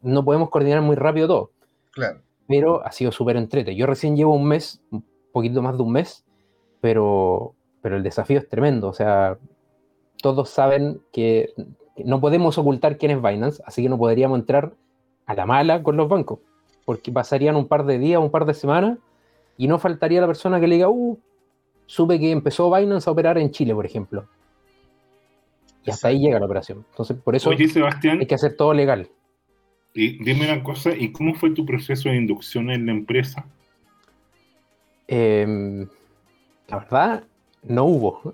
no 0.01 0.26
podemos 0.26 0.49
coordinar 0.49 0.82
muy 0.82 0.95
rápido 0.95 1.28
todo. 1.28 1.51
Claro. 1.91 2.22
Pero 2.47 2.86
ha 2.86 2.91
sido 2.91 3.11
súper 3.11 3.38
entrete. 3.38 3.76
Yo 3.76 3.86
recién 3.86 4.16
llevo 4.16 4.34
un 4.34 4.47
mes, 4.47 4.82
un 4.91 5.05
poquito 5.32 5.61
más 5.61 5.78
de 5.78 5.84
un 5.84 5.91
mes, 5.91 6.26
pero, 6.82 7.53
pero 7.82 7.97
el 7.97 8.03
desafío 8.03 8.39
es 8.39 8.49
tremendo. 8.49 8.88
O 8.88 8.93
sea, 8.93 9.38
todos 10.22 10.49
saben 10.49 11.01
que 11.11 11.53
no 12.03 12.19
podemos 12.19 12.57
ocultar 12.57 12.97
quién 12.97 13.11
es 13.11 13.21
Binance, 13.21 13.63
así 13.65 13.83
que 13.83 13.89
no 13.89 13.97
podríamos 13.97 14.39
entrar 14.39 14.73
a 15.25 15.33
la 15.33 15.45
mala 15.45 15.81
con 15.81 15.97
los 15.97 16.09
bancos, 16.09 16.39
porque 16.83 17.11
pasarían 17.11 17.55
un 17.55 17.67
par 17.67 17.85
de 17.85 17.97
días, 17.99 18.19
un 18.19 18.31
par 18.31 18.45
de 18.45 18.53
semanas, 18.53 18.97
y 19.57 19.67
no 19.67 19.79
faltaría 19.79 20.21
la 20.21 20.27
persona 20.27 20.59
que 20.59 20.67
le 20.67 20.75
diga, 20.75 20.89
uh, 20.89 21.17
supe 21.85 22.19
que 22.19 22.31
empezó 22.31 22.73
Binance 22.73 23.09
a 23.09 23.13
operar 23.13 23.37
en 23.37 23.51
Chile, 23.51 23.73
por 23.73 23.85
ejemplo. 23.85 24.27
Y 25.85 25.91
hasta 25.91 26.07
ahí 26.07 26.19
llega 26.19 26.39
la 26.39 26.45
operación. 26.45 26.83
Entonces, 26.89 27.15
por 27.17 27.35
eso 27.35 27.51
hay 27.51 28.25
que 28.25 28.35
hacer 28.35 28.55
todo 28.57 28.73
legal. 28.73 29.07
Y 29.93 30.21
dime 30.23 30.51
una 30.51 30.61
cosa, 30.61 30.93
¿y 30.93 31.11
cómo 31.11 31.35
fue 31.35 31.51
tu 31.51 31.65
proceso 31.65 32.09
de 32.09 32.17
inducción 32.17 32.69
en 32.69 32.87
la 32.87 32.91
empresa? 32.91 33.45
Em, 35.07 35.87
la 36.67 36.79
verdad, 36.79 37.23
no 37.63 37.85
hubo. 37.85 38.33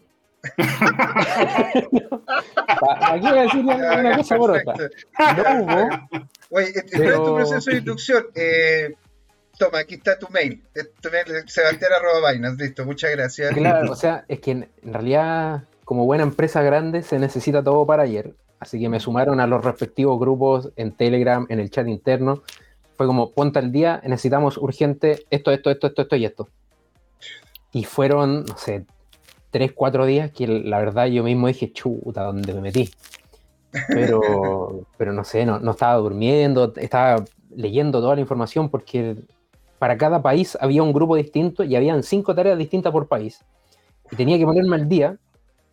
Aquí 3.02 3.28
voy 3.28 3.38
a 3.38 3.44
decir 3.44 3.60
una, 3.60 4.18
cosa 4.18 4.38
por 4.38 4.52
otra. 4.52 4.90
No 5.38 5.64
hubo, 5.64 5.90
Oye, 6.50 6.70
este 6.76 7.06
es 7.06 7.16
tu 7.16 7.36
proceso 7.36 7.72
de 7.72 7.78
inducción. 7.78 8.26
Eh, 8.36 8.96
toma, 9.58 9.80
aquí 9.80 9.96
está 9.96 10.18
tu 10.18 10.28
mail. 10.30 10.64
Sebastián 11.46 11.92
arroba 11.94 12.32
listo, 12.34 12.86
muchas 12.86 13.12
gracias. 13.12 13.54
Claro, 13.54 13.92
o 13.92 13.96
sea, 13.96 14.26
es 14.28 14.40
que 14.40 14.52
en, 14.52 14.70
realidad, 14.84 15.64
como 15.86 16.06
buena 16.06 16.24
empresa 16.24 16.62
grande, 16.62 17.04
se 17.04 17.20
necesita 17.20 17.64
todo 17.64 17.86
para 17.86 18.04
ayer. 18.04 18.34
Así 18.60 18.80
que 18.80 18.90
me 18.90 19.00
sumaron 19.00 19.40
a 19.40 19.48
los 19.48 19.64
respectivos 19.64 20.20
grupos 20.20 20.72
en 20.76 20.92
Telegram, 20.92 21.46
en 21.50 21.60
el 21.60 21.70
chat 21.70 21.88
interno. 21.88 22.44
Fue 22.96 23.08
como, 23.08 23.32
ponte 23.32 23.60
al 23.60 23.72
día, 23.72 24.02
necesitamos 24.04 24.58
urgente 24.58 25.26
esto, 25.32 25.52
esto, 25.52 25.72
esto, 25.72 25.88
esto, 25.88 26.02
esto 26.04 26.16
y 26.16 26.26
esto. 26.26 26.50
Y 27.74 27.86
fueron, 27.86 28.46
no 28.46 28.58
sé, 28.58 28.86
tres, 29.52 29.74
cuatro 29.74 30.06
días 30.06 30.32
que 30.32 30.48
la 30.48 30.80
verdad 30.80 31.06
yo 31.06 31.24
mismo 31.24 31.48
dije, 31.48 31.72
chuta, 31.72 32.24
¿dónde 32.24 32.54
me 32.54 32.62
metí? 32.62 32.90
Pero, 33.88 34.86
pero 34.98 35.14
no 35.14 35.24
sé, 35.24 35.46
no, 35.46 35.60
no 35.60 35.72
estaba 35.72 35.96
durmiendo, 35.96 36.74
estaba 36.78 37.24
leyendo 37.56 38.02
toda 38.02 38.16
la 38.16 38.22
información 38.22 38.70
porque 38.70 39.18
para 39.78 39.98
cada 39.98 40.22
país 40.22 40.58
había 40.62 40.84
un 40.84 40.94
grupo 40.94 41.16
distinto 41.16 41.64
y 41.64 41.76
habían 41.76 42.04
cinco 42.04 42.34
tareas 42.34 42.58
distintas 42.58 42.92
por 42.92 43.08
país. 43.08 43.44
Y 44.12 44.16
tenía 44.16 44.38
que 44.38 44.46
ponerme 44.46 44.76
al 44.76 44.88
día, 44.88 45.18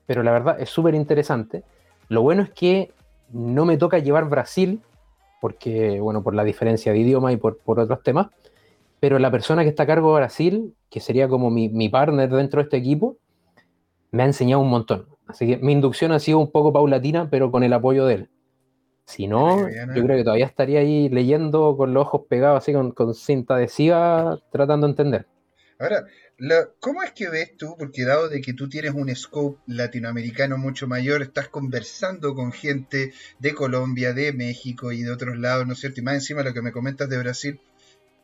pero 0.07 0.23
la 0.23 0.33
verdad 0.33 0.61
es 0.61 0.71
súper 0.71 0.95
interesante. 0.95 1.63
Lo 2.09 2.23
bueno 2.23 2.43
es 2.43 2.51
que 2.51 2.93
no 3.31 3.65
me 3.65 3.77
toca 3.77 3.99
llevar 3.99 4.29
Brasil, 4.29 4.81
porque, 5.41 6.01
bueno, 6.01 6.23
por 6.23 6.35
la 6.35 6.45
diferencia 6.45 6.93
de 6.93 6.99
idioma 6.99 7.33
y 7.33 7.37
por, 7.37 7.59
por 7.59 7.79
otros 7.79 8.03
temas, 8.03 8.29
pero 9.01 9.19
la 9.19 9.31
persona 9.31 9.63
que 9.63 9.69
está 9.69 9.85
a 9.85 9.87
cargo 9.87 10.09
de 10.15 10.21
Brasil, 10.21 10.75
que 10.91 11.01
sería 11.01 11.29
como 11.29 11.51
mi, 11.51 11.69
mi 11.69 11.89
partner 11.89 12.31
dentro 12.31 12.59
de 12.59 12.65
este 12.65 12.77
equipo, 12.79 13.17
me 14.11 14.23
ha 14.23 14.27
enseñado 14.27 14.63
un 14.63 14.71
montón. 14.71 15.07
Así 15.27 15.47
que 15.47 15.59
mi 15.59 15.73
inducción 15.73 16.13
ha 16.13 16.19
sido 16.19 16.39
un 16.39 16.51
poco 16.51 16.73
paulatina, 16.73 17.29
pero 17.31 17.51
con 17.51 17.63
el 17.63 17.73
apoyo 17.73 18.07
de 18.07 18.15
él. 18.15 18.31
Si 19.05 19.27
no, 19.27 19.69
yo 19.71 20.05
creo 20.05 20.19
que 20.19 20.25
todavía 20.25 20.45
estaría 20.45 20.81
ahí 20.81 21.09
leyendo 21.09 21.77
con 21.79 21.95
los 21.95 22.03
ojos 22.07 22.23
pegados, 22.29 22.59
así 22.59 22.75
con, 22.75 23.15
cinta 23.15 23.55
adhesiva, 23.55 24.39
tratando 24.53 24.87
de 24.87 24.91
entender. 24.91 25.27
Ahora, 25.79 26.05
¿cómo 26.79 27.03
es 27.03 27.13
que 27.13 27.31
ves 27.31 27.57
tú? 27.57 27.75
Porque 27.79 28.05
dado 28.05 28.29
de 28.29 28.43
que 28.43 28.53
tú 28.53 28.69
tienes 28.69 28.93
un 28.93 29.15
scope 29.17 29.63
latinoamericano 29.67 30.59
mucho 30.59 30.87
mayor, 30.89 31.23
estás 31.23 31.49
conversando 31.49 32.35
con 32.35 32.53
gente 32.53 33.15
de 33.39 33.55
Colombia, 33.55 34.13
de 34.13 34.35
México 34.35 34.93
y 34.93 35.03
de 35.03 35.11
otros 35.11 35.39
lados, 35.39 35.67
¿no 35.67 35.73
es 35.73 35.81
cierto? 35.81 36.01
Y 36.01 36.05
más 36.05 36.15
encima 36.15 36.43
lo 36.43 36.53
que 36.53 36.61
me 36.61 36.73
comentas 36.73 37.09
de 37.09 37.19
Brasil, 37.19 37.61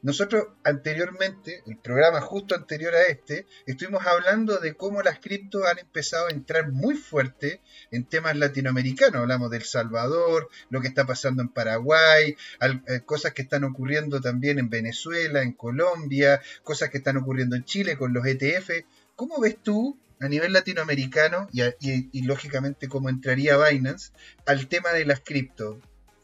nosotros 0.05 0.49
anteriormente, 0.65 1.63
el 1.67 1.79
programa 1.79 2.21
justo 2.21 2.55
anterior 2.55 2.95
a 2.95 3.05
este, 3.05 3.47
estuvimos 3.65 4.07
hablando 4.07 4.59
de 4.59 4.75
cómo 4.75 5.01
las 5.01 5.19
criptos 5.19 5.63
han 5.67 5.79
empezado 5.79 6.27
a 6.27 6.31
entrar 6.31 6.71
muy 6.71 6.95
fuerte 6.95 7.63
en 7.91 8.05
temas 8.05 8.37
latinoamericanos. 8.37 9.23
Hablamos 9.23 9.51
del 9.51 9.63
Salvador, 9.63 10.51
lo 10.69 10.83
que 10.83 10.89
está 10.89 11.07
pasando 11.07 11.41
en 11.41 11.49
Paraguay, 11.49 12.37
eh, 12.61 13.01
cosas 13.07 13.33
que 13.33 13.41
están 13.41 13.65
ocurriendo 13.65 14.21
también 14.21 14.59
en 14.59 14.69
Venezuela, 14.69 15.41
en 15.41 15.55
Colombia, 15.55 16.39
cosas 16.63 16.91
que 16.91 16.99
están 16.99 17.17
ocurriendo 17.17 17.57
en 17.57 17.65
Chile 17.65 17.97
con 17.97 18.13
los 18.13 18.27
ETF. 18.27 18.85
¿Cómo 19.17 19.41
ves 19.41 19.57
tú 19.63 19.99
a 20.21 20.29
nivel 20.29 20.53
latinoamericano 20.53 21.49
y, 21.51 22.27
lógicamente 22.27 22.91
cómo 22.91 23.09
entraría 23.09 23.57
Binance 23.57 24.13
al 24.45 24.69
tema 24.69 24.91
de 24.91 25.07
las 25.07 25.21
criptos? 25.21 25.79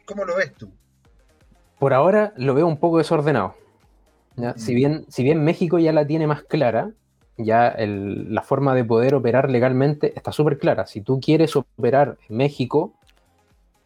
¿Cómo 0.05 0.27
lo 0.27 0.37
ves 0.37 0.53
tú? 0.53 0.71
Por 1.79 1.95
ahora 1.95 2.35
lo 2.37 2.53
veo 2.53 2.67
un 2.67 2.79
poco 2.79 2.99
desordenado. 2.99 3.57
Si, 4.57 4.75
bien, 4.75 5.05
si 5.09 5.23
bien 5.23 5.43
México 5.45 5.79
ya 5.79 5.93
la 5.93 6.07
tiene 6.07 6.27
más 6.27 6.43
clara, 6.43 6.93
ya 7.37 7.75
la 7.79 8.43
forma 8.43 8.75
de 8.75 8.85
poder 8.85 9.15
operar 9.15 9.51
legalmente 9.51 10.13
está 10.15 10.33
súper 10.33 10.59
clara. 10.59 10.87
Si 10.87 11.01
tú 11.01 11.21
quieres 11.21 11.57
operar 11.57 12.19
en 12.29 12.37
México, 12.37 12.95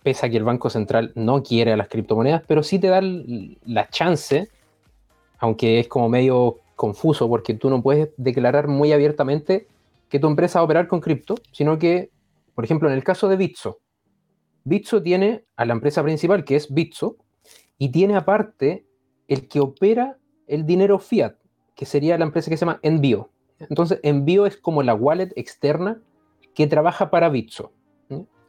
pese 0.02 0.26
a 0.26 0.30
que 0.30 0.36
el 0.36 0.44
Banco 0.44 0.70
Central 0.70 1.12
no 1.14 1.42
quiere 1.42 1.72
a 1.72 1.76
las 1.76 1.88
criptomonedas, 1.88 2.42
pero 2.46 2.62
sí 2.62 2.78
te 2.78 2.88
da 2.88 3.00
la 3.02 3.88
chance, 3.88 4.48
aunque 5.38 5.80
es 5.80 5.88
como 5.88 6.08
medio 6.08 6.58
confuso 6.76 7.28
porque 7.28 7.54
tú 7.54 7.70
no 7.70 7.82
puedes 7.82 8.10
declarar 8.16 8.68
muy 8.68 8.92
abiertamente 8.92 9.66
que 10.08 10.18
tu 10.18 10.26
empresa 10.26 10.58
va 10.58 10.62
a 10.62 10.64
operar 10.64 10.88
con 10.88 11.00
cripto, 11.00 11.36
sino 11.52 11.78
que, 11.78 12.10
por 12.54 12.64
ejemplo, 12.64 12.88
en 12.88 12.94
el 12.94 13.04
caso 13.04 13.28
de 13.28 13.36
Bitso, 13.36 13.78
Bitso 14.64 15.02
tiene 15.02 15.44
a 15.56 15.66
la 15.66 15.74
empresa 15.74 16.02
principal 16.02 16.44
que 16.44 16.56
es 16.56 16.72
Bitso 16.72 17.16
y 17.76 17.90
tiene 17.90 18.16
aparte 18.16 18.86
el 19.28 19.46
que 19.46 19.60
opera 19.60 20.16
el 20.46 20.66
dinero 20.66 20.98
fiat, 20.98 21.34
que 21.74 21.86
sería 21.86 22.18
la 22.18 22.24
empresa 22.24 22.50
que 22.50 22.56
se 22.56 22.64
llama 22.64 22.80
Envío. 22.82 23.30
Entonces, 23.58 24.00
Envío 24.02 24.46
es 24.46 24.56
como 24.56 24.82
la 24.82 24.94
wallet 24.94 25.32
externa 25.36 26.00
que 26.54 26.66
trabaja 26.66 27.10
para 27.10 27.28
Bitso. 27.28 27.72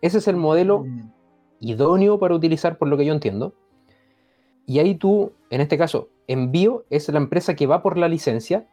Ese 0.02 0.20
es 0.20 0.28
el 0.28 0.36
modelo 0.36 0.84
mm. 0.84 1.12
idóneo 1.62 2.20
para 2.20 2.36
utilizar, 2.36 2.78
por 2.78 2.88
lo 2.88 2.98
que 2.98 3.06
yo 3.06 3.14
entiendo. 3.14 3.54
Y 4.68 4.80
ahí 4.80 4.96
tú, 4.96 5.32
en 5.50 5.62
este 5.62 5.78
caso, 5.78 6.10
Envío 6.28 6.86
es 6.90 7.08
la 7.10 7.18
empresa 7.18 7.56
que 7.56 7.68
va 7.68 7.82
por 7.82 7.98
la 7.98 8.08
licencia 8.08 8.68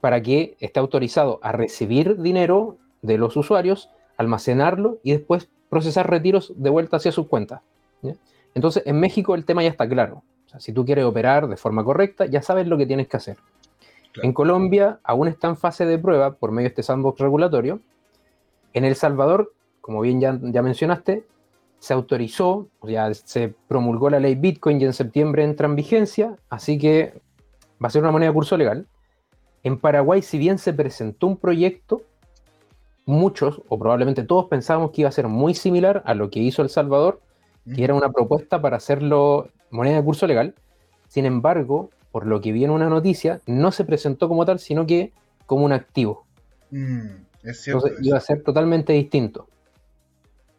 para 0.00 0.20
que 0.20 0.56
esté 0.60 0.80
autorizado 0.80 1.40
a 1.42 1.52
recibir 1.52 2.20
dinero 2.20 2.78
de 3.02 3.16
los 3.16 3.36
usuarios, 3.36 3.90
almacenarlo 4.16 4.98
y 5.02 5.12
después 5.12 5.48
procesar 5.70 6.10
retiros 6.10 6.52
de 6.56 6.70
vuelta 6.70 6.98
hacia 6.98 7.12
sus 7.12 7.26
cuentas. 7.26 7.62
Entonces, 8.54 8.84
en 8.86 9.00
México 9.00 9.34
el 9.34 9.44
tema 9.44 9.62
ya 9.62 9.70
está 9.70 9.88
claro 9.88 10.22
si 10.58 10.72
tú 10.72 10.84
quieres 10.84 11.04
operar 11.04 11.48
de 11.48 11.56
forma 11.56 11.84
correcta, 11.84 12.26
ya 12.26 12.42
sabes 12.42 12.66
lo 12.66 12.76
que 12.76 12.86
tienes 12.86 13.08
que 13.08 13.16
hacer. 13.16 13.36
En 14.22 14.32
Colombia 14.32 15.00
aún 15.02 15.28
está 15.28 15.48
en 15.48 15.56
fase 15.56 15.86
de 15.86 15.98
prueba 15.98 16.34
por 16.34 16.52
medio 16.52 16.66
de 16.66 16.68
este 16.68 16.82
sandbox 16.82 17.20
regulatorio. 17.20 17.80
En 18.72 18.84
El 18.84 18.94
Salvador, 18.94 19.52
como 19.80 20.00
bien 20.00 20.20
ya, 20.20 20.38
ya 20.40 20.62
mencionaste, 20.62 21.24
se 21.78 21.92
autorizó, 21.92 22.68
ya 22.82 23.12
se 23.12 23.54
promulgó 23.68 24.08
la 24.08 24.20
ley 24.20 24.36
Bitcoin 24.36 24.80
y 24.80 24.84
en 24.84 24.92
septiembre 24.92 25.44
entra 25.44 25.66
en 25.66 25.76
vigencia, 25.76 26.36
así 26.48 26.78
que 26.78 27.20
va 27.82 27.88
a 27.88 27.90
ser 27.90 28.02
una 28.02 28.12
moneda 28.12 28.30
de 28.30 28.34
curso 28.34 28.56
legal. 28.56 28.86
En 29.62 29.78
Paraguay, 29.78 30.22
si 30.22 30.38
bien 30.38 30.58
se 30.58 30.72
presentó 30.72 31.26
un 31.26 31.36
proyecto, 31.36 32.02
muchos 33.06 33.60
o 33.68 33.78
probablemente 33.78 34.22
todos 34.22 34.46
pensábamos 34.46 34.92
que 34.92 35.02
iba 35.02 35.08
a 35.08 35.12
ser 35.12 35.28
muy 35.28 35.54
similar 35.54 36.02
a 36.06 36.14
lo 36.14 36.30
que 36.30 36.40
hizo 36.40 36.62
El 36.62 36.70
Salvador, 36.70 37.20
que 37.74 37.82
era 37.82 37.94
una 37.94 38.12
propuesta 38.12 38.60
para 38.60 38.76
hacerlo 38.76 39.48
moneda 39.74 39.96
de 39.96 40.04
curso 40.04 40.26
legal. 40.26 40.54
Sin 41.08 41.26
embargo, 41.26 41.90
por 42.12 42.26
lo 42.26 42.40
que 42.40 42.52
vi 42.52 42.64
en 42.64 42.70
una 42.70 42.88
noticia, 42.88 43.40
no 43.46 43.72
se 43.72 43.84
presentó 43.84 44.28
como 44.28 44.46
tal, 44.46 44.58
sino 44.60 44.86
que 44.86 45.12
como 45.46 45.64
un 45.64 45.72
activo. 45.72 46.26
Mm, 46.70 47.24
es 47.42 47.60
cierto, 47.60 47.88
Entonces 47.88 48.06
iba 48.06 48.16
a 48.16 48.20
ser 48.20 48.42
totalmente 48.42 48.92
distinto. 48.92 49.48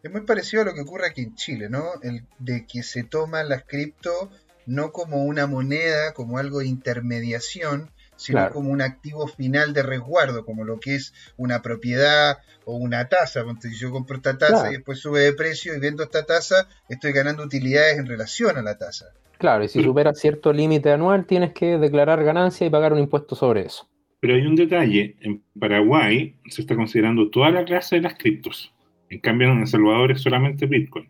Es 0.04 0.12
muy 0.12 0.22
parecido 0.22 0.62
a 0.62 0.66
lo 0.66 0.74
que 0.74 0.82
ocurre 0.82 1.08
aquí 1.08 1.22
en 1.22 1.36
Chile, 1.36 1.70
¿no? 1.70 1.84
El 2.04 2.26
de 2.40 2.68
que 2.68 2.84
se 2.84 3.04
toma 3.04 3.44
las 3.44 3.64
cripto 3.64 4.30
no 4.66 4.92
como 4.92 5.24
una 5.24 5.48
moneda, 5.48 6.14
como 6.14 6.38
algo 6.38 6.60
de 6.60 6.68
intermediación, 6.68 7.90
sino 8.16 8.50
como 8.52 8.72
un 8.72 8.82
activo 8.82 9.28
final 9.28 9.74
de 9.74 9.84
resguardo, 9.84 10.46
como 10.46 10.64
lo 10.64 10.80
que 10.80 10.96
es 10.96 11.14
una 11.38 11.62
propiedad 11.62 12.38
o 12.66 12.76
una 12.76 13.10
tasa. 13.10 13.44
Si 13.62 13.76
yo 13.76 13.92
compro 13.92 14.18
esta 14.18 14.38
tasa 14.38 14.70
y 14.70 14.76
después 14.76 15.00
sube 15.00 15.22
de 15.22 15.34
precio 15.34 15.76
y 15.76 15.80
vendo 15.80 16.04
esta 16.04 16.26
tasa, 16.26 16.68
estoy 16.90 17.12
ganando 17.12 17.44
utilidades 17.44 17.98
en 17.98 18.06
relación 18.06 18.58
a 18.58 18.62
la 18.62 18.78
tasa. 18.78 19.08
Claro, 19.38 19.64
y 19.64 19.68
si 19.68 19.84
supera 19.84 20.14
cierto 20.14 20.54
límite 20.54 20.92
anual, 20.92 21.26
tienes 21.26 21.54
que 21.54 21.78
declarar 21.78 22.24
ganancia 22.24 22.66
y 22.66 22.70
pagar 22.70 22.94
un 22.94 23.00
impuesto 23.00 23.36
sobre 23.36 23.66
eso. 23.66 23.90
Pero 24.22 24.36
hay 24.36 24.46
un 24.48 24.56
detalle, 24.56 25.18
en 25.20 25.44
Paraguay 25.60 26.40
se 26.50 26.62
está 26.62 26.76
considerando 26.76 27.30
toda 27.30 27.52
la 27.52 27.66
clase 27.66 27.98
de 27.98 28.02
las 28.02 28.16
criptos. 28.18 28.74
En 29.10 29.20
cambio, 29.20 29.52
en 29.52 29.60
El 29.60 29.68
Salvador 29.68 30.12
es 30.12 30.22
solamente 30.22 30.66
Bitcoin. 30.66 31.10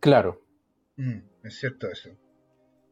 Claro. 0.00 0.42
Mm, 0.96 1.18
es 1.44 1.58
cierto 1.58 1.88
eso. 1.90 2.10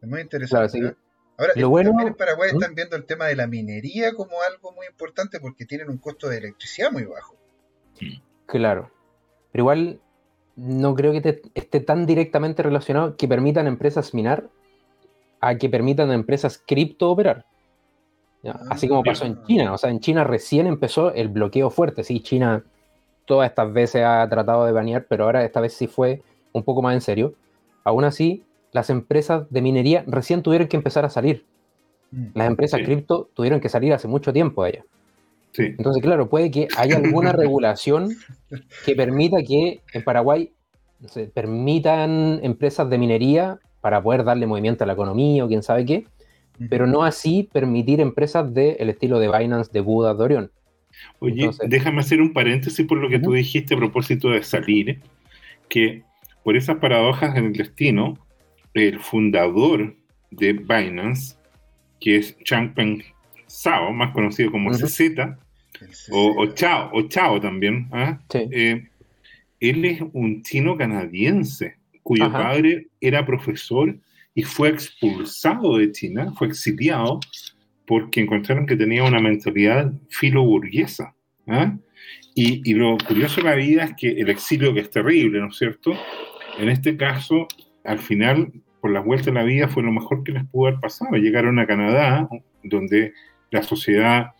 Es 0.00 0.08
muy 0.08 0.20
interesante. 0.20 0.78
¿eh? 0.78 0.94
Ahora, 1.36 1.52
también 1.54 2.08
en 2.08 2.14
Paraguay 2.14 2.52
¿Mm? 2.52 2.56
están 2.56 2.74
viendo 2.74 2.96
el 2.96 3.04
tema 3.06 3.26
de 3.26 3.36
la 3.36 3.46
minería 3.46 4.12
como 4.12 4.32
algo 4.48 4.72
muy 4.72 4.86
importante 4.86 5.40
porque 5.40 5.64
tienen 5.64 5.90
un 5.90 5.98
costo 5.98 6.28
de 6.28 6.38
electricidad 6.38 6.92
muy 6.92 7.04
bajo. 7.04 7.34
Claro. 8.46 8.90
Pero 9.50 9.62
igual 9.62 10.00
no 10.56 10.94
creo 10.94 11.12
que 11.12 11.42
esté 11.54 11.80
tan 11.80 12.06
directamente 12.06 12.62
relacionado 12.62 13.16
que 13.16 13.26
permitan 13.26 13.66
empresas 13.66 14.14
minar 14.14 14.48
a 15.40 15.56
que 15.56 15.68
permitan 15.68 16.10
a 16.10 16.14
empresas 16.14 16.62
cripto 16.64 17.10
operar. 17.10 17.44
Así 18.70 18.88
como 18.88 19.02
pasó 19.02 19.24
en 19.24 19.38
ah. 19.40 19.44
China. 19.46 19.72
O 19.72 19.78
sea, 19.78 19.90
en 19.90 20.00
China 20.00 20.22
recién 20.24 20.66
empezó 20.66 21.12
el 21.12 21.28
bloqueo 21.28 21.70
fuerte. 21.70 22.04
Sí, 22.04 22.20
China 22.20 22.64
todas 23.24 23.48
estas 23.48 23.72
veces 23.72 24.04
ha 24.04 24.28
tratado 24.28 24.66
de 24.66 24.72
banear, 24.72 25.06
pero 25.08 25.24
ahora 25.24 25.44
esta 25.44 25.60
vez 25.60 25.72
sí 25.72 25.86
fue 25.86 26.22
un 26.52 26.62
poco 26.62 26.82
más 26.82 26.94
en 26.94 27.00
serio. 27.00 27.34
Aún 27.84 28.04
así, 28.04 28.44
las 28.74 28.90
empresas 28.90 29.46
de 29.50 29.62
minería 29.62 30.04
recién 30.06 30.42
tuvieron 30.42 30.66
que 30.66 30.76
empezar 30.76 31.04
a 31.04 31.08
salir. 31.08 31.46
Mm. 32.10 32.26
Las 32.34 32.48
empresas 32.48 32.82
cripto 32.84 33.30
tuvieron 33.32 33.60
que 33.60 33.68
salir 33.68 33.94
hace 33.94 34.08
mucho 34.08 34.32
tiempo 34.32 34.64
de 34.64 34.70
allá. 34.70 34.84
Entonces, 35.56 36.02
claro, 36.02 36.28
puede 36.28 36.50
que 36.50 36.66
haya 36.76 36.96
alguna 36.96 37.30
regulación 37.44 38.10
que 38.84 38.96
permita 38.96 39.36
que 39.46 39.80
en 39.92 40.02
Paraguay 40.02 40.50
se 41.06 41.26
permitan 41.26 42.40
empresas 42.42 42.90
de 42.90 42.98
minería 42.98 43.60
para 43.80 44.02
poder 44.02 44.24
darle 44.24 44.48
movimiento 44.48 44.82
a 44.82 44.88
la 44.88 44.94
economía 44.94 45.44
o 45.44 45.48
quién 45.48 45.62
sabe 45.62 45.86
qué, 45.86 46.06
pero 46.68 46.88
no 46.88 47.04
así 47.04 47.48
permitir 47.52 48.00
empresas 48.00 48.52
del 48.52 48.90
estilo 48.90 49.20
de 49.20 49.28
Binance, 49.28 49.70
de 49.72 49.80
Buda, 49.80 50.14
de 50.14 50.24
Orión. 50.24 50.50
Oye, 51.20 51.48
déjame 51.68 52.00
hacer 52.00 52.20
un 52.20 52.32
paréntesis 52.32 52.84
por 52.86 52.98
lo 52.98 53.08
que 53.08 53.20
tú 53.20 53.34
dijiste 53.34 53.74
a 53.74 53.78
propósito 53.78 54.30
de 54.30 54.42
salir, 54.42 55.00
que 55.68 56.02
por 56.42 56.56
esas 56.56 56.78
paradojas 56.78 57.36
en 57.36 57.46
el 57.46 57.52
destino, 57.52 58.18
el 58.74 58.98
fundador 59.00 59.96
de 60.30 60.52
Binance, 60.52 61.36
que 62.00 62.16
es 62.16 62.36
Changpeng 62.44 63.02
Zhao, 63.48 63.92
más 63.92 64.12
conocido 64.12 64.50
como 64.50 64.72
CZ, 64.72 65.00
o, 66.10 66.46
Chao, 66.54 66.90
o 66.92 67.02
Chao 67.08 67.40
también. 67.40 67.88
¿ah? 67.92 68.20
Eh, 68.34 68.88
él 69.60 69.84
es 69.84 70.00
un 70.12 70.42
chino 70.42 70.76
canadiense 70.76 71.76
cuyo 72.02 72.30
padre 72.30 72.88
era 73.00 73.24
profesor 73.24 73.96
y 74.34 74.42
fue 74.42 74.68
expulsado 74.68 75.78
de 75.78 75.92
China, 75.92 76.32
fue 76.36 76.48
exiliado 76.48 77.20
porque 77.86 78.20
encontraron 78.20 78.66
que 78.66 78.76
tenía 78.76 79.04
una 79.04 79.20
mentalidad 79.20 79.92
filoburguesa. 80.08 81.14
¿ah? 81.46 81.76
Y, 82.34 82.68
y, 82.68 82.74
lo 82.74 82.98
curioso 82.98 83.36
de 83.36 83.48
la 83.48 83.54
vida 83.54 83.84
es 83.84 83.94
que 83.96 84.08
el 84.08 84.28
exilio, 84.28 84.74
que 84.74 84.80
es 84.80 84.90
terrible, 84.90 85.38
¿no 85.38 85.48
es 85.48 85.56
cierto? 85.56 85.92
En 86.58 86.68
este 86.68 86.96
caso, 86.96 87.46
al 87.84 88.00
final 88.00 88.52
por 88.84 88.90
las 88.90 89.02
vueltas 89.02 89.24
de 89.24 89.32
la 89.32 89.44
vida 89.44 89.66
fue 89.66 89.82
lo 89.82 89.90
mejor 89.92 90.22
que 90.24 90.32
les 90.32 90.44
pudo 90.44 90.66
haber 90.66 90.78
pasado. 90.78 91.16
Llegaron 91.16 91.58
a 91.58 91.66
Canadá, 91.66 92.28
donde 92.62 93.14
la 93.50 93.62
sociedad 93.62 94.32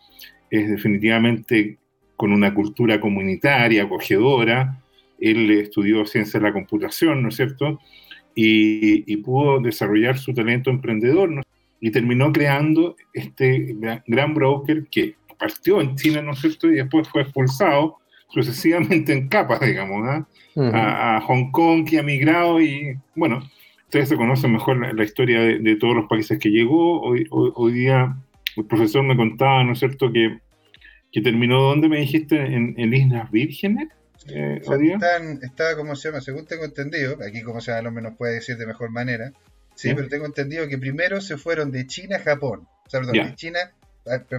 es 0.51 0.69
definitivamente 0.69 1.79
con 2.15 2.31
una 2.31 2.53
cultura 2.53 2.99
comunitaria, 2.99 3.81
acogedora. 3.81 4.83
Él 5.19 5.49
estudió 5.49 6.05
ciencia 6.05 6.39
de 6.39 6.45
la 6.45 6.53
computación, 6.53 7.23
¿no 7.23 7.29
es 7.29 7.37
cierto? 7.37 7.79
Y, 8.35 9.17
pudo 9.23 9.59
desarrollar 9.61 10.19
su 10.19 10.31
talento 10.31 10.69
emprendedor, 10.69 11.31
¿no? 11.31 11.41
Y 11.79 11.89
terminó 11.89 12.31
creando 12.31 12.97
este 13.15 13.75
gran 14.05 14.35
broker 14.35 14.85
que 14.91 15.15
partió 15.39 15.81
en 15.81 15.95
China, 15.95 16.21
¿no 16.21 16.33
es 16.33 16.41
cierto? 16.41 16.69
Y 16.69 16.75
después 16.75 17.09
fue 17.09 17.23
expulsado 17.23 17.97
sucesivamente 18.29 19.11
en 19.11 19.27
capas, 19.27 19.59
digamos, 19.61 20.07
¿ah? 20.07 20.27
a, 20.71 21.17
a, 21.17 21.21
Hong 21.21 21.49
Kong, 21.49 21.83
que 21.89 21.97
ha 21.97 22.03
migrado 22.03 22.61
y, 22.61 22.95
bueno, 23.15 23.41
ustedes 23.85 24.09
se 24.09 24.17
conocen 24.17 24.51
mejor 24.51 24.93
la, 24.93 25.03
historia 25.03 25.39
de, 25.41 25.75
todos 25.77 25.95
los 25.95 26.07
países 26.07 26.39
que 26.39 26.49
llegó. 26.49 27.01
Hoy, 27.01 27.27
hoy, 27.31 27.73
día 27.73 28.15
el 28.57 28.65
profesor 28.65 29.03
me 29.03 29.15
contaba, 29.15 29.63
¿no 29.63 29.73
es 29.73 29.79
cierto?, 29.79 30.11
que, 30.11 30.39
que 31.11 31.21
terminó, 31.21 31.61
¿dónde 31.61 31.89
me 31.89 31.99
dijiste? 31.99 32.37
¿En, 32.37 32.75
en 32.77 32.93
Islas 32.93 33.31
Vírgenes? 33.31 33.89
Eh, 34.27 34.61
está, 35.41 35.75
como 35.75 35.95
se 35.95 36.09
llama, 36.09 36.21
según 36.21 36.47
tengo 36.47 36.65
entendido, 36.65 37.17
aquí 37.25 37.43
como 37.43 37.61
se 37.61 37.67
llama 37.67 37.81
el 37.81 37.87
hombre 37.87 38.03
nos 38.03 38.17
puede 38.17 38.35
decir 38.35 38.57
de 38.57 38.65
mejor 38.65 38.89
manera, 38.89 39.31
sí, 39.75 39.93
pero 39.93 40.07
tengo 40.07 40.25
entendido 40.25 40.67
que 40.67 40.79
primero 40.79 41.21
se 41.21 41.37
fueron 41.37 41.71
de 41.71 41.85
China 41.85 42.15
a 42.15 42.19
Japón, 42.19 42.67
o 42.87 42.89
sea, 42.89 43.01
perdón, 43.01 43.27
de 43.27 43.35
China, 43.35 43.59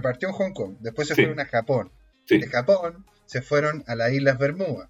partió 0.03 0.27
en 0.27 0.33
Hong 0.33 0.51
Kong, 0.51 0.75
después 0.81 1.07
se 1.07 1.15
fueron 1.15 1.39
a 1.39 1.45
Japón, 1.45 1.89
de 2.27 2.47
Japón 2.47 3.05
se 3.25 3.41
fueron 3.41 3.85
a 3.87 3.95
las 3.95 4.11
Islas 4.11 4.37
Bermuda, 4.37 4.89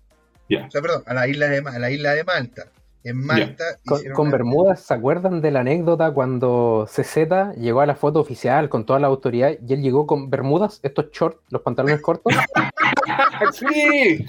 o 0.49 0.71
sea, 0.71 0.81
perdón, 0.81 1.03
a 1.05 1.13
la 1.13 1.27
isla 1.27 1.47
de, 1.47 1.57
a 1.59 1.79
la 1.79 1.91
isla 1.91 2.15
de 2.15 2.23
Malta, 2.23 2.71
en 3.03 3.17
Malta. 3.17 3.79
Con, 4.13 4.31
Bermudas, 4.31 4.81
¿se 4.81 4.93
acuerdan 4.93 5.41
de 5.41 5.51
la 5.51 5.61
anécdota 5.61 6.11
cuando 6.11 6.87
CZ 6.87 7.55
llegó 7.57 7.81
a 7.81 7.85
la 7.85 7.95
foto 7.95 8.19
oficial 8.19 8.69
con 8.69 8.85
toda 8.85 8.99
la 8.99 9.07
autoridad 9.07 9.51
y 9.65 9.73
él 9.73 9.81
llegó 9.81 10.05
con 10.07 10.29
Bermudas, 10.29 10.79
estos 10.83 11.11
shorts, 11.11 11.39
los 11.49 11.61
pantalones 11.61 12.01
cortos? 12.01 12.33
sí, 13.53 14.25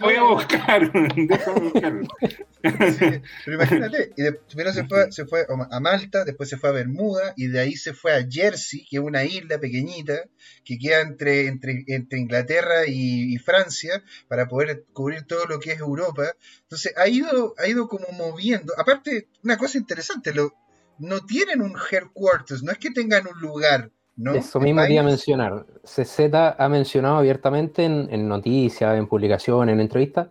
voy 0.00 0.14
a 0.16 0.22
buscar. 0.22 0.90
pero 2.62 3.54
imagínate, 3.54 4.12
y 4.16 4.30
primero 4.48 4.72
se 4.72 4.84
fue, 4.84 5.12
se 5.12 5.26
fue 5.26 5.46
a 5.70 5.80
Malta, 5.80 6.24
después 6.24 6.48
se 6.48 6.56
fue 6.56 6.70
a 6.70 6.72
Bermuda 6.72 7.34
y 7.36 7.46
de 7.48 7.60
ahí 7.60 7.76
se 7.76 7.92
fue 7.94 8.14
a 8.14 8.26
Jersey, 8.28 8.84
que 8.88 8.96
es 8.96 9.02
una 9.02 9.24
isla 9.24 9.58
pequeñita 9.58 10.24
que 10.64 10.78
queda 10.78 11.00
entre, 11.00 11.46
entre, 11.46 11.84
entre 11.86 12.18
Inglaterra 12.18 12.86
y, 12.86 13.36
Francia 13.38 14.02
para 14.26 14.48
poder 14.48 14.84
cubrir 14.92 15.22
todo 15.22 15.46
lo 15.46 15.60
que 15.60 15.72
es 15.72 15.78
Europa. 15.78 16.34
Entonces 16.62 16.92
ha 16.96 17.08
ido, 17.08 17.37
ha 17.58 17.66
ido 17.66 17.88
como 17.88 18.06
moviendo. 18.16 18.72
Aparte, 18.76 19.28
una 19.44 19.56
cosa 19.56 19.78
interesante, 19.78 20.32
lo, 20.32 20.52
no 20.98 21.24
tienen 21.24 21.62
un 21.62 21.74
headquarters, 21.90 22.62
no 22.62 22.72
es 22.72 22.78
que 22.78 22.90
tengan 22.90 23.26
un 23.26 23.40
lugar 23.40 23.90
eso 24.34 24.58
mismo 24.60 24.82
quería 24.82 25.02
mencionar. 25.02 25.64
CZ 25.84 26.34
ha 26.58 26.68
mencionado 26.68 27.18
abiertamente 27.18 27.84
en, 27.84 28.28
noticias, 28.28 28.98
en 28.98 29.06
publicaciones, 29.06 29.72
en 29.72 29.80
entrevistas, 29.80 30.28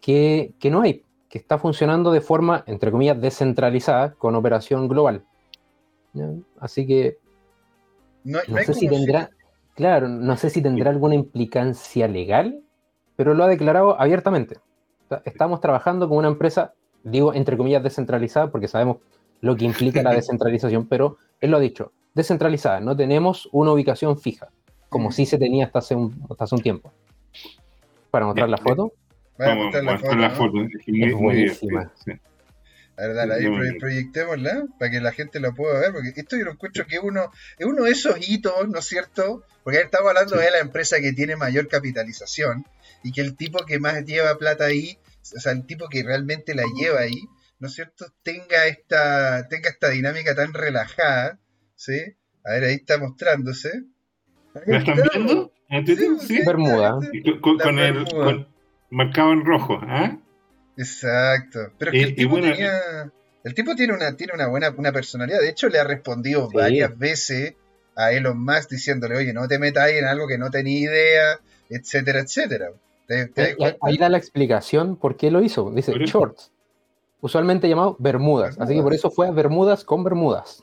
que, 0.00 0.54
no 0.70 0.82
hay, 0.82 1.02
que 1.28 1.38
está 1.38 1.58
funcionando 1.58 2.12
de 2.12 2.20
forma, 2.20 2.62
entre 2.66 2.92
comillas, 2.92 3.20
descentralizada, 3.20 4.12
con 4.12 4.36
operación 4.36 4.88
global. 4.88 5.24
Así 6.60 6.86
que 6.86 7.18
no, 8.22 8.38
sé 8.64 8.74
si 8.74 8.88
tendrá, 8.88 9.30
claro, 9.74 10.08
no 10.08 10.36
sé 10.36 10.48
si 10.48 10.62
tendrá 10.62 10.90
alguna 10.90 11.16
implicancia 11.16 12.06
legal, 12.06 12.60
pero 13.16 13.34
lo 13.34 13.44
ha 13.44 13.48
declarado 13.48 14.00
abiertamente. 14.00 14.58
Estamos 15.24 15.60
trabajando 15.60 16.08
con 16.08 16.18
una 16.18 16.28
empresa, 16.28 16.74
digo, 17.02 17.34
entre 17.34 17.56
comillas, 17.56 17.82
descentralizada, 17.82 18.50
porque 18.50 18.68
sabemos 18.68 18.98
lo 19.40 19.56
que 19.56 19.64
implica 19.64 20.02
la 20.02 20.12
descentralización, 20.14 20.86
pero 20.86 21.18
él 21.40 21.50
lo 21.50 21.58
ha 21.58 21.60
dicho, 21.60 21.92
descentralizada, 22.14 22.80
no 22.80 22.96
tenemos 22.96 23.48
una 23.52 23.72
ubicación 23.72 24.18
fija, 24.18 24.48
como 24.88 25.12
sí 25.12 25.26
se 25.26 25.38
tenía 25.38 25.66
hasta 25.66 25.80
hace 25.80 25.94
un, 25.94 26.24
hasta 26.30 26.44
hace 26.44 26.54
un 26.54 26.62
tiempo. 26.62 26.92
Para 28.10 28.26
mostrar 28.26 28.48
la 28.48 28.58
foto. 28.58 28.92
Vamos 29.38 29.74
a 29.74 29.82
mostrar 29.82 30.16
la 30.16 30.30
foto. 30.30 30.58
Es, 30.86 31.14
buenísima. 31.14 31.92
A 32.96 33.02
ver, 33.02 33.14
dale, 33.16 33.34
ahí 33.34 33.78
proyectémosla 33.80 34.66
para 34.78 34.90
que 34.92 35.00
la 35.00 35.10
gente 35.10 35.40
lo 35.40 35.52
pueda 35.52 35.80
ver, 35.80 35.92
porque 35.92 36.12
esto 36.14 36.36
yo 36.36 36.44
lo 36.44 36.52
encuentro 36.52 36.86
que 36.86 37.00
uno, 37.00 37.32
es 37.58 37.66
uno 37.66 37.82
de 37.82 37.90
esos 37.90 38.28
hitos, 38.28 38.68
¿no 38.68 38.78
es 38.78 38.84
cierto? 38.84 39.42
Porque 39.64 39.80
estamos 39.80 40.08
hablando 40.08 40.36
de 40.36 40.50
la 40.52 40.60
empresa 40.60 41.00
que 41.00 41.12
tiene 41.12 41.34
mayor 41.34 41.66
capitalización 41.66 42.64
y 43.04 43.12
que 43.12 43.20
el 43.20 43.36
tipo 43.36 43.64
que 43.64 43.78
más 43.78 44.04
lleva 44.04 44.36
plata 44.38 44.64
ahí, 44.64 44.98
o 45.36 45.40
sea, 45.40 45.52
el 45.52 45.66
tipo 45.66 45.88
que 45.88 46.02
realmente 46.02 46.54
la 46.54 46.64
lleva 46.76 47.00
ahí, 47.00 47.22
¿no 47.60 47.68
es 47.68 47.74
cierto? 47.74 48.06
Tenga 48.24 48.66
esta, 48.66 49.46
tenga 49.48 49.70
esta 49.70 49.90
dinámica 49.90 50.34
tan 50.34 50.52
relajada 50.52 51.38
¿sí? 51.76 52.00
A 52.44 52.52
ver, 52.52 52.64
ahí 52.64 52.74
está 52.74 52.98
mostrándose. 52.98 53.84
¿La 54.66 54.78
están 54.78 54.98
viendo? 55.12 55.52
Sí, 56.20 56.40
Bermuda. 56.44 56.98
Con, 57.40 57.78
el 57.78 58.46
marcado 58.90 59.32
en 59.32 59.44
rojo, 59.44 59.78
¿ah? 59.82 60.18
Exacto. 60.76 61.72
Pero 61.78 61.92
es 61.92 61.98
que 61.98 62.04
el 62.04 62.14
tipo 62.14 62.36
tenía. 62.36 63.12
El 63.42 63.54
tipo 63.54 63.74
tiene 63.74 63.92
una, 63.92 64.16
tiene 64.16 64.32
una 64.34 64.46
buena 64.46 64.70
una 64.70 64.92
personalidad. 64.92 65.40
De 65.40 65.50
hecho, 65.50 65.68
le 65.68 65.78
ha 65.78 65.84
respondido 65.84 66.48
varias 66.50 66.96
veces 66.96 67.54
a 67.96 68.12
Elon 68.12 68.42
Musk 68.42 68.70
diciéndole, 68.70 69.16
oye, 69.16 69.32
no 69.32 69.46
te 69.48 69.58
metas 69.58 69.84
ahí 69.84 69.98
en 69.98 70.06
algo 70.06 70.26
que 70.26 70.38
no 70.38 70.50
tenía 70.50 70.80
idea, 70.80 71.40
etcétera, 71.68 72.20
etcétera. 72.20 72.70
Eh, 73.08 73.76
ahí 73.82 73.98
da 73.98 74.08
la 74.08 74.18
explicación 74.18 74.96
por 74.96 75.16
qué 75.16 75.30
lo 75.30 75.42
hizo. 75.42 75.70
Dice 75.70 75.92
shorts, 75.92 76.52
usualmente 77.20 77.68
llamado 77.68 77.96
Bermudas. 77.98 78.58
Así 78.58 78.74
que 78.74 78.82
por 78.82 78.94
eso 78.94 79.10
fue 79.10 79.28
a 79.28 79.30
Bermudas 79.30 79.84
con 79.84 80.04
Bermudas. 80.04 80.62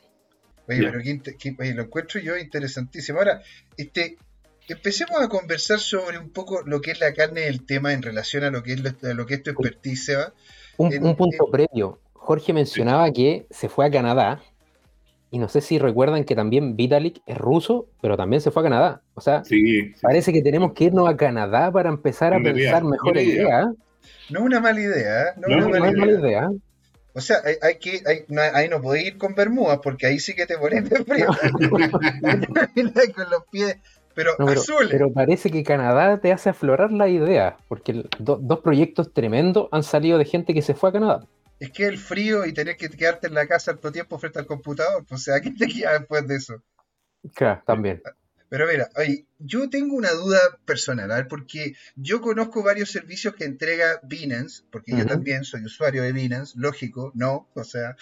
Oye, 0.68 0.90
pero 1.58 1.76
lo 1.76 1.84
encuentro 1.84 2.20
yo 2.20 2.38
interesantísimo. 2.38 3.20
Ahora, 3.20 3.42
este, 3.78 4.18
empecemos 4.68 5.20
a 5.22 5.28
conversar 5.28 5.80
sobre 5.80 6.18
un 6.18 6.30
poco 6.30 6.62
lo 6.66 6.82
que 6.82 6.92
es 6.92 7.00
la 7.00 7.14
carne 7.14 7.42
del 7.42 7.66
tema 7.66 7.94
en 7.94 8.02
relación 8.02 8.44
a 8.44 8.52
lo 8.52 8.64
que 8.64 8.74
es 8.74 8.82
lo, 9.02 9.26
que 9.26 9.34
esto 9.36 9.52
expertise. 9.52 10.18
Un, 10.78 11.06
un 11.06 11.16
punto 11.16 11.46
previo. 11.52 12.00
Jorge 12.14 12.54
mencionaba 12.54 13.12
que 13.12 13.48
se 13.50 13.68
fue 13.70 13.86
a 13.86 13.92
Canadá. 13.92 14.42
Y 15.34 15.40
no 15.40 15.48
sé 15.48 15.62
si 15.62 15.80
recuerdan 15.80 16.26
que 16.26 16.36
también 16.36 16.76
Vitalik 16.76 17.22
es 17.26 17.38
ruso, 17.38 17.88
pero 18.02 18.18
también 18.18 18.42
se 18.42 18.52
fue 18.52 18.64
a 18.64 18.66
Canadá. 18.66 19.02
O 19.14 19.22
sea, 19.22 19.44
parece 20.02 20.34
que 20.34 20.42
tenemos 20.42 20.74
que 20.74 20.84
irnos 20.86 21.08
a 21.08 21.16
Canadá 21.16 21.72
para 21.72 21.88
empezar 21.88 22.34
a 22.34 22.44
pensar 22.44 22.84
mejor 22.84 23.18
idea. 23.18 23.72
No 24.30 24.40
es 24.40 24.46
una 24.46 24.60
mala 24.60 24.82
idea. 24.82 25.22
¿eh? 25.22 25.26
No, 25.38 25.58
es 25.58 25.66
una 25.66 25.80
mala 25.80 26.12
idea. 26.12 26.52
O 27.14 27.22
sea, 27.22 27.38
hay, 27.62 27.76
que, 27.76 28.02
hay, 28.06 28.26
no, 28.28 28.42
ahí 28.42 28.68
no 28.68 28.82
podéis 28.82 29.08
ir 29.08 29.18
con 29.18 29.34
Bermudas 29.34 29.80
porque 29.82 30.06
ahí 30.06 30.20
sí 30.20 30.34
que 30.34 30.46
te 30.46 30.58
pones 30.58 30.90
de 30.90 31.04
frío. 31.06 31.28
con 33.16 33.30
los 33.30 33.46
pies, 33.50 33.78
pero, 34.14 34.32
azules. 34.38 34.90
Pero 34.92 35.14
parece 35.14 35.50
que 35.50 35.64
Canadá 35.64 36.20
te 36.20 36.34
hace 36.34 36.50
aflorar 36.50 36.92
la 36.92 37.08
idea, 37.08 37.56
porque 37.70 38.04
dos 38.20 38.60
proyectos 38.60 39.14
tremendos 39.14 39.70
han 39.72 39.84
salido 39.84 40.18
de 40.18 40.26
gente 40.26 40.54
que 40.54 40.62
se 40.62 40.74
fue 40.74 40.90
a 40.90 40.94
Canadá. 40.94 41.26
Es 41.62 41.70
que 41.70 41.86
el 41.86 42.00
frío 42.00 42.44
y 42.44 42.54
tener 42.54 42.76
que 42.76 42.90
quedarte 42.90 43.28
en 43.28 43.36
la 43.36 43.46
casa 43.46 43.76
todo 43.76 43.92
tiempo 43.92 44.18
frente 44.18 44.40
al 44.40 44.48
computador, 44.48 45.06
pues, 45.08 45.22
o 45.22 45.24
sea, 45.24 45.42
¿qué 45.42 45.52
te 45.52 45.68
queda 45.68 46.00
después 46.00 46.28
de 46.28 46.38
eso? 46.38 46.64
Claro, 47.36 47.62
también. 47.68 48.02
Pero 48.50 48.66
mira, 48.66 48.90
oye, 48.96 49.28
yo 49.38 49.70
tengo 49.70 49.96
una 49.96 50.10
duda 50.10 50.40
personal, 50.66 51.28
porque 51.28 51.76
yo 51.96 52.20
conozco 52.20 52.64
varios 52.64 52.90
servicios 52.90 53.36
que 53.36 53.46
entrega 53.46 54.00
Binance, 54.02 54.64
porque 54.72 54.98
yo 54.98 55.06
también 55.06 55.44
soy 55.44 55.64
usuario 55.64 56.02
de 56.02 56.14
Binance, 56.14 56.56
lógico, 56.58 57.12
no, 57.14 57.48
o 57.54 57.64
sea, 57.64 57.96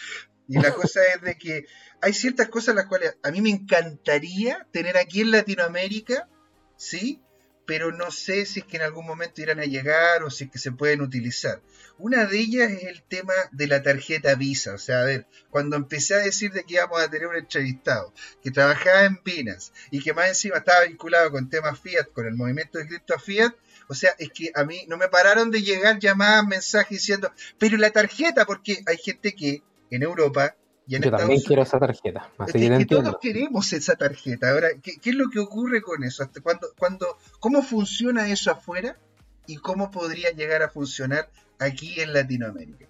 y 0.47 0.57
la 0.57 0.73
cosa 0.73 1.01
es 1.13 1.21
de 1.21 1.37
que 1.37 1.65
hay 2.01 2.13
ciertas 2.13 2.47
cosas 2.47 2.75
las 2.75 2.85
cuales 2.85 3.17
a 3.23 3.29
mí 3.31 3.41
me 3.41 3.49
encantaría 3.49 4.65
tener 4.71 4.95
aquí 4.95 5.19
en 5.19 5.31
Latinoamérica, 5.31 6.29
¿sí? 6.77 7.21
Pero 7.69 7.91
no 7.91 8.09
sé 8.09 8.47
si 8.47 8.61
es 8.61 8.65
que 8.65 8.77
en 8.77 8.81
algún 8.81 9.05
momento 9.05 9.43
irán 9.43 9.59
a 9.59 9.65
llegar 9.65 10.23
o 10.23 10.31
si 10.31 10.45
es 10.45 10.49
que 10.49 10.57
se 10.57 10.71
pueden 10.71 11.01
utilizar. 11.01 11.61
Una 11.99 12.25
de 12.25 12.39
ellas 12.39 12.71
es 12.71 12.85
el 12.85 13.03
tema 13.03 13.35
de 13.51 13.67
la 13.67 13.83
tarjeta 13.83 14.33
Visa. 14.33 14.73
O 14.73 14.79
sea, 14.79 15.01
a 15.01 15.05
ver, 15.05 15.27
cuando 15.51 15.75
empecé 15.75 16.15
a 16.15 16.17
decir 16.17 16.51
de 16.51 16.63
que 16.63 16.73
íbamos 16.73 16.99
a 16.99 17.11
tener 17.11 17.27
un 17.27 17.35
entrevistado 17.35 18.11
que 18.41 18.49
trabajaba 18.49 19.05
en 19.05 19.21
Binance 19.23 19.71
y 19.91 20.01
que 20.01 20.15
más 20.15 20.29
encima 20.29 20.57
estaba 20.57 20.85
vinculado 20.85 21.29
con 21.29 21.47
temas 21.47 21.79
Fiat, 21.79 22.07
con 22.11 22.25
el 22.25 22.33
movimiento 22.33 22.79
de 22.79 22.87
cripto 22.87 23.19
Fiat, 23.19 23.53
o 23.87 23.93
sea, 23.93 24.15
es 24.17 24.31
que 24.31 24.51
a 24.55 24.63
mí 24.63 24.85
no 24.87 24.97
me 24.97 25.07
pararon 25.07 25.51
de 25.51 25.61
llegar 25.61 25.99
llamadas, 25.99 26.47
mensajes 26.47 26.97
diciendo, 26.97 27.31
pero 27.59 27.77
la 27.77 27.91
tarjeta, 27.91 28.47
porque 28.47 28.81
hay 28.87 28.97
gente 28.97 29.35
que 29.35 29.61
en 29.91 30.01
Europa 30.01 30.55
yo 30.89 31.11
también 31.11 31.41
quiero 31.41 31.61
esa 31.61 31.79
tarjeta. 31.79 32.29
Así 32.39 32.67
que, 32.67 32.85
todos 32.85 33.17
queremos 33.21 33.71
esa 33.73 33.95
tarjeta. 33.95 34.49
Ahora, 34.49 34.69
¿qué, 34.81 34.97
es 35.03 35.15
lo 35.15 35.29
que 35.29 35.39
ocurre 35.39 35.81
con 35.81 36.03
eso? 36.03 36.23
¿Hasta 36.23 36.41
cuando, 36.41 37.17
¿Cómo 37.39 37.61
funciona 37.61 38.27
eso 38.29 38.51
afuera 38.51 38.97
y 39.45 39.57
cómo 39.57 39.91
podría 39.91 40.31
llegar 40.31 40.63
a 40.63 40.69
funcionar 40.69 41.29
aquí 41.59 41.99
en 42.01 42.13
Latinoamérica? 42.13 42.87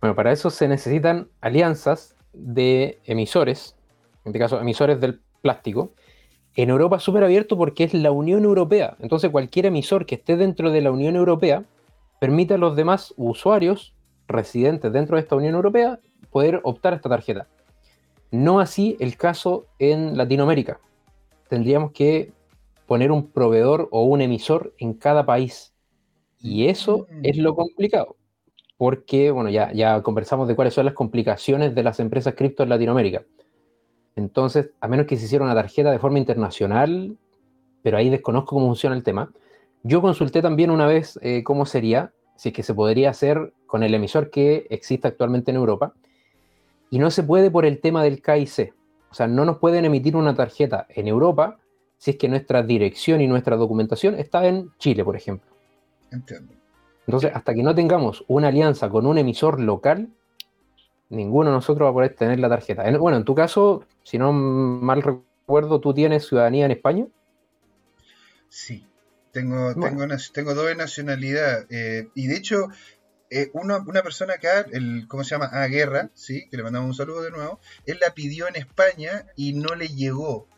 Bueno, 0.00 0.16
para 0.16 0.32
eso 0.32 0.48
se 0.48 0.66
necesitan 0.68 1.28
alianzas 1.42 2.16
de 2.32 2.98
emisores, 3.04 3.76
en 4.24 4.30
este 4.30 4.38
caso 4.38 4.58
emisores 4.58 4.98
del 5.00 5.20
plástico. 5.42 5.92
En 6.54 6.70
Europa 6.70 6.96
es 6.96 7.02
súper 7.02 7.24
abierto 7.24 7.58
porque 7.58 7.84
es 7.84 7.94
la 7.94 8.10
Unión 8.10 8.44
Europea. 8.44 8.96
Entonces 9.00 9.30
cualquier 9.30 9.66
emisor 9.66 10.06
que 10.06 10.14
esté 10.14 10.36
dentro 10.36 10.70
de 10.70 10.80
la 10.80 10.90
Unión 10.90 11.16
Europea 11.16 11.64
permite 12.20 12.54
a 12.54 12.58
los 12.58 12.74
demás 12.74 13.12
usuarios 13.16 13.94
residentes 14.28 14.92
dentro 14.92 15.16
de 15.16 15.22
esta 15.22 15.36
Unión 15.36 15.54
Europea 15.54 16.00
poder 16.32 16.60
optar 16.64 16.94
a 16.94 16.96
esta 16.96 17.08
tarjeta. 17.08 17.46
No 18.32 18.58
así 18.58 18.96
el 18.98 19.16
caso 19.16 19.66
en 19.78 20.16
Latinoamérica. 20.16 20.80
Tendríamos 21.48 21.92
que 21.92 22.32
poner 22.86 23.12
un 23.12 23.30
proveedor 23.30 23.88
o 23.92 24.04
un 24.04 24.22
emisor 24.22 24.74
en 24.78 24.94
cada 24.94 25.24
país. 25.24 25.72
Y 26.40 26.66
eso 26.66 27.06
mm. 27.10 27.20
es 27.22 27.36
lo 27.36 27.54
complicado. 27.54 28.16
Porque, 28.78 29.30
bueno, 29.30 29.50
ya, 29.50 29.70
ya 29.72 30.02
conversamos 30.02 30.48
de 30.48 30.56
cuáles 30.56 30.74
son 30.74 30.86
las 30.86 30.94
complicaciones 30.94 31.74
de 31.74 31.82
las 31.82 32.00
empresas 32.00 32.34
cripto 32.34 32.62
en 32.62 32.70
Latinoamérica. 32.70 33.22
Entonces, 34.16 34.70
a 34.80 34.88
menos 34.88 35.06
que 35.06 35.16
se 35.16 35.26
hiciera 35.26 35.44
una 35.44 35.54
tarjeta 35.54 35.90
de 35.90 35.98
forma 35.98 36.18
internacional, 36.18 37.16
pero 37.82 37.96
ahí 37.96 38.10
desconozco 38.10 38.56
cómo 38.56 38.66
funciona 38.66 38.96
el 38.96 39.02
tema. 39.02 39.30
Yo 39.82 40.00
consulté 40.00 40.42
también 40.42 40.70
una 40.70 40.86
vez 40.86 41.18
eh, 41.22 41.42
cómo 41.44 41.66
sería, 41.66 42.12
si 42.36 42.48
es 42.48 42.54
que 42.54 42.62
se 42.62 42.74
podría 42.74 43.10
hacer 43.10 43.52
con 43.66 43.82
el 43.82 43.94
emisor 43.94 44.30
que 44.30 44.66
existe 44.70 45.08
actualmente 45.08 45.50
en 45.50 45.56
Europa, 45.56 45.94
y 46.92 46.98
no 46.98 47.10
se 47.10 47.22
puede 47.22 47.50
por 47.50 47.64
el 47.64 47.80
tema 47.80 48.04
del 48.04 48.20
KIC. 48.20 48.74
O 49.10 49.14
sea, 49.14 49.26
no 49.26 49.46
nos 49.46 49.56
pueden 49.56 49.86
emitir 49.86 50.14
una 50.14 50.34
tarjeta 50.34 50.86
en 50.90 51.08
Europa 51.08 51.58
si 51.96 52.10
es 52.10 52.16
que 52.18 52.28
nuestra 52.28 52.62
dirección 52.62 53.22
y 53.22 53.26
nuestra 53.26 53.56
documentación 53.56 54.14
está 54.14 54.46
en 54.46 54.70
Chile, 54.76 55.02
por 55.02 55.16
ejemplo. 55.16 55.50
Entiendo. 56.10 56.52
Entonces, 57.06 57.30
hasta 57.34 57.54
que 57.54 57.62
no 57.62 57.74
tengamos 57.74 58.26
una 58.28 58.48
alianza 58.48 58.90
con 58.90 59.06
un 59.06 59.16
emisor 59.16 59.58
local, 59.58 60.10
ninguno 61.08 61.48
de 61.48 61.56
nosotros 61.56 61.86
va 61.86 61.90
a 61.90 61.94
poder 61.94 62.14
tener 62.14 62.38
la 62.38 62.50
tarjeta. 62.50 62.84
bueno, 62.98 63.16
en 63.16 63.24
tu 63.24 63.34
caso, 63.34 63.86
si 64.02 64.18
no 64.18 64.34
mal 64.34 65.00
recuerdo, 65.00 65.80
¿tú 65.80 65.94
tienes 65.94 66.26
ciudadanía 66.26 66.66
en 66.66 66.72
España? 66.72 67.06
Sí, 68.50 68.86
tengo, 69.30 69.72
tengo, 69.72 70.06
tengo 70.34 70.54
doble 70.54 70.74
nacionalidad. 70.74 71.64
Eh, 71.70 72.10
y 72.14 72.26
de 72.26 72.36
hecho, 72.36 72.68
eh, 73.34 73.50
una, 73.54 74.02
persona 74.02 74.34
acá, 74.34 74.66
¿cómo 75.08 75.24
se 75.24 75.30
llama? 75.30 75.48
Ah, 75.52 75.66
Guerra, 75.66 76.10
sí, 76.12 76.48
que 76.50 76.58
le 76.58 76.62
mandamos 76.62 76.90
un 76.90 76.94
saludo 76.94 77.22
de 77.22 77.30
nuevo. 77.30 77.60
Él 77.86 77.98
la 77.98 78.12
pidió 78.12 78.46
en 78.46 78.56
España 78.56 79.26
y 79.36 79.54
no 79.54 79.74
le 79.74 79.88
llegó. 79.88 80.48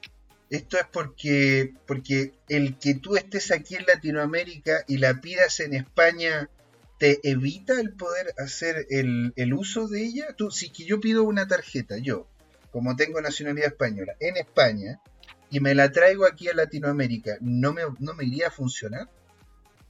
Esto 0.51 0.77
es 0.79 0.87
porque, 0.93 1.73
porque 1.87 2.33
el 2.49 2.77
que 2.79 2.95
tú 2.95 3.17
estés 3.17 3.53
aquí 3.53 3.77
en 3.77 3.87
Latinoamérica 3.87 4.85
y 4.89 4.99
la 4.99 5.21
pidas 5.21 5.61
en 5.61 5.75
España 5.75 6.51
te 6.99 7.21
evita 7.23 7.81
el 7.81 7.93
poder 7.93 8.35
hacer 8.39 8.87
el, 8.91 9.33
el 9.37 9.55
uso 9.55 9.87
de 9.87 10.03
ella. 10.03 10.35
Tú, 10.37 10.51
si 10.51 10.71
que 10.71 10.85
yo 10.85 11.01
pido 11.01 11.23
una 11.23 11.47
tarjeta, 11.47 11.99
yo, 11.99 12.27
como 12.73 12.97
tengo 12.97 13.21
nacionalidad 13.21 13.69
española, 13.69 14.17
en 14.19 14.37
España, 14.37 15.01
y 15.49 15.61
me 15.61 15.77
la 15.77 15.93
traigo 15.93 16.27
aquí 16.27 16.49
a 16.49 16.55
Latinoamérica, 16.55 17.37
¿no 17.41 17.73
me, 17.73 17.83
no 18.01 18.15
me 18.15 18.25
iría 18.25 18.49
a 18.49 18.51
funcionar? 18.51 19.09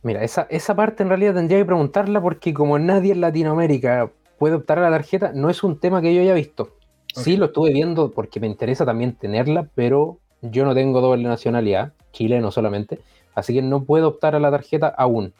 Mira, 0.05 0.23
esa, 0.23 0.47
esa 0.51 0.77
parte 0.77 1.03
en 1.03 1.09
realidad 1.09 1.35
tendría 1.35 1.59
que 1.59 1.65
preguntarla 1.65 2.21
porque 2.21 2.53
como 2.53 2.79
nadie 2.79 3.13
en 3.13 3.23
Latinoamérica 3.23 4.11
puede 4.39 4.57
optar 4.57 4.79
a 4.79 4.83
la 4.83 4.91
tarjeta, 4.91 5.33
no 5.35 5.49
es 5.49 5.65
un 5.65 5.81
tema 5.81 6.03
que 6.03 6.15
yo 6.15 6.21
haya 6.21 6.35
visto. 6.35 6.77
Sí 7.15 7.39
lo 7.39 7.47
estuve 7.47 7.73
viendo 7.73 8.11
porque 8.11 8.39
me 8.39 8.47
interesa 8.47 8.85
también 8.85 9.15
tenerla, 9.15 9.67
pero 9.75 10.19
yo 10.43 10.67
no 10.67 10.75
tengo 10.75 11.01
doble 11.01 11.23
nacionalidad, 11.23 11.95
chileno 12.13 12.51
solamente, 12.51 12.99
así 13.35 13.55
que 13.55 13.63
no 13.63 13.85
puedo 13.85 14.09
optar 14.09 14.35
a 14.35 14.41
la 14.41 14.51
tarjeta 14.51 14.89
aún. 14.89 15.33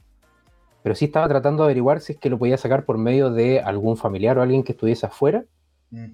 Pero 0.83 0.95
sí 0.95 1.07
estaba 1.07 1.29
tratando 1.29 1.63
de 1.63 1.67
averiguar 1.67 2.01
si 2.01 2.13
es 2.13 2.19
que 2.19 2.31
lo 2.31 2.39
podía 2.39 2.57
sacar 2.57 2.87
por 2.87 2.97
medio 2.97 3.31
de 3.31 3.61
algún 3.61 3.99
familiar 3.99 4.39
o 4.39 4.43
alguien 4.43 4.63
que 4.63 4.73
estuviese 4.73 5.05
afuera 5.05 5.45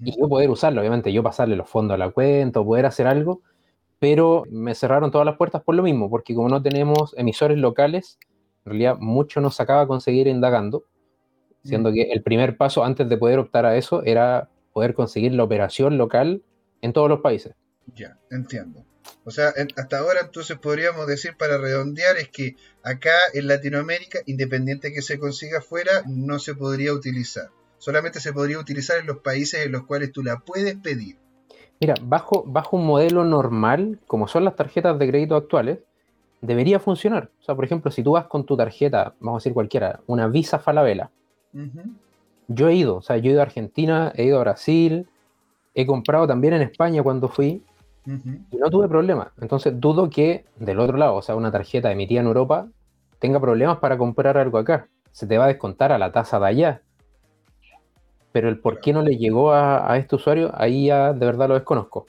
y 0.03 0.19
yo 0.19 0.27
poder 0.27 0.49
usarlo, 0.49 0.81
obviamente 0.81 1.13
yo 1.13 1.23
pasarle 1.23 1.55
los 1.55 1.69
fondos 1.69 1.95
a 1.95 1.97
la 1.97 2.11
cuenta 2.11 2.59
o 2.59 2.65
poder 2.65 2.85
hacer 2.85 3.07
algo, 3.07 3.41
pero 3.97 4.43
me 4.51 4.75
cerraron 4.75 5.09
todas 5.09 5.25
las 5.25 5.37
puertas 5.37 5.63
por 5.63 5.73
lo 5.73 5.83
mismo, 5.83 6.09
porque 6.09 6.35
como 6.35 6.49
no 6.49 6.61
tenemos 6.61 7.15
emisores 7.17 7.57
locales, 7.57 8.19
en 8.65 8.71
realidad 8.71 8.97
mucho 8.99 9.41
nos 9.41 9.55
sacaba 9.55 9.87
conseguir 9.87 10.27
indagando, 10.27 10.85
siendo 11.63 11.91
mm. 11.91 11.93
que 11.93 12.01
el 12.11 12.23
primer 12.23 12.57
paso 12.57 12.83
antes 12.83 13.07
de 13.09 13.17
poder 13.17 13.39
optar 13.39 13.65
a 13.65 13.75
eso 13.77 14.03
era 14.03 14.49
poder 14.73 14.93
conseguir 14.93 15.33
la 15.33 15.43
operación 15.43 15.97
local 15.97 16.43
en 16.81 16.93
todos 16.93 17.09
los 17.09 17.21
países. 17.21 17.53
Ya, 17.95 18.17
entiendo. 18.29 18.85
O 19.23 19.31
sea, 19.31 19.53
hasta 19.75 19.99
ahora 19.99 20.21
entonces 20.21 20.57
podríamos 20.57 21.05
decir 21.07 21.35
para 21.37 21.57
redondear 21.57 22.17
es 22.17 22.29
que 22.29 22.55
acá 22.83 23.13
en 23.33 23.47
Latinoamérica, 23.47 24.19
independiente 24.25 24.93
que 24.93 25.01
se 25.01 25.19
consiga 25.19 25.59
afuera, 25.59 26.03
no 26.07 26.39
se 26.39 26.55
podría 26.55 26.93
utilizar. 26.93 27.49
Solamente 27.77 28.19
se 28.19 28.33
podría 28.33 28.59
utilizar 28.59 28.99
en 28.99 29.07
los 29.07 29.19
países 29.19 29.65
en 29.65 29.71
los 29.71 29.85
cuales 29.85 30.11
tú 30.11 30.23
la 30.23 30.39
puedes 30.39 30.75
pedir. 30.75 31.17
Mira, 31.79 31.95
bajo, 32.01 32.43
bajo 32.45 32.77
un 32.77 32.85
modelo 32.85 33.23
normal, 33.23 33.99
como 34.05 34.27
son 34.27 34.45
las 34.45 34.55
tarjetas 34.55 34.97
de 34.99 35.07
crédito 35.07 35.35
actuales, 35.35 35.79
debería 36.41 36.79
funcionar. 36.79 37.29
O 37.39 37.43
sea, 37.43 37.55
por 37.55 37.63
ejemplo, 37.63 37.91
si 37.91 38.03
tú 38.03 38.11
vas 38.13 38.25
con 38.25 38.45
tu 38.45 38.57
tarjeta, 38.57 39.13
vamos 39.19 39.37
a 39.37 39.41
decir 39.41 39.53
cualquiera, 39.53 40.01
una 40.07 40.27
Visa 40.27 40.59
Falabella. 40.59 41.11
Yo 42.47 42.67
he 42.67 42.75
ido, 42.75 42.97
o 42.97 43.01
sea, 43.01 43.17
yo 43.17 43.29
he 43.29 43.33
ido 43.33 43.41
a 43.41 43.43
Argentina, 43.43 44.11
he 44.15 44.25
ido 44.25 44.37
a 44.37 44.41
Brasil, 44.41 45.07
he 45.73 45.85
comprado 45.85 46.27
también 46.27 46.53
en 46.53 46.63
España 46.63 47.03
cuando 47.03 47.29
fui 47.29 47.63
y 48.05 48.57
no 48.57 48.69
tuve 48.69 48.89
problema. 48.89 49.31
Entonces 49.39 49.79
dudo 49.79 50.09
que 50.09 50.45
del 50.57 50.79
otro 50.79 50.97
lado, 50.97 51.15
o 51.15 51.21
sea, 51.21 51.35
una 51.35 51.51
tarjeta 51.51 51.91
emitida 51.91 52.21
en 52.21 52.27
Europa, 52.27 52.67
tenga 53.19 53.39
problemas 53.39 53.77
para 53.77 53.97
comprar 53.97 54.37
algo 54.37 54.57
acá. 54.57 54.87
Se 55.11 55.27
te 55.27 55.37
va 55.37 55.45
a 55.45 55.49
descontar 55.49 55.91
a 55.91 55.97
la 55.97 56.11
tasa 56.11 56.39
de 56.39 56.47
allá. 56.47 56.81
Pero 58.31 58.49
el 58.49 58.59
por 58.59 58.79
qué 58.79 58.93
no 58.93 59.01
le 59.01 59.17
llegó 59.17 59.51
a, 59.51 59.91
a 59.91 59.97
este 59.97 60.15
usuario, 60.15 60.51
ahí 60.55 60.87
ya 60.87 61.13
de 61.13 61.25
verdad 61.25 61.49
lo 61.49 61.55
desconozco. 61.55 62.07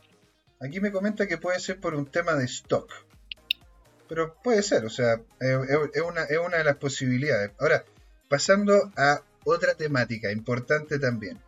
Aquí 0.61 0.81
me 0.81 0.93
comenta 0.93 1.27
que 1.27 1.37
puede 1.37 1.59
ser 1.59 1.81
por 1.81 1.95
un 1.95 2.07
tema 2.07 2.35
de 2.35 2.45
stock 2.45 2.93
pero 4.15 4.35
puede 4.43 4.63
ser, 4.63 4.85
o 4.85 4.91
sea, 4.91 5.23
es, 5.41 6.03
una, 6.03 6.25
es 6.25 6.37
una 6.37 6.59
de 6.59 6.65
las 6.65 6.77
posibilidades. 6.77 7.53
Ahora, 7.59 7.83
pasando 8.29 8.93
a 8.95 9.23
otra 9.47 9.73
temática 9.73 10.31
importante 10.31 10.99
también. 10.99 11.39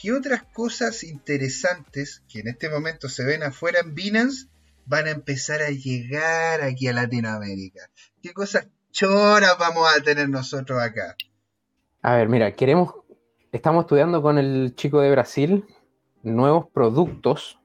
¿Qué 0.00 0.12
otras 0.12 0.44
cosas 0.44 1.02
interesantes 1.02 2.22
que 2.28 2.38
en 2.38 2.46
este 2.46 2.70
momento 2.70 3.08
se 3.08 3.24
ven 3.24 3.42
afuera 3.42 3.80
en 3.80 3.96
Binance 3.96 4.46
van 4.86 5.08
a 5.08 5.10
empezar 5.10 5.62
a 5.62 5.70
llegar 5.70 6.60
aquí 6.62 6.86
a 6.86 6.92
Latinoamérica? 6.92 7.90
¿Qué 8.22 8.32
cosas 8.32 8.68
choras 8.92 9.58
vamos 9.58 9.88
a 9.92 10.00
tener 10.00 10.28
nosotros 10.28 10.80
acá? 10.80 11.16
A 12.02 12.14
ver, 12.14 12.28
mira, 12.28 12.52
queremos, 12.52 12.94
estamos 13.50 13.82
estudiando 13.82 14.22
con 14.22 14.38
el 14.38 14.76
chico 14.76 15.00
de 15.00 15.10
Brasil 15.10 15.64
nuevos 16.22 16.66
productos 16.72 17.58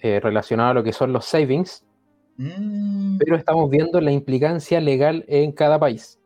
eh, 0.00 0.20
relacionados 0.20 0.70
a 0.70 0.74
lo 0.76 0.84
que 0.84 0.94
son 0.94 1.12
los 1.12 1.26
savings 1.26 1.84
Mm. 2.40 3.18
Pero 3.18 3.36
estamos 3.36 3.68
viendo 3.68 4.00
la 4.00 4.12
implicancia 4.12 4.80
legal 4.80 5.24
en 5.28 5.52
cada 5.52 5.78
país. 5.78 6.18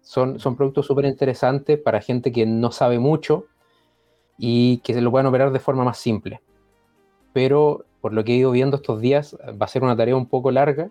Son, 0.00 0.40
son 0.40 0.56
productos 0.56 0.86
súper 0.86 1.04
interesantes 1.04 1.78
para 1.78 2.00
gente 2.00 2.32
que 2.32 2.46
no 2.46 2.72
sabe 2.72 2.98
mucho 2.98 3.46
y 4.38 4.78
que 4.78 4.92
se 4.92 5.00
lo 5.00 5.10
puedan 5.10 5.26
operar 5.26 5.52
de 5.52 5.60
forma 5.60 5.84
más 5.84 5.98
simple. 5.98 6.40
Pero 7.32 7.84
por 8.00 8.12
lo 8.12 8.24
que 8.24 8.32
he 8.32 8.36
ido 8.36 8.50
viendo 8.50 8.76
estos 8.76 9.00
días, 9.00 9.36
va 9.60 9.66
a 9.66 9.68
ser 9.68 9.84
una 9.84 9.96
tarea 9.96 10.16
un 10.16 10.26
poco 10.26 10.50
larga, 10.50 10.90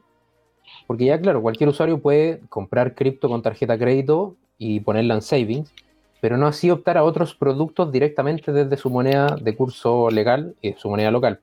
porque 0.88 1.06
ya 1.06 1.19
claro, 1.19 1.41
cualquier 1.41 1.69
usuario 1.69 1.99
puede 1.99 2.40
comprar 2.48 2.95
cripto 2.95 3.27
con 3.27 3.41
tarjeta 3.41 3.77
crédito 3.77 4.36
y 4.57 4.80
ponerla 4.80 5.15
en 5.15 5.22
savings, 5.22 5.73
pero 6.22 6.38
no 6.38 6.48
así 6.48 6.72
optar 6.72 6.98
a 6.98 7.03
otros 7.03 7.36
productos 7.36 7.91
directamente 7.91 8.53
desde 8.53 8.77
su 8.77 8.90
moneda 8.90 9.36
de 9.41 9.56
curso 9.56 10.10
legal 10.10 10.56
y 10.61 10.73
su 10.73 10.90
moneda 10.90 11.11
local. 11.11 11.41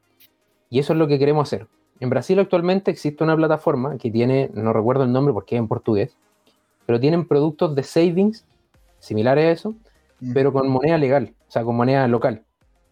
Y 0.71 0.79
eso 0.79 0.95
es 0.95 0.99
lo 0.99 1.09
que 1.09 1.19
queremos 1.19 1.49
hacer. 1.49 1.67
En 2.03 2.11
Brasil 2.11 2.37
actualmente 2.41 2.91
existe 2.91 3.23
una 3.23 3.37
plataforma 3.37 3.97
que 3.97 4.11
tiene, 4.11 4.51
no 4.55 4.73
recuerdo 4.73 5.05
el 5.05 5.13
nombre 5.13 5.33
porque 5.33 5.55
es 5.55 5.61
en 5.61 5.69
portugués, 5.69 6.17
pero 6.85 6.99
tienen 6.99 7.29
productos 7.29 7.77
de 7.77 7.85
savings 7.85 8.45
similares 8.99 9.45
a 9.45 9.51
eso, 9.53 9.75
mm. 10.19 10.33
pero 10.33 10.53
con 10.53 10.69
moneda 10.69 10.99
legal, 10.99 11.33
o 11.47 11.51
sea, 11.53 11.63
con 11.63 11.77
moneda 11.77 12.09
local. 12.09 12.43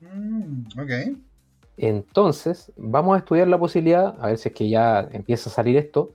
Mm, 0.00 0.62
ok. 0.80 1.18
Entonces, 1.76 2.70
vamos 2.76 3.16
a 3.16 3.18
estudiar 3.18 3.48
la 3.48 3.58
posibilidad, 3.58 4.14
a 4.20 4.28
ver 4.28 4.38
si 4.38 4.50
es 4.50 4.54
que 4.54 4.68
ya 4.68 5.08
empieza 5.10 5.50
a 5.50 5.52
salir 5.52 5.76
esto, 5.76 6.12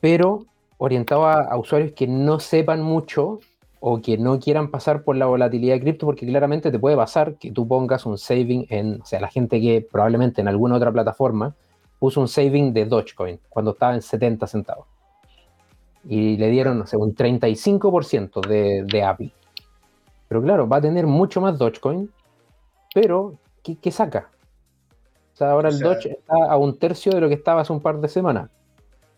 pero 0.00 0.44
orientado 0.76 1.26
a 1.28 1.56
usuarios 1.56 1.92
que 1.92 2.06
no 2.06 2.40
sepan 2.40 2.82
mucho 2.82 3.40
o 3.80 4.02
que 4.02 4.18
no 4.18 4.38
quieran 4.38 4.70
pasar 4.70 5.02
por 5.02 5.16
la 5.16 5.24
volatilidad 5.24 5.76
de 5.76 5.80
cripto, 5.80 6.04
porque 6.04 6.26
claramente 6.26 6.70
te 6.70 6.78
puede 6.78 6.96
pasar 6.96 7.36
que 7.36 7.50
tú 7.50 7.66
pongas 7.66 8.04
un 8.04 8.18
saving 8.18 8.66
en, 8.68 9.00
o 9.00 9.06
sea, 9.06 9.18
la 9.18 9.28
gente 9.28 9.62
que 9.62 9.80
probablemente 9.90 10.42
en 10.42 10.48
alguna 10.48 10.76
otra 10.76 10.92
plataforma 10.92 11.54
puso 12.00 12.20
un 12.20 12.26
saving 12.26 12.72
de 12.72 12.86
Dogecoin 12.86 13.38
cuando 13.48 13.72
estaba 13.72 13.94
en 13.94 14.02
70 14.02 14.48
centavos. 14.48 14.86
Y 16.04 16.38
le 16.38 16.48
dieron, 16.48 16.78
no 16.78 16.86
sé, 16.86 16.96
un 16.96 17.14
35% 17.14 18.40
de, 18.40 18.84
de 18.84 19.04
API. 19.04 19.32
Pero 20.26 20.42
claro, 20.42 20.68
va 20.68 20.78
a 20.78 20.80
tener 20.80 21.06
mucho 21.06 21.40
más 21.40 21.58
Dogecoin, 21.58 22.10
pero 22.94 23.38
¿qué, 23.62 23.90
saca? 23.90 24.30
O 25.34 25.36
sea, 25.36 25.50
ahora 25.52 25.68
el 25.68 25.78
Doge 25.78 26.10
está 26.10 26.50
a 26.50 26.56
un 26.56 26.78
tercio 26.78 27.12
de 27.12 27.20
lo 27.20 27.28
que 27.28 27.34
estaba 27.34 27.60
hace 27.60 27.72
un 27.72 27.80
par 27.80 28.00
de 28.00 28.08
semanas. 28.08 28.50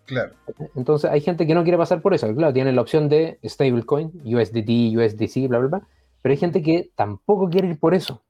Claro. 0.04 0.34
Entonces 0.74 1.10
hay 1.10 1.20
gente 1.20 1.46
que 1.46 1.54
no 1.54 1.62
quiere 1.62 1.78
pasar 1.78 2.02
por 2.02 2.12
eso. 2.12 2.32
Claro, 2.34 2.52
tiene 2.52 2.72
la 2.72 2.82
opción 2.82 3.08
de 3.08 3.38
stablecoin, 3.44 4.10
USDT, 4.24 4.96
USDC, 4.96 5.48
bla, 5.48 5.58
bla, 5.58 5.68
bla. 5.68 5.82
Pero 6.20 6.32
hay 6.32 6.38
gente 6.38 6.62
que 6.62 6.90
tampoco 6.94 7.48
quiere 7.48 7.68
ir 7.68 7.78
por 7.78 7.94
eso. 7.94 8.22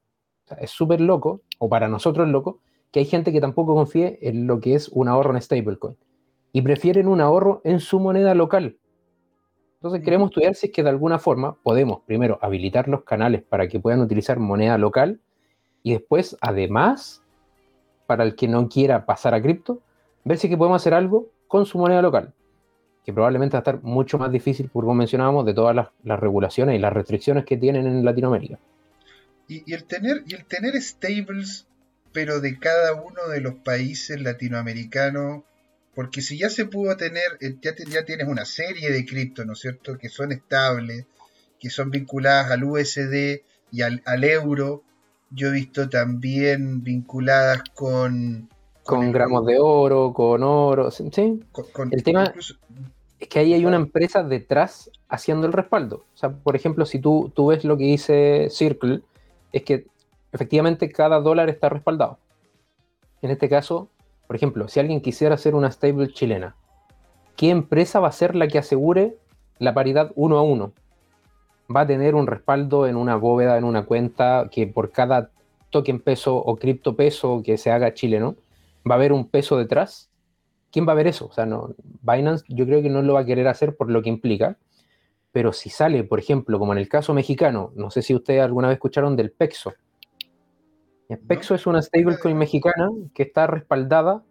es 0.59 0.71
súper 0.71 1.01
loco, 1.01 1.41
o 1.59 1.69
para 1.69 1.89
nosotros 1.89 2.27
es 2.27 2.33
loco, 2.33 2.61
que 2.93 3.01
hay 3.01 3.07
gente 3.07 3.33
que 3.33 3.41
tampoco 3.41 3.75
confíe 3.75 4.19
en 4.23 4.47
lo 4.47 4.61
que 4.61 4.75
es 4.75 4.89
un 4.89 5.09
ahorro 5.09 5.35
en 5.35 5.43
stablecoin. 5.43 5.97
Y 6.53 6.63
prefieren 6.63 7.09
un 7.09 7.21
ahorro 7.21 7.63
en 7.65 7.81
su 7.81 7.99
moneda 7.99 8.35
local. 8.35 8.77
Entonces 9.77 10.05
queremos 10.05 10.31
estudiar 10.31 10.55
si 10.55 10.67
es 10.67 10.73
que 10.73 10.83
de 10.83 10.91
alguna 10.91 11.19
forma 11.19 11.57
podemos 11.63 12.03
primero 12.07 12.39
habilitar 12.43 12.87
los 12.87 13.03
canales 13.03 13.43
para 13.43 13.67
que 13.67 13.81
puedan 13.81 14.01
utilizar 14.01 14.39
moneda 14.39 14.79
local 14.79 15.21
y 15.83 15.93
después, 15.93 16.37
además, 16.41 17.23
para 18.07 18.25
el 18.25 18.37
que 18.37 18.47
no 18.47 18.69
quiera 18.69 19.07
pasar 19.07 19.35
a 19.35 19.43
cripto, 19.43 19.81
ver 20.25 20.39
si 20.39 20.47
es 20.47 20.51
que 20.53 20.57
podemos 20.57 20.81
hacer 20.81 20.95
algo 20.95 21.31
con 21.49 21.67
su 21.67 21.79
moneda 21.79 22.03
local, 22.03 22.33
que 23.05 23.13
probablemente 23.13 23.55
va 23.55 23.59
a 23.59 23.63
estar 23.63 23.83
mucho 23.83 24.19
más 24.19 24.31
difícil, 24.31 24.71
como 24.71 24.95
mencionábamos, 24.95 25.45
de 25.45 25.55
todas 25.55 25.75
las, 25.75 26.21
regulaciones 26.21 26.77
y 26.77 26.79
las 26.79 26.93
restricciones 26.93 27.45
que 27.45 27.57
tienen 27.57 27.87
en 27.87 28.05
Latinoamérica. 28.05 28.59
Y, 29.49 29.73
el 29.73 29.85
tener, 29.85 30.23
y 30.27 30.35
el 30.35 30.45
tener 30.45 30.81
stables, 30.81 31.67
pero 32.13 32.41
de 32.41 32.59
cada 32.59 32.95
uno 32.95 33.29
de 33.29 33.41
los 33.41 33.55
países 33.55 34.21
latinoamericanos, 34.21 35.43
porque 35.95 36.23
si 36.23 36.39
ya 36.39 36.51
se 36.51 36.67
pudo 36.67 36.97
tener, 36.97 37.39
eh, 37.41 37.57
ya, 37.61 37.75
ya 37.89 38.05
tienes 38.05 38.29
una 38.29 38.45
serie 38.45 38.91
de 38.91 39.05
cripto, 39.05 39.45
¿no 39.45 39.53
es 39.53 39.61
cierto?, 39.61 39.99
que 39.99 40.09
son 40.09 40.33
estables, 40.33 41.07
que 41.59 41.71
son 41.71 41.91
vinculadas 41.91 42.51
al 42.51 42.65
USD 42.65 43.43
y 43.71 43.83
al, 43.83 44.03
al 44.05 44.25
euro, 44.25 44.83
yo 45.31 45.49
he 45.49 45.53
visto 45.53 45.89
también 45.89 46.83
vinculadas 46.83 47.63
con... 47.75 48.49
Con, 48.85 49.13
gramos 49.13 49.47
de 49.47 49.59
oro, 49.61 50.13
con 50.13 50.43
oro, 50.43 50.91
sí. 50.91 51.41
el 51.93 52.03
tema 52.03 52.35
es 53.21 53.29
que 53.29 53.39
ahí 53.39 53.55
hay 53.55 53.65
una 53.65 53.77
empresa 53.77 54.25
detrás 54.25 54.91
haciendo 55.09 55.47
el 55.47 55.53
respaldo. 55.53 56.05
O 56.13 56.17
sea, 56.17 56.31
por 56.31 56.57
ejemplo, 56.57 56.85
si 56.85 56.99
tú, 56.99 57.31
tú 57.33 57.47
ves 57.47 57.65
lo 57.65 57.79
que 57.79 57.85
dice 57.85 58.49
Circle, 58.51 59.03
es 59.53 59.63
que 59.63 59.87
efectivamente 60.33 60.91
cada 60.91 61.21
dólar 61.21 61.49
está 61.49 61.69
respaldado. 61.69 62.19
En 63.21 63.31
este 63.31 63.49
caso, 63.49 63.89
por 64.27 64.37
ejemplo, 64.37 64.67
si 64.69 64.81
alguien 64.81 65.01
quisiera 65.01 65.35
hacer 65.35 65.55
una 65.55 65.71
stable 65.71 66.13
chilena, 66.13 66.57
¿qué 67.37 67.51
empresa 67.51 68.01
va 68.01 68.09
a 68.09 68.13
ser 68.13 68.35
la 68.35 68.49
que 68.49 68.59
asegure 68.59 69.17
la 69.59 69.75
paridad 69.75 70.11
uno 70.15 70.39
a 70.39 70.43
uno? 70.43 70.73
Va 71.75 71.83
a 71.83 71.87
tener 71.87 72.15
un 72.15 72.27
respaldo 72.27 72.87
en 72.87 72.97
una 72.97 73.17
bóveda, 73.17 73.57
en 73.57 73.65
una 73.65 73.85
cuenta, 73.85 74.49
que 74.51 74.67
por 74.67 74.91
cada 74.91 75.31
token 75.71 76.01
peso 76.01 76.37
o 76.37 76.57
cripto 76.57 76.97
peso 76.97 77.43
que 77.45 77.57
se 77.57 77.71
haga 77.71 77.95
chileno, 77.95 78.37
va 78.89 78.95
a 78.95 78.99
haber 78.99 79.13
un 79.13 79.29
peso 79.29 79.57
detrás. 79.57 80.11
¿Quién 80.71 80.87
va 80.87 80.93
a 80.93 80.97
ver 80.97 81.07
eso? 81.07 81.27
O 81.27 81.33
sea, 81.33 81.47
no, 81.47 81.75
Binance 82.01 82.45
yo 82.49 82.67
creo 82.67 82.83
que 82.83 82.91
no 82.91 83.03
lo 83.03 83.15
va 83.15 83.21
a 83.21 83.25
querer 83.25 83.49
hacer 83.49 83.77
por 83.77 83.91
lo 83.91 84.03
que 84.03 84.09
implica. 84.09 84.57
Pero 85.33 85.53
si 85.53 85.71
sale, 85.71 86.05
por 86.05 86.19
ejemplo, 86.19 86.59
como 86.59 86.73
en 86.73 86.79
el 86.79 86.89
caso 86.89 87.15
mexicano, 87.15 87.73
no 87.75 87.91
sé 87.91 88.03
si 88.03 88.15
ustedes 88.15 88.43
alguna 88.43 88.69
vez 88.69 88.77
escucharon 88.77 89.17
del 89.17 89.31
PEXO, 89.31 89.73
Pexo 91.19 91.55
es 91.55 91.67
una 91.67 91.83
stablecoin 91.83 92.37
mexicana 92.37 92.91
que 93.15 93.25
está 93.25 93.47
respaldada 93.47 94.23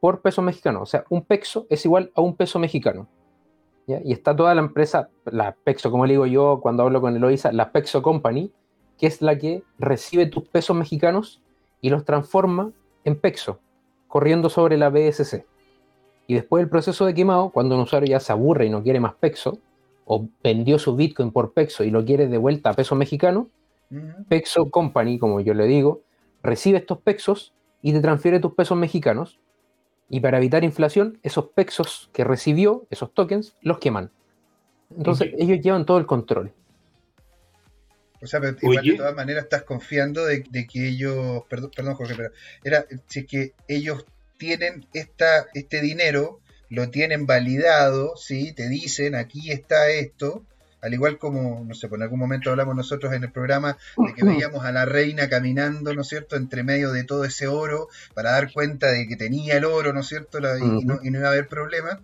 por 0.00 0.20
peso 0.20 0.42
mexicano. 0.42 0.82
O 0.82 0.86
sea, 0.86 1.04
un 1.08 1.22
Pexo 1.22 1.66
es 1.70 1.84
igual 1.84 2.12
a 2.14 2.20
un 2.20 2.36
peso 2.36 2.58
mexicano. 2.58 3.08
Y 3.86 4.12
está 4.12 4.34
toda 4.34 4.54
la 4.54 4.60
empresa, 4.60 5.10
la 5.24 5.52
Pexo, 5.52 5.90
como 5.90 6.06
le 6.06 6.14
digo 6.14 6.26
yo 6.26 6.60
cuando 6.62 6.82
hablo 6.82 7.00
con 7.00 7.16
Eloisa, 7.16 7.52
la 7.52 7.72
Pexo 7.72 8.02
Company, 8.02 8.50
que 8.98 9.06
es 9.06 9.20
la 9.20 9.36
que 9.36 9.62
recibe 9.78 10.26
tus 10.26 10.48
pesos 10.48 10.76
mexicanos 10.76 11.42
y 11.80 11.90
los 11.90 12.04
transforma 12.04 12.72
en 13.04 13.18
Pexo, 13.20 13.58
corriendo 14.08 14.48
sobre 14.48 14.78
la 14.78 14.88
BSC. 14.88 15.44
Y 16.26 16.34
después 16.34 16.62
del 16.62 16.70
proceso 16.70 17.04
de 17.04 17.12
quemado, 17.12 17.50
cuando 17.50 17.74
un 17.74 17.82
usuario 17.82 18.08
ya 18.08 18.20
se 18.20 18.32
aburre 18.32 18.66
y 18.66 18.70
no 18.70 18.82
quiere 18.82 19.00
más 19.00 19.14
Pexo, 19.14 19.58
o 20.06 20.26
vendió 20.42 20.78
su 20.78 20.96
Bitcoin 20.96 21.30
por 21.30 21.52
Pexo 21.52 21.84
y 21.84 21.90
lo 21.90 22.04
quiere 22.04 22.28
de 22.28 22.38
vuelta 22.38 22.70
a 22.70 22.74
peso 22.74 22.94
mexicano, 22.94 23.48
Pexo 24.28 24.70
Company, 24.70 25.18
como 25.18 25.40
yo 25.40 25.54
le 25.54 25.66
digo, 25.66 26.02
recibe 26.44 26.78
estos 26.78 26.98
pesos 26.98 27.52
y 27.82 27.92
te 27.92 28.00
transfiere 28.00 28.38
tus 28.38 28.54
pesos 28.54 28.78
mexicanos. 28.78 29.40
Y 30.08 30.20
para 30.20 30.38
evitar 30.38 30.62
inflación, 30.62 31.18
esos 31.22 31.46
pesos 31.46 32.10
que 32.12 32.22
recibió, 32.22 32.86
esos 32.90 33.12
tokens, 33.12 33.56
los 33.62 33.78
queman. 33.78 34.10
Entonces 34.96 35.32
ellos 35.38 35.60
llevan 35.60 35.86
todo 35.86 35.98
el 35.98 36.06
control. 36.06 36.52
O 38.22 38.26
sea, 38.26 38.40
pero 38.40 38.56
igual 38.62 38.84
de 38.84 38.94
todas 38.94 39.14
maneras 39.14 39.44
estás 39.44 39.64
confiando 39.64 40.24
de, 40.24 40.42
que 40.42 40.88
ellos, 40.88 41.42
perdón, 41.48 41.70
perdón 41.74 41.94
Jorge, 41.94 42.14
pero 42.16 42.30
era 42.62 42.86
si 43.06 43.20
es 43.20 43.26
que 43.26 43.52
ellos 43.68 44.06
tienen 44.38 44.86
esta, 44.94 45.46
este 45.52 45.80
dinero, 45.80 46.40
lo 46.70 46.90
tienen 46.90 47.26
validado, 47.26 48.16
¿sí? 48.16 48.52
te 48.52 48.68
dicen 48.68 49.14
aquí 49.14 49.50
está 49.50 49.90
esto, 49.90 50.44
al 50.84 50.92
igual 50.92 51.18
como, 51.18 51.64
no 51.64 51.74
sé, 51.74 51.88
por 51.88 52.02
algún 52.02 52.18
momento 52.18 52.50
hablamos 52.50 52.76
nosotros 52.76 53.14
en 53.14 53.24
el 53.24 53.32
programa 53.32 53.78
de 53.96 54.12
que 54.12 54.22
veíamos 54.22 54.66
a 54.66 54.70
la 54.70 54.84
reina 54.84 55.30
caminando, 55.30 55.94
¿no 55.94 56.02
es 56.02 56.08
cierto?, 56.08 56.36
entre 56.36 56.62
medio 56.62 56.92
de 56.92 57.04
todo 57.04 57.24
ese 57.24 57.46
oro 57.46 57.88
para 58.12 58.32
dar 58.32 58.52
cuenta 58.52 58.88
de 58.92 59.08
que 59.08 59.16
tenía 59.16 59.56
el 59.56 59.64
oro, 59.64 59.94
¿no 59.94 60.00
es 60.00 60.08
cierto?, 60.08 60.38
y, 60.58 60.84
no, 60.84 60.98
iba 61.02 61.26
a 61.26 61.30
haber 61.30 61.48
problema. 61.48 62.02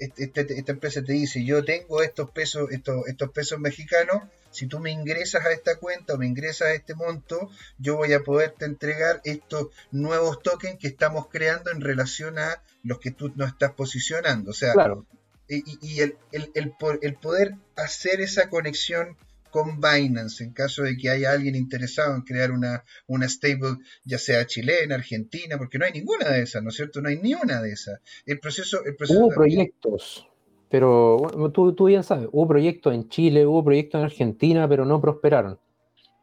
Este, 0.00 0.24
este, 0.24 0.58
esta 0.58 0.72
empresa 0.72 1.02
te 1.02 1.12
dice, 1.12 1.44
yo 1.44 1.62
tengo 1.66 2.02
estos 2.02 2.30
pesos, 2.30 2.70
estos, 2.70 3.06
estos 3.08 3.30
pesos 3.30 3.60
mexicanos, 3.60 4.22
si 4.50 4.68
tú 4.68 4.78
me 4.78 4.90
ingresas 4.90 5.44
a 5.44 5.52
esta 5.52 5.76
cuenta 5.76 6.14
o 6.14 6.16
me 6.16 6.26
ingresas 6.26 6.68
a 6.68 6.72
este 6.72 6.94
monto, 6.94 7.50
yo 7.76 7.96
voy 7.96 8.14
a 8.14 8.20
poderte 8.20 8.64
entregar 8.64 9.20
estos 9.24 9.66
nuevos 9.90 10.42
tokens 10.42 10.78
que 10.78 10.86
estamos 10.86 11.26
creando 11.28 11.70
en 11.70 11.82
relación 11.82 12.38
a 12.38 12.62
los 12.82 13.00
que 13.00 13.10
tú 13.10 13.32
no 13.36 13.44
estás 13.44 13.72
posicionando. 13.72 14.52
O 14.52 14.54
sea, 14.54 14.72
claro 14.72 15.04
y, 15.48 16.00
el, 16.00 16.16
el, 16.32 17.14
poder 17.14 17.54
hacer 17.76 18.20
esa 18.20 18.48
conexión 18.48 19.16
con 19.50 19.80
Binance 19.80 20.42
en 20.42 20.52
caso 20.52 20.82
de 20.82 20.96
que 20.96 21.10
haya 21.10 21.30
alguien 21.30 21.54
interesado 21.54 22.16
en 22.16 22.22
crear 22.22 22.50
una, 22.50 22.82
una 23.06 23.28
stable, 23.28 23.76
ya 24.04 24.18
sea 24.18 24.46
chilena, 24.46 24.96
argentina, 24.96 25.56
porque 25.58 25.78
no 25.78 25.84
hay 25.84 25.92
ninguna 25.92 26.28
de 26.30 26.42
esas, 26.42 26.62
¿no 26.62 26.70
es 26.70 26.76
cierto? 26.76 27.00
No 27.00 27.08
hay 27.08 27.18
ni 27.18 27.34
una 27.34 27.62
de 27.62 27.70
esas. 27.70 28.00
El 28.26 28.40
proceso... 28.40 28.84
El 28.84 28.96
proceso 28.96 29.20
hubo 29.20 29.28
proyectos, 29.28 30.26
pero 30.68 31.50
tú, 31.52 31.72
tú, 31.72 31.84
bien 31.84 32.02
sabes, 32.02 32.28
hubo 32.32 32.48
proyectos 32.48 32.94
en 32.94 33.08
Chile, 33.08 33.46
hubo 33.46 33.62
proyectos 33.62 34.00
en 34.00 34.06
Argentina, 34.06 34.68
pero 34.68 34.84
no 34.84 35.00
prosperaron. 35.00 35.60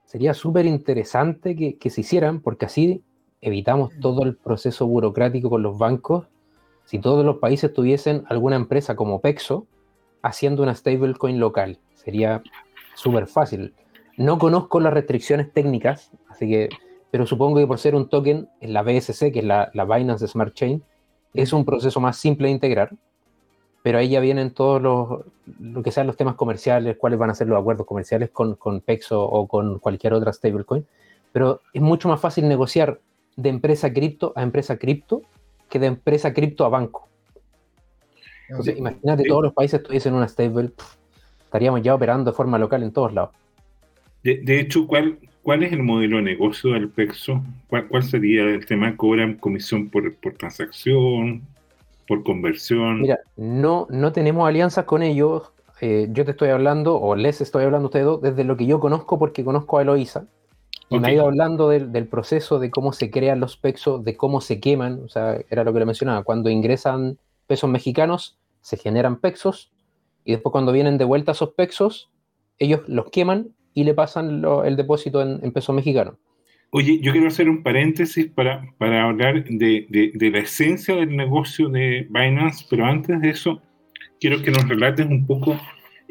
Sería 0.03 0.33
súper 0.33 0.65
interesante 0.65 1.55
que, 1.55 1.77
que 1.77 1.89
se 1.89 2.01
hicieran, 2.01 2.41
porque 2.41 2.65
así 2.65 3.01
evitamos 3.39 3.93
todo 4.01 4.23
el 4.23 4.35
proceso 4.35 4.85
burocrático 4.87 5.49
con 5.49 5.63
los 5.63 5.77
bancos 5.77 6.27
si 6.91 6.99
todos 6.99 7.23
los 7.23 7.37
países 7.37 7.73
tuviesen 7.73 8.25
alguna 8.27 8.57
empresa 8.57 8.97
como 8.97 9.21
Pexo 9.21 9.65
haciendo 10.23 10.61
una 10.61 10.75
stablecoin 10.75 11.39
local. 11.39 11.79
Sería 11.93 12.43
súper 12.95 13.27
fácil. 13.27 13.73
No 14.17 14.37
conozco 14.37 14.81
las 14.81 14.91
restricciones 14.91 15.53
técnicas, 15.53 16.11
así 16.27 16.49
que, 16.49 16.67
pero 17.09 17.25
supongo 17.25 17.59
que 17.59 17.65
por 17.65 17.79
ser 17.79 17.95
un 17.95 18.09
token 18.09 18.49
en 18.59 18.73
la 18.73 18.83
BSC, 18.83 19.31
que 19.31 19.39
es 19.39 19.45
la, 19.45 19.71
Binance 19.73 20.27
Smart 20.27 20.53
Chain, 20.53 20.83
es 21.33 21.53
un 21.53 21.63
proceso 21.63 22.01
más 22.01 22.17
simple 22.17 22.49
de 22.49 22.55
integrar, 22.55 22.93
pero 23.83 23.97
ahí 23.97 24.09
ya 24.09 24.19
vienen 24.19 24.51
todos 24.51 24.81
los, 24.81 25.21
lo 25.61 25.83
que 25.83 25.91
sean 25.93 26.07
los 26.07 26.17
temas 26.17 26.35
comerciales, 26.35 26.97
cuáles 26.97 27.17
van 27.17 27.29
a 27.29 27.35
ser 27.35 27.47
los 27.47 27.57
acuerdos 27.57 27.87
comerciales 27.87 28.31
con, 28.31 28.55
con 28.55 28.81
Pexo 28.81 29.23
o 29.23 29.47
con 29.47 29.79
cualquier 29.79 30.13
otra 30.13 30.33
stablecoin, 30.33 30.85
pero 31.31 31.61
es 31.71 31.81
mucho 31.81 32.09
más 32.09 32.19
fácil 32.19 32.49
negociar 32.49 32.99
de 33.37 33.47
empresa 33.47 33.93
cripto 33.93 34.33
a 34.35 34.43
empresa 34.43 34.75
cripto 34.75 35.21
que 35.71 35.79
de 35.79 35.87
empresa 35.87 36.33
cripto 36.33 36.65
a 36.65 36.69
banco. 36.69 37.07
imagínate, 38.77 39.23
todos 39.23 39.43
los 39.43 39.53
países 39.53 39.81
tuviesen 39.81 40.13
una 40.13 40.27
stable, 40.27 40.71
estaríamos 41.45 41.81
ya 41.81 41.95
operando 41.95 42.29
de 42.29 42.35
forma 42.35 42.59
local 42.59 42.83
en 42.83 42.91
todos 42.91 43.13
lados. 43.13 43.31
De, 44.21 44.59
hecho, 44.59 44.85
¿cuál, 44.85 45.17
¿cuál 45.41 45.63
es 45.63 45.71
el 45.71 45.81
modelo 45.81 46.17
de 46.17 46.23
negocio 46.23 46.73
del 46.73 46.89
PEXO? 46.89 47.41
¿Cuál, 47.69 48.03
sería 48.03 48.43
el 48.43 48.65
tema? 48.65 48.95
¿Cobran 48.97 49.35
comisión 49.35 49.89
por, 49.89 50.13
transacción? 50.37 51.41
¿Por 52.05 52.21
conversión? 52.23 53.01
Mira, 53.01 53.19
no, 53.37 53.87
no 53.89 54.11
tenemos 54.11 54.47
alianzas 54.47 54.83
con 54.83 55.01
ellos. 55.01 55.53
Eh, 55.79 56.09
yo 56.11 56.25
te 56.25 56.31
estoy 56.31 56.49
hablando, 56.49 56.99
o 56.99 57.15
les 57.15 57.39
estoy 57.39 57.63
hablando 57.63 57.85
a 57.85 57.87
ustedes 57.87 58.05
dos, 58.05 58.21
desde 58.21 58.43
lo 58.43 58.57
que 58.57 58.65
yo 58.65 58.81
conozco, 58.81 59.17
porque 59.17 59.45
conozco 59.45 59.77
a 59.77 59.83
Eloisa. 59.83 60.27
Y 60.91 60.99
me 60.99 61.07
ha 61.07 61.13
ido 61.13 61.25
hablando 61.25 61.69
del, 61.69 62.07
proceso 62.07 62.59
de 62.59 62.69
cómo 62.69 62.91
se 62.91 63.09
crean 63.09 63.39
los 63.39 63.55
pesos, 63.55 64.03
de 64.03 64.17
cómo 64.17 64.41
se 64.41 64.59
queman, 64.59 65.01
o 65.05 65.07
sea, 65.07 65.39
era 65.49 65.63
lo 65.63 65.71
que 65.71 65.79
le 65.79 65.85
mencionaba, 65.85 66.23
cuando 66.23 66.49
ingresan 66.49 67.17
pesos 67.47 67.69
mexicanos, 67.69 68.37
se 68.59 68.75
generan 68.75 69.21
pesos, 69.21 69.71
y 70.25 70.33
después 70.33 70.51
cuando 70.51 70.73
vienen 70.73 70.97
de 70.97 71.05
vuelta 71.05 71.31
esos 71.31 71.51
pesos, 71.53 72.11
ellos 72.59 72.81
los 72.87 73.09
queman 73.09 73.51
y 73.73 73.85
le 73.85 73.93
pasan 73.93 74.43
el 74.65 74.75
depósito 74.75 75.21
en, 75.21 75.51
pesos 75.53 75.73
mexicanos. 75.73 76.15
Oye, 76.71 76.99
yo 77.01 77.13
quiero 77.13 77.27
hacer 77.27 77.47
un 77.47 77.63
paréntesis 77.63 78.27
para, 78.27 78.61
para 78.77 79.05
hablar 79.05 79.45
de, 79.45 79.87
de, 79.89 80.29
la 80.29 80.39
esencia 80.39 80.95
del 80.95 81.15
negocio 81.15 81.69
de 81.69 82.05
Binance, 82.09 82.65
pero 82.69 82.85
antes 82.85 83.21
de 83.21 83.29
eso, 83.29 83.61
quiero 84.19 84.41
que 84.41 84.51
nos 84.51 84.67
relates 84.67 85.05
un 85.05 85.25
poco 85.25 85.57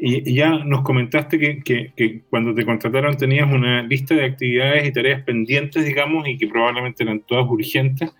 y, 0.03 0.33
ya 0.33 0.49
nos 0.65 0.81
comentaste 0.81 1.61
que, 1.63 2.23
cuando 2.31 2.55
te 2.55 2.65
contrataron 2.65 3.15
tenías 3.17 3.51
una 3.51 3.83
lista 3.83 4.15
de 4.15 4.25
actividades 4.25 4.87
y 4.87 4.91
tareas 4.91 5.21
pendientes, 5.21 5.85
digamos, 5.85 6.27
y 6.27 6.37
que 6.37 6.47
probablemente 6.47 7.03
eran 7.03 7.19
todas 7.19 7.47
urgentes, 7.47 8.11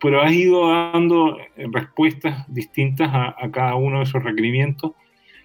pero 0.00 0.20
has 0.20 0.32
ido 0.32 0.68
dando 0.68 1.38
respuestas 1.72 2.44
distintas 2.52 3.10
a, 3.12 3.36
cada 3.52 3.76
uno 3.76 3.98
de 3.98 4.04
esos 4.04 4.24
requerimientos. 4.24 4.92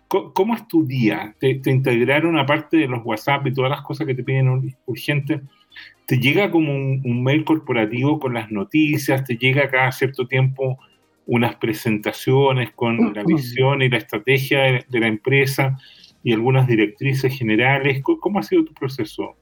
¿Cómo, 0.08 0.56
es 0.56 0.68
tu 0.68 0.88
día? 0.88 1.36
¿Te, 1.40 1.62
integraron 1.66 2.40
aparte 2.40 2.78
de 2.78 2.88
los 2.88 3.06
WhatsApp 3.06 3.46
y 3.46 3.54
todas 3.54 3.70
las 3.70 3.84
cosas 3.84 4.08
que 4.08 4.16
te 4.16 4.24
piden 4.24 4.74
urgentes? 4.88 5.42
¿Te 6.08 6.18
llega 6.18 6.50
como 6.50 6.74
un 6.74 7.24
mail 7.24 7.44
corporativo 7.44 8.20
con 8.20 8.34
las 8.34 8.50
noticias? 8.50 9.24
¿Te 9.24 9.38
llega 9.38 9.70
cada 9.70 9.92
cierto 9.92 10.28
tiempo 10.28 10.80
unas 11.30 11.56
presentaciones 11.58 12.72
con 12.72 13.14
la 13.14 13.24
visión 13.24 13.84
y 13.84 13.90
la 13.90 13.98
estrategia 13.98 14.84
de, 14.88 15.00
la 15.00 15.08
empresa 15.08 15.78
y 16.24 16.34
algunas 16.34 16.68
directrices 16.68 17.38
generales. 17.38 18.02
¿Cómo 18.04 18.40
ha 18.40 18.44
sido 18.44 18.66
tu 18.66 18.74
proceso? 18.74 19.36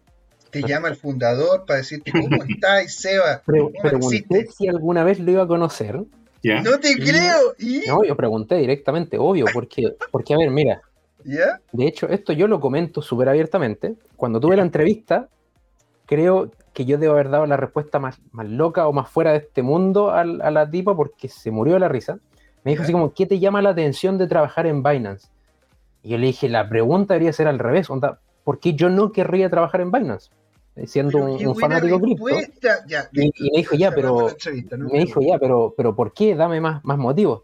Te 0.52 0.62
llama 0.64 0.90
el 0.90 0.98
fundador 0.98 1.66
para 1.66 1.78
decirte 1.78 2.12
cómo 2.12 2.44
estás, 2.48 2.94
Seba. 2.94 3.42
pregunté 3.46 4.48
si 4.48 4.68
alguna 4.68 5.06
vez 5.06 5.20
lo 5.20 5.32
iba 5.32 5.44
a 5.44 5.48
conocer. 5.48 5.96
No 6.44 6.80
te 6.80 6.96
creo. 6.96 7.56
No, 7.88 8.04
yo 8.04 8.16
pregunté 8.18 8.56
directamente, 8.56 9.18
obvio, 9.18 9.46
porque, 9.54 9.96
porque 10.12 10.34
a 10.34 10.38
ver, 10.38 10.52
mira. 10.52 10.82
De 11.24 11.88
hecho, 11.88 12.10
esto 12.10 12.34
yo 12.34 12.48
lo 12.48 12.60
comento 12.60 13.02
súper 13.02 13.30
abiertamente. 13.30 13.96
Cuando 14.18 14.42
tuve 14.42 14.58
la 14.58 14.64
entrevista, 14.64 15.30
creo 16.06 16.52
que 16.78 16.86
yo 16.86 17.00
debo 17.00 17.14
haber 17.14 17.32
dado 17.32 17.48
la 17.48 17.58
respuesta 17.58 17.98
más, 17.98 18.22
más 18.30 18.48
loca 18.48 18.88
o 18.88 18.94
más 18.94 19.10
fuera 19.10 19.32
de 19.32 19.38
este 19.38 19.64
mundo 19.64 20.12
a, 20.12 20.24
la 20.24 20.70
tipa 20.70 20.96
porque 20.96 21.28
se 21.28 21.50
murió 21.50 21.74
de 21.74 21.80
la 21.80 21.88
risa. 21.88 22.20
Me 22.64 22.70
dijo 22.70 22.84
así 22.84 22.92
como, 22.92 23.16
¿qué 23.16 23.26
te 23.26 23.40
llama 23.40 23.64
la 23.64 23.72
atención 23.72 24.20
de 24.20 24.28
trabajar 24.28 24.68
en 24.68 24.84
Binance? 24.84 25.28
Y 26.04 26.10
yo 26.10 26.20
le 26.20 26.28
dije, 26.28 26.48
la 26.48 26.70
pregunta 26.70 27.16
debería 27.16 27.34
ser 27.34 27.48
al 27.48 27.58
revés, 27.58 27.90
onda, 27.90 28.20
¿por 28.44 28.60
qué 28.60 28.76
yo 28.76 28.92
no 28.92 29.12
querría 29.12 29.50
trabajar 29.50 29.82
en 29.82 29.92
Binance? 29.92 30.30
siendo 30.86 31.18
un, 31.18 31.56
fanático 31.56 32.00
cripto. 32.00 32.30
y, 33.12 33.50
me 33.50 33.58
dijo, 33.58 33.76
ya, 33.76 33.90
pero, 33.90 34.28
me 34.78 35.00
dijo, 35.00 35.20
ya, 35.20 35.40
pero, 35.40 35.74
pero 35.76 35.96
¿por 35.96 36.14
qué? 36.14 36.36
Dame 36.36 36.62
más, 36.62 36.86
más 36.86 37.00
motivos. 37.00 37.42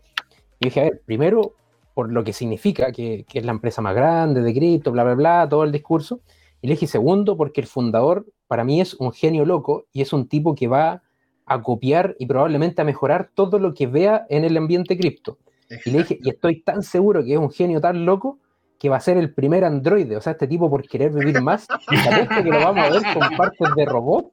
Y 0.60 0.66
dije, 0.66 0.80
a 0.80 0.84
ver, 0.84 1.02
primero, 1.04 1.56
por 1.96 2.12
lo 2.12 2.24
que 2.24 2.34
significa, 2.34 2.92
que, 2.92 3.26
que 3.28 3.40
es 3.40 3.46
la 3.46 3.54
empresa 3.54 3.82
más 3.82 3.96
grande 3.96 4.44
de 4.44 4.54
cripto, 4.54 4.92
bla, 4.92 5.04
bla, 5.04 5.16
bla, 5.16 5.48
todo 5.50 5.64
el 5.64 5.72
discurso. 5.72 6.20
Y 6.64 6.68
le 6.68 6.76
dije, 6.76 6.88
segundo, 6.88 7.36
porque 7.36 7.60
el 7.60 7.68
fundador 7.68 8.26
para 8.48 8.64
mí 8.64 8.80
es 8.80 8.94
un 8.94 9.12
genio 9.12 9.44
loco 9.44 9.86
y 9.92 10.02
es 10.02 10.14
un 10.14 10.30
tipo 10.30 10.56
que 10.56 10.70
va 10.70 11.04
a 11.46 11.62
copiar 11.62 12.16
y 12.20 12.26
probablemente 12.26 12.82
a 12.82 12.86
mejorar 12.86 13.30
todo 13.36 13.60
lo 13.60 13.74
que 13.74 13.86
vea 13.86 14.26
en 14.30 14.46
el 14.46 14.56
ambiente 14.56 14.98
cripto. 14.98 15.38
Y 15.84 15.92
le 15.92 15.98
dije, 16.00 16.20
y 16.24 16.30
estoy 16.30 16.62
tan 16.62 16.82
seguro 16.82 17.22
que 17.22 17.34
es 17.34 17.38
un 17.38 17.52
genio 17.52 17.82
tan 17.82 18.06
loco 18.06 18.40
que 18.80 18.88
va 18.88 18.96
a 18.96 19.02
ser 19.02 19.18
el 19.18 19.34
primer 19.34 19.66
androide, 19.66 20.16
o 20.16 20.22
sea, 20.22 20.32
este 20.32 20.48
tipo 20.48 20.70
por 20.70 20.88
querer 20.88 21.12
vivir 21.12 21.42
más, 21.42 21.68
que 21.90 22.50
lo 22.50 22.60
vamos 22.60 22.86
a 22.86 22.90
ver 22.92 23.02
con 23.14 23.36
partes 23.36 23.76
de 23.76 23.86
robot 23.86 24.32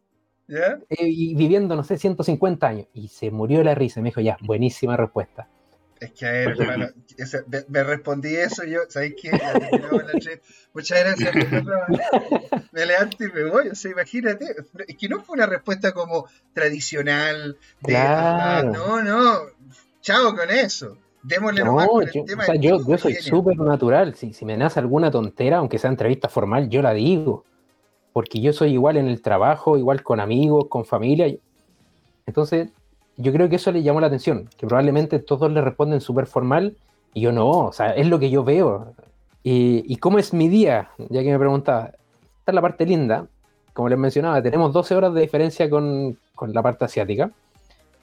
eh, 0.48 0.78
y 1.00 1.34
viviendo, 1.34 1.74
no 1.74 1.82
sé, 1.82 1.98
150 1.98 2.64
años. 2.64 2.86
Y 2.94 3.08
se 3.08 3.32
murió 3.32 3.64
la 3.64 3.74
risa, 3.74 4.00
me 4.00 4.10
dijo, 4.10 4.20
ya, 4.20 4.36
buenísima 4.42 4.96
respuesta. 4.96 5.48
Es 6.00 6.12
que 6.12 6.26
a 6.26 6.32
ver, 6.32 6.48
hermano, 6.58 6.88
me, 7.68 7.84
respondí 7.84 8.34
eso 8.34 8.64
yo, 8.64 8.80
¿sabes 8.88 9.14
qué? 9.20 9.30
Muchas 10.72 10.98
gracias. 11.00 11.34
me 12.72 12.86
levanto 12.86 13.22
y 13.22 13.30
me 13.30 13.44
voy, 13.44 13.68
o 13.68 13.74
sea, 13.74 13.90
imagínate. 13.90 14.46
Es 14.88 14.96
que 14.96 15.08
no 15.10 15.20
fue 15.20 15.34
una 15.34 15.44
respuesta 15.44 15.92
como 15.92 16.26
tradicional. 16.54 17.58
De, 17.82 17.92
claro. 17.92 18.72
no, 18.72 19.02
no, 19.02 19.40
chao 20.00 20.34
con 20.34 20.48
eso. 20.48 20.96
Démosle 21.22 21.64
no, 21.64 21.76
con 21.76 22.02
el 22.02 22.10
yo, 22.10 22.24
tema 22.24 22.44
o 22.44 22.46
sea, 22.46 22.54
yo, 22.54 22.78
yo 22.86 22.96
soy 22.96 23.16
súper 23.16 23.58
natural. 23.58 24.14
Si, 24.14 24.32
si 24.32 24.46
me 24.46 24.56
nace 24.56 24.80
alguna 24.80 25.10
tontera, 25.10 25.58
aunque 25.58 25.78
sea 25.78 25.90
entrevista 25.90 26.30
formal, 26.30 26.70
yo 26.70 26.80
la 26.80 26.94
digo. 26.94 27.44
Porque 28.14 28.40
yo 28.40 28.54
soy 28.54 28.72
igual 28.72 28.96
en 28.96 29.06
el 29.06 29.20
trabajo, 29.20 29.76
igual 29.76 30.02
con 30.02 30.18
amigos, 30.18 30.64
con 30.70 30.86
familia. 30.86 31.30
Entonces, 32.24 32.70
yo 33.20 33.32
creo 33.32 33.48
que 33.48 33.56
eso 33.56 33.72
le 33.72 33.82
llamó 33.82 34.00
la 34.00 34.06
atención, 34.06 34.48
que 34.56 34.66
probablemente 34.66 35.18
todos 35.18 35.50
le 35.50 35.60
responden 35.60 36.00
súper 36.00 36.26
formal 36.26 36.76
y 37.12 37.22
yo 37.22 37.32
no, 37.32 37.48
o 37.48 37.72
sea, 37.72 37.90
es 37.90 38.06
lo 38.06 38.18
que 38.18 38.30
yo 38.30 38.44
veo. 38.44 38.94
Y, 39.42 39.96
cómo 39.96 40.18
es 40.18 40.32
mi 40.34 40.48
día, 40.48 40.90
ya 41.08 41.22
que 41.22 41.30
me 41.30 41.38
preguntaba, 41.38 41.86
esta 41.86 42.52
es 42.52 42.54
la 42.54 42.60
parte 42.60 42.84
linda, 42.84 43.26
como 43.72 43.88
les 43.88 43.98
mencionaba, 43.98 44.42
tenemos 44.42 44.72
12 44.72 44.94
horas 44.94 45.14
de 45.14 45.22
diferencia 45.22 45.70
con, 45.70 46.18
con 46.34 46.52
la 46.52 46.62
parte 46.62 46.84
asiática, 46.84 47.30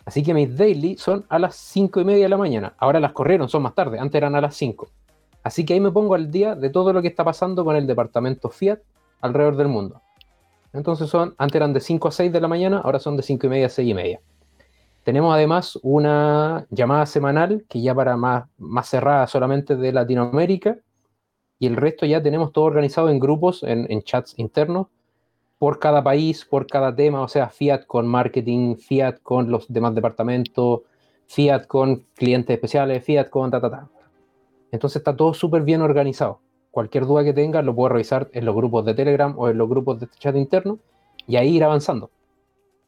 así 0.06 0.24
que 0.24 0.34
mis 0.34 0.58
daily 0.58 0.98
son 0.98 1.26
a 1.30 1.38
las 1.38 1.56
5 1.56 2.02
y 2.02 2.06
media 2.06 2.24
de 2.24 2.30
la 2.30 2.38
mañana, 2.38 2.74
ahora 2.78 3.00
las 3.00 3.12
corrieron, 3.12 3.50
son 3.50 3.64
más 3.64 3.76
tarde, 3.76 4.00
antes 4.00 4.16
eran 4.16 4.36
a 4.36 4.42
las 4.42 4.56
5. 4.56 4.88
Así 5.44 5.64
que 5.64 5.74
ahí 5.74 5.80
me 5.80 5.92
pongo 5.92 6.16
al 6.16 6.30
día 6.30 6.56
de 6.56 6.70
todo 6.70 6.92
lo 6.92 7.02
que 7.02 7.08
está 7.08 7.24
pasando 7.24 7.64
con 7.64 7.76
el 7.76 7.88
departamento 7.88 8.50
Fiat 8.50 8.80
alrededor 9.22 9.56
del 9.56 9.68
mundo. 9.70 10.02
Entonces 10.74 11.10
son, 11.10 11.36
antes 11.38 11.56
eran 11.56 11.72
de 11.72 11.80
5 11.80 12.08
a 12.08 12.12
6 12.12 12.34
de 12.34 12.42
la 12.42 12.48
mañana, 12.48 12.82
ahora 12.84 13.00
son 13.00 13.16
de 13.16 13.24
5 13.24 13.48
y 13.48 13.50
media 13.50 13.68
a 13.68 13.70
6 13.70 13.90
y 13.90 13.94
media. 13.94 14.20
Tenemos 15.08 15.34
además 15.34 15.80
una 15.84 16.68
llamada 16.70 17.06
semanal 17.06 17.64
que 17.70 17.80
ya 17.80 17.96
para 17.96 18.18
más, 18.18 18.44
más 18.58 18.90
cerrada 18.90 19.26
solamente 19.26 19.78
de 19.78 19.94
Latinoamérica 19.94 20.80
y 21.60 21.68
el 21.68 21.78
resto 21.78 22.06
ya 22.06 22.22
tenemos 22.22 22.52
todo 22.52 22.66
organizado 22.66 23.08
en 23.10 23.18
grupos, 23.18 23.64
en, 23.64 24.02
chats 24.02 24.34
internos, 24.36 24.88
por 25.60 25.80
cada 25.80 26.04
país, 26.04 26.44
por 26.44 26.68
cada 26.68 26.94
tema, 26.94 27.22
o 27.22 27.30
sea, 27.30 27.48
Fiat 27.48 27.86
con 27.86 28.06
marketing, 28.06 28.76
Fiat 28.76 29.20
con 29.24 29.50
los 29.50 29.72
demás 29.72 29.96
departamentos, 29.96 30.82
Fiat 31.28 31.68
con 31.68 32.04
clientes 32.14 32.54
especiales, 32.54 33.02
Fiat 33.06 33.30
con 33.30 33.50
ta, 33.50 33.62
ta, 33.62 33.72
ta. 33.72 33.88
Entonces 34.74 34.98
está 34.98 35.16
todo 35.16 35.34
súper 35.34 35.62
bien 35.62 35.82
organizado. 35.82 36.42
Cualquier 36.70 37.06
duda 37.06 37.24
que 37.24 37.32
tengas 37.32 37.64
lo 37.64 37.74
puedes 37.74 37.94
revisar 37.94 38.30
en 38.34 38.44
los 38.44 38.54
grupos 38.54 38.84
de 38.84 38.94
Telegram 38.94 39.34
o 39.40 39.48
en 39.48 39.58
los 39.58 39.70
grupos 39.70 40.02
de 40.02 40.10
chat 40.20 40.36
interno 40.36 40.80
y 41.28 41.38
ahí 41.38 41.56
ir 41.56 41.64
avanzando. 41.64 42.12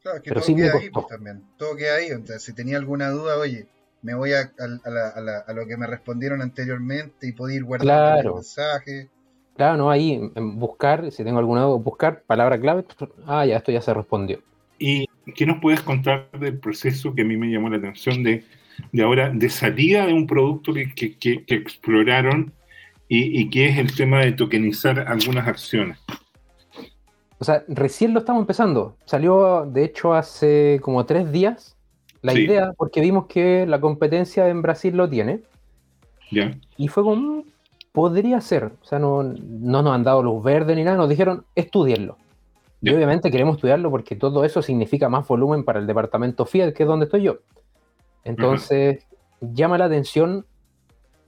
Claro, 0.02 0.22
que 0.22 0.32
todo 0.32 0.56
queda 0.56 0.78
ahí 0.78 0.90
pues, 0.90 1.08
también. 1.08 1.44
Todo 1.58 1.76
queda 1.76 1.96
ahí. 1.96 2.08
Entonces, 2.08 2.44
si 2.44 2.54
tenía 2.54 2.78
alguna 2.78 3.10
duda, 3.10 3.38
oye, 3.38 3.68
me 4.02 4.16
voy 4.16 4.32
a, 4.34 4.52
a, 4.58 5.54
lo 5.54 5.68
que 5.68 5.78
me 5.78 5.88
respondieron 5.88 6.42
anteriormente 6.42 7.28
y 7.28 7.34
puedo 7.34 7.54
ir 7.54 7.64
guardando 7.64 8.30
el 8.30 8.36
mensaje. 8.36 9.10
Claro, 9.58 9.78
no, 9.78 9.92
ahí 9.92 10.32
en 10.36 10.58
buscar, 10.58 11.12
si 11.12 11.24
tengo 11.24 11.40
alguna 11.40 11.64
duda, 11.64 11.78
buscar 11.80 12.22
palabra 12.22 12.58
clave. 12.60 12.86
Ah, 13.26 13.46
ya, 13.46 13.58
esto 13.58 13.74
ya 13.74 13.82
se 13.82 13.94
respondió. 13.94 14.42
¿Y 14.78 15.06
qué 15.36 15.46
nos 15.46 15.60
puedes 15.60 15.82
contar 15.82 16.30
del 16.40 16.58
proceso 16.60 17.14
que 17.14 17.24
a 17.24 17.26
mí 17.26 17.36
me 17.36 17.52
llamó 17.52 17.70
la 17.70 17.76
atención 17.76 18.24
de, 18.24 18.46
de 18.94 19.04
ahora, 19.04 19.30
de 19.30 19.50
salida 19.50 20.06
de 20.06 20.14
un 20.14 20.26
producto 20.28 20.74
que, 20.74 20.94
que, 20.94 21.18
que, 21.18 21.56
exploraron 21.56 22.54
y, 23.10 23.42
y 23.42 23.50
que 23.50 23.68
es 23.68 23.78
el 23.78 23.94
tema 23.94 24.22
de 24.22 24.32
tokenizar 24.32 25.00
algunas 25.00 25.46
acciones? 25.46 25.98
O 27.40 27.46
sea, 27.46 27.64
recién 27.70 28.14
lo 28.14 28.20
estamos 28.20 28.42
empezando. 28.42 28.96
Salió, 29.06 29.66
de 29.66 29.86
hecho, 29.86 30.14
hace 30.14 30.80
como 30.84 31.06
tres 31.06 31.32
días 31.32 31.78
la 32.22 32.34
idea, 32.34 32.74
porque 32.76 33.00
vimos 33.00 33.28
que 33.28 33.66
la 33.66 33.80
competencia 33.80 34.50
en 34.50 34.62
Brasil 34.62 34.96
lo 34.96 35.10
tiene. 35.10 35.42
Ya. 36.32 36.58
Y 36.76 36.90
fue 36.90 37.04
como, 37.04 37.16
mm, 37.16 37.44
podría 37.94 38.42
ser. 38.42 38.74
O 38.82 38.86
sea, 38.86 39.00
no, 39.00 39.24
no, 39.24 39.82
nos 39.82 39.96
han 39.96 40.04
dado 40.04 40.22
luz 40.22 40.44
verde 40.44 40.76
ni 40.76 40.84
nada, 40.84 40.98
nos 40.98 41.08
dijeron, 41.08 41.46
estudienlo. 41.56 42.18
Y 42.82 42.94
obviamente 42.94 43.32
queremos 43.32 43.56
estudiarlo 43.56 43.90
porque 43.90 44.16
todo 44.16 44.46
eso 44.46 44.62
significa 44.62 45.10
más 45.10 45.28
volumen 45.28 45.64
para 45.64 45.80
el 45.80 45.88
departamento 45.88 46.46
Fiat, 46.46 46.74
que 46.74 46.84
es 46.84 46.88
donde 46.88 47.06
estoy 47.06 47.24
yo. 47.24 47.38
Entonces, 48.24 49.06
llama 49.42 49.78
la 49.78 49.86
atención 49.86 50.46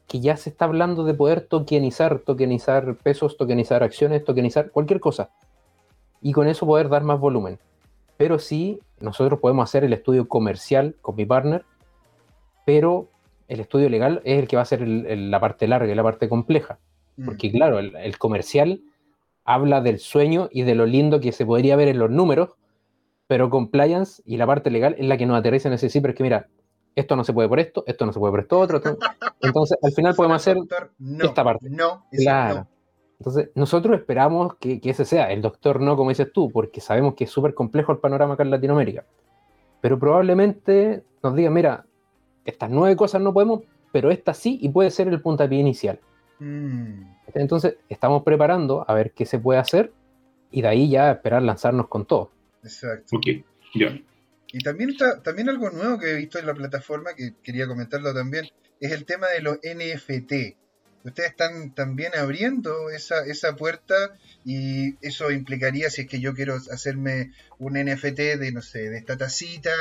que 0.07 0.19
ya 0.19 0.35
se 0.35 0.49
está 0.49 0.65
hablando 0.65 1.03
de 1.05 1.13
poder 1.13 1.41
tokenizar, 1.41 2.19
tokenizar 2.19 2.95
pesos, 2.95 3.37
tokenizar 3.37 3.81
acciones, 3.81 4.23
tokenizar 4.25 4.71
cualquier 4.71 4.99
cosa 4.99 5.29
y 6.21 6.31
con 6.31 6.47
eso 6.47 6.65
poder 6.65 6.89
dar 6.89 7.03
más 7.03 7.19
volumen. 7.19 7.59
Pero 8.17 8.39
sí, 8.39 8.79
nosotros 8.99 9.39
podemos 9.39 9.69
hacer 9.69 9.83
el 9.83 9.93
estudio 9.93 10.27
comercial 10.27 10.95
con 11.01 11.15
mi 11.15 11.25
partner, 11.25 11.65
pero 12.65 13.09
el 13.47 13.59
estudio 13.59 13.89
legal 13.89 14.21
es 14.23 14.39
el 14.39 14.47
que 14.47 14.55
va 14.55 14.61
a 14.61 14.65
ser 14.65 14.87
la 14.87 15.39
parte 15.39 15.67
larga 15.67 15.91
y 15.91 15.95
la 15.95 16.03
parte 16.03 16.29
compleja. 16.29 16.79
Mm. 17.17 17.25
Porque 17.25 17.51
claro, 17.51 17.79
el, 17.79 18.17
comercial 18.17 18.81
habla 19.43 19.81
del 19.81 19.99
sueño 19.99 20.49
y 20.51 20.63
de 20.63 20.75
lo 20.75 20.85
lindo 20.85 21.19
que 21.19 21.31
se 21.31 21.45
podría 21.45 21.75
ver 21.75 21.87
en 21.87 21.99
los 21.99 22.09
números, 22.09 22.51
pero 23.27 23.49
compliance 23.49 24.21
y 24.25 24.37
la 24.37 24.45
parte 24.45 24.69
legal 24.69 24.95
es 24.97 25.05
la 25.07 25.17
que 25.17 25.25
nos 25.25 25.37
aterriza 25.37 25.67
en 25.67 25.73
ese 25.73 25.89
sí, 25.89 25.99
pero 25.99 26.11
es 26.11 26.17
que 26.17 26.23
mira, 26.23 26.47
esto 26.95 27.15
no 27.15 27.23
se 27.23 27.33
puede 27.33 27.49
por 27.49 27.59
esto, 27.59 27.83
esto 27.87 28.05
no 28.05 28.13
se 28.13 28.19
puede 28.19 28.31
por 28.31 28.39
esto 28.41 28.59
otro. 28.59 28.81
Entonces, 29.41 29.77
al 29.81 29.91
final 29.93 30.15
podemos 30.15 30.35
hacer 30.35 30.57
esta 31.19 31.43
parte. 31.43 31.69
No, 31.69 32.05
claro. 32.11 32.67
Entonces, 33.21 33.49
nosotros 33.53 33.99
esperamos 33.99 34.55
que, 34.55 34.81
ese 34.83 35.05
sea, 35.05 35.31
el 35.31 35.43
doctor 35.43 35.79
no, 35.79 35.95
como 35.95 36.09
dices 36.09 36.33
tú, 36.33 36.49
porque 36.49 36.81
sabemos 36.81 37.13
que 37.13 37.25
es 37.25 37.29
súper 37.29 37.53
complejo 37.53 37.91
el 37.91 37.99
panorama 37.99 38.33
acá 38.33 38.41
en 38.41 38.49
Latinoamérica. 38.49 39.05
Pero 39.79 39.99
probablemente 39.99 41.03
nos 41.21 41.35
digan, 41.35 41.53
mira, 41.53 41.85
estas 42.45 42.71
nueve 42.71 42.95
cosas 42.95 43.21
no 43.21 43.31
podemos, 43.31 43.61
pero 43.91 44.09
esta 44.09 44.33
sí 44.33 44.57
y 44.59 44.69
puede 44.69 44.89
ser 44.89 45.07
el 45.07 45.21
puntapié 45.21 45.59
inicial. 45.59 45.99
Mm. 46.39 47.03
Entonces, 47.35 47.75
estamos 47.89 48.23
preparando 48.23 48.85
a 48.87 48.93
ver 48.95 49.11
qué 49.11 49.27
se 49.27 49.37
puede 49.37 49.59
hacer 49.59 49.93
y 50.49 50.63
de 50.63 50.69
ahí 50.69 50.89
ya 50.89 51.11
esperar 51.11 51.43
lanzarnos 51.43 51.89
con 51.89 52.07
todo. 52.07 52.31
Exacto. 52.63 53.17
Ok, 53.17 53.27
ya. 53.75 54.01
Y 54.47 54.63
también 54.63 54.89
está, 54.89 55.21
también 55.21 55.47
algo 55.47 55.69
nuevo 55.69 55.99
que 55.99 56.09
he 56.09 56.15
visto 56.15 56.39
en 56.39 56.47
la 56.47 56.55
plataforma, 56.55 57.13
que 57.15 57.35
quería 57.43 57.67
comentarlo 57.67 58.15
también, 58.15 58.45
es 58.79 58.91
el 58.91 59.05
tema 59.05 59.27
de 59.27 59.41
los 59.43 59.57
NFT 59.57 60.57
ustedes 61.03 61.31
están 61.31 61.71
también 61.71 62.11
abriendo 62.15 62.89
esa, 62.89 63.25
esa 63.25 63.55
puerta 63.55 63.95
y 64.45 64.95
eso 65.05 65.31
implicaría 65.31 65.89
si 65.89 66.01
es 66.01 66.07
que 66.07 66.19
yo 66.19 66.33
quiero 66.33 66.55
hacerme 66.55 67.31
un 67.59 67.73
NFT 67.73 68.39
de, 68.39 68.51
no 68.51 68.61
sé, 68.61 68.89
de 68.89 68.97
esta 68.97 69.17
tacita 69.17 69.71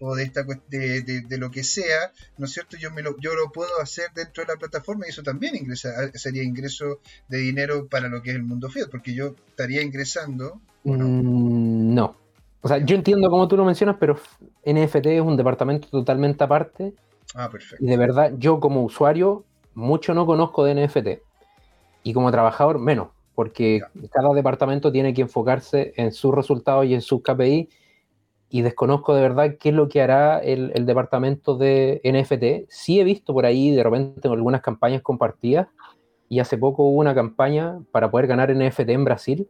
o 0.00 0.14
de, 0.14 0.24
esta, 0.24 0.44
de, 0.68 1.02
de, 1.02 1.38
lo 1.38 1.50
que 1.50 1.64
sea, 1.64 2.12
¿no 2.38 2.46
es 2.46 2.52
cierto? 2.52 2.76
Yo, 2.76 2.90
me 2.90 3.02
lo, 3.02 3.16
yo 3.18 3.34
lo 3.34 3.52
puedo 3.52 3.80
hacer 3.80 4.06
dentro 4.14 4.44
de 4.44 4.52
la 4.52 4.58
plataforma 4.58 5.06
y 5.06 5.10
eso 5.10 5.22
también 5.22 5.56
ingresa, 5.56 6.10
sería 6.14 6.42
ingreso 6.42 7.00
de 7.28 7.38
dinero 7.38 7.86
para 7.88 8.08
lo 8.08 8.22
que 8.22 8.30
es 8.30 8.36
el 8.36 8.42
mundo 8.42 8.70
Fiat, 8.70 8.88
porque 8.90 9.14
yo 9.14 9.34
estaría 9.48 9.82
ingresando. 9.82 10.60
no? 10.84 10.96
Mm, 10.96 11.94
no. 11.94 12.16
O 12.62 12.68
sea, 12.68 12.78
yo 12.78 12.96
entiendo 12.96 13.30
cómo 13.30 13.46
tú 13.46 13.56
lo 13.56 13.64
mencionas, 13.64 13.96
pero 14.00 14.18
NFT 14.64 15.06
es 15.06 15.20
un 15.20 15.36
departamento 15.36 15.88
totalmente 15.88 16.42
aparte. 16.42 16.94
Ah, 17.34 17.48
perfecto. 17.50 17.84
Y 17.84 17.88
de 17.88 17.96
verdad, 17.96 18.32
yo 18.38 18.58
como 18.58 18.82
usuario 18.82 19.44
mucho 19.76 20.14
no 20.14 20.26
conozco 20.26 20.64
de 20.64 20.74
NFT. 20.74 21.22
Y 22.02 22.12
como 22.14 22.32
trabajador, 22.32 22.78
menos, 22.78 23.08
porque 23.34 23.82
cada 24.10 24.32
departamento 24.32 24.90
tiene 24.90 25.12
que 25.12 25.22
enfocarse 25.22 25.92
en 25.96 26.12
sus 26.12 26.34
resultados 26.34 26.86
y 26.86 26.94
en 26.94 27.02
sus 27.02 27.22
KPI. 27.22 27.68
Y 28.48 28.62
desconozco 28.62 29.14
de 29.14 29.20
verdad 29.20 29.56
qué 29.60 29.68
es 29.68 29.74
lo 29.74 29.88
que 29.88 30.00
hará 30.00 30.38
el, 30.38 30.86
departamento 30.86 31.58
de 31.58 32.00
NFT. 32.04 32.70
Sí 32.70 33.00
he 33.00 33.04
visto 33.04 33.34
por 33.34 33.44
ahí 33.44 33.70
de 33.70 33.82
repente 33.82 34.26
algunas 34.28 34.62
campañas 34.62 35.02
compartidas. 35.02 35.68
Y 36.28 36.40
hace 36.40 36.56
poco 36.56 36.84
hubo 36.84 36.98
una 36.98 37.14
campaña 37.14 37.78
para 37.92 38.10
poder 38.10 38.26
ganar 38.28 38.54
NFT 38.54 38.88
en 38.88 39.04
Brasil. 39.04 39.48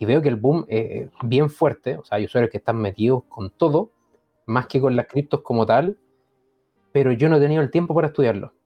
Y 0.00 0.06
veo 0.06 0.20
que 0.20 0.28
el 0.28 0.36
boom 0.36 0.64
es 0.68 1.08
bien 1.22 1.50
fuerte. 1.50 1.98
O 1.98 2.04
sea, 2.04 2.16
hay 2.16 2.24
usuarios 2.24 2.50
que 2.50 2.58
están 2.58 2.78
metidos 2.78 3.22
con 3.28 3.50
todo, 3.50 3.92
más 4.46 4.66
que 4.66 4.80
con 4.80 4.96
las 4.96 5.06
criptos 5.06 5.42
como 5.42 5.66
tal. 5.66 5.98
Pero 6.90 7.12
yo 7.12 7.28
no 7.28 7.36
he 7.36 7.40
tenido 7.40 7.62
el 7.62 7.70
tiempo 7.70 7.94
para 7.94 8.08
estudiarlo. 8.08 8.57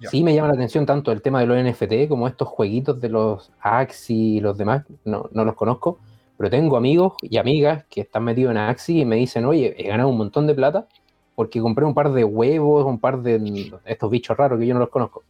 Sí 0.00 0.22
me 0.22 0.34
llama 0.34 0.48
la 0.48 0.54
atención 0.54 0.84
tanto 0.84 1.10
el 1.10 1.22
tema 1.22 1.40
de 1.40 1.46
los 1.46 1.56
NFT 1.56 2.08
como 2.08 2.28
estos 2.28 2.48
jueguitos 2.48 3.00
de 3.00 3.08
los 3.08 3.50
Axi 3.60 4.36
y 4.36 4.40
los 4.40 4.58
demás, 4.58 4.84
no, 5.04 5.28
no 5.32 5.44
los 5.44 5.54
conozco, 5.54 5.98
Pero 6.36 6.50
tengo 6.50 6.76
amigos 6.76 7.14
y 7.22 7.38
amigas 7.38 7.84
que 7.88 8.02
están 8.02 8.24
metidos 8.24 8.50
en 8.50 8.58
Axi 8.58 9.00
y 9.00 9.04
me 9.06 9.16
dicen, 9.16 9.46
oye, 9.46 9.74
he 9.78 9.88
ganado 9.88 10.10
un 10.10 10.18
montón 10.18 10.46
de 10.46 10.54
plata 10.54 10.86
porque 11.34 11.60
compré 11.60 11.84
un 11.84 11.94
par 11.94 12.12
de 12.12 12.24
huevos, 12.24 12.84
un 12.84 12.98
par 12.98 13.22
de 13.22 13.70
estos 13.84 14.10
bichos 14.10 14.36
raros 14.36 14.58
que 14.58 14.66
yo 14.66 14.74
no 14.74 14.80
los 14.80 14.90
conozco. 14.90 15.22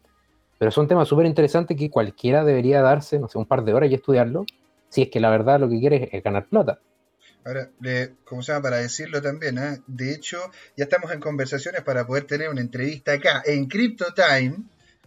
Pero 0.58 0.70
son 0.70 0.88
temas 0.88 1.08
súper 1.08 1.26
interesantes 1.26 1.76
que 1.76 1.90
cualquiera 1.90 2.44
debería 2.44 2.80
darse, 2.80 3.18
no 3.18 3.28
sé, 3.28 3.38
un 3.38 3.46
par 3.46 3.64
de 3.64 3.74
horas 3.74 3.90
y 3.90 3.94
estudiarlo, 3.94 4.46
si 4.88 5.02
es 5.02 5.10
que 5.10 5.20
la 5.20 5.30
verdad 5.30 5.60
lo 5.60 5.68
que 5.68 5.78
quiere 5.78 6.08
es 6.12 6.22
ganar 6.22 6.46
plata. 6.48 6.80
Ahora, 7.46 7.70
como 8.24 8.42
se 8.42 8.50
llama, 8.50 8.62
para 8.64 8.78
decirlo 8.78 9.22
también, 9.22 9.56
¿eh? 9.58 9.80
de 9.86 10.12
hecho, 10.12 10.50
ya 10.76 10.82
estamos 10.82 11.12
en 11.12 11.20
conversaciones 11.20 11.82
para 11.82 12.04
poder 12.04 12.24
tener 12.24 12.48
una 12.48 12.60
entrevista 12.60 13.12
acá 13.12 13.40
en 13.46 13.66
Crypto 13.66 14.06
Time 14.14 14.64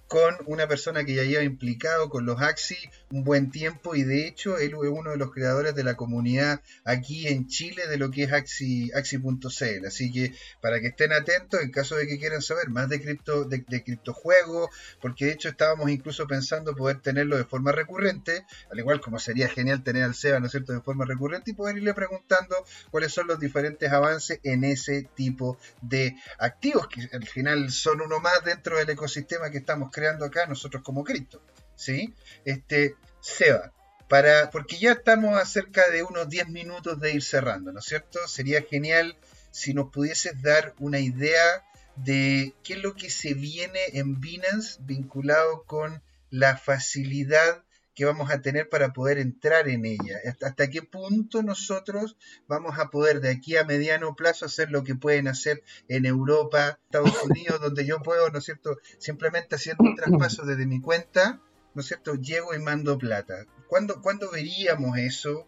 con 0.10 0.36
una 0.48 0.68
persona 0.68 1.06
que 1.06 1.14
ya 1.14 1.24
lleva 1.24 1.44
implicado 1.44 2.10
con 2.10 2.26
los 2.26 2.42
Axi 2.42 2.76
un 3.12 3.24
buen 3.24 3.52
tiempo 3.52 3.94
y 3.94 4.02
de 4.02 4.28
hecho 4.28 4.58
él 4.58 4.72
es 4.72 4.90
uno 4.90 5.12
de 5.12 5.18
los 5.18 5.32
creadores 5.32 5.76
de 5.76 5.84
la 5.84 5.96
comunidad 5.96 6.62
aquí 6.84 7.28
en 7.28 7.48
Chile 7.48 7.86
de 7.88 7.98
lo 7.98 8.10
que 8.10 8.24
es 8.24 8.34
Axi, 8.34 8.92
Axi.cl. 8.92 9.86
Así 9.86 10.12
que 10.12 10.34
para 10.62 10.80
que 10.80 10.88
estén 10.88 11.14
atentos 11.14 11.62
en 11.62 11.70
caso 11.70 11.96
de 11.96 12.08
que 12.08 12.18
quieran 12.18 12.42
saber 12.42 12.70
más 12.70 12.90
de 12.90 13.00
cripto, 13.00 13.44
de, 13.44 13.64
de 13.68 13.84
criptojuegos, 13.84 14.70
porque 15.00 15.26
de 15.26 15.34
hecho 15.34 15.50
estábamos 15.50 15.92
incluso 15.92 16.26
pensando 16.26 16.76
poder 16.76 17.00
tenerlo 17.02 17.38
de 17.38 17.46
forma 17.46 17.72
recurrente, 17.72 18.46
al 18.72 18.80
igual 18.80 19.02
como 19.02 19.20
sería 19.20 19.48
genial 19.48 19.84
tener 19.84 20.02
al 20.02 20.16
SEBA, 20.16 20.40
¿no 20.40 20.48
es 20.48 20.52
cierto?, 20.52 20.74
de 20.74 20.82
forma 20.82 21.06
recurrente 21.06 21.52
y 21.52 21.54
poder 21.54 21.78
irle 21.78 21.94
preguntando 21.94 22.56
cuáles 22.90 23.14
son 23.14 23.28
los 23.28 23.40
diferentes 23.40 23.92
avances 23.92 24.40
en 24.42 24.64
ese 24.64 25.08
tipo 25.16 25.60
de 25.84 26.16
activos, 26.40 26.88
que 26.88 27.08
al 27.14 27.28
final 27.28 27.70
son 27.70 28.02
uno 28.02 28.20
más 28.20 28.44
dentro 28.44 28.76
del 28.78 28.90
ecosistema 28.90 29.52
que 29.52 29.60
estamos 29.60 29.90
creando 29.92 29.99
creando 30.00 30.26
acá 30.26 30.46
nosotros 30.48 30.82
como 30.82 31.04
Cristo. 31.04 31.42
¿sí? 31.76 32.14
Este, 32.46 32.96
Seba, 33.20 33.74
para, 34.08 34.50
porque 34.50 34.78
ya 34.78 34.94
estamos 34.94 35.38
a 35.38 35.46
cerca 35.46 35.90
de 35.90 36.04
unos 36.04 36.30
10 36.30 36.50
minutos 36.50 37.00
de 37.00 37.14
ir 37.14 37.22
cerrando, 37.22 37.72
¿no 37.72 37.80
es 37.80 37.86
cierto? 37.86 38.20
Sería 38.28 38.62
genial 38.62 39.18
si 39.52 39.74
nos 39.74 39.92
pudieses 39.92 40.42
dar 40.42 40.74
una 40.80 41.00
idea 41.00 41.66
de 41.98 42.54
qué 42.64 42.74
es 42.74 42.80
lo 42.80 42.96
que 42.96 43.10
se 43.10 43.34
viene 43.34 43.80
en 43.94 44.22
Binance 44.22 44.78
vinculado 44.82 45.64
con 45.64 46.02
la 46.30 46.56
facilidad 46.58 47.64
que 48.00 48.06
vamos 48.06 48.32
a 48.32 48.42
tener 48.42 48.70
para 48.70 48.94
poder 48.94 49.18
entrar 49.18 49.68
en 49.68 49.84
ella. 49.84 50.22
Hasta 50.42 50.70
qué 50.70 50.82
punto 50.82 51.44
nosotros 51.44 52.16
vamos 52.48 52.80
a 52.80 52.90
poder 52.92 53.20
de 53.20 53.30
aquí 53.30 53.58
a 53.58 53.66
mediano 53.66 54.16
plazo 54.16 54.46
hacer 54.46 54.72
lo 54.72 54.86
que 54.86 54.96
pueden 54.96 55.28
hacer 55.28 55.64
en 55.90 56.06
Europa, 56.06 56.80
Estados 56.86 57.22
Unidos, 57.26 57.60
donde 57.62 57.86
yo 57.86 58.02
puedo, 58.02 58.30
¿no 58.30 58.40
es 58.40 58.46
cierto?, 58.46 58.78
simplemente 59.00 59.56
haciendo 59.56 59.84
un 59.84 59.98
traspaso 59.98 60.46
desde 60.46 60.66
mi 60.66 60.80
cuenta, 60.80 61.42
¿no 61.74 61.82
es 61.82 61.88
cierto?, 61.88 62.16
llego 62.16 62.56
y 62.56 62.60
mando 62.60 62.98
plata. 62.98 63.46
¿Cuándo, 63.68 64.02
¿cuándo 64.02 64.32
veríamos 64.32 64.98
eso? 64.98 65.46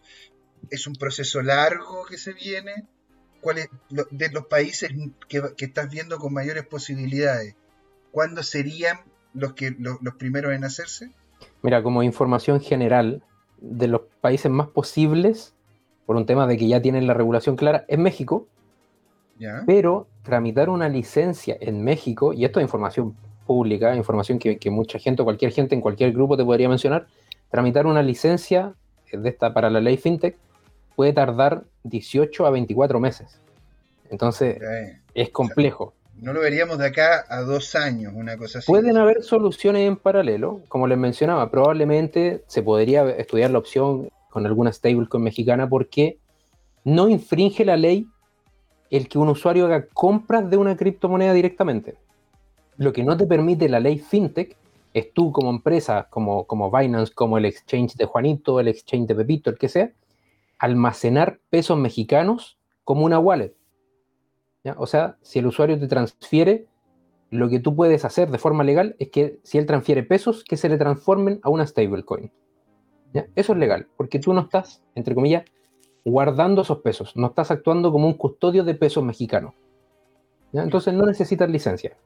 ¿Es 0.68 0.86
un 0.86 0.96
proceso 0.96 1.40
largo 1.40 2.04
que 2.04 2.18
se 2.18 2.34
viene? 2.34 2.86
¿Cuáles 3.40 3.68
de 3.88 4.28
los 4.28 4.44
países 4.48 4.92
que, 5.26 5.54
estás 5.56 5.88
viendo 5.88 6.18
con 6.18 6.34
mayores 6.34 6.66
posibilidades? 6.66 7.54
¿Cuándo 8.10 8.42
serían 8.42 9.00
los, 9.32 9.54
que, 9.54 9.74
los 9.78 10.16
primeros 10.16 10.52
en 10.52 10.64
hacerse? 10.64 11.14
Mira, 11.62 11.82
como 11.82 12.02
información 12.02 12.60
general, 12.60 13.22
de 13.58 13.86
los 13.86 14.02
países 14.20 14.50
más 14.50 14.68
posibles, 14.68 15.54
por 16.06 16.16
un 16.16 16.26
tema 16.26 16.46
de 16.46 16.56
que 16.56 16.66
ya 16.66 16.82
tienen 16.82 17.06
la 17.06 17.14
regulación 17.14 17.56
clara, 17.56 17.84
es 17.88 17.98
México. 17.98 18.46
Pero 19.66 20.06
tramitar 20.22 20.68
una 20.68 20.88
licencia 20.88 21.56
en 21.60 21.82
México, 21.82 22.32
y 22.32 22.44
esto 22.44 22.60
es 22.60 22.64
información 22.64 23.16
pública, 23.44 23.96
información 23.96 24.38
que, 24.38 24.70
mucha 24.70 25.00
gente, 25.00 25.24
cualquier 25.24 25.50
gente 25.50 25.74
en 25.74 25.80
cualquier 25.80 26.12
grupo 26.12 26.36
te 26.36 26.44
podría 26.44 26.68
mencionar, 26.68 27.06
tramitar 27.50 27.86
una 27.86 28.02
licencia 28.02 28.74
de 29.12 29.28
esta 29.28 29.52
para 29.52 29.68
la 29.68 29.80
ley 29.80 29.96
FinTech 29.96 30.36
puede 30.94 31.12
tardar 31.12 31.64
18 31.82 32.46
a 32.46 32.50
24 32.50 33.00
meses. 33.00 33.40
Entonces, 34.10 34.60
es 35.14 35.30
complejo 35.30 35.92
no 36.16 36.32
lo 36.32 36.40
veríamos 36.40 36.78
de 36.78 36.86
acá 36.86 37.24
a 37.28 37.40
dos 37.40 37.74
años, 37.74 38.12
una 38.14 38.36
cosa 38.36 38.58
así. 38.58 38.66
Pueden 38.66 38.96
haber 38.96 39.22
soluciones 39.22 39.86
en 39.86 39.96
paralelo, 39.96 40.62
como 40.68 40.86
les 40.86 40.98
mencionaba, 40.98 41.50
probablemente 41.50 42.44
se 42.46 42.62
podría 42.62 43.08
estudiar 43.10 43.50
la 43.50 43.58
opción 43.58 44.08
con 44.30 44.46
alguna 44.46 44.72
stablecoin 44.72 45.22
mexicana 45.22 45.68
porque 45.68 46.18
no 46.84 47.08
infringe 47.08 47.64
la 47.64 47.76
ley 47.76 48.06
el 48.90 49.08
que 49.08 49.18
un 49.18 49.28
usuario 49.28 49.64
haga 49.66 49.86
compras 49.86 50.48
de 50.50 50.56
una 50.58 50.76
criptomoneda 50.76 51.32
directamente. 51.32 51.96
Lo 52.76 52.92
que 52.92 53.02
no 53.02 53.16
te 53.16 53.26
permite 53.26 53.68
la 53.68 53.80
ley 53.80 53.98
fintech 53.98 54.56
es 54.92 55.12
tú 55.12 55.32
como 55.32 55.50
empresa, 55.50 56.08
como, 56.10 56.44
como 56.44 56.70
Binance, 56.70 57.12
como 57.14 57.38
el 57.38 57.46
exchange 57.46 57.94
de 57.94 58.04
Juanito, 58.04 58.60
el 58.60 58.68
exchange 58.68 59.06
de 59.06 59.14
Pepito, 59.14 59.50
el 59.50 59.58
que 59.58 59.68
sea, 59.68 59.92
almacenar 60.58 61.40
pesos 61.48 61.78
mexicanos 61.78 62.58
como 62.84 63.04
una 63.04 63.18
wallet. 63.18 63.54
O 64.76 64.86
sea, 64.86 65.16
si 65.22 65.40
el 65.40 65.46
usuario 65.46 65.78
te 65.78 65.88
transfiere, 65.88 66.66
lo 67.30 67.48
que 67.48 67.58
tú 67.58 67.74
puedes 67.74 68.04
hacer 68.04 68.30
de 68.30 68.38
forma 68.38 68.62
legal 68.62 68.94
es 68.98 69.08
que 69.10 69.38
si 69.42 69.58
él 69.58 69.66
transfiere 69.66 70.02
pesos, 70.02 70.44
que 70.44 70.56
se 70.56 70.68
le 70.68 70.78
transformen 70.78 71.40
a 71.42 71.50
una 71.50 71.66
stablecoin. 71.66 72.30
Eso 73.34 73.52
es 73.52 73.58
legal, 73.58 73.88
porque 73.96 74.18
tú 74.18 74.32
no 74.32 74.42
estás, 74.42 74.82
entre 74.94 75.14
comillas, 75.14 75.44
guardando 76.04 76.62
esos 76.62 76.78
pesos, 76.78 77.16
no 77.16 77.28
estás 77.28 77.50
actuando 77.50 77.92
como 77.92 78.06
un 78.06 78.14
custodio 78.14 78.64
de 78.64 78.74
pesos 78.74 79.04
mexicanos. 79.04 79.54
Entonces 80.52 80.94
no 80.94 81.06
necesitas 81.06 81.48
licencia. 81.48 81.96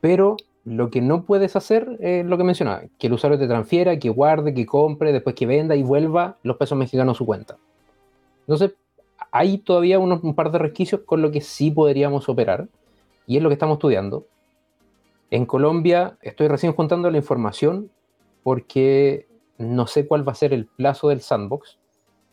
Pero 0.00 0.36
lo 0.64 0.90
que 0.90 1.00
no 1.00 1.24
puedes 1.24 1.56
hacer 1.56 1.96
es 2.00 2.24
lo 2.24 2.38
que 2.38 2.44
mencionaba, 2.44 2.82
que 2.98 3.06
el 3.06 3.12
usuario 3.14 3.38
te 3.38 3.48
transfiera, 3.48 3.98
que 3.98 4.08
guarde, 4.08 4.54
que 4.54 4.66
compre, 4.66 5.12
después 5.12 5.34
que 5.34 5.46
venda 5.46 5.76
y 5.76 5.82
vuelva 5.82 6.38
los 6.42 6.56
pesos 6.56 6.78
mexicanos 6.78 7.16
a 7.16 7.18
su 7.18 7.26
cuenta. 7.26 7.56
Entonces, 8.40 8.74
hay 9.32 9.58
todavía 9.58 9.98
unos, 9.98 10.22
un 10.22 10.34
par 10.34 10.50
de 10.50 10.58
resquicios 10.58 11.02
con 11.02 11.22
lo 11.22 11.30
que 11.30 11.40
sí 11.40 11.70
podríamos 11.70 12.28
operar, 12.28 12.68
y 13.26 13.36
es 13.36 13.42
lo 13.42 13.48
que 13.48 13.54
estamos 13.54 13.74
estudiando. 13.74 14.26
En 15.30 15.46
Colombia 15.46 16.18
estoy 16.22 16.48
recién 16.48 16.72
juntando 16.72 17.10
la 17.10 17.18
información 17.18 17.90
porque 18.42 19.28
no 19.58 19.86
sé 19.86 20.06
cuál 20.06 20.26
va 20.26 20.32
a 20.32 20.36
ser 20.36 20.52
el 20.52 20.66
plazo 20.66 21.08
del 21.08 21.20
sandbox. 21.20 21.78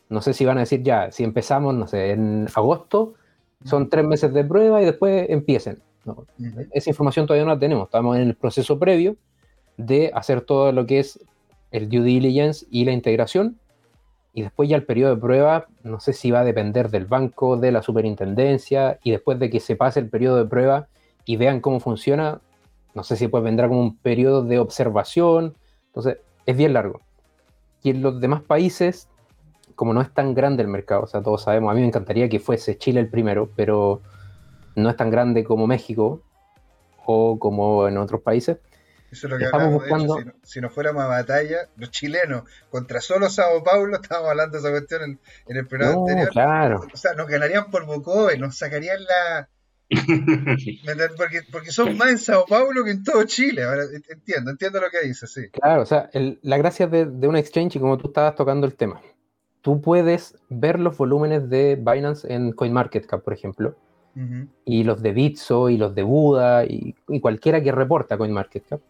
No 0.08 0.22
sé 0.22 0.32
si 0.32 0.44
van 0.44 0.56
a 0.56 0.60
decir 0.60 0.82
ya, 0.82 1.12
si 1.12 1.22
empezamos, 1.22 1.74
no 1.74 1.86
sé, 1.86 2.10
en 2.10 2.48
agosto, 2.54 3.14
son 3.64 3.88
tres 3.88 4.04
meses 4.04 4.32
de 4.32 4.44
prueba 4.44 4.82
y 4.82 4.86
después 4.86 5.28
empiecen. 5.28 5.82
esa 6.72 6.90
información 6.90 7.26
todavía 7.26 7.44
no 7.44 7.52
la 7.52 7.60
tenemos. 7.60 7.84
Estamos 7.84 8.16
en 8.16 8.28
el 8.28 8.34
proceso 8.34 8.78
previo 8.78 9.16
de 9.76 10.10
hacer 10.14 10.40
todo 10.40 10.72
lo 10.72 10.86
que 10.86 11.00
es 11.00 11.20
el 11.70 11.88
due 11.88 12.02
diligence 12.02 12.66
y 12.70 12.84
la 12.84 12.92
integración 12.92 13.58
y 14.38 14.42
después 14.42 14.68
ya 14.68 14.76
el 14.76 14.84
periodo 14.84 15.16
de 15.16 15.20
prueba, 15.20 15.66
no 15.82 15.98
sé 15.98 16.12
si 16.12 16.30
va 16.30 16.40
a 16.40 16.44
depender 16.44 16.90
del 16.90 17.06
banco, 17.06 17.56
de 17.56 17.72
la 17.72 17.82
superintendencia, 17.82 19.00
y 19.02 19.10
después 19.10 19.40
de 19.40 19.50
que 19.50 19.58
se 19.58 19.74
pase 19.74 19.98
el 19.98 20.08
periodo 20.08 20.36
de 20.36 20.44
prueba 20.44 20.86
y 21.24 21.36
vean 21.36 21.60
cómo 21.60 21.80
funciona, 21.80 22.40
no 22.94 23.02
sé 23.02 23.16
si 23.16 23.26
pues 23.26 23.42
vendrá 23.42 23.66
como 23.66 23.80
un 23.80 23.96
periodo 23.96 24.44
de 24.44 24.60
observación, 24.60 25.56
entonces 25.86 26.18
es 26.46 26.56
bien 26.56 26.72
largo. 26.72 27.00
Y 27.82 27.90
en 27.90 28.00
los 28.00 28.20
demás 28.20 28.40
países, 28.42 29.08
como 29.74 29.92
no 29.92 30.02
es 30.02 30.14
tan 30.14 30.34
grande 30.34 30.62
el 30.62 30.68
mercado, 30.68 31.02
o 31.02 31.06
sea, 31.08 31.20
todos 31.20 31.42
sabemos, 31.42 31.72
a 31.72 31.74
mí 31.74 31.80
me 31.80 31.88
encantaría 31.88 32.28
que 32.28 32.38
fuese 32.38 32.78
Chile 32.78 33.00
el 33.00 33.10
primero, 33.10 33.50
pero 33.56 34.02
no 34.76 34.88
es 34.88 34.96
tan 34.96 35.10
grande 35.10 35.42
como 35.42 35.66
México 35.66 36.22
o 37.06 37.40
como 37.40 37.88
en 37.88 37.98
otros 37.98 38.20
países, 38.20 38.58
eso 39.10 39.26
es 39.26 39.30
lo 39.30 39.38
que 39.38 39.44
Estamos 39.44 39.72
buscando... 39.72 40.18
si, 40.42 40.60
no, 40.60 40.68
fuéramos 40.68 41.02
a 41.02 41.06
batalla, 41.06 41.68
los 41.76 41.90
chilenos 41.90 42.42
contra 42.70 43.00
solo 43.00 43.30
Sao 43.30 43.62
Paulo, 43.64 43.96
estábamos 44.02 44.30
hablando 44.30 44.52
de 44.52 44.58
esa 44.60 44.70
cuestión 44.70 45.18
en, 45.46 45.56
el 45.56 45.66
programa 45.66 46.00
anterior. 46.00 46.28
Claro. 46.30 46.80
O 46.92 46.96
sea, 46.96 47.14
nos 47.14 47.26
ganarían 47.26 47.70
por 47.70 47.86
Bocove, 47.86 48.38
nos 48.38 48.56
sacarían 48.56 48.98
la. 49.02 49.48
porque, 51.16 51.40
porque 51.50 51.70
son 51.70 51.96
más 51.96 52.10
en 52.10 52.18
Sao 52.18 52.44
Paulo 52.46 52.84
que 52.84 52.90
en 52.90 53.02
todo 53.02 53.24
Chile. 53.24 53.64
Ahora, 53.64 53.84
entiendo, 54.10 54.50
entiendo 54.50 54.80
lo 54.80 54.90
que 54.90 55.06
dices, 55.06 55.32
sí. 55.32 55.48
Claro, 55.50 55.82
o 55.82 55.86
sea, 55.86 56.10
la 56.12 56.58
gracia 56.58 56.86
de, 56.86 57.06
de 57.06 57.26
un 57.26 57.36
exchange, 57.36 57.76
y 57.76 57.80
como 57.80 57.96
tú 57.96 58.08
estabas 58.08 58.34
tocando 58.34 58.66
el 58.66 58.74
tema, 58.74 59.00
tú 59.62 59.80
puedes 59.80 60.36
ver 60.50 60.78
los 60.78 60.98
volúmenes 60.98 61.48
de 61.48 61.76
Binance 61.76 62.30
en 62.30 62.52
CoinMarketCap, 62.52 63.24
por 63.24 63.32
ejemplo, 63.32 63.76
y 64.64 64.82
los 64.82 65.00
de 65.00 65.12
Bitso, 65.12 65.70
y 65.70 65.76
los 65.76 65.94
de 65.94 66.02
Buda, 66.02 66.64
y, 66.64 66.96
y 67.06 67.20
cualquiera 67.20 67.62
que 67.62 67.70
reporta 67.70 68.18
CoinMarketCap 68.18 68.80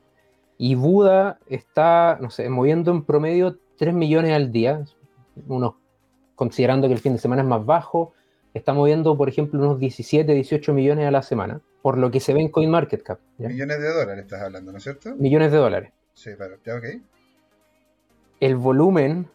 y 0.59 0.74
Buda 0.74 1.39
está, 1.47 2.18
no 2.20 2.30
sé, 2.30 2.48
moviendo 2.51 2.90
en 2.90 3.05
promedio 3.05 3.59
3 3.78 3.94
millones 3.94 4.32
al 4.32 4.51
día, 4.51 4.85
unos, 5.47 5.74
considerando 6.35 6.89
que 6.89 6.94
el 6.94 7.01
fin 7.01 7.12
de 7.12 7.20
semana 7.20 7.43
es 7.43 7.48
más 7.48 7.64
bajo, 7.64 8.12
está 8.55 8.74
moviendo, 8.74 9.16
por 9.16 9.28
ejemplo, 9.28 9.60
unos 9.60 9.78
17, 9.78 10.35
18 10.35 10.74
millones 10.74 11.06
a 11.06 11.12
la 11.12 11.22
semana, 11.22 11.60
por 11.80 11.97
lo 11.97 12.10
que 12.10 12.18
se 12.18 12.35
ve 12.35 12.40
en 12.40 12.48
CoinMarketCap. 12.48 13.20
Millones 13.39 13.80
de 13.80 13.89
dólares 13.89 14.24
estás 14.24 14.43
hablando, 14.43 14.72
¿no 14.72 14.78
es 14.78 14.85
cierto? 14.85 15.14
Millones 15.14 15.52
de 15.52 15.59
dólares. 15.59 15.93
Sí, 16.12 16.35
claro, 16.35 16.56
ya 16.64 16.74
ok. 16.74 16.85
El 18.40 18.56
volumen 18.56 19.28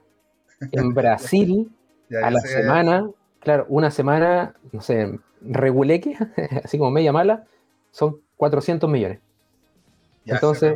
en 0.71 0.89
Brasil 0.93 1.71
a 2.21 2.29
la 2.31 2.41
semana, 2.41 3.09
claro, 3.39 3.65
una 3.69 3.91
semana, 3.91 4.55
no 4.73 4.81
sé, 4.81 5.19
reguleque, 5.39 6.17
así 6.65 6.77
como 6.77 6.91
media 6.91 7.13
mala, 7.13 7.45
son 7.91 8.19
400 8.35 8.89
millones. 8.89 9.19
Entonces, 10.25 10.75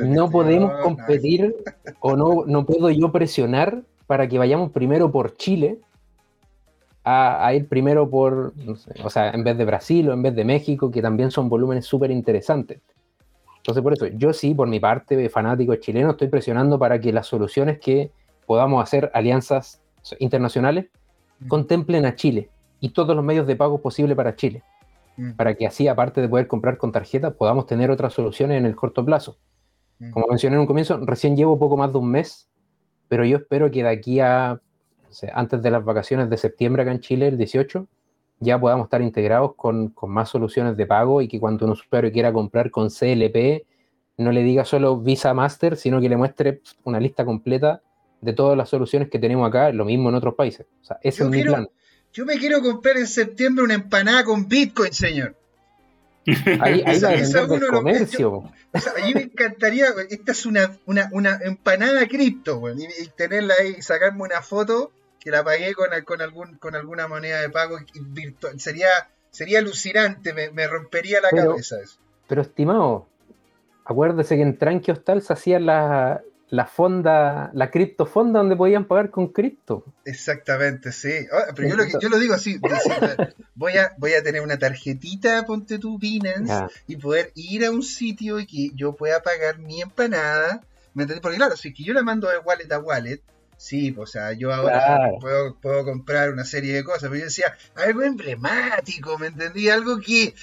no 0.00 0.30
podemos 0.30 0.72
competir 0.82 1.54
o 2.00 2.16
no, 2.16 2.44
no 2.46 2.66
puedo 2.66 2.90
yo 2.90 3.12
presionar 3.12 3.82
para 4.06 4.28
que 4.28 4.38
vayamos 4.38 4.72
primero 4.72 5.12
por 5.12 5.36
Chile 5.36 5.78
a, 7.04 7.52
ir 7.54 7.68
primero 7.68 8.08
por, 8.08 8.56
no 8.56 8.76
sé, 8.76 8.92
o 9.02 9.10
sea, 9.10 9.30
en 9.30 9.42
vez 9.42 9.56
de 9.56 9.64
Brasil 9.64 10.08
o 10.08 10.12
en 10.12 10.22
vez 10.22 10.34
de 10.34 10.44
México, 10.44 10.90
que 10.90 11.00
también 11.00 11.30
son 11.30 11.48
volúmenes 11.48 11.86
súper 11.86 12.10
interesantes. 12.10 12.80
Entonces, 13.56 13.82
por 13.82 13.92
eso, 13.92 14.06
yo 14.06 14.32
sí, 14.32 14.54
por 14.54 14.68
mi 14.68 14.80
parte, 14.80 15.28
fanático 15.28 15.74
chileno, 15.76 16.10
estoy 16.10 16.28
presionando 16.28 16.78
para 16.78 17.00
que 17.00 17.12
las 17.12 17.26
soluciones 17.26 17.78
que 17.78 18.10
podamos 18.46 18.82
hacer 18.82 19.10
alianzas 19.14 19.80
internacionales 20.18 20.86
mm. 21.40 21.48
contemplen 21.48 22.06
a 22.06 22.14
Chile 22.14 22.48
y 22.80 22.90
todos 22.90 23.14
los 23.14 23.24
medios 23.24 23.46
de 23.46 23.56
pago 23.56 23.80
posibles 23.80 24.16
para 24.16 24.34
Chile. 24.34 24.62
Mm. 25.20 25.32
Para 25.32 25.54
que 25.54 25.66
así, 25.66 25.86
aparte 25.86 26.22
de 26.22 26.28
poder 26.28 26.46
comprar 26.46 26.78
con 26.78 26.92
tarjeta, 26.92 27.32
podamos 27.32 27.66
tener 27.66 27.90
otras 27.90 28.14
soluciones 28.14 28.56
en 28.56 28.64
el 28.64 28.74
corto 28.74 29.04
plazo. 29.04 29.36
Mm. 29.98 30.12
Como 30.12 30.26
mencioné 30.28 30.56
en 30.56 30.60
un 30.60 30.66
comienzo, 30.66 30.98
recién 31.04 31.36
llevo 31.36 31.58
poco 31.58 31.76
más 31.76 31.92
de 31.92 31.98
un 31.98 32.10
mes, 32.10 32.48
pero 33.08 33.26
yo 33.26 33.36
espero 33.36 33.70
que 33.70 33.82
de 33.82 33.90
aquí 33.90 34.20
a 34.20 34.60
antes 35.34 35.60
de 35.60 35.70
las 35.70 35.84
vacaciones 35.84 36.30
de 36.30 36.36
septiembre 36.36 36.82
acá 36.82 36.92
en 36.92 37.00
Chile, 37.00 37.28
el 37.28 37.36
18, 37.36 37.86
ya 38.38 38.58
podamos 38.58 38.84
estar 38.84 39.02
integrados 39.02 39.54
con, 39.56 39.92
más 40.06 40.30
soluciones 40.30 40.76
de 40.76 40.86
pago 40.86 41.20
y 41.20 41.28
que 41.28 41.38
cuando 41.38 41.66
un 41.66 41.72
usuario 41.72 42.12
quiera 42.12 42.32
comprar 42.32 42.70
con 42.70 42.88
CLP, 42.88 43.66
no 44.16 44.32
le 44.32 44.42
diga 44.42 44.64
solo 44.64 44.98
Visa 44.98 45.34
Master, 45.34 45.76
sino 45.76 46.00
que 46.00 46.08
le 46.08 46.16
muestre 46.16 46.62
una 46.84 47.00
lista 47.00 47.24
completa 47.24 47.82
de 48.20 48.32
todas 48.32 48.56
las 48.56 48.68
soluciones 48.68 49.10
que 49.10 49.18
tenemos 49.18 49.48
acá, 49.48 49.72
lo 49.72 49.84
mismo 49.84 50.08
en 50.08 50.14
otros 50.14 50.34
países. 50.34 50.66
O 50.80 50.84
sea, 50.84 50.98
ese 51.02 51.24
es 51.24 51.28
mi 51.28 51.42
plan. 51.42 51.68
Yo 52.12 52.26
me 52.26 52.38
quiero 52.38 52.60
comprar 52.60 52.96
en 52.96 53.06
septiembre 53.06 53.64
una 53.64 53.74
empanada 53.74 54.24
con 54.24 54.48
Bitcoin, 54.48 54.92
señor. 54.92 55.36
Ahí, 56.60 56.82
ahí 56.84 57.00
va 57.00 57.10
a 57.10 57.70
comercio. 57.70 58.44
a 58.72 59.04
mí 59.04 59.14
me 59.14 59.22
encantaría, 59.22 59.86
esta 60.10 60.32
es 60.32 60.46
una, 60.46 60.76
una, 60.86 61.40
empanada 61.42 62.06
cripto, 62.06 62.62
y, 62.76 63.08
tenerla 63.16 63.54
ahí, 63.58 63.76
y 63.78 63.82
sacarme 63.82 64.22
una 64.22 64.42
foto 64.42 64.92
que 65.18 65.30
la 65.30 65.44
pagué 65.44 65.74
con, 65.74 65.88
con, 66.04 66.20
algún, 66.20 66.56
con 66.56 66.74
alguna 66.74 67.08
moneda 67.08 67.40
de 67.40 67.50
pago 67.50 67.78
virtual. 67.94 68.58
Sería, 68.60 68.88
sería 69.30 69.60
alucinante, 69.60 70.32
me, 70.32 70.66
rompería 70.66 71.20
la 71.20 71.30
cabeza 71.30 71.80
eso. 71.80 71.98
Pero 72.26 72.42
estimado, 72.42 73.08
acuérdese 73.84 74.36
que 74.36 74.42
en 74.42 74.56
Tranqui 74.56 74.90
Hostal 74.90 75.22
se 75.22 75.32
hacía 75.32 75.58
la, 75.58 76.22
la 76.50 76.66
fonda, 76.66 77.50
la 77.54 77.70
criptofonda 77.70 78.40
donde 78.40 78.56
podían 78.56 78.84
pagar 78.84 79.10
con 79.10 79.28
cripto. 79.28 79.84
Exactamente, 80.04 80.90
sí. 80.90 81.26
Oh, 81.32 81.54
pero 81.54 81.68
yo 81.68 81.76
lo, 81.76 81.84
yo 82.00 82.08
lo, 82.08 82.18
digo 82.18 82.34
así, 82.34 82.60
voy 83.54 83.76
a, 83.76 83.94
voy 83.98 84.14
a 84.14 84.22
tener 84.22 84.42
una 84.42 84.58
tarjetita, 84.58 85.44
ponte 85.46 85.78
tu 85.78 85.98
Binance, 85.98 86.66
y 86.88 86.96
poder 86.96 87.30
ir 87.36 87.64
a 87.64 87.70
un 87.70 87.82
sitio 87.82 88.40
y 88.40 88.46
que 88.46 88.70
yo 88.74 88.94
pueda 88.94 89.22
pagar 89.22 89.58
mi 89.58 89.80
empanada. 89.80 90.62
¿Me 90.92 91.06
Porque 91.06 91.36
claro, 91.36 91.56
si 91.56 91.72
que 91.72 91.84
yo 91.84 91.94
la 91.94 92.02
mando 92.02 92.28
de 92.28 92.38
wallet 92.38 92.72
a 92.72 92.80
wallet, 92.80 93.22
Sí, 93.60 93.92
pues, 93.92 94.08
o 94.08 94.12
sea, 94.12 94.32
yo 94.32 94.54
ahora 94.54 95.10
puedo, 95.20 95.54
puedo, 95.56 95.84
comprar 95.84 96.30
una 96.30 96.44
serie 96.44 96.72
de 96.72 96.82
cosas, 96.82 97.10
pero 97.10 97.16
yo 97.16 97.24
decía, 97.24 97.54
algo 97.76 98.02
emblemático, 98.02 99.18
¿me 99.18 99.26
entendí? 99.26 99.68
Algo 99.68 99.98
que... 100.00 100.34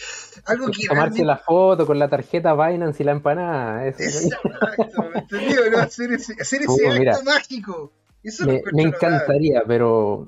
Algo 0.45 0.67
que 0.67 0.87
Tomarse 0.87 1.25
la 1.25 1.37
foto 1.37 1.87
con 1.87 1.97
la 1.97 2.09
tarjeta 2.09 2.53
Binance 2.53 3.01
y 3.01 3.05
la 3.07 3.13
empanada. 3.13 3.87
Exacto, 3.87 4.37
¿me 5.11 5.21
entendí? 5.21 5.55
¿no? 5.71 5.79
Hacer 5.79 6.13
ese, 6.13 6.35
hacer 6.39 6.61
ese 6.61 6.85
evento 6.85 7.23
mágico. 7.23 7.91
Eso 8.23 8.45
me, 8.45 8.61
me 8.71 8.83
encantaría, 8.83 9.63
pero, 9.65 10.27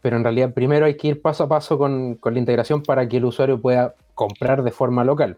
pero 0.00 0.16
en 0.16 0.22
realidad 0.22 0.54
primero 0.54 0.86
hay 0.86 0.96
que 0.96 1.08
ir 1.08 1.20
paso 1.20 1.42
a 1.42 1.48
paso 1.48 1.78
con, 1.78 2.14
con 2.14 2.34
la 2.34 2.38
integración 2.38 2.84
para 2.84 3.08
que 3.08 3.16
el 3.16 3.24
usuario 3.24 3.60
pueda 3.60 3.96
comprar 4.14 4.62
de 4.62 4.70
forma 4.70 5.02
local. 5.02 5.36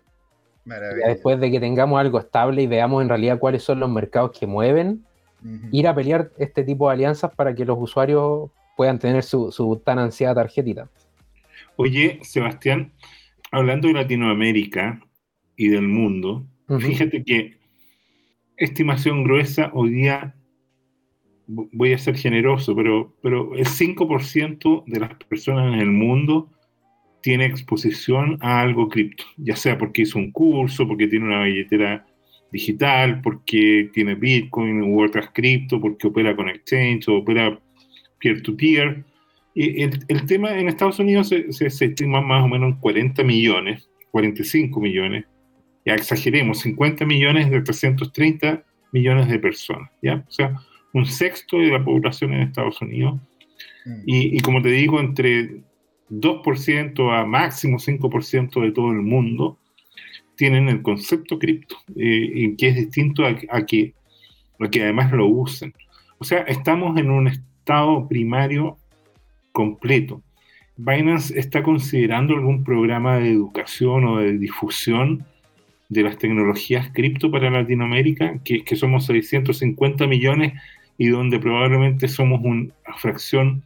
Después 1.07 1.41
de 1.41 1.51
que 1.51 1.59
tengamos 1.59 1.99
algo 1.99 2.19
estable 2.19 2.61
y 2.61 2.67
veamos 2.67 3.01
en 3.01 3.09
realidad 3.09 3.39
cuáles 3.39 3.63
son 3.63 3.81
los 3.81 3.89
mercados 3.89 4.39
que 4.39 4.47
mueven, 4.47 5.07
ir 5.71 5.89
a 5.89 5.95
pelear 5.95 6.31
este 6.39 6.65
tipo 6.65 6.89
de 6.89 6.95
alianzas 6.95 7.35
para 7.35 7.55
que 7.55 7.65
los 7.65 7.79
usuarios 7.81 8.51
puedan 8.77 8.99
tener 8.99 9.23
su, 9.23 9.81
tan 9.85 9.99
ansiada 9.99 10.35
tarjetita. 10.35 10.89
Oye, 11.77 12.19
Sebastián, 12.23 12.93
hablando 13.51 13.89
de 13.89 13.95
Latinoamérica 13.95 15.01
y 15.57 15.69
del 15.69 15.89
mundo, 15.89 16.45
fíjate 16.79 17.23
que 17.25 17.59
estimación 18.57 19.25
gruesa 19.25 19.71
hoy 19.75 19.91
día, 19.91 20.35
voy 21.47 21.93
a 21.93 21.99
ser 21.99 22.17
generoso, 22.17 22.75
pero, 22.75 23.15
pero 23.23 23.55
el 23.55 23.67
5% 23.67 24.85
de 24.87 25.01
las 25.01 25.15
personas 25.25 25.73
en 25.73 25.81
el 25.81 25.91
mundo 25.91 26.51
tiene 27.23 27.47
exposición 27.47 28.39
a 28.41 28.61
algo 28.61 28.89
cripto, 28.89 29.25
ya 29.37 29.57
sea 29.57 29.79
porque 29.79 30.03
hizo 30.03 30.19
un 30.19 30.33
curso, 30.33 30.87
porque 30.87 31.09
tiene 31.09 31.27
una 31.27 31.45
billetera 31.45 32.07
digital, 32.53 33.21
porque 33.23 33.91
tiene 33.93 34.15
Bitcoin 34.15 34.83
u 34.83 35.03
otras 35.03 35.31
cripto, 35.33 35.81
porque 35.81 36.07
opera 36.07 36.37
con 36.37 36.49
exchange 36.49 37.09
o 37.09 37.17
opera 37.17 37.59
peer-to-peer. 38.21 39.05
Y 39.55 39.83
el, 39.83 40.27
tema 40.27 40.59
en 40.59 40.69
Estados 40.69 40.99
Unidos 40.99 41.29
se, 41.29 41.67
estima 41.67 42.21
más 42.21 42.45
o 42.45 42.49
menos 42.49 42.71
en 42.71 42.77
40 42.77 43.23
millones, 43.25 43.89
45 44.11 44.81
millones, 44.81 45.25
ya 45.85 45.95
exageremos, 45.95 46.61
50 46.61 47.05
millones 47.05 47.51
de 47.51 47.61
330 47.61 48.63
millones 48.93 49.29
de 49.29 49.39
personas, 49.39 49.91
¿ya? 50.01 50.25
O 50.27 50.31
sea, 50.31 50.57
un 50.95 51.05
sexto 51.07 51.59
de 51.59 51.71
la 51.71 51.85
población 51.85 52.33
en 52.33 52.43
Estados 52.43 52.81
Unidos. 52.81 53.21
Mm. 53.85 54.03
Y, 54.07 54.37
y 54.37 54.41
como 54.41 54.63
te 54.63 54.71
digo, 54.71 55.01
entre 55.01 55.63
2% 56.11 57.19
a 57.19 57.25
máximo 57.27 57.79
5% 57.79 58.63
de 58.63 58.73
todo 58.73 58.91
el 58.91 59.03
mundo 59.03 59.59
tienen 60.43 60.69
el 60.69 60.83
concepto 60.83 61.39
cripto, 61.39 61.77
eh, 61.95 62.57
que 62.59 62.67
es 62.67 62.75
distinto 62.75 63.25
a, 63.25 63.37
que, 63.37 63.95
a 64.59 64.69
que 64.69 64.83
además 64.83 65.13
lo 65.13 65.29
usen. 65.29 65.73
O 66.19 66.25
sea, 66.25 66.41
estamos 66.41 66.99
en 66.99 67.13
un 67.13 67.29
estado 67.29 68.09
primario 68.09 68.77
completo. 69.53 70.21
Binance 70.77 71.39
está 71.39 71.63
considerando 71.63 72.35
algún 72.35 72.65
programa 72.65 73.19
de 73.19 73.31
educación 73.31 74.05
o 74.05 74.17
de 74.19 74.37
difusión 74.37 75.25
de 75.89 76.03
las 76.03 76.19
tecnologías 76.19 76.91
cripto 76.93 77.31
para 77.31 77.49
Latinoamérica, 77.49 78.41
que, 78.43 78.65
que 78.65 78.75
somos 78.75 79.07
650 79.07 80.09
millones 80.09 80.55
y 80.99 81.07
donde 81.07 81.39
probablemente 81.39 82.09
somos 82.09 82.41
una 82.43 82.73
fracción 82.99 83.63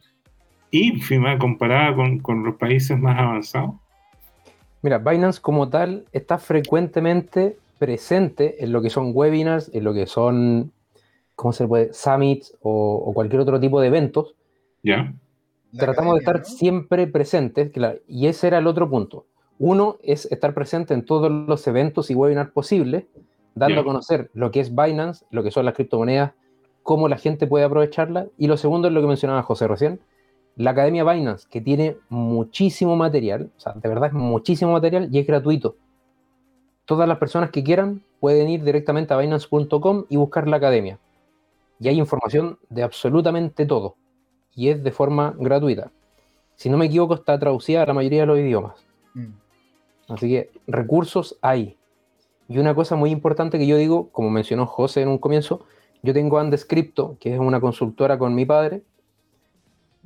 ínfima 0.69 1.39
comparada 1.39 1.95
con, 1.95 2.19
con 2.19 2.43
los 2.43 2.55
países 2.57 2.99
más 2.99 3.17
avanzados. 3.17 3.77
Mira, 4.87 4.99
Binance 4.99 5.41
como 5.41 5.67
tal 5.67 6.05
está 6.13 6.37
frecuentemente 6.37 7.57
presente 7.77 8.63
en 8.63 8.71
lo 8.71 8.81
que 8.81 8.89
son 8.89 9.11
webinars, 9.13 9.69
en 9.73 9.83
lo 9.83 9.93
que 9.93 10.07
son, 10.07 10.71
¿cómo 11.35 11.51
se 11.51 11.67
puede? 11.67 11.91
Summits 11.91 12.55
o, 12.61 13.11
cualquier 13.13 13.41
otro 13.41 13.59
tipo 13.59 13.81
de 13.81 13.87
eventos. 13.87 14.33
Ya. 14.83 15.13
Tratamos 15.77 16.13
de 16.13 16.19
estar 16.19 16.45
siempre 16.45 17.05
presentes, 17.05 17.69
y 18.07 18.27
ese 18.27 18.47
era 18.47 18.59
el 18.59 18.67
otro 18.67 18.89
punto. 18.89 19.25
Uno 19.59 19.97
es 20.03 20.25
estar 20.31 20.53
presente 20.53 20.93
en 20.93 21.03
todos 21.03 21.29
los 21.29 21.67
eventos 21.67 22.09
y 22.09 22.15
webinars 22.15 22.51
posibles, 22.51 23.07
dando 23.55 23.81
a 23.81 23.83
conocer 23.83 24.31
lo 24.33 24.51
que 24.51 24.61
es 24.61 24.73
Binance, 24.73 25.25
lo 25.31 25.43
que 25.43 25.51
son 25.51 25.65
las 25.65 25.73
criptomonedas, 25.73 26.31
cómo 26.81 27.09
la 27.09 27.17
gente 27.17 27.45
puede 27.45 27.65
aprovecharla. 27.65 28.27
Y 28.37 28.47
lo 28.47 28.55
segundo 28.55 28.87
es 28.87 28.93
lo 28.93 29.01
que 29.01 29.07
mencionaba 29.07 29.43
José 29.43 29.67
recién, 29.67 29.99
la 30.57 30.71
Academia 30.71 31.03
Binance, 31.03 31.47
que 31.49 31.61
tiene 31.61 31.97
muchísimo 32.09 32.95
material, 32.95 33.51
o 33.55 33.59
sea, 33.59 33.73
de 33.73 33.87
verdad 33.87 34.07
es 34.07 34.13
muchísimo 34.13 34.71
material 34.71 35.07
y 35.11 35.19
es 35.19 35.27
gratuito. 35.27 35.75
Todas 36.85 37.07
las 37.07 37.19
personas 37.19 37.51
que 37.51 37.63
quieran 37.63 38.03
pueden 38.19 38.49
ir 38.49 38.63
directamente 38.63 39.13
a 39.13 39.17
binance.com 39.17 40.05
y 40.09 40.15
buscar 40.15 40.47
la 40.47 40.57
academia. 40.57 40.99
Y 41.79 41.89
hay 41.89 41.99
información 41.99 42.57
de 42.69 42.81
absolutamente 42.81 43.67
todo. 43.67 43.95
Y 44.55 44.69
es 44.69 44.83
de 44.83 44.91
forma 44.91 45.35
gratuita. 45.37 45.91
Si 46.55 46.69
no 46.69 46.77
me 46.77 46.87
equivoco, 46.87 47.13
está 47.13 47.37
traducida 47.37 47.83
a 47.83 47.85
la 47.85 47.93
mayoría 47.93 48.21
de 48.21 48.25
los 48.25 48.39
idiomas. 48.39 48.83
Mm. 49.13 49.33
Así 50.07 50.29
que 50.29 50.49
recursos 50.65 51.37
hay. 51.41 51.77
Y 52.47 52.57
una 52.57 52.73
cosa 52.73 52.95
muy 52.95 53.11
importante 53.11 53.59
que 53.59 53.67
yo 53.67 53.77
digo, 53.77 54.09
como 54.09 54.31
mencionó 54.31 54.65
José 54.65 55.01
en 55.03 55.09
un 55.09 55.19
comienzo, 55.19 55.65
yo 56.01 56.13
tengo 56.13 56.39
Andescripto, 56.39 57.17
que 57.19 57.33
es 57.33 57.39
una 57.39 57.59
consultora 57.59 58.17
con 58.17 58.33
mi 58.33 58.45
padre, 58.45 58.81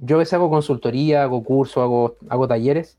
yo 0.01 0.17
a 0.17 0.19
veces 0.19 0.33
hago 0.33 0.49
consultoría, 0.49 1.23
hago 1.23 1.43
cursos, 1.43 1.81
hago, 1.81 2.17
hago 2.27 2.47
talleres 2.47 2.97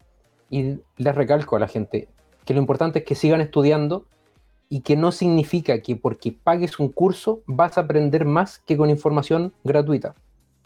y 0.49 0.79
les 0.97 1.15
recalco 1.15 1.57
a 1.57 1.61
la 1.61 1.69
gente 1.69 2.09
que 2.45 2.55
lo 2.55 2.61
importante 2.61 3.01
es 3.01 3.05
que 3.05 3.15
sigan 3.15 3.41
estudiando 3.41 4.07
y 4.69 4.81
que 4.81 4.97
no 4.97 5.13
significa 5.13 5.81
que 5.81 5.97
porque 5.97 6.33
pagues 6.33 6.79
un 6.79 6.89
curso 6.89 7.43
vas 7.47 7.77
a 7.77 7.83
aprender 7.83 8.25
más 8.25 8.59
que 8.61 8.77
con 8.77 8.91
información 8.91 9.53
gratuita. 9.65 10.15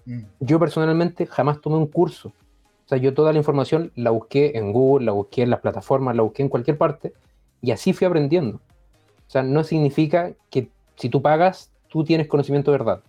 Mm. 0.04 0.20
Yo 0.40 0.60
personalmente 0.60 1.26
jamás 1.26 1.60
tomé 1.60 1.76
un 1.76 1.88
curso. 1.88 2.28
O 2.28 2.88
sea, 2.88 2.98
yo 2.98 3.14
toda 3.14 3.32
la 3.32 3.38
información 3.38 3.90
la 3.96 4.10
busqué 4.10 4.56
en 4.56 4.72
Google, 4.72 5.06
la 5.06 5.12
busqué 5.12 5.42
en 5.42 5.50
las 5.50 5.60
plataformas, 5.60 6.14
la 6.14 6.22
busqué 6.22 6.42
en 6.42 6.48
cualquier 6.48 6.78
parte 6.78 7.14
y 7.60 7.72
así 7.72 7.92
fui 7.92 8.06
aprendiendo. 8.06 8.58
O 9.26 9.30
sea, 9.30 9.42
no 9.42 9.64
significa 9.64 10.32
que 10.50 10.70
si 10.94 11.08
tú 11.08 11.20
pagas, 11.20 11.72
tú 11.88 12.04
tienes 12.04 12.28
conocimiento 12.28 12.70
de 12.70 12.78
verdad. 12.78 13.02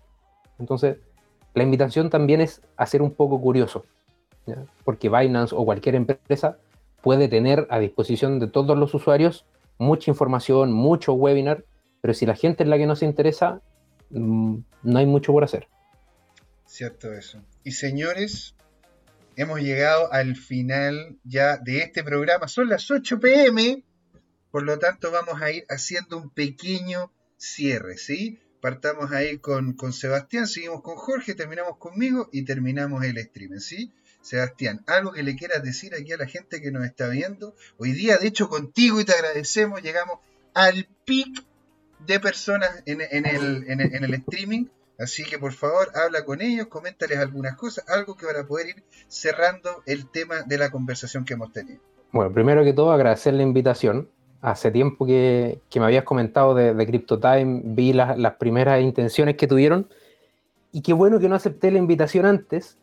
Entonces, 0.57 0.97
la 1.57 1.63
invitación 1.63 2.09
también 2.09 2.39
es 2.39 2.61
hacer 2.77 3.01
un 3.01 3.11
poco 3.11 3.41
curioso, 3.41 3.85
porque 4.83 5.09
Binance 5.09 5.55
o 5.55 5.65
cualquier 5.65 5.95
empresa 5.95 6.59
puede 7.01 7.27
tener 7.27 7.65
a 7.69 7.79
disposición 7.79 8.39
de 8.39 8.47
todos 8.47 8.77
los 8.77 8.93
usuarios 8.93 9.45
mucha 9.79 10.11
información, 10.11 10.71
mucho 10.71 11.13
webinar, 11.13 11.65
pero 12.01 12.13
si 12.13 12.25
la 12.25 12.35
gente 12.35 12.63
es 12.63 12.69
la 12.69 12.77
que 12.77 12.85
no 12.85 12.95
se 12.95 13.05
interesa, 13.05 13.61
mm, 14.11 14.57
no 14.83 14.99
hay 14.99 15.05
mucho 15.05 15.31
por 15.31 15.43
hacer. 15.43 15.67
Cierto 16.65 17.13
eso. 17.13 17.41
Y 17.63 17.71
señores, 17.71 18.55
hemos 19.35 19.59
llegado 19.61 20.11
al 20.11 20.35
final 20.35 21.17
ya 21.23 21.57
de 21.57 21.79
este 21.79 22.03
programa. 22.03 22.47
Son 22.47 22.69
las 22.69 22.89
8 22.91 23.19
pm, 23.19 23.83
por 24.51 24.63
lo 24.63 24.77
tanto 24.77 25.11
vamos 25.11 25.41
a 25.41 25.51
ir 25.51 25.65
haciendo 25.69 26.17
un 26.17 26.29
pequeño 26.29 27.11
cierre, 27.37 27.97
¿sí? 27.97 28.39
Partamos 28.61 29.11
ahí 29.11 29.37
con, 29.37 29.73
con 29.73 29.93
Sebastián, 29.93 30.47
seguimos 30.47 30.81
con 30.81 30.95
Jorge, 30.95 31.35
terminamos 31.35 31.77
conmigo 31.77 32.29
y 32.31 32.43
terminamos 32.43 33.03
el 33.03 33.17
streaming, 33.17 33.59
¿sí? 33.59 33.93
Sebastián, 34.21 34.83
algo 34.87 35.11
que 35.13 35.23
le 35.23 35.35
quieras 35.35 35.63
decir 35.63 35.93
aquí 35.95 36.11
a 36.11 36.17
la 36.17 36.25
gente 36.25 36.61
que 36.61 36.71
nos 36.71 36.85
está 36.85 37.07
viendo. 37.07 37.55
Hoy 37.77 37.93
día, 37.93 38.17
de 38.17 38.27
hecho, 38.27 38.49
contigo 38.49 38.99
y 38.99 39.05
te 39.05 39.13
agradecemos, 39.13 39.81
llegamos 39.81 40.19
al 40.53 40.87
pic 41.05 41.45
de 42.05 42.19
personas 42.19 42.83
en, 42.85 43.01
el, 43.01 43.65
en, 43.69 44.03
el, 44.03 44.13
streaming. 44.15 44.65
Así 44.99 45.23
que 45.23 45.37
por 45.37 45.53
favor 45.53 45.91
habla 45.95 46.25
con 46.25 46.41
ellos, 46.41 46.67
coméntales 46.67 47.19
algunas 47.19 47.55
cosas, 47.55 47.87
algo 47.87 48.17
que 48.17 48.25
para 48.25 48.47
poder 48.47 48.69
ir 48.69 48.83
cerrando 49.07 49.83
el 49.85 50.09
tema 50.09 50.41
de 50.41 50.57
la 50.57 50.71
conversación 50.71 51.23
que 51.23 51.35
hemos 51.35 51.53
tenido. 51.53 51.79
Bueno, 52.11 52.33
primero 52.33 52.63
que 52.63 52.73
todo 52.73 52.91
agradecer 52.91 53.33
la 53.33 53.43
invitación. 53.43 54.09
Hace 54.41 54.71
tiempo 54.71 55.05
que, 55.05 55.59
me 55.75 55.85
habías 55.85 56.03
comentado 56.03 56.53
de, 56.53 56.73
de 56.73 56.85
CryptoTime, 56.85 57.61
vi 57.63 57.93
las 57.93 58.35
primeras 58.35 58.81
intenciones 58.81 59.35
que 59.35 59.47
tuvieron 59.47 59.87
y 60.71 60.81
qué 60.81 60.93
bueno 60.93 61.19
que 61.19 61.29
no 61.29 61.35
acepté 61.35 61.71
la 61.71 61.79
invitación 61.79 62.25
antes, 62.25 62.77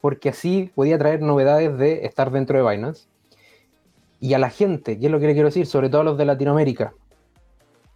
porque 0.00 0.30
así 0.30 0.72
podía 0.74 0.98
traer 0.98 1.22
novedades 1.22 1.76
de 1.78 2.04
estar 2.06 2.30
dentro 2.30 2.58
de 2.58 2.68
Binance. 2.68 3.06
Y 4.20 4.34
a 4.34 4.38
la 4.38 4.50
gente, 4.50 4.98
¿qué 4.98 5.06
es 5.06 5.12
lo 5.12 5.20
que 5.20 5.26
le 5.26 5.34
quiero 5.34 5.48
decir? 5.48 5.66
Sobre 5.66 5.88
todo 5.88 6.00
a 6.00 6.04
los 6.04 6.18
de 6.18 6.24
Latinoamérica, 6.24 6.94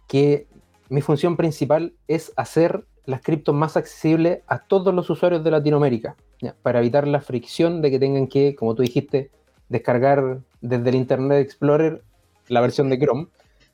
que 0.07 0.47
mi 0.89 1.01
función 1.01 1.37
principal 1.37 1.93
es 2.07 2.31
hacer 2.35 2.85
las 3.05 3.21
criptos 3.21 3.55
más 3.55 3.75
accesibles 3.75 4.39
a 4.47 4.59
todos 4.59 4.93
los 4.93 5.09
usuarios 5.09 5.43
de 5.43 5.51
Latinoamérica, 5.51 6.15
para 6.61 6.79
evitar 6.79 7.07
la 7.07 7.21
fricción 7.21 7.81
de 7.81 7.91
que 7.91 7.99
tengan 7.99 8.27
que, 8.27 8.55
como 8.55 8.75
tú 8.75 8.83
dijiste, 8.83 9.31
descargar 9.67 10.39
desde 10.61 10.89
el 10.89 10.95
Internet 10.95 11.39
Explorer 11.39 12.03
la 12.49 12.61
versión 12.61 12.89
de 12.89 12.99
Chrome, 12.99 13.27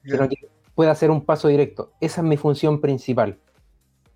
sino 0.03 0.29
que 0.29 0.47
pueda 0.75 0.91
hacer 0.91 1.09
un 1.09 1.25
paso 1.25 1.47
directo. 1.47 1.91
Esa 1.99 2.21
es 2.21 2.27
mi 2.27 2.37
función 2.37 2.81
principal. 2.81 3.39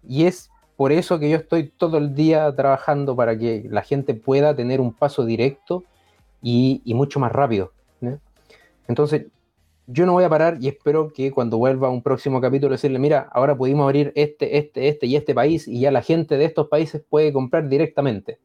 Y 0.08 0.26
es 0.26 0.52
por 0.76 0.92
eso 0.92 1.20
que 1.20 1.30
yo 1.30 1.38
estoy 1.38 1.70
todo 1.70 1.98
el 1.98 2.14
día 2.14 2.54
trabajando 2.56 3.16
para 3.16 3.38
que 3.38 3.66
la 3.70 3.82
gente 3.82 4.14
pueda 4.14 4.56
tener 4.56 4.80
un 4.80 4.94
paso 4.94 5.26
directo 5.26 5.84
y, 6.42 6.82
mucho 6.86 7.20
más 7.20 7.32
rápido. 7.32 7.74
Entonces, 8.88 9.28
yo 9.88 10.06
no 10.06 10.14
voy 10.14 10.24
a 10.24 10.30
parar 10.30 10.58
y 10.62 10.68
espero 10.68 11.12
que 11.14 11.32
cuando 11.32 11.58
vuelva 11.58 11.88
a 11.88 11.92
un 11.92 12.02
próximo 12.02 12.40
capítulo 12.42 12.72
decirle, 12.72 13.00
mira, 13.00 13.28
ahora 13.32 13.58
pudimos 13.58 13.84
abrir 13.84 14.12
este, 14.16 14.58
este, 14.58 14.88
este 14.88 15.08
y 15.08 15.16
este 15.16 15.34
país 15.34 15.68
y 15.68 15.82
ya 15.82 15.92
la 15.92 16.02
gente 16.02 16.38
de 16.38 16.46
estos 16.46 16.68
países 16.68 17.04
puede 17.08 17.34
comprar 17.34 17.68
directamente. 17.68 18.40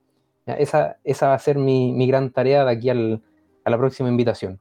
Esa, 0.47 0.99
esa, 1.05 1.29
va 1.29 1.35
a 1.35 1.39
ser 1.39 1.57
mi, 1.59 2.07
gran 2.07 2.31
tarea 2.31 2.65
de 2.65 2.73
aquí 2.73 2.91
a 2.91 2.95
la 2.95 3.79
próxima 3.79 4.09
invitación. 4.09 4.61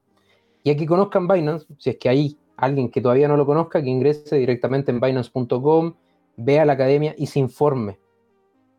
Y 0.64 0.72
aquí 0.72 0.86
conozcan 0.86 1.28
Binance, 1.28 1.66
si 1.78 1.90
es 1.92 1.98
que 1.98 2.10
hay 2.10 2.38
alguien 2.56 2.90
que 2.90 3.02
todavía 3.02 3.28
no 3.28 3.38
lo 3.38 3.46
conozca, 3.46 3.82
que 3.82 3.90
ingrese 3.90 4.38
directamente 4.38 4.92
en 4.92 5.00
binance.com 5.00 5.94
vea 6.38 6.66
la 6.66 6.74
academia 6.74 7.14
y 7.18 7.28
se 7.28 7.40
informe. 7.40 8.00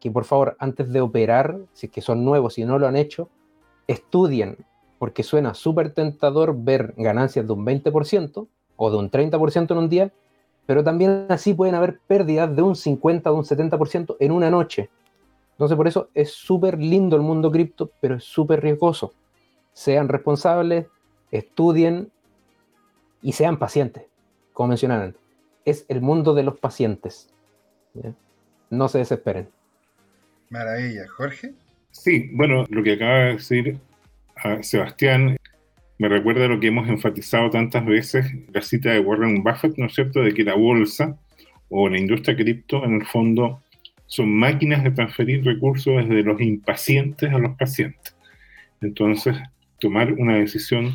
Que 0.01 0.11
por 0.11 0.25
favor, 0.25 0.57
antes 0.59 0.93
de 0.93 1.01
operar, 1.01 1.59
si 1.73 1.87
es 1.87 1.93
que 1.93 2.01
son 2.01 2.25
nuevos 2.25 2.59
y 2.59 2.65
no 2.65 2.79
lo 2.79 2.87
han 2.87 2.97
hecho, 2.97 3.29
estudien, 3.87 4.59
porque 4.99 5.23
suena 5.23 5.55
súper 5.55 5.93
tentador 5.93 6.57
ver 6.57 6.95
ganancias 6.97 7.47
de 7.47 7.53
un 7.53 7.65
20% 7.65 8.49
o 8.77 8.91
de 8.91 8.97
un 8.97 9.11
30% 9.11 9.71
en 9.71 9.79
un 9.79 9.89
día, 9.89 10.13
pero 10.67 10.83
también 10.83 11.27
así 11.29 11.53
pueden 11.53 11.75
haber 11.75 12.01
pérdidas 12.07 12.55
de 12.55 12.63
un 12.63 12.75
50 12.75 13.31
o 13.31 13.37
un 13.37 13.45
70% 13.45 14.17
en 14.19 14.33
una 14.33 14.51
noche. 14.51 14.91
Entonces 15.53 15.77
por 15.77 15.87
eso 15.87 16.09
es 16.15 16.33
súper 16.33 16.79
lindo 16.79 17.17
el 17.17 17.23
mundo 17.23 17.51
cripto, 17.51 17.91
pero 18.01 18.17
es 18.17 18.25
súper 18.25 18.63
riesgoso. 18.63 19.13
Sean 19.73 20.09
responsables, 20.09 20.87
estudien 21.39 22.11
y 23.23 23.33
sean 23.33 23.59
pacientes, 23.59 24.05
como 24.53 24.69
mencionaron. 24.69 25.17
Es 25.65 25.85
el 25.89 26.01
mundo 26.01 26.35
de 26.35 26.43
los 26.43 26.59
pacientes. 26.59 27.33
No 28.71 28.89
se 28.89 28.99
desesperen. 28.99 29.49
Maravilla. 30.51 31.07
Jorge. 31.09 31.55
Sí, 31.91 32.31
bueno, 32.33 32.65
lo 32.69 32.83
que 32.83 32.95
acaba 32.95 33.19
de 33.19 33.33
decir 33.35 33.79
a 34.37 34.63
Sebastián 34.63 35.37
me 35.99 36.09
recuerda 36.09 36.49
lo 36.49 36.59
que 36.59 36.67
hemos 36.67 36.89
enfatizado 36.89 37.51
tantas 37.51 37.87
veces, 37.87 38.27
la 38.53 38.61
cita 38.61 38.91
de 38.91 39.01
Warren 39.01 39.43
Buffett, 39.43 39.79
¿no 39.79 39.87
es 39.87 39.95
cierto?, 39.95 40.21
de 40.23 40.35
que 40.35 40.43
la 40.43 40.55
bolsa 40.55 41.17
o 41.69 41.89
la 41.89 41.99
industria 41.99 42.37
cripto 42.37 42.85
en 42.85 42.95
el 42.95 43.07
fondo 43.07 43.63
son 44.07 44.35
máquinas 44.35 44.83
de 44.85 44.91
transferir 44.91 45.45
recursos 45.45 45.97
desde 45.97 46.23
los 46.23 46.41
impacientes 46.41 47.33
a 47.33 47.39
los 47.39 47.57
pacientes. 47.57 48.15
Entonces, 48.81 49.37
tomar 49.81 50.13
una 50.13 50.37
decisión 50.37 50.95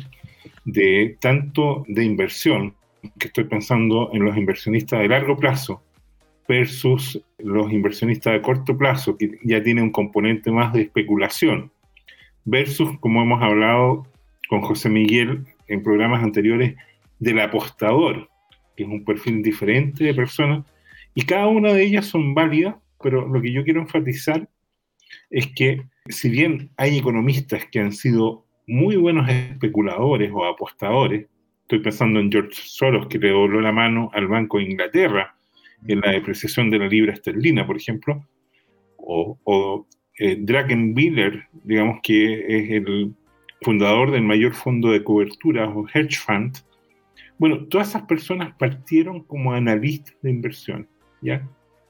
de 0.64 1.16
tanto 1.20 1.84
de 1.88 2.04
inversión, 2.04 2.74
que 3.18 3.28
estoy 3.28 3.44
pensando 3.44 4.10
en 4.12 4.24
los 4.24 4.36
inversionistas 4.36 5.00
de 5.00 5.08
largo 5.08 5.36
plazo, 5.36 5.82
versus 6.48 7.22
los 7.38 7.72
inversionistas 7.72 8.32
de 8.32 8.42
corto 8.42 8.76
plazo, 8.76 9.16
que 9.16 9.38
ya 9.44 9.62
tiene 9.62 9.82
un 9.82 9.92
componente 9.92 10.50
más 10.50 10.72
de 10.72 10.82
especulación, 10.82 11.70
versus, 12.44 12.98
como 13.00 13.22
hemos 13.22 13.42
hablado 13.42 14.06
con 14.48 14.60
José 14.62 14.88
Miguel 14.88 15.46
en 15.68 15.82
programas 15.82 16.22
anteriores, 16.22 16.74
del 17.20 17.38
apostador, 17.40 18.28
que 18.76 18.82
es 18.82 18.88
un 18.88 19.04
perfil 19.04 19.42
diferente 19.42 20.04
de 20.04 20.14
personas, 20.14 20.64
y 21.14 21.22
cada 21.22 21.46
una 21.46 21.72
de 21.72 21.84
ellas 21.84 22.06
son 22.06 22.34
válidas, 22.34 22.76
pero 23.02 23.28
lo 23.28 23.40
que 23.40 23.52
yo 23.52 23.62
quiero 23.62 23.80
enfatizar 23.80 24.48
es 25.30 25.46
que 25.48 25.82
si 26.08 26.30
bien 26.30 26.70
hay 26.76 26.98
economistas 26.98 27.66
que 27.70 27.80
han 27.80 27.92
sido 27.92 28.44
muy 28.70 28.94
buenos 28.96 29.28
especuladores 29.28 30.30
o 30.32 30.44
apostadores, 30.44 31.26
estoy 31.62 31.80
pensando 31.80 32.20
en 32.20 32.30
George 32.30 32.52
Soros 32.54 33.08
que 33.08 33.18
le 33.18 33.30
dobló 33.30 33.60
la 33.60 33.72
mano 33.72 34.10
al 34.14 34.28
Banco 34.28 34.58
de 34.58 34.64
Inglaterra, 34.64 35.34
en 35.88 36.00
la 36.00 36.12
depreciación 36.12 36.70
de 36.70 36.78
la 36.78 36.86
libra 36.86 37.12
esterlina, 37.12 37.66
por 37.66 37.76
ejemplo, 37.76 38.24
o, 38.96 39.36
o 39.42 39.86
eh, 40.16 40.36
digamos 41.64 41.98
que 42.00 42.44
es 42.46 42.70
el 42.70 43.12
fundador 43.60 44.12
del 44.12 44.22
mayor 44.22 44.54
fondo 44.54 44.92
de 44.92 45.02
cobertura 45.02 45.68
o 45.68 45.86
hedge 45.92 46.18
fund. 46.18 46.58
Bueno, 47.38 47.64
todas 47.66 47.88
esas 47.88 48.02
personas 48.02 48.54
partieron 48.56 49.24
como 49.24 49.52
analistas 49.52 50.14
de 50.22 50.30
inversión, 50.30 50.86
¿ya? 51.22 51.48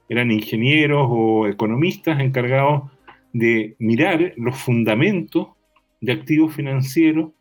Eran 0.09 0.31
ingenieros 0.31 1.05
o 1.09 1.47
economistas 1.47 2.19
encargados 2.19 2.89
de 3.33 3.75
mirar 3.77 4.33
los 4.37 4.57
fundamentos 4.57 5.49
de 6.01 6.11
activos 6.11 6.53
financieros 6.53 7.31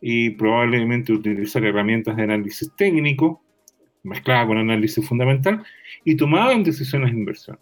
y 0.00 0.30
probablemente 0.30 1.12
utilizar 1.12 1.64
herramientas 1.64 2.16
de 2.16 2.22
análisis 2.22 2.70
técnico 2.76 3.44
mezclada 4.04 4.46
con 4.46 4.58
análisis 4.58 5.06
fundamental, 5.06 5.64
y 6.04 6.14
tomaban 6.14 6.62
decisiones 6.62 7.12
de 7.12 7.18
inversión. 7.18 7.58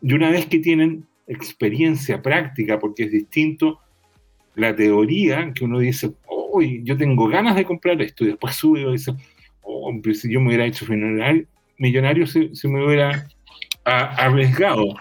Y 0.00 0.14
una 0.14 0.30
vez 0.30 0.46
que 0.46 0.60
tienen 0.60 1.04
experiencia 1.26 2.22
práctica, 2.22 2.78
porque 2.78 3.04
es 3.04 3.12
distinto 3.12 3.80
la 4.54 4.74
teoría, 4.74 5.52
que 5.52 5.64
uno 5.64 5.80
dice, 5.80 6.12
hoy 6.26 6.80
yo 6.84 6.96
tengo 6.96 7.28
ganas 7.28 7.56
de 7.56 7.64
comprar 7.64 8.00
esto, 8.00 8.24
y 8.24 8.28
después 8.28 8.54
sube 8.54 8.80
y 8.80 8.92
dice, 8.92 9.12
oh, 9.62 9.92
si 10.14 10.32
yo 10.32 10.40
me 10.40 10.48
hubiera 10.48 10.64
hecho 10.64 10.86
millonario, 11.76 12.26
si, 12.26 12.50
me 12.68 12.84
hubiera 12.84 13.28
arriesgado. 13.84 14.94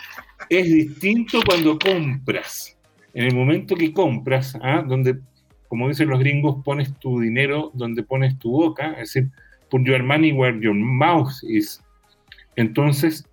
Es 0.49 0.65
distinto 0.65 1.41
cuando 1.45 1.77
compras. 1.77 2.75
En 3.13 3.25
el 3.25 3.35
momento 3.35 3.75
que 3.75 3.93
compras, 3.93 4.57
¿ah? 4.61 4.83
donde, 4.87 5.19
como 5.67 5.87
dicen 5.87 6.09
los 6.09 6.19
gringos, 6.19 6.63
pones 6.63 6.93
tu 6.99 7.19
dinero 7.19 7.71
donde 7.73 8.03
pones 8.03 8.37
tu 8.39 8.51
boca, 8.51 8.91
es 8.93 9.13
decir, 9.13 9.29
put 9.69 9.83
your 9.83 10.03
money 10.03 10.31
where 10.31 10.59
your 10.59 10.75
mouth 10.75 11.31
is. 11.43 11.81
Entonces, 12.55 13.25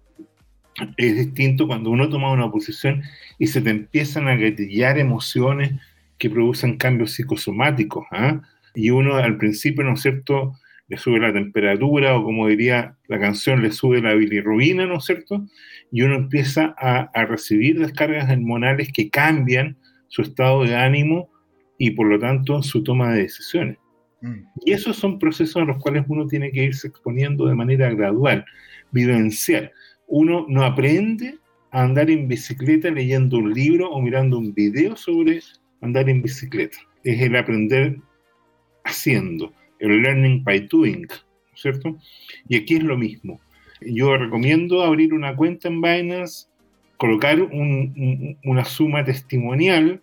es 0.96 1.16
distinto 1.16 1.66
cuando 1.66 1.90
uno 1.90 2.08
toma 2.08 2.32
una 2.32 2.50
posición 2.50 3.02
y 3.38 3.46
se 3.46 3.60
te 3.60 3.70
empiezan 3.70 4.28
a 4.28 4.36
gatillar 4.36 4.98
emociones 4.98 5.72
que 6.18 6.30
producen 6.30 6.76
cambios 6.76 7.12
psicosomáticos. 7.12 8.06
¿ah? 8.10 8.40
Y 8.74 8.90
uno 8.90 9.16
al 9.16 9.36
principio, 9.36 9.84
¿no 9.84 9.94
es 9.94 10.02
cierto?, 10.02 10.54
le 10.88 10.96
sube 10.96 11.18
la 11.18 11.32
temperatura 11.32 12.16
o 12.16 12.24
como 12.24 12.46
diría 12.46 12.96
la 13.08 13.18
canción, 13.18 13.62
le 13.62 13.72
sube 13.72 14.00
la 14.00 14.14
bilirrubina, 14.14 14.86
¿no 14.86 14.98
es 14.98 15.04
cierto? 15.04 15.46
Y 15.90 16.02
uno 16.02 16.14
empieza 16.16 16.74
a, 16.78 17.10
a 17.12 17.24
recibir 17.24 17.78
descargas 17.78 18.30
hormonales 18.30 18.92
que 18.92 19.10
cambian 19.10 19.76
su 20.08 20.22
estado 20.22 20.64
de 20.64 20.76
ánimo 20.76 21.30
y 21.78 21.90
por 21.90 22.06
lo 22.06 22.18
tanto 22.18 22.62
su 22.62 22.82
toma 22.82 23.12
de 23.12 23.22
decisiones. 23.22 23.78
Mm. 24.20 24.40
Y 24.64 24.72
esos 24.72 24.96
son 24.96 25.18
procesos 25.18 25.62
a 25.62 25.64
los 25.64 25.78
cuales 25.78 26.04
uno 26.08 26.26
tiene 26.26 26.50
que 26.50 26.64
irse 26.64 26.88
exponiendo 26.88 27.46
de 27.46 27.54
manera 27.54 27.90
gradual, 27.90 28.44
vivencial. 28.92 29.70
Uno 30.06 30.46
no 30.48 30.64
aprende 30.64 31.38
a 31.70 31.82
andar 31.82 32.10
en 32.10 32.28
bicicleta 32.28 32.90
leyendo 32.90 33.38
un 33.38 33.52
libro 33.52 33.90
o 33.90 34.00
mirando 34.00 34.38
un 34.38 34.54
video 34.54 34.96
sobre 34.96 35.40
andar 35.80 36.08
en 36.08 36.22
bicicleta. 36.22 36.78
Es 37.04 37.20
el 37.20 37.36
aprender 37.36 37.98
haciendo, 38.84 39.52
el 39.78 40.02
learning 40.02 40.44
by 40.44 40.60
doing, 40.68 41.06
¿cierto? 41.54 41.96
Y 42.48 42.56
aquí 42.56 42.76
es 42.76 42.82
lo 42.82 42.96
mismo. 42.96 43.40
Yo 43.80 44.16
recomiendo 44.16 44.82
abrir 44.82 45.12
una 45.12 45.34
cuenta 45.36 45.68
en 45.68 45.80
Binance, 45.80 46.48
colocar 46.96 47.40
una 47.40 48.64
suma 48.64 49.04
testimonial 49.04 50.02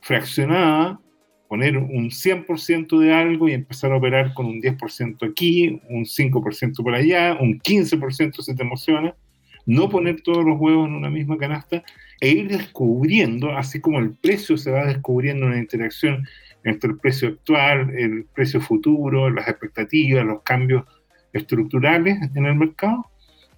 fraccionada, 0.00 1.00
poner 1.48 1.78
un 1.78 2.10
100% 2.10 2.98
de 2.98 3.12
algo 3.12 3.48
y 3.48 3.52
empezar 3.52 3.92
a 3.92 3.96
operar 3.96 4.34
con 4.34 4.46
un 4.46 4.60
10% 4.60 5.30
aquí, 5.30 5.80
un 5.88 6.04
5% 6.04 6.82
por 6.82 6.94
allá, 6.94 7.38
un 7.40 7.58
15% 7.58 8.42
si 8.42 8.54
te 8.54 8.62
emociona, 8.62 9.14
no 9.64 9.88
poner 9.88 10.20
todos 10.22 10.44
los 10.44 10.58
huevos 10.58 10.88
en 10.88 10.94
una 10.94 11.10
misma 11.10 11.38
canasta 11.38 11.82
e 12.20 12.30
ir 12.30 12.48
descubriendo, 12.48 13.56
así 13.56 13.80
como 13.80 13.98
el 13.98 14.12
precio 14.12 14.56
se 14.56 14.70
va 14.70 14.86
descubriendo 14.86 15.46
una 15.46 15.58
interacción 15.58 16.26
entre 16.66 16.90
el 16.90 16.98
precio 16.98 17.28
actual, 17.28 17.90
el 17.96 18.26
precio 18.34 18.60
futuro, 18.60 19.30
las 19.30 19.48
expectativas, 19.48 20.26
los 20.26 20.42
cambios 20.42 20.84
estructurales 21.32 22.18
en 22.34 22.44
el 22.44 22.56
mercado. 22.56 23.06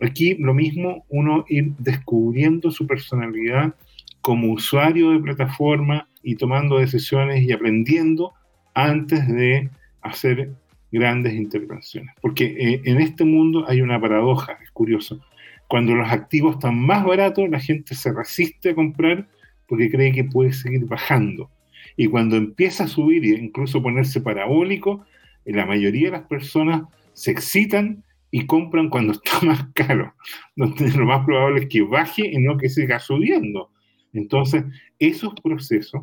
Aquí 0.00 0.34
lo 0.34 0.52
mismo, 0.52 1.06
uno 1.08 1.44
ir 1.48 1.72
descubriendo 1.78 2.70
su 2.70 2.86
personalidad 2.86 3.74
como 4.20 4.52
usuario 4.52 5.12
de 5.12 5.20
plataforma 5.20 6.06
y 6.22 6.36
tomando 6.36 6.78
decisiones 6.78 7.42
y 7.42 7.50
aprendiendo 7.50 8.34
antes 8.74 9.26
de 9.26 9.70
hacer 10.02 10.50
grandes 10.92 11.32
intervenciones. 11.32 12.14
Porque 12.20 12.44
eh, 12.44 12.82
en 12.84 13.00
este 13.00 13.24
mundo 13.24 13.64
hay 13.66 13.80
una 13.80 13.98
paradoja, 13.98 14.58
es 14.62 14.70
curioso. 14.70 15.18
Cuando 15.66 15.94
los 15.94 16.12
activos 16.12 16.56
están 16.56 16.78
más 16.78 17.06
baratos, 17.06 17.48
la 17.48 17.58
gente 17.58 17.94
se 17.94 18.12
resiste 18.12 18.70
a 18.70 18.74
comprar 18.74 19.26
porque 19.66 19.90
cree 19.90 20.12
que 20.12 20.24
puede 20.24 20.52
seguir 20.52 20.84
bajando. 20.84 21.50
Y 21.96 22.06
cuando 22.06 22.36
empieza 22.36 22.84
a 22.84 22.88
subir 22.88 23.24
e 23.24 23.38
incluso 23.38 23.82
ponerse 23.82 24.20
parabólico, 24.20 25.04
la 25.44 25.66
mayoría 25.66 26.06
de 26.06 26.18
las 26.18 26.26
personas 26.26 26.82
se 27.12 27.30
excitan 27.30 28.04
y 28.30 28.46
compran 28.46 28.90
cuando 28.90 29.12
está 29.24 29.40
más 29.46 29.68
caro. 29.74 30.14
Donde 30.56 30.90
lo 30.96 31.06
más 31.06 31.24
probable 31.24 31.62
es 31.62 31.68
que 31.68 31.82
baje 31.82 32.30
y 32.30 32.38
no 32.38 32.56
que 32.56 32.68
siga 32.68 32.98
subiendo. 32.98 33.70
Entonces, 34.12 34.64
esos 34.98 35.34
procesos, 35.42 36.02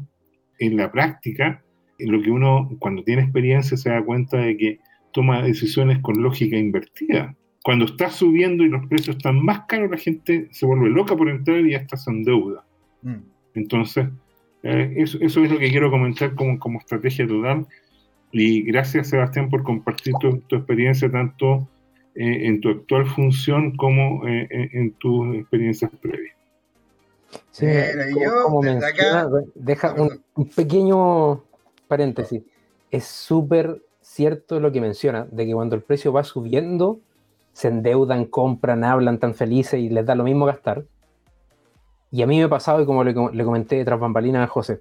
en 0.59 0.77
la 0.77 0.91
práctica, 0.91 1.63
lo 1.99 2.21
que 2.21 2.31
uno 2.31 2.69
cuando 2.79 3.03
tiene 3.03 3.23
experiencia 3.23 3.77
se 3.77 3.89
da 3.89 4.03
cuenta 4.03 4.37
de 4.37 4.57
que 4.57 4.79
toma 5.11 5.41
decisiones 5.41 5.99
con 5.99 6.21
lógica 6.21 6.57
invertida. 6.57 7.35
Cuando 7.63 7.85
está 7.85 8.09
subiendo 8.09 8.63
y 8.63 8.69
los 8.69 8.85
precios 8.87 9.15
están 9.15 9.43
más 9.43 9.61
caros, 9.67 9.89
la 9.89 9.97
gente 9.97 10.47
se 10.51 10.65
vuelve 10.65 10.89
loca 10.89 11.15
por 11.15 11.29
entrar 11.29 11.59
y 11.61 11.71
ya 11.71 11.77
está 11.77 11.97
en 12.07 12.23
deuda. 12.23 12.63
Mm. 13.01 13.23
Entonces, 13.55 14.07
eh, 14.65 14.95
eso, 14.97 15.19
es 15.21 15.35
lo 15.35 15.59
que 15.59 15.69
quiero 15.69 15.91
comentar 15.91 16.33
como, 16.33 16.57
como 16.57 16.79
estrategia 16.79 17.27
total. 17.27 17.67
Y 18.31 18.63
gracias, 18.63 19.09
Sebastián, 19.09 19.49
por 19.49 19.63
compartir 19.63 20.15
tu, 20.19 20.55
experiencia 20.55 21.09
tanto 21.09 21.69
eh, 22.15 22.47
en 22.47 22.59
tu 22.61 22.69
actual 22.69 23.05
función 23.05 23.77
como 23.77 24.27
eh, 24.27 24.47
en 24.49 24.91
tus 24.93 25.35
experiencias 25.35 25.91
previas. 26.01 26.35
Sí, 27.51 27.67
como, 28.47 28.61
menciona, 28.61 29.29
deja 29.53 29.93
un, 29.93 30.19
un, 30.35 30.49
pequeño 30.49 31.43
paréntesis. 31.87 32.41
Es 32.89 33.05
súper 33.05 33.81
cierto 34.01 34.59
lo 34.59 34.71
que 34.71 34.81
menciona, 34.81 35.27
de 35.31 35.45
que 35.45 35.53
cuando 35.53 35.75
el 35.75 35.83
precio 35.83 36.11
va 36.11 36.23
subiendo, 36.23 37.01
se 37.53 37.67
endeudan, 37.67 38.25
compran, 38.25 38.83
hablan 38.83 39.19
tan 39.19 39.35
felices 39.35 39.79
y 39.79 39.89
les 39.89 40.05
da 40.05 40.15
lo 40.15 40.23
mismo 40.23 40.45
gastar. 40.45 40.85
Y 42.15 42.21
a 42.21 42.27
mí 42.27 42.37
me 42.37 42.45
ha 42.45 42.49
pasado, 42.49 42.81
y 42.81 42.85
como 42.85 43.03
le, 43.03 43.13
comenté 43.13 43.83
tras 43.83 43.99
bambalinas 43.99 44.45
a 44.45 44.47
José, 44.47 44.79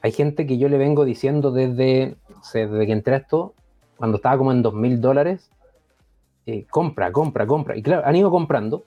hay 0.00 0.10
gente 0.10 0.46
que 0.46 0.56
yo 0.56 0.70
le 0.70 0.78
vengo 0.78 1.04
diciendo 1.04 1.50
desde, 1.50 2.16
desde 2.54 2.86
que 2.86 2.92
entré 2.92 3.12
a 3.12 3.18
esto, 3.18 3.52
cuando 3.98 4.16
estaba 4.16 4.38
como 4.38 4.52
en 4.52 4.62
dos 4.62 4.72
mil 4.72 4.98
dólares, 4.98 5.50
eh, 6.46 6.64
compra, 6.70 7.12
compra, 7.12 7.46
compra. 7.46 7.76
Y 7.76 7.82
claro, 7.82 8.06
han 8.06 8.16
ido 8.16 8.30
comprando 8.30 8.84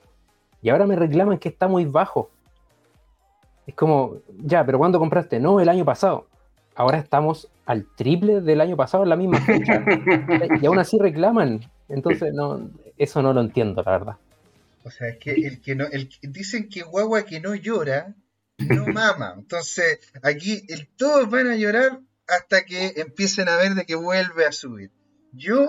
y 0.62 0.70
ahora 0.70 0.84
me 0.84 0.96
reclaman 0.96 1.38
que 1.38 1.48
está 1.48 1.68
muy 1.68 1.84
bajo. 1.84 2.30
Es 3.68 3.76
como, 3.76 4.14
ya, 4.36 4.66
pero 4.66 4.78
¿cuándo 4.78 4.98
compraste? 4.98 5.38
No, 5.38 5.60
el 5.60 5.68
año 5.68 5.84
pasado. 5.84 6.26
Ahora 6.74 6.98
estamos 6.98 7.48
al 7.66 7.86
triple 7.94 8.40
del 8.40 8.62
año 8.62 8.76
pasado 8.76 9.04
en 9.04 9.10
la 9.10 9.16
misma 9.16 9.38
fecha. 9.42 9.84
y 10.60 10.66
aún 10.66 10.80
así 10.80 10.98
reclaman. 10.98 11.60
Entonces, 11.88 12.34
no, 12.34 12.68
eso 12.98 13.22
no 13.22 13.32
lo 13.32 13.42
entiendo, 13.42 13.84
la 13.86 13.92
verdad. 13.92 14.16
O 14.86 14.90
sea, 14.92 15.08
es 15.08 15.18
que 15.18 15.32
el 15.32 15.60
que 15.60 15.74
no, 15.74 15.84
el, 15.86 16.08
dicen 16.22 16.68
que 16.68 16.82
guagua 16.82 17.24
que 17.24 17.40
no 17.40 17.56
llora, 17.56 18.14
no 18.56 18.86
mama. 18.86 19.34
Entonces, 19.36 19.98
aquí 20.22 20.62
el, 20.68 20.86
todos 20.86 21.28
van 21.28 21.48
a 21.48 21.56
llorar 21.56 22.00
hasta 22.28 22.64
que 22.64 22.94
empiecen 22.96 23.48
a 23.48 23.56
ver 23.56 23.74
de 23.74 23.84
que 23.84 23.96
vuelve 23.96 24.46
a 24.46 24.52
subir. 24.52 24.92
Yo 25.32 25.66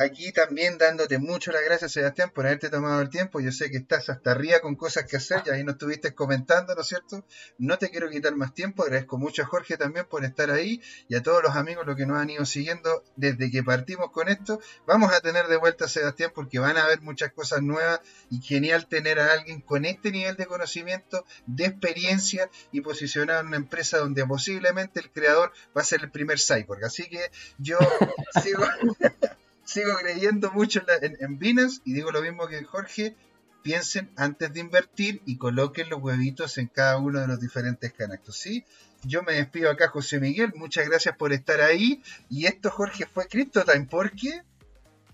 Aquí 0.00 0.32
también 0.32 0.78
dándote 0.78 1.18
mucho 1.18 1.52
las 1.52 1.62
gracias, 1.62 1.92
Sebastián, 1.92 2.30
por 2.34 2.46
haberte 2.46 2.70
tomado 2.70 3.02
el 3.02 3.10
tiempo. 3.10 3.38
Yo 3.38 3.52
sé 3.52 3.70
que 3.70 3.76
estás 3.76 4.08
hasta 4.08 4.30
arriba 4.30 4.60
con 4.60 4.74
cosas 4.74 5.04
que 5.04 5.18
hacer, 5.18 5.42
y 5.44 5.50
ahí 5.50 5.62
nos 5.62 5.74
estuviste 5.74 6.14
comentando, 6.14 6.74
¿no 6.74 6.80
es 6.80 6.86
cierto? 6.86 7.22
No 7.58 7.76
te 7.76 7.90
quiero 7.90 8.08
quitar 8.08 8.34
más 8.34 8.54
tiempo. 8.54 8.82
Agradezco 8.82 9.18
mucho 9.18 9.42
a 9.42 9.44
Jorge 9.44 9.76
también 9.76 10.06
por 10.06 10.24
estar 10.24 10.50
ahí 10.50 10.80
y 11.06 11.16
a 11.16 11.22
todos 11.22 11.42
los 11.42 11.54
amigos 11.54 11.86
los 11.86 11.96
que 11.96 12.06
nos 12.06 12.16
han 12.16 12.30
ido 12.30 12.46
siguiendo 12.46 13.04
desde 13.16 13.50
que 13.50 13.62
partimos 13.62 14.10
con 14.10 14.30
esto. 14.30 14.58
Vamos 14.86 15.12
a 15.12 15.20
tener 15.20 15.48
de 15.48 15.58
vuelta 15.58 15.84
a 15.84 15.88
Sebastián 15.88 16.32
porque 16.34 16.58
van 16.58 16.78
a 16.78 16.84
haber 16.84 17.02
muchas 17.02 17.34
cosas 17.34 17.60
nuevas 17.60 18.00
y 18.30 18.40
genial 18.40 18.86
tener 18.86 19.20
a 19.20 19.34
alguien 19.34 19.60
con 19.60 19.84
este 19.84 20.12
nivel 20.12 20.34
de 20.36 20.46
conocimiento, 20.46 21.26
de 21.44 21.66
experiencia 21.66 22.48
y 22.72 22.80
posicionar 22.80 23.44
una 23.44 23.58
empresa 23.58 23.98
donde 23.98 24.24
posiblemente 24.24 24.98
el 24.98 25.10
creador 25.10 25.52
va 25.76 25.82
a 25.82 25.84
ser 25.84 26.00
el 26.00 26.10
primer 26.10 26.38
cyborg. 26.40 26.86
Así 26.86 27.06
que 27.06 27.30
yo 27.58 27.76
sigo 28.42 28.64
sigo 29.70 29.94
creyendo 30.00 30.50
mucho 30.50 30.82
en, 31.00 31.16
en, 31.20 31.38
Binance 31.38 31.80
y 31.84 31.92
digo 31.92 32.10
lo 32.10 32.22
mismo 32.22 32.46
que 32.48 32.64
Jorge. 32.64 33.14
Piensen 33.62 34.10
antes 34.16 34.50
de 34.54 34.60
invertir 34.60 35.20
y 35.26 35.36
coloquen 35.36 35.90
los 35.90 36.00
huevitos 36.00 36.56
en 36.56 36.68
cada 36.68 36.96
uno 36.96 37.20
de 37.20 37.26
los 37.26 37.38
diferentes 37.38 37.92
canastos. 37.92 38.34
¿sí? 38.34 38.64
Yo 39.04 39.22
me 39.22 39.34
despido 39.34 39.70
acá, 39.70 39.88
José 39.88 40.18
Miguel. 40.18 40.52
Muchas 40.56 40.88
gracias 40.88 41.14
por 41.14 41.34
estar 41.34 41.60
ahí. 41.60 42.02
Y 42.30 42.46
esto, 42.46 42.70
Jorge, 42.70 43.04
fue 43.04 43.28
CryptoTime. 43.28 43.84
¿Por 43.84 44.12
qué? 44.12 44.40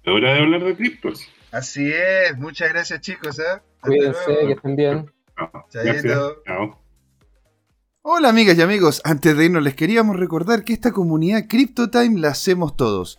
Hora 0.06 0.34
de 0.34 0.40
hablar 0.42 0.62
de 0.62 0.76
criptos. 0.76 1.26
Así 1.50 1.90
es. 1.92 2.38
Muchas 2.38 2.68
gracias, 2.68 3.00
chicos. 3.00 3.36
¿eh? 3.40 3.60
Cuídense, 3.80 4.32
que 4.46 4.52
estén 4.52 4.76
bien. 4.76 5.12
Chao. 6.46 6.80
Hola 8.02 8.28
amigas 8.28 8.56
y 8.56 8.62
amigos, 8.62 9.02
antes 9.02 9.36
de 9.36 9.46
irnos 9.46 9.64
les 9.64 9.74
queríamos 9.74 10.14
recordar 10.14 10.62
que 10.62 10.72
esta 10.72 10.92
comunidad 10.92 11.48
CryptoTime 11.48 12.20
la 12.20 12.28
hacemos 12.28 12.76
todos. 12.76 13.18